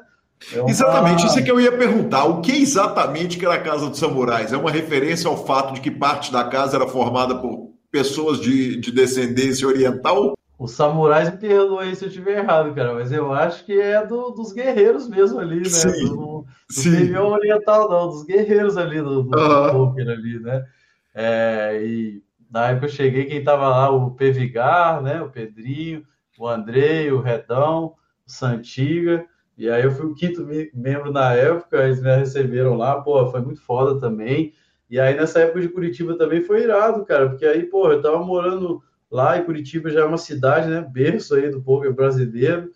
É 0.54 0.62
uma... 0.62 0.70
Exatamente, 0.70 1.26
isso 1.26 1.40
é 1.40 1.42
que 1.42 1.52
eu 1.52 1.60
ia 1.60 1.72
perguntar. 1.72 2.26
O 2.26 2.42
que 2.42 2.52
exatamente 2.52 3.38
que 3.38 3.46
era 3.46 3.56
a 3.56 3.62
Casa 3.62 3.90
dos 3.90 4.00
Samurais? 4.00 4.54
É 4.54 4.58
uma 4.58 4.72
referência 4.72 5.30
ao 5.30 5.46
fato 5.46 5.74
de 5.74 5.82
que 5.82 5.90
parte 5.90 6.32
da 6.32 6.44
casa 6.44 6.78
era 6.78 6.88
formada 6.88 7.36
por 7.36 7.74
pessoas 7.92 8.40
de, 8.40 8.80
de 8.80 8.92
descendência 8.92 9.68
oriental? 9.68 10.36
Os 10.58 10.72
samurais 10.72 11.30
me 11.30 11.38
perdoam 11.38 11.80
aí 11.80 11.96
se 11.96 12.06
eu 12.06 12.08
estiver 12.08 12.40
errado, 12.40 12.74
cara, 12.74 12.94
mas 12.94 13.12
eu 13.12 13.34
acho 13.34 13.66
que 13.66 13.80
é 13.80 14.06
do, 14.06 14.32
dos 14.32 14.54
guerreiros 14.54 15.08
mesmo 15.08 15.38
ali, 15.40 15.58
né? 15.58 15.66
Sim, 15.66 16.10
do, 16.10 16.16
do 16.16 16.46
sim. 16.70 17.16
oriental, 17.16 17.90
não, 17.90 18.08
dos 18.08 18.24
guerreiros 18.24 18.78
ali, 18.78 19.02
do, 19.02 19.24
do 19.24 19.38
uhum. 19.38 19.72
poker 19.72 20.10
ali, 20.10 20.40
né? 20.40 20.66
É, 21.14 21.82
e 21.84 22.22
na 22.50 22.70
época 22.70 22.86
eu 22.86 22.90
cheguei, 22.90 23.26
quem 23.26 23.44
tava 23.44 23.68
lá, 23.68 23.90
o 23.90 24.12
Pevigar, 24.12 25.02
né? 25.02 25.22
O 25.22 25.30
Pedrinho, 25.30 26.06
o 26.40 26.48
Andrei, 26.48 27.12
o 27.12 27.20
Redão, 27.20 27.94
o 28.26 28.32
Santiga, 28.32 29.26
e 29.58 29.70
aí 29.70 29.84
eu 29.84 29.92
fui 29.92 30.08
o 30.08 30.14
quinto 30.14 30.46
membro 30.74 31.12
na 31.12 31.34
época, 31.34 31.84
eles 31.84 32.02
me 32.02 32.14
receberam 32.16 32.76
lá, 32.76 33.02
pô, 33.02 33.26
foi 33.28 33.42
muito 33.42 33.62
foda 33.62 34.00
também. 34.00 34.54
E 34.90 35.00
aí 35.00 35.16
nessa 35.16 35.40
época 35.40 35.62
de 35.62 35.70
Curitiba 35.70 36.18
também 36.18 36.42
foi 36.42 36.64
irado, 36.64 37.06
cara, 37.06 37.30
porque 37.30 37.46
aí, 37.46 37.64
pô, 37.64 37.90
eu 37.92 38.02
tava 38.02 38.20
morando 38.20 38.84
lá 39.10 39.38
e 39.38 39.44
Curitiba 39.44 39.90
já 39.90 40.02
é 40.02 40.06
uma 40.06 40.18
cidade, 40.18 40.70
né, 40.70 40.86
berço 40.92 41.36
aí 41.36 41.50
do 41.50 41.62
povo 41.62 41.92
brasileiro, 41.94 42.70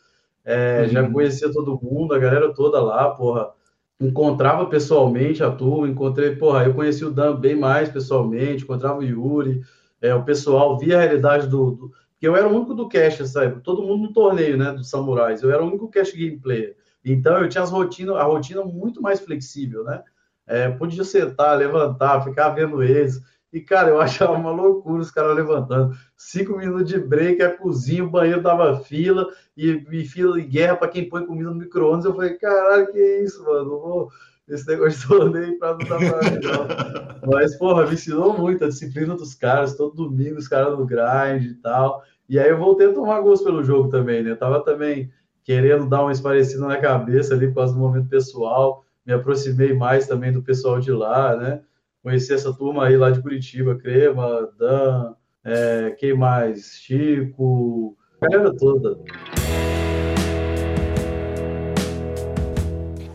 é, 0.46 0.84
uhum. 0.84 0.88
já 0.90 1.10
conhecia 1.12 1.52
todo 1.52 1.80
mundo, 1.82 2.14
a 2.14 2.20
galera 2.20 2.54
toda 2.54 2.82
lá, 2.82 3.10
porra, 3.12 3.52
encontrava 4.00 4.66
pessoalmente 4.68 5.44
a 5.44 5.52
turma, 5.52 5.88
encontrei, 5.88 6.36
porra, 6.36 6.64
eu 6.66 6.74
conheci 6.74 7.04
o 7.04 7.12
Dan 7.12 7.36
bem 7.36 7.56
mais 7.56 7.90
pessoalmente, 7.90 8.64
encontrava 8.64 9.00
o 9.00 9.04
Yuri, 9.04 9.62
é, 10.02 10.16
o 10.16 10.24
pessoal 10.24 10.78
via 10.78 10.98
a 10.98 11.02
realidade 11.02 11.48
do, 11.48 11.72
do 11.72 11.92
porque 12.20 12.28
eu 12.28 12.36
era 12.36 12.50
o 12.50 12.54
único 12.54 12.74
do 12.74 12.90
cash 12.90 13.26
sabe? 13.30 13.62
Todo 13.62 13.82
mundo 13.82 14.08
no 14.08 14.14
torneio, 14.14 14.58
né? 14.58 14.74
Dos 14.74 14.90
samurais. 14.90 15.42
Eu 15.42 15.52
era 15.52 15.64
o 15.64 15.68
único 15.68 15.88
cash 15.88 16.12
gameplayer. 16.12 16.76
Então 17.04 17.38
eu 17.38 17.48
tinha 17.48 17.64
as 17.64 17.72
rotinas, 17.72 18.18
a 18.18 18.24
rotina 18.24 18.62
muito 18.66 19.02
mais 19.02 19.22
flexível, 19.22 19.86
né? 19.86 20.04
É, 20.46 20.70
podia 20.70 21.06
sentar, 21.06 21.58
levantar, 21.58 22.22
ficar 22.26 22.50
vendo 22.50 22.84
eles. 22.84 23.22
E, 23.54 23.62
cara, 23.62 23.88
eu 23.88 24.02
achava 24.02 24.34
uma 24.34 24.52
loucura 24.52 25.02
os 25.02 25.10
caras 25.10 25.34
levantando. 25.34 25.96
Cinco 26.18 26.58
minutos 26.58 26.90
de 26.90 27.00
break, 27.00 27.42
a 27.42 27.56
cozinha, 27.56 28.04
o 28.04 28.10
banheiro 28.10 28.44
dava 28.44 28.82
fila, 28.82 29.26
e, 29.56 29.82
e 29.90 30.04
fila 30.04 30.36
de 30.36 30.46
guerra 30.46 30.76
para 30.76 30.90
quem 30.90 31.08
põe 31.08 31.26
comida 31.26 31.50
no 31.50 31.56
micro-ondas. 31.56 32.04
Eu 32.04 32.16
falei, 32.16 32.34
caralho, 32.34 32.92
que 32.92 33.00
isso, 33.24 33.42
mano? 33.46 33.64
Não 33.64 33.80
vou 33.80 34.10
esse 34.50 34.68
negócio 34.68 35.00
de 35.00 35.08
torneio 35.08 35.60
para 35.60 35.72
não 35.72 35.78
dar 35.78 35.98
pra 35.98 36.32
mim, 36.32 36.40
não. 36.42 37.30
Mas, 37.32 37.56
porra, 37.56 37.86
me 37.86 37.94
ensinou 37.94 38.38
muito 38.38 38.66
a 38.66 38.68
disciplina 38.68 39.16
dos 39.16 39.36
caras, 39.36 39.76
todo 39.76 39.96
domingo 39.96 40.38
os 40.38 40.48
caras 40.48 40.78
no 40.78 40.86
grind 40.86 41.46
e 41.46 41.56
tal. 41.56 42.04
E 42.28 42.40
aí 42.40 42.50
eu 42.50 42.58
voltei 42.58 42.88
a 42.88 42.94
tomar 42.94 43.22
gosto 43.22 43.44
pelo 43.44 43.64
jogo 43.64 43.90
também, 43.90 44.24
né? 44.24 44.32
Eu 44.32 44.38
tava 44.38 44.64
também 44.64 45.12
querendo 45.44 45.88
dar 45.88 46.02
uma 46.02 46.12
esparecida 46.12 46.66
na 46.68 46.78
cabeça 46.78 47.34
ali 47.34 47.48
por 47.48 47.56
causa 47.56 47.74
do 47.74 47.80
momento 47.80 48.08
pessoal. 48.08 48.84
Me 49.06 49.14
aproximei 49.14 49.74
mais 49.74 50.08
também 50.08 50.32
do 50.32 50.44
pessoal 50.44 50.80
de 50.80 50.92
lá, 50.92 51.36
né? 51.36 51.62
Conheci 52.04 52.34
essa 52.34 52.54
turma 52.54 52.86
aí 52.86 52.96
lá 52.96 53.10
de 53.12 53.22
Curitiba, 53.22 53.76
Crema, 53.76 54.50
Dan, 54.58 55.14
é, 55.44 55.92
quem 55.98 56.14
mais? 56.14 56.80
Chico, 56.80 57.98
a 58.22 58.28
galera 58.28 58.56
toda. 58.56 58.98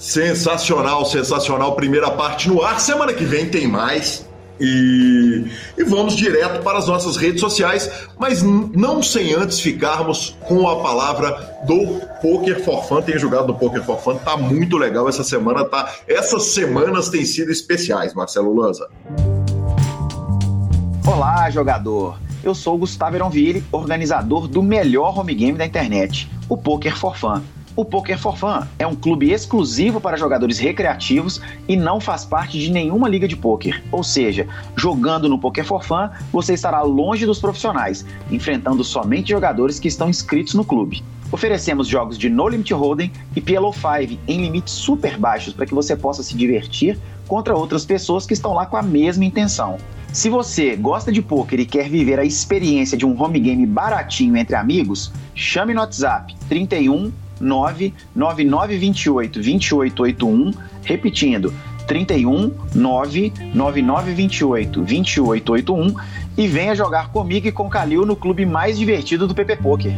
Sensacional, 0.05 1.07
sensacional. 1.07 1.75
Primeira 1.75 2.11
parte 2.11 2.47
no 2.47 2.63
ar. 2.63 2.79
Semana 2.79 3.15
que 3.15 3.25
vem 3.25 3.49
tem 3.49 3.67
mais. 3.67 4.29
E, 4.61 5.47
e, 5.79 5.83
vamos 5.85 6.15
direto 6.15 6.63
para 6.63 6.77
as 6.77 6.87
nossas 6.87 7.17
redes 7.17 7.41
sociais, 7.41 7.91
mas 8.19 8.43
não 8.43 9.03
sem 9.03 9.33
antes 9.33 9.61
ficarmos 9.61 10.37
com 10.47 10.69
a 10.69 10.83
palavra 10.83 11.31
do 11.67 12.03
Poker 12.21 12.63
for 12.63 12.85
Fun. 12.85 13.01
Tem 13.01 13.19
jogado 13.19 13.47
do 13.47 13.55
Poker 13.55 13.83
for 13.83 13.99
Fun, 13.99 14.17
tá 14.17 14.37
muito 14.37 14.77
legal 14.77 15.09
essa 15.09 15.25
semana, 15.25 15.65
tá? 15.65 15.91
Essas 16.07 16.49
semanas 16.49 17.09
têm 17.09 17.25
sido 17.25 17.51
especiais, 17.51 18.13
Marcelo 18.13 18.55
Lanza. 18.55 18.87
Olá, 21.07 21.49
jogador. 21.51 22.19
Eu 22.45 22.55
sou 22.55 22.75
o 22.75 22.79
Gustavo 22.79 23.17
Eronville, 23.17 23.65
organizador 23.73 24.49
do 24.49 24.63
melhor 24.63 25.19
home 25.19 25.35
game 25.35 25.57
da 25.57 25.65
internet, 25.65 26.31
o 26.47 26.59
Poker 26.59 26.95
for 26.95 27.17
Fun. 27.17 27.41
O 27.77 27.85
Poker 27.85 28.17
for 28.17 28.37
Fun 28.39 28.61
é 28.79 28.87
um 28.87 28.95
clube 28.95 29.33
exclusivo 29.33 30.01
para 30.01 30.17
jogadores 30.17 30.61
recreativos 30.61 31.41
e 31.67 31.77
não 31.77 32.01
faz 32.01 32.25
parte 32.25 32.57
de 32.57 32.71
nenhuma 32.71 33.09
liga 33.09 33.27
de 33.27 33.35
poker. 33.35 33.83
Ou 33.91 34.05
seja, 34.05 34.47
jogando 34.77 35.29
no 35.29 35.41
Poker 35.41 35.65
for 35.65 35.83
Fun, 35.83 36.09
você 36.33 36.55
estará 36.55 36.83
longe 36.83 37.27
dos 37.27 37.41
profissionais, 37.41 38.07
enfrentando 38.31 38.85
somente 38.85 39.31
jogadores 39.31 39.81
que 39.81 39.89
estão 39.89 40.09
inscritos 40.09 40.55
no 40.55 40.65
clube. 40.65 41.03
Oferecemos 41.33 41.89
jogos 41.89 42.17
de 42.17 42.29
No 42.29 42.49
Limit 42.49 42.73
Hold'em 42.73 43.11
e 43.35 43.41
PLO 43.41 43.73
5 43.73 44.21
em 44.29 44.41
limites 44.41 44.73
super 44.73 45.19
baixos 45.19 45.53
para 45.53 45.67
que 45.67 45.75
você 45.75 45.97
possa 45.97 46.23
se 46.23 46.37
divertir 46.37 46.97
contra 47.27 47.57
outras 47.57 47.85
pessoas 47.85 48.25
que 48.25 48.35
estão 48.35 48.55
lá 48.55 48.67
com 48.67 48.77
a 48.77 48.83
mesma 48.83 49.25
intenção. 49.25 49.79
Se 50.13 50.29
você 50.29 50.77
gosta 50.77 51.11
de 51.11 51.21
poker 51.21 51.59
e 51.59 51.67
quer 51.67 51.89
viver 51.89 52.21
a 52.21 52.25
experiência 52.25 52.97
de 52.97 53.05
um 53.05 53.21
home 53.21 53.41
game 53.41 53.67
baratinho 53.67 54.37
entre 54.37 54.55
amigos, 54.55 55.13
chame 55.35 55.75
no 55.75 55.81
WhatsApp 55.81 56.37
31 56.49 57.11
99928 57.41 59.41
2881, 59.41 60.53
repetindo, 60.83 61.53
31 61.87 62.53
99928 62.75 64.81
2881 64.81 65.95
e 66.37 66.49
venha 66.49 66.75
jogar 66.75 67.11
comigo 67.11 67.47
e 67.47 67.53
com 67.53 67.69
Calil 67.69 68.05
no 68.05 68.17
clube 68.17 68.45
mais 68.45 68.79
divertido 68.79 69.27
do 69.27 69.35
PP 69.35 69.57
Poker. 69.57 69.93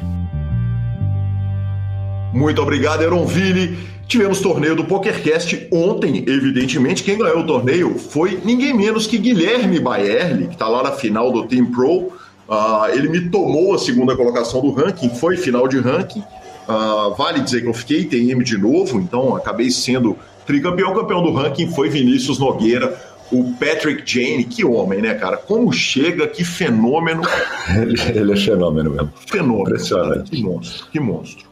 Muito 2.33 2.61
obrigado, 2.61 3.03
Eronville. 3.03 3.79
Tivemos 4.07 4.41
torneio 4.41 4.77
do 4.77 4.85
PokerCast 4.85 5.69
ontem, 5.73 6.25
evidentemente. 6.29 7.03
Quem 7.03 7.19
ganhou 7.19 7.41
o 7.41 7.47
torneio 7.47 7.99
foi 7.99 8.41
ninguém 8.45 8.73
menos 8.73 9.07
que 9.07 9.19
Guilherme 9.19 9.81
Baerli, 9.81 10.47
que 10.47 10.53
está 10.53 10.69
lá 10.69 10.83
na 10.83 10.93
final 10.93 11.33
do 11.33 11.47
Team 11.47 11.73
Pro. 11.73 12.13
Uh, 12.49 12.87
ele 12.93 13.09
me 13.09 13.29
tomou 13.31 13.75
a 13.75 13.79
segunda 13.79 14.15
colocação 14.15 14.61
do 14.61 14.71
ranking, 14.71 15.09
foi 15.09 15.37
final 15.37 15.67
de 15.67 15.81
ranking. 15.81 16.23
Uh, 16.69 17.15
vale 17.15 17.41
dizer 17.41 17.63
que 17.63 17.69
eu 17.69 17.75
fiquei 17.75 18.05
TM 18.05 18.43
de 18.43 18.59
novo, 18.59 18.99
então 18.99 19.37
acabei 19.37 19.71
sendo 19.71 20.19
tricampeão. 20.45 20.95
Campeão 20.95 21.23
do 21.23 21.33
ranking 21.33 21.71
foi 21.71 21.89
Vinícius 21.89 22.39
Nogueira, 22.39 23.01
o 23.31 23.53
Patrick 23.55 24.03
Jane. 24.05 24.45
Que 24.45 24.65
homem, 24.65 25.01
né, 25.01 25.15
cara? 25.15 25.37
Como 25.37 25.73
chega, 25.73 26.27
que 26.27 26.45
fenômeno. 26.45 27.23
ele, 27.81 27.95
ele 28.19 28.33
é 28.33 28.37
fenômeno 28.37 28.91
mesmo. 28.91 29.13
Fenômeno. 29.27 29.69
Impressionante. 29.69 30.31
Que 30.31 30.43
monstro, 30.43 30.87
que 30.91 31.01
monstro. 31.01 31.47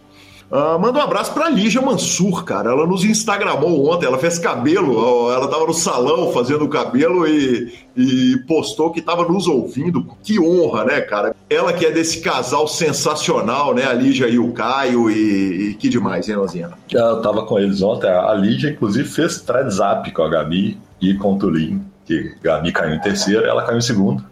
Uh, 0.54 0.78
manda 0.78 1.00
um 1.00 1.02
abraço 1.02 1.34
pra 1.34 1.48
Lígia 1.48 1.82
Mansur, 1.82 2.44
cara. 2.44 2.70
Ela 2.70 2.86
nos 2.86 3.04
Instagramou 3.04 3.90
ontem, 3.90 4.06
ela 4.06 4.18
fez 4.18 4.38
cabelo, 4.38 5.28
ela 5.32 5.48
tava 5.48 5.66
no 5.66 5.74
salão 5.74 6.32
fazendo 6.32 6.68
cabelo 6.68 7.26
e, 7.26 7.74
e 7.96 8.38
postou 8.46 8.92
que 8.92 9.02
tava 9.02 9.26
nos 9.26 9.48
ouvindo. 9.48 10.06
Que 10.22 10.38
honra, 10.38 10.84
né, 10.84 11.00
cara? 11.00 11.34
Ela 11.50 11.72
que 11.72 11.84
é 11.84 11.90
desse 11.90 12.20
casal 12.20 12.68
sensacional, 12.68 13.74
né? 13.74 13.84
A 13.84 13.92
Lígia 13.92 14.28
e 14.28 14.38
o 14.38 14.52
Caio 14.52 15.10
e, 15.10 15.70
e 15.70 15.74
que 15.74 15.88
demais, 15.88 16.28
hein, 16.28 16.36
Lozinha? 16.36 16.70
Eu 16.88 17.20
tava 17.20 17.44
com 17.44 17.58
eles 17.58 17.82
ontem, 17.82 18.08
a 18.08 18.32
Lígia 18.34 18.70
inclusive 18.70 19.08
fez 19.08 19.40
thread 19.40 19.74
com 20.12 20.22
a 20.22 20.28
Gabi 20.28 20.78
e 21.00 21.14
com 21.14 21.34
o 21.34 21.38
Tulin, 21.38 21.82
que 22.06 22.32
a 22.44 22.44
Gabi 22.44 22.70
caiu 22.70 22.94
em 22.94 23.00
terceiro, 23.00 23.44
ela 23.44 23.64
caiu 23.64 23.78
em 23.78 23.82
segundo. 23.82 24.24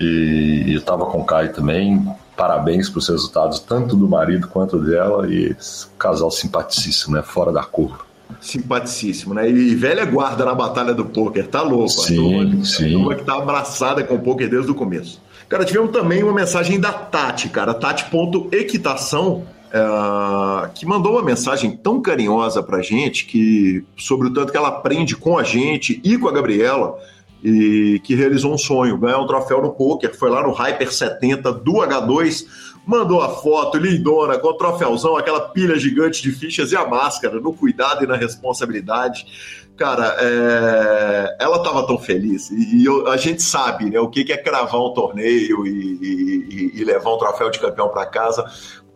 E 0.00 0.72
eu 0.74 0.80
tava 0.80 1.06
com 1.06 1.20
o 1.20 1.24
Caio 1.24 1.52
também, 1.52 2.04
parabéns 2.38 2.88
para 2.88 3.00
os 3.00 3.08
resultados, 3.08 3.58
tanto 3.58 3.96
do 3.96 4.08
marido 4.08 4.46
quanto 4.46 4.78
dela, 4.78 5.28
e 5.28 5.56
casal 5.98 6.30
simpaticíssimo, 6.30 7.16
né? 7.16 7.22
Fora 7.22 7.50
da 7.50 7.64
cor. 7.64 8.06
Simpaticíssimo, 8.40 9.34
né? 9.34 9.50
E 9.50 9.74
velha 9.74 10.04
guarda 10.04 10.44
na 10.44 10.54
batalha 10.54 10.94
do 10.94 11.04
pôquer, 11.04 11.48
tá 11.48 11.62
louco. 11.62 11.88
Sim, 11.88 12.14
a 12.14 12.46
turma, 12.46 12.64
sim. 12.64 12.86
A 12.86 12.98
turma 12.98 13.14
que 13.16 13.24
tá 13.24 13.34
abraçada 13.34 14.04
com 14.04 14.14
o 14.14 14.20
pôquer 14.20 14.48
desde 14.48 14.70
o 14.70 14.74
começo. 14.74 15.20
Cara, 15.48 15.64
tivemos 15.64 15.90
também 15.90 16.22
uma 16.22 16.32
mensagem 16.32 16.78
da 16.78 16.92
Tati, 16.92 17.48
cara, 17.48 17.74
Tati.equitação, 17.74 19.44
é, 19.72 20.68
que 20.74 20.86
mandou 20.86 21.12
uma 21.14 21.22
mensagem 21.22 21.72
tão 21.72 22.00
carinhosa 22.00 22.62
pra 22.62 22.82
gente, 22.82 23.24
que 23.24 23.82
sobre 23.96 24.28
o 24.28 24.32
tanto 24.32 24.52
que 24.52 24.58
ela 24.58 24.68
aprende 24.68 25.16
com 25.16 25.36
a 25.36 25.42
gente 25.42 26.00
e 26.04 26.16
com 26.16 26.28
a 26.28 26.32
Gabriela, 26.32 26.96
e 27.42 28.00
que 28.04 28.14
realizou 28.14 28.52
um 28.52 28.58
sonho, 28.58 28.98
ganhar 28.98 29.18
um 29.18 29.26
troféu 29.26 29.62
no 29.62 29.72
poker, 29.72 30.16
foi 30.16 30.30
lá 30.30 30.42
no 30.42 30.52
Hyper 30.52 30.92
70 30.92 31.52
do 31.52 31.74
H2, 31.74 32.46
mandou 32.86 33.20
a 33.20 33.28
foto 33.28 33.78
lindona 33.78 34.38
com 34.38 34.48
o 34.48 34.54
troféuzão, 34.54 35.16
aquela 35.16 35.40
pilha 35.40 35.78
gigante 35.78 36.22
de 36.22 36.32
fichas 36.32 36.72
e 36.72 36.76
a 36.76 36.86
máscara, 36.86 37.40
no 37.40 37.52
cuidado 37.52 38.04
e 38.04 38.06
na 38.06 38.16
responsabilidade. 38.16 39.26
Cara, 39.76 40.16
é... 40.18 41.36
ela 41.38 41.58
estava 41.58 41.86
tão 41.86 41.98
feliz 41.98 42.50
e, 42.50 42.84
eu, 42.84 43.06
a 43.06 43.16
gente 43.16 43.42
sabe 43.42 43.90
né, 43.90 44.00
o 44.00 44.08
que 44.08 44.32
é 44.32 44.36
cravar 44.36 44.80
um 44.80 44.92
torneio 44.92 45.64
e, 45.66 45.70
e, 45.70 46.80
e 46.80 46.84
levar 46.84 47.14
um 47.14 47.18
troféu 47.18 47.50
de 47.50 47.60
campeão 47.60 47.88
para 47.88 48.04
casa. 48.06 48.44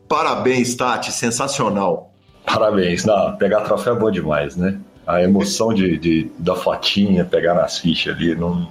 Parabéns, 0.09 0.75
Tati, 0.75 1.13
sensacional. 1.13 2.13
Parabéns, 2.45 3.05
não, 3.05 3.37
pegar 3.37 3.61
troféu 3.61 3.95
é 3.95 3.99
bom 3.99 4.11
demais, 4.11 4.57
né? 4.57 4.81
A 5.07 5.23
emoção 5.23 5.75
de, 5.75 5.99
de, 5.99 6.31
da 6.39 6.55
fotinha, 6.55 7.25
pegar 7.25 7.55
nas 7.55 7.79
fichas 7.79 8.15
ali, 8.15 8.35
não, 8.35 8.69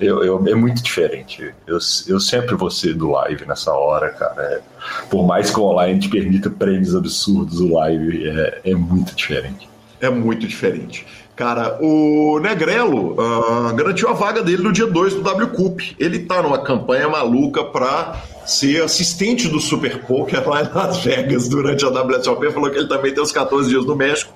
eu, 0.00 0.24
eu, 0.24 0.46
é 0.46 0.54
muito 0.54 0.82
diferente. 0.82 1.52
Eu, 1.66 1.78
eu 2.08 2.20
sempre 2.20 2.54
vou 2.54 2.70
ser 2.70 2.94
do 2.94 3.10
live 3.10 3.46
nessa 3.46 3.72
hora, 3.72 4.10
cara. 4.10 4.42
É, 4.42 4.60
por 5.08 5.26
mais 5.26 5.50
que 5.50 5.60
o 5.60 5.64
online 5.64 6.00
te 6.00 6.08
permita 6.08 6.50
prêmios 6.50 6.94
absurdos, 6.94 7.60
o 7.60 7.74
live 7.74 8.28
é, 8.28 8.60
é 8.64 8.74
muito 8.74 9.14
diferente. 9.14 9.68
É 10.00 10.08
muito 10.08 10.46
diferente. 10.46 11.06
Cara, 11.36 11.78
o 11.80 12.38
Negrelo 12.38 13.12
uh, 13.12 13.74
garantiu 13.74 14.08
a 14.08 14.12
vaga 14.12 14.42
dele 14.42 14.62
no 14.62 14.72
dia 14.72 14.86
2 14.86 15.14
do 15.14 15.22
W 15.22 15.48
Cup. 15.48 15.80
Ele 15.98 16.18
tá 16.20 16.42
numa 16.42 16.58
campanha 16.62 17.08
maluca 17.08 17.64
para 17.64 18.14
ser 18.46 18.82
assistente 18.82 19.48
do 19.48 19.60
Super 19.60 20.04
Poker 20.04 20.48
lá 20.48 20.62
em 20.62 20.68
Las 20.72 20.98
Vegas 21.04 21.48
durante 21.48 21.84
a 21.84 21.88
WSOP. 21.88 22.50
Falou 22.52 22.70
que 22.70 22.78
ele 22.78 22.88
também 22.88 23.12
tem 23.12 23.22
os 23.22 23.32
14 23.32 23.68
dias 23.68 23.84
no 23.84 23.94
México. 23.96 24.32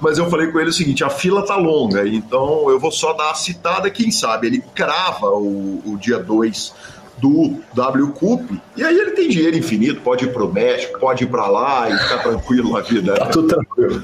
Mas 0.00 0.18
eu 0.18 0.28
falei 0.28 0.48
com 0.48 0.60
ele 0.60 0.70
o 0.70 0.72
seguinte: 0.72 1.04
a 1.04 1.10
fila 1.10 1.44
tá 1.44 1.56
longa, 1.56 2.06
então 2.06 2.68
eu 2.70 2.78
vou 2.78 2.90
só 2.90 3.12
dar 3.12 3.30
a 3.30 3.34
citada, 3.34 3.90
quem 3.90 4.10
sabe. 4.10 4.46
Ele 4.46 4.62
crava 4.74 5.28
o, 5.30 5.82
o 5.84 5.98
dia 5.98 6.18
2 6.18 6.72
do 7.18 7.56
W 7.72 8.08
Cup, 8.08 8.50
e 8.76 8.82
aí 8.82 8.96
ele 8.96 9.12
tem 9.12 9.28
dinheiro 9.28 9.56
infinito, 9.56 10.00
pode 10.00 10.24
ir 10.24 10.32
pro 10.32 10.52
México, 10.52 10.98
pode 10.98 11.24
ir 11.24 11.28
para 11.28 11.46
lá 11.46 11.88
e 11.88 11.96
ficar 11.96 12.18
tranquilo 12.18 12.72
na 12.72 12.80
vida. 12.80 13.14
Tá 13.14 13.26
tudo 13.26 13.48
tranquilo. 13.48 14.02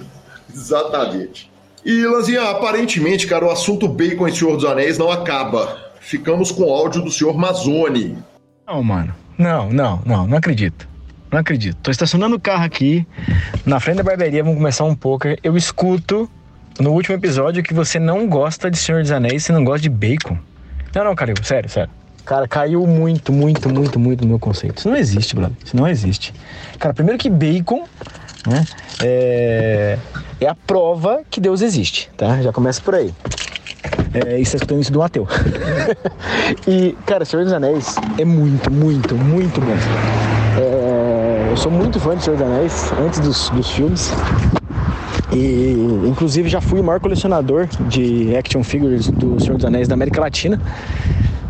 Exatamente. 0.53 1.51
E, 1.85 2.07
Lanzinha, 2.07 2.51
aparentemente, 2.51 3.27
cara, 3.27 3.47
o 3.47 3.51
assunto 3.51 3.89
bacon 3.89 4.29
e 4.29 4.35
Senhor 4.35 4.55
dos 4.55 4.65
Anéis 4.65 4.99
não 4.99 5.11
acaba. 5.11 5.91
Ficamos 6.01 6.51
com 6.51 6.65
o 6.65 6.73
áudio 6.73 7.03
do 7.03 7.11
senhor 7.11 7.37
Mazone. 7.37 8.19
Não, 8.67 8.83
mano. 8.83 9.15
Não, 9.41 9.71
não, 9.71 10.03
não, 10.05 10.27
não 10.27 10.37
acredito. 10.37 10.87
Não 11.33 11.39
acredito. 11.39 11.79
Tô 11.83 11.91
estacionando 11.91 12.37
o 12.37 12.41
carro 12.41 12.63
aqui, 12.63 13.07
na 13.65 13.81
frente 13.81 13.97
da 13.97 14.03
barbearia, 14.03 14.45
vamos 14.45 14.59
começar 14.59 14.85
um 14.85 14.95
poker. 14.95 15.39
Eu 15.43 15.57
escuto 15.57 16.29
no 16.79 16.91
último 16.91 17.17
episódio 17.17 17.63
que 17.63 17.73
você 17.73 17.99
não 17.99 18.29
gosta 18.29 18.71
de 18.71 18.77
Senhor 18.77 19.01
dos 19.01 19.11
Anéis, 19.11 19.45
você 19.45 19.53
não 19.53 19.65
gosta 19.65 19.81
de 19.81 19.89
bacon. 19.89 20.37
Não, 20.95 21.05
não, 21.05 21.15
cara, 21.15 21.33
sério, 21.43 21.71
sério. 21.71 21.91
Cara, 22.27 22.47
caiu 22.47 22.87
muito, 22.87 23.33
muito, 23.33 23.71
muito, 23.71 23.99
muito 23.99 24.25
no 24.25 24.29
meu 24.29 24.39
conceito. 24.39 24.77
Isso 24.77 24.91
não 24.91 24.97
existe, 24.97 25.35
brother. 25.35 25.57
Isso 25.65 25.75
não 25.75 25.89
existe. 25.89 26.35
Cara, 26.79 26.93
primeiro 26.93 27.19
que 27.19 27.31
bacon, 27.31 27.85
né? 28.47 28.67
É, 29.03 29.99
é 30.39 30.47
a 30.47 30.55
prova 30.55 31.23
que 31.31 31.41
Deus 31.41 31.63
existe, 31.63 32.11
tá? 32.15 32.43
Já 32.43 32.53
começa 32.53 32.83
por 32.83 32.95
aí. 32.95 33.15
É, 34.13 34.41
e 34.41 34.45
você 34.45 34.57
escutando 34.57 34.81
isso 34.81 34.93
do 34.93 35.03
ateu. 35.03 35.27
e, 36.67 36.97
cara, 37.07 37.25
Senhor 37.25 37.45
dos 37.45 37.53
Anéis 37.53 37.97
é 38.19 38.25
muito, 38.25 38.71
muito, 38.71 39.15
muito 39.15 39.61
bom. 39.61 39.77
É, 40.59 41.49
eu 41.51 41.57
sou 41.57 41.71
muito 41.71 42.01
fã 42.01 42.17
de 42.17 42.25
Senhor 42.25 42.37
dos 42.37 42.47
Anéis, 42.47 42.93
antes 43.01 43.21
dos, 43.21 43.51
dos 43.51 43.71
filmes. 43.71 44.13
E, 45.33 45.77
inclusive, 46.09 46.49
já 46.49 46.61
fui 46.61 46.81
o 46.81 46.85
maior 46.85 46.99
colecionador 46.99 47.69
de 47.89 48.37
action 48.37 48.65
figures 48.65 49.09
do 49.09 49.41
Senhor 49.41 49.57
dos 49.57 49.65
Anéis 49.65 49.87
da 49.87 49.95
América 49.95 50.21
Latina. 50.21 50.61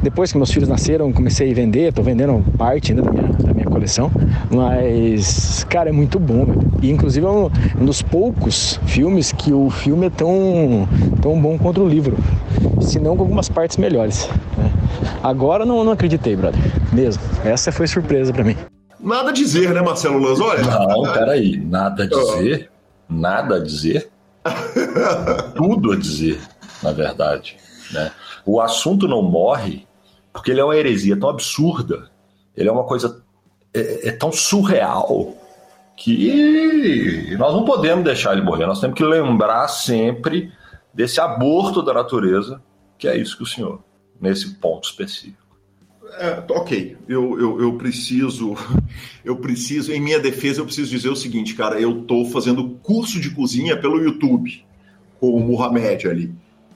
Depois 0.03 0.32
que 0.32 0.39
meus 0.39 0.51
filhos 0.51 0.69
nasceram, 0.69 1.12
comecei 1.12 1.51
a 1.51 1.55
vender, 1.55 1.93
tô 1.93 2.03
vendendo 2.03 2.45
parte 2.57 2.93
ainda 2.93 3.03
da 3.03 3.11
minha, 3.11 3.28
da 3.28 3.55
minha 3.55 3.70
coleção. 3.81 4.12
Mas, 4.51 5.65
cara, 5.65 5.89
é 5.89 5.93
muito 5.93 6.19
bom. 6.20 6.47
E 6.82 6.90
inclusive 6.90 7.24
é 7.24 7.28
um, 7.28 7.51
um, 7.81 7.85
dos 7.85 8.02
poucos 8.02 8.78
filmes 8.86 9.32
que 9.32 9.52
o 9.52 9.70
filme 9.70 10.07
é 10.07 10.11
tão, 10.11 10.86
tão 11.23 11.40
bom 11.40 11.59
quanto 11.59 11.82
o 11.82 11.89
livro. 11.89 12.16
Se 12.82 13.01
não 13.01 13.16
com 13.16 13.23
algumas 13.23 13.48
partes 13.48 13.78
melhores. 13.78 14.28
Né? 14.57 14.70
Agora 15.23 15.65
não, 15.65 15.82
não 15.82 15.93
acreditei, 15.93 16.36
brother. 16.36 16.61
Mesmo. 16.93 17.23
Essa 17.44 17.73
foi 17.73 17.86
surpresa 17.86 18.32
para 18.32 18.44
mim. 18.44 18.57
Nada 18.98 19.31
a 19.31 19.32
dizer, 19.32 19.73
né, 19.73 19.81
Marcelo 19.81 20.19
Lanzolli? 20.19 20.62
Não, 20.62 21.02
peraí. 21.12 21.57
Nada 21.57 22.05
a 22.05 22.07
dizer? 22.07 22.70
Nada 23.09 23.57
a 23.57 23.62
dizer? 23.62 24.11
Tudo 25.57 25.93
a 25.93 25.97
dizer, 25.97 26.39
na 26.82 26.93
verdade. 26.93 27.57
Né? 27.93 28.11
O 28.44 28.61
assunto 28.61 29.09
não 29.09 29.23
morre 29.23 29.86
porque 30.32 30.51
ele 30.51 30.61
é 30.61 30.65
uma 30.65 30.77
heresia 30.77 31.19
tão 31.19 31.28
absurda, 31.28 32.09
ele 32.57 32.69
é 32.69 32.73
uma 32.73 32.85
coisa 32.85 33.23
é, 33.75 34.09
é 34.09 34.13
tão 34.13 34.33
surreal 34.33 35.37
que 35.97 37.37
nós 37.39 37.53
não 37.53 37.65
podemos 37.65 38.05
deixar 38.05 38.33
ele 38.33 38.43
morrer. 38.43 38.67
Nós 38.67 38.81
temos 38.81 38.97
que 38.97 39.05
lembrar 39.05 39.69
sempre 39.69 40.51
desse 40.95 41.21
aborto 41.21 41.83
da 41.83 41.93
natureza, 41.93 42.63
que 42.99 43.07
é 43.07 43.17
isso 43.17 43.37
que 43.37 43.43
o 43.43 43.47
senhor, 43.47 43.83
nesse 44.21 44.55
ponto 44.55 44.89
específico. 44.89 45.39
É, 46.19 46.43
ok, 46.51 46.97
eu, 47.09 47.39
eu, 47.39 47.61
eu, 47.61 47.73
preciso, 47.75 48.55
eu 49.25 49.37
preciso, 49.37 49.93
em 49.93 50.01
minha 50.01 50.19
defesa, 50.19 50.61
eu 50.61 50.65
preciso 50.65 50.91
dizer 50.91 51.09
o 51.09 51.17
seguinte, 51.17 51.55
cara, 51.55 51.81
eu 51.81 52.03
tô 52.03 52.25
fazendo 52.25 52.69
curso 52.83 53.21
de 53.21 53.31
cozinha 53.31 53.77
pelo 53.77 54.03
YouTube, 54.03 54.65
com 55.21 55.35
o 55.35 55.41
Muhammad 55.41 56.07
ali. 56.07 56.35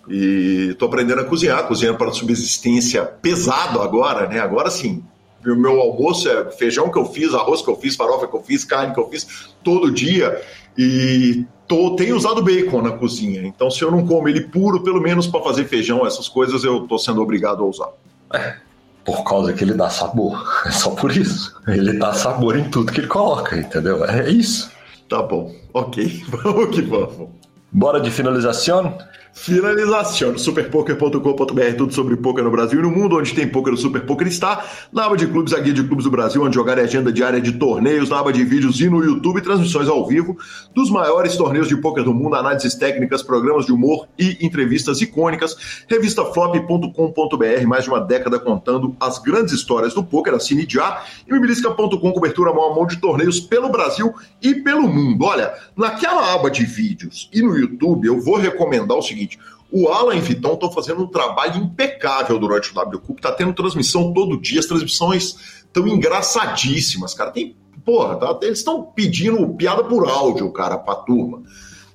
E 0.09 0.77
tô 0.79 0.85
aprendendo 0.85 1.23
a 1.23 1.25
cozinhar, 1.25 1.66
cozinhando 1.66 1.97
para 1.97 2.12
subsistência 2.12 3.05
pesado 3.05 3.81
agora, 3.81 4.29
né? 4.29 4.39
Agora 4.39 4.71
sim. 4.71 5.03
O 5.47 5.57
meu 5.57 5.81
almoço 5.81 6.29
é 6.29 6.51
feijão 6.51 6.91
que 6.91 6.99
eu 6.99 7.05
fiz, 7.05 7.35
arroz 7.35 7.62
que 7.62 7.71
eu 7.71 7.77
fiz, 7.77 7.97
farofa 7.97 8.27
que 8.27 8.35
eu 8.35 8.43
fiz, 8.43 8.65
carne 8.65 8.95
que 8.95 9.01
eu 9.01 9.09
fiz 9.09 9.49
todo 9.62 9.91
dia. 9.91 10.41
E 10.77 11.45
tô, 11.69 11.97
tenho 11.97 12.16
usado 12.16 12.43
bacon 12.43 12.83
na 12.83 12.93
cozinha. 12.93 13.43
Então, 13.47 13.71
se 13.71 13.83
eu 13.83 13.91
não 13.91 14.07
como 14.07 14.29
ele 14.29 14.43
puro, 14.43 14.83
pelo 14.83 15.01
menos 15.01 15.27
para 15.27 15.43
fazer 15.43 15.65
feijão, 15.65 16.07
essas 16.07 16.29
coisas, 16.29 16.65
eu 16.65 16.87
tô 16.87 16.99
sendo 16.99 17.23
obrigado 17.23 17.62
a 17.62 17.66
usar. 17.66 17.89
É, 18.33 18.57
por 19.05 19.23
causa 19.23 19.53
que 19.53 19.62
ele 19.62 19.75
dá 19.75 19.91
sabor. 19.91 20.43
É 20.66 20.71
só 20.71 20.91
por 20.91 21.15
isso. 21.15 21.55
Ele 21.69 21.99
dá 21.99 22.12
sabor 22.12 22.57
em 22.57 22.71
tudo 22.71 22.91
que 22.91 23.01
ele 23.01 23.07
coloca, 23.07 23.57
entendeu? 23.57 24.05
É 24.05 24.31
isso. 24.31 24.71
Tá 25.09 25.23
bom. 25.23 25.55
Ok. 25.73 26.25
Vamos 26.43 26.75
que 26.75 26.83
vamos. 26.83 27.29
Bora 27.71 28.01
de 28.01 28.11
finalização? 28.11 28.97
Finalização. 29.35 30.39
Superpoker.com.br, 30.39 31.77
tudo 31.77 31.93
sobre 31.93 32.16
poker 32.16 32.44
no 32.44 32.52
Brasil 32.52 32.78
e 32.78 32.82
no 32.82 32.90
mundo, 32.90 33.19
onde 33.19 33.35
tem 33.35 33.48
poker, 33.48 33.74
o 33.74 33.77
Super 33.77 34.06
Poker 34.06 34.28
está. 34.28 34.65
Na 34.93 35.06
aba 35.06 35.16
de 35.16 35.27
clubes, 35.27 35.52
a 35.52 35.59
guia 35.59 35.73
de 35.73 35.82
clubes 35.82 36.05
do 36.05 36.11
Brasil, 36.11 36.40
onde 36.40 36.55
jogar 36.55 36.78
é 36.78 36.82
agenda 36.82 37.12
diária 37.12 37.40
de 37.40 37.51
torneios, 37.52 38.09
na 38.09 38.20
aba 38.20 38.32
de 38.32 38.44
vídeos 38.44 38.81
e 38.81 38.89
no 38.89 39.02
YouTube, 39.02 39.40
transmissões 39.40 39.89
ao 39.89 40.06
vivo 40.06 40.39
dos 40.73 40.89
maiores 40.89 41.36
torneios 41.36 41.69
de 41.69 41.77
poker 41.77 42.05
do 42.05 42.15
mundo, 42.15 42.36
análises 42.36 42.77
técnicas, 42.77 43.24
programas 43.24 43.66
de 43.66 43.73
humor 43.73 44.06
e 44.16 44.39
entrevistas 44.40 45.02
icônicas. 45.02 45.85
Revistaflop.com.br, 45.89 47.66
mais 47.66 47.85
de 47.85 47.90
uma 47.90 48.01
década 48.01 48.39
contando 48.39 48.94
as 49.01 49.19
grandes 49.19 49.52
histórias 49.52 49.93
do 49.93 50.05
poker, 50.05 50.32
assine 50.32 50.65
já. 50.66 51.02
E 51.28 51.32
mibilisca.com, 51.32 52.12
cobertura 52.12 52.52
mão 52.52 52.70
a 52.70 52.74
mão 52.74 52.86
de 52.86 53.01
torneios 53.01 53.40
pelo 53.40 53.69
Brasil 53.69 54.15
e 54.40 54.55
pelo 54.55 54.86
mundo. 54.86 55.24
Olha, 55.24 55.52
naquela 55.77 56.32
aba 56.32 56.48
de 56.48 56.65
vídeos 56.65 57.28
e 57.32 57.43
no 57.43 57.59
YouTube, 57.59 58.06
eu 58.06 58.20
vou 58.20 58.36
recomendar 58.36 58.97
o 58.97 59.02
seguinte 59.02 59.23
seguinte: 59.24 59.38
o 59.70 59.88
Alan 59.88 60.14
e 60.14 60.20
Vitão 60.20 60.55
estão 60.55 60.70
fazendo 60.70 61.02
um 61.02 61.06
trabalho 61.06 61.56
impecável 61.56 62.38
durante 62.38 62.70
o 62.70 62.74
W 62.74 63.01
Cup, 63.01 63.20
tá 63.20 63.32
tendo 63.32 63.52
transmissão 63.52 64.12
todo 64.12 64.40
dia, 64.40 64.60
as 64.60 64.66
transmissões 64.66 65.36
estão 65.64 65.86
engraçadíssimas, 65.88 67.14
cara. 67.14 67.30
Tem, 67.30 67.56
porra, 67.84 68.16
tá, 68.16 68.38
eles 68.42 68.59
estão 68.59 68.82
pedindo 68.82 69.48
piada 69.55 69.82
por 69.82 70.09
áudio, 70.09 70.51
cara, 70.52 70.78
pra 70.78 70.94
turma. 70.94 71.42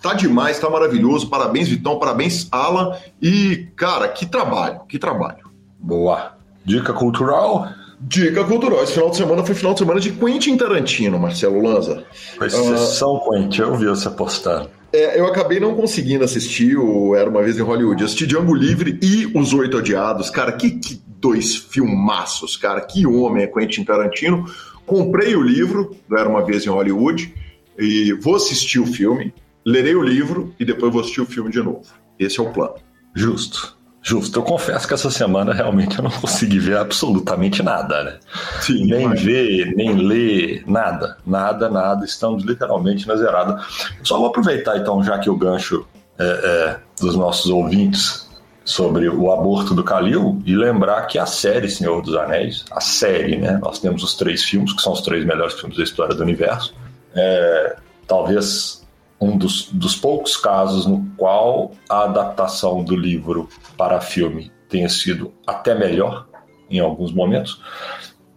Tá 0.02 0.14
demais, 0.14 0.60
tá 0.60 0.70
maravilhoso. 0.70 1.30
Parabéns, 1.30 1.68
Vitão, 1.68 2.00
parabéns, 2.00 2.48
Alan. 2.52 2.96
E, 3.22 3.68
cara, 3.76 4.08
que 4.08 4.26
trabalho, 4.26 4.82
que 4.88 4.98
trabalho. 4.98 5.50
Boa. 5.78 6.38
Dica 6.64 6.94
cultural? 6.94 7.68
Dica 8.00 8.46
cultural. 8.46 8.82
Esse 8.84 8.94
final 8.94 9.10
de 9.10 9.18
semana 9.18 9.46
foi 9.46 9.56
final 9.56 9.74
de 9.74 9.80
semana 9.80 10.00
de 10.00 10.12
Quentin 10.12 10.56
Tarantino, 10.56 11.20
Marcelo 11.20 11.62
Lanza. 11.62 12.06
Foi 12.38 12.50
sessão 12.50 13.16
uh, 13.16 13.30
Quentin, 13.30 13.62
eu 13.62 13.76
vi 13.76 13.88
você 13.88 14.10
postando. 14.10 14.70
É, 14.92 15.20
eu 15.20 15.28
acabei 15.28 15.60
não 15.60 15.76
conseguindo 15.76 16.24
assistir 16.24 16.78
o 16.78 17.16
Era 17.16 17.30
Uma 17.30 17.44
Vez 17.44 17.58
em 17.58 17.62
Hollywood. 17.62 18.02
Eu 18.02 18.06
assisti 18.06 18.26
Django 18.26 18.56
Livre 18.56 18.98
e 19.02 19.32
Os 19.38 19.54
Oito 19.54 19.78
Odiados. 19.78 20.30
Cara, 20.30 20.52
que, 20.52 20.72
que 20.72 21.02
dois 21.20 21.56
filmaços, 21.56 22.58
cara. 22.58 22.82
Que 22.82 23.06
homem 23.06 23.44
é 23.44 23.48
Quentin 23.48 23.84
Tarantino. 23.84 24.46
Comprei 24.86 25.36
o 25.36 25.42
livro 25.44 25.96
do 26.08 26.18
Era 26.18 26.28
Uma 26.28 26.44
Vez 26.44 26.66
em 26.66 26.70
Hollywood 26.70 27.34
e 27.78 28.14
vou 28.14 28.36
assistir 28.36 28.80
o 28.80 28.86
filme, 28.86 29.34
lerei 29.64 29.96
o 29.96 30.02
livro 30.02 30.54
e 30.60 30.66
depois 30.66 30.92
vou 30.92 31.02
assistir 31.02 31.22
o 31.22 31.26
filme 31.26 31.52
de 31.52 31.62
novo. 31.62 31.84
Esse 32.18 32.40
é 32.40 32.44
o 32.44 32.52
plano. 32.52 32.76
Justo. 33.14 33.79
Justo, 34.02 34.40
eu 34.40 34.44
confesso 34.44 34.88
que 34.88 34.94
essa 34.94 35.12
semana 35.12 35.54
realmente 35.54 35.98
eu 35.98 36.04
não 36.04 36.12
consegui 36.12 36.58
ver 36.60 36.78
absolutamente 36.78 37.62
nada, 37.62 38.04
né? 38.04 38.20
Sim, 38.62 38.86
nem 38.86 39.08
mas... 39.08 39.22
ver, 39.22 39.76
nem 39.76 39.94
ler, 39.96 40.64
nada, 40.66 41.18
nada, 41.26 41.70
nada. 41.70 42.06
Estamos 42.06 42.44
literalmente 42.44 43.08
na 43.08 43.16
zerada. 43.16 43.62
Só 44.04 44.18
vou 44.18 44.28
aproveitar 44.28 44.78
então, 44.78 45.04
já 45.04 45.20
que 45.20 45.30
o 45.30 45.36
gancho 45.36 45.86
é, 46.18 46.24
é, 46.24 46.80
dos 47.02 47.16
nossos 47.16 47.52
ouvintes 47.52 48.28
sobre 48.64 49.10
o 49.10 49.32
aborto 49.32 49.74
do 49.74 49.84
Kalil 49.84 50.42
e 50.46 50.56
lembrar 50.56 51.08
que 51.08 51.18
a 51.18 51.26
série 51.26 51.70
Senhor 51.70 52.02
dos 52.02 52.16
Anéis, 52.16 52.66
a 52.72 52.80
série, 52.80 53.36
né? 53.36 53.60
Nós 53.62 53.80
temos 53.80 54.04
os 54.04 54.14
três 54.14 54.44
filmes, 54.44 54.74
que 54.74 54.82
são 54.82 54.94
os 54.94 55.02
três 55.02 55.26
melhores 55.26 55.56
filmes 55.56 55.78
da 55.78 55.84
história 55.84 56.16
do 56.16 56.22
universo. 56.24 56.74
É, 57.16 57.76
talvez 58.08 58.79
um 59.20 59.38
dos, 59.38 59.70
dos 59.72 59.96
poucos 59.96 60.38
casos 60.38 60.86
no 60.86 61.06
qual 61.18 61.72
a 61.90 62.04
adaptação 62.04 62.84
do 62.84 62.96
livro 62.96 63.50
para 63.78 64.00
filme 64.00 64.52
tenha 64.70 64.88
sido 64.88 65.34
até 65.46 65.76
melhor 65.76 66.28
em 66.70 66.80
alguns 66.80 67.12
momentos, 67.12 67.62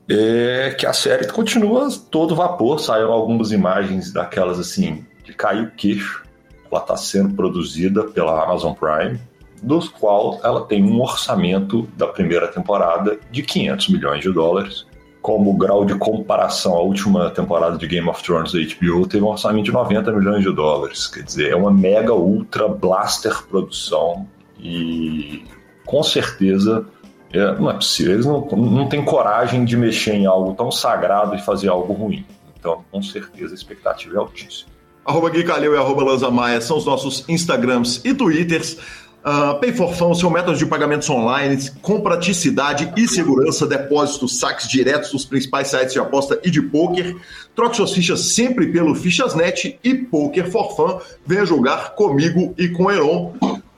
é 0.09 0.75
que 0.79 0.87
a 0.87 0.93
série 0.93 1.29
continua 1.29 1.89
todo 2.11 2.35
vapor. 2.35 2.81
Saíram 2.81 3.13
algumas 3.13 3.53
imagens 3.53 4.13
daquelas 4.13 4.59
assim 4.59 5.07
de 5.25 5.33
cair 5.33 5.65
o 5.65 5.71
queixo. 5.73 6.25
Ela 6.71 6.81
está 6.81 6.97
sendo 6.97 7.35
produzida 7.35 8.05
pela 8.05 8.43
Amazon 8.43 8.73
Prime, 8.73 9.21
dos 9.63 9.89
qual 9.89 10.41
ela 10.43 10.65
tem 10.65 10.83
um 10.83 11.01
orçamento 11.01 11.87
da 11.97 12.07
primeira 12.07 12.49
temporada 12.49 13.19
de 13.31 13.43
500 13.43 13.89
milhões 13.91 14.21
de 14.23 14.33
dólares 14.33 14.87
como 15.23 15.57
grau 15.57 15.85
de 15.85 15.95
comparação, 15.95 16.75
a 16.75 16.81
última 16.81 17.31
temporada 17.31 17.79
de 17.79 17.87
Game 17.87 18.09
of 18.09 18.23
Thrones 18.25 18.53
da 18.53 18.59
HBO 18.59 19.07
teve 19.07 19.25
um 19.25 19.29
orçamento 19.29 19.67
de 19.67 19.73
90 19.73 20.13
milhões 20.13 20.43
de 20.43 20.53
dólares. 20.53 21.07
Quer 21.07 21.23
dizer, 21.23 21.53
é 21.53 21.57
uma 21.57 21.71
mega 21.71 22.13
ultra 22.13 22.67
blaster 22.67 23.45
produção 23.45 24.27
e 24.59 25.45
com 25.87 26.03
certeza 26.03 26.85
é, 27.33 27.55
não 27.55 27.71
é 27.71 27.75
possível. 27.75 28.15
Eles 28.15 28.27
não, 28.27 28.41
não 28.41 28.89
têm 28.89 29.05
coragem 29.05 29.65
de 29.65 29.77
mexer 29.77 30.15
em 30.15 30.27
algo 30.27 30.55
tão 30.55 30.73
sagrado 30.73 31.37
e 31.37 31.39
fazer 31.41 31.69
algo 31.69 31.93
ruim. 31.93 32.27
Então, 32.59 32.85
com 32.91 33.01
certeza, 33.01 33.53
a 33.53 33.55
expectativa 33.55 34.17
é 34.17 34.19
altíssima. 34.19 34.73
Arroba 35.05 35.31
Gui 35.31 35.43
Calil 35.43 35.75
e 35.75 35.79
arroba 35.79 36.05
Lanza 36.05 36.31
Maia 36.31 36.61
são 36.61 36.77
os 36.77 36.87
nossos 36.87 37.29
Instagrams 37.29 38.01
e 38.05 38.15
Twitters. 38.15 38.77
Uh, 39.25 39.61
Pay 39.61 39.73
for 39.73 39.95
Fun, 39.95 40.13
seu 40.15 40.29
método 40.29 40.59
de 40.59 40.67
pagamentos 40.67 41.09
online 41.09 41.71
com 41.81 42.01
praticidade 42.01 42.93
e 42.97 43.07
segurança, 43.07 43.65
depósitos, 43.65 44.41
saques 44.41 44.67
diretos 44.69 45.13
dos 45.13 45.25
principais 45.25 45.69
sites 45.69 45.93
de 45.93 46.01
aposta 46.01 46.41
e 46.43 46.51
de 46.51 46.61
poker. 46.61 47.17
Troque 47.55 47.77
suas 47.77 47.93
fichas 47.93 48.35
sempre 48.35 48.67
pelo 48.73 48.97
Fichasnet 48.97 49.79
e 49.85 49.95
Poker 49.95 50.51
for 50.51 50.75
Fun. 50.75 50.99
Venha 51.25 51.47
jogar 51.47 51.95
comigo 51.95 52.53
e 52.59 52.69
com 52.71 52.91
Heron. 52.91 53.33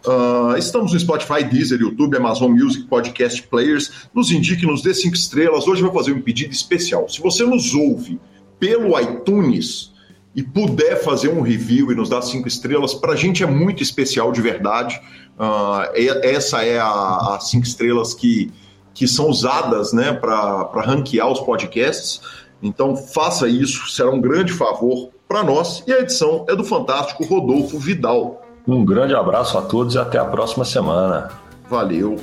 Uh, 0.07 0.57
estamos 0.57 0.95
no 0.95 1.01
Spotify, 1.01 1.45
Deezer, 1.45 1.79
YouTube, 1.79 2.17
Amazon 2.17 2.51
Music, 2.51 2.85
Podcast 2.85 3.43
Players. 3.43 4.09
Nos 4.15 4.31
indique, 4.31 4.65
nos 4.65 4.83
dê 4.83 4.95
cinco 4.95 5.15
estrelas. 5.15 5.69
Hoje 5.69 5.83
eu 5.83 5.91
vou 5.91 6.03
fazer 6.03 6.17
um 6.17 6.23
pedido 6.23 6.53
especial. 6.53 7.07
Se 7.07 7.21
você 7.21 7.45
nos 7.45 7.75
ouve 7.75 8.19
pelo 8.59 8.99
iTunes, 8.99 9.93
e 10.35 10.43
puder 10.43 10.97
fazer 11.03 11.29
um 11.29 11.41
review 11.41 11.93
e 11.93 11.95
nos 11.95 12.09
dar 12.09 12.21
cinco 12.23 12.49
estrelas, 12.49 12.93
para 12.93 13.13
a 13.13 13.17
gente 13.17 13.43
é 13.43 13.47
muito 13.47 13.83
especial 13.83 14.33
de 14.33 14.41
verdade. 14.41 15.01
Uh, 15.39 15.91
essa 16.23 16.63
é 16.65 16.79
a, 16.79 17.37
as 17.37 17.51
cinco 17.51 17.67
estrelas 17.67 18.15
que, 18.15 18.53
que 18.93 19.09
são 19.09 19.29
usadas 19.29 19.93
né, 19.93 20.13
para 20.13 20.69
ranquear 20.83 21.31
os 21.31 21.41
podcasts. 21.41 22.21
Então 22.63 22.97
faça 22.97 23.49
isso, 23.49 23.89
será 23.89 24.11
um 24.11 24.21
grande 24.21 24.53
favor 24.53 25.11
para 25.29 25.43
nós. 25.43 25.83
E 25.87 25.93
a 25.93 26.01
edição 26.01 26.45
é 26.49 26.55
do 26.55 26.65
fantástico 26.65 27.25
Rodolfo 27.25 27.79
Vidal. 27.79 28.43
Um 28.67 28.85
grande 28.85 29.15
abraço 29.15 29.59
a 29.59 29.63
todos 29.63 29.95
e 29.95 29.99
até 29.99 30.19
a 30.19 30.25
próxima 30.25 30.65
semana. 30.65 31.31
Valeu. 31.69 32.19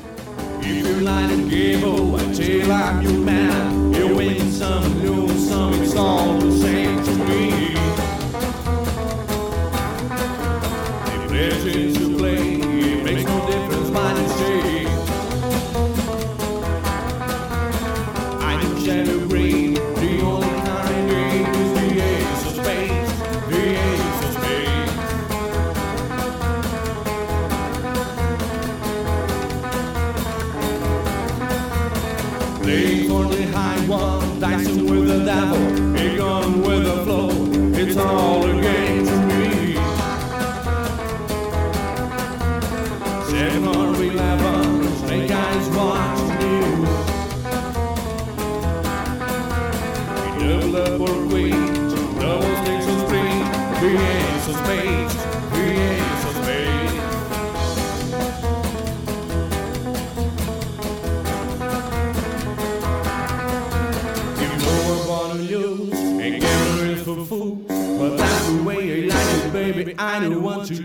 I 70.21 70.29
don't 70.29 70.43
want 70.43 70.67
to 70.67 70.75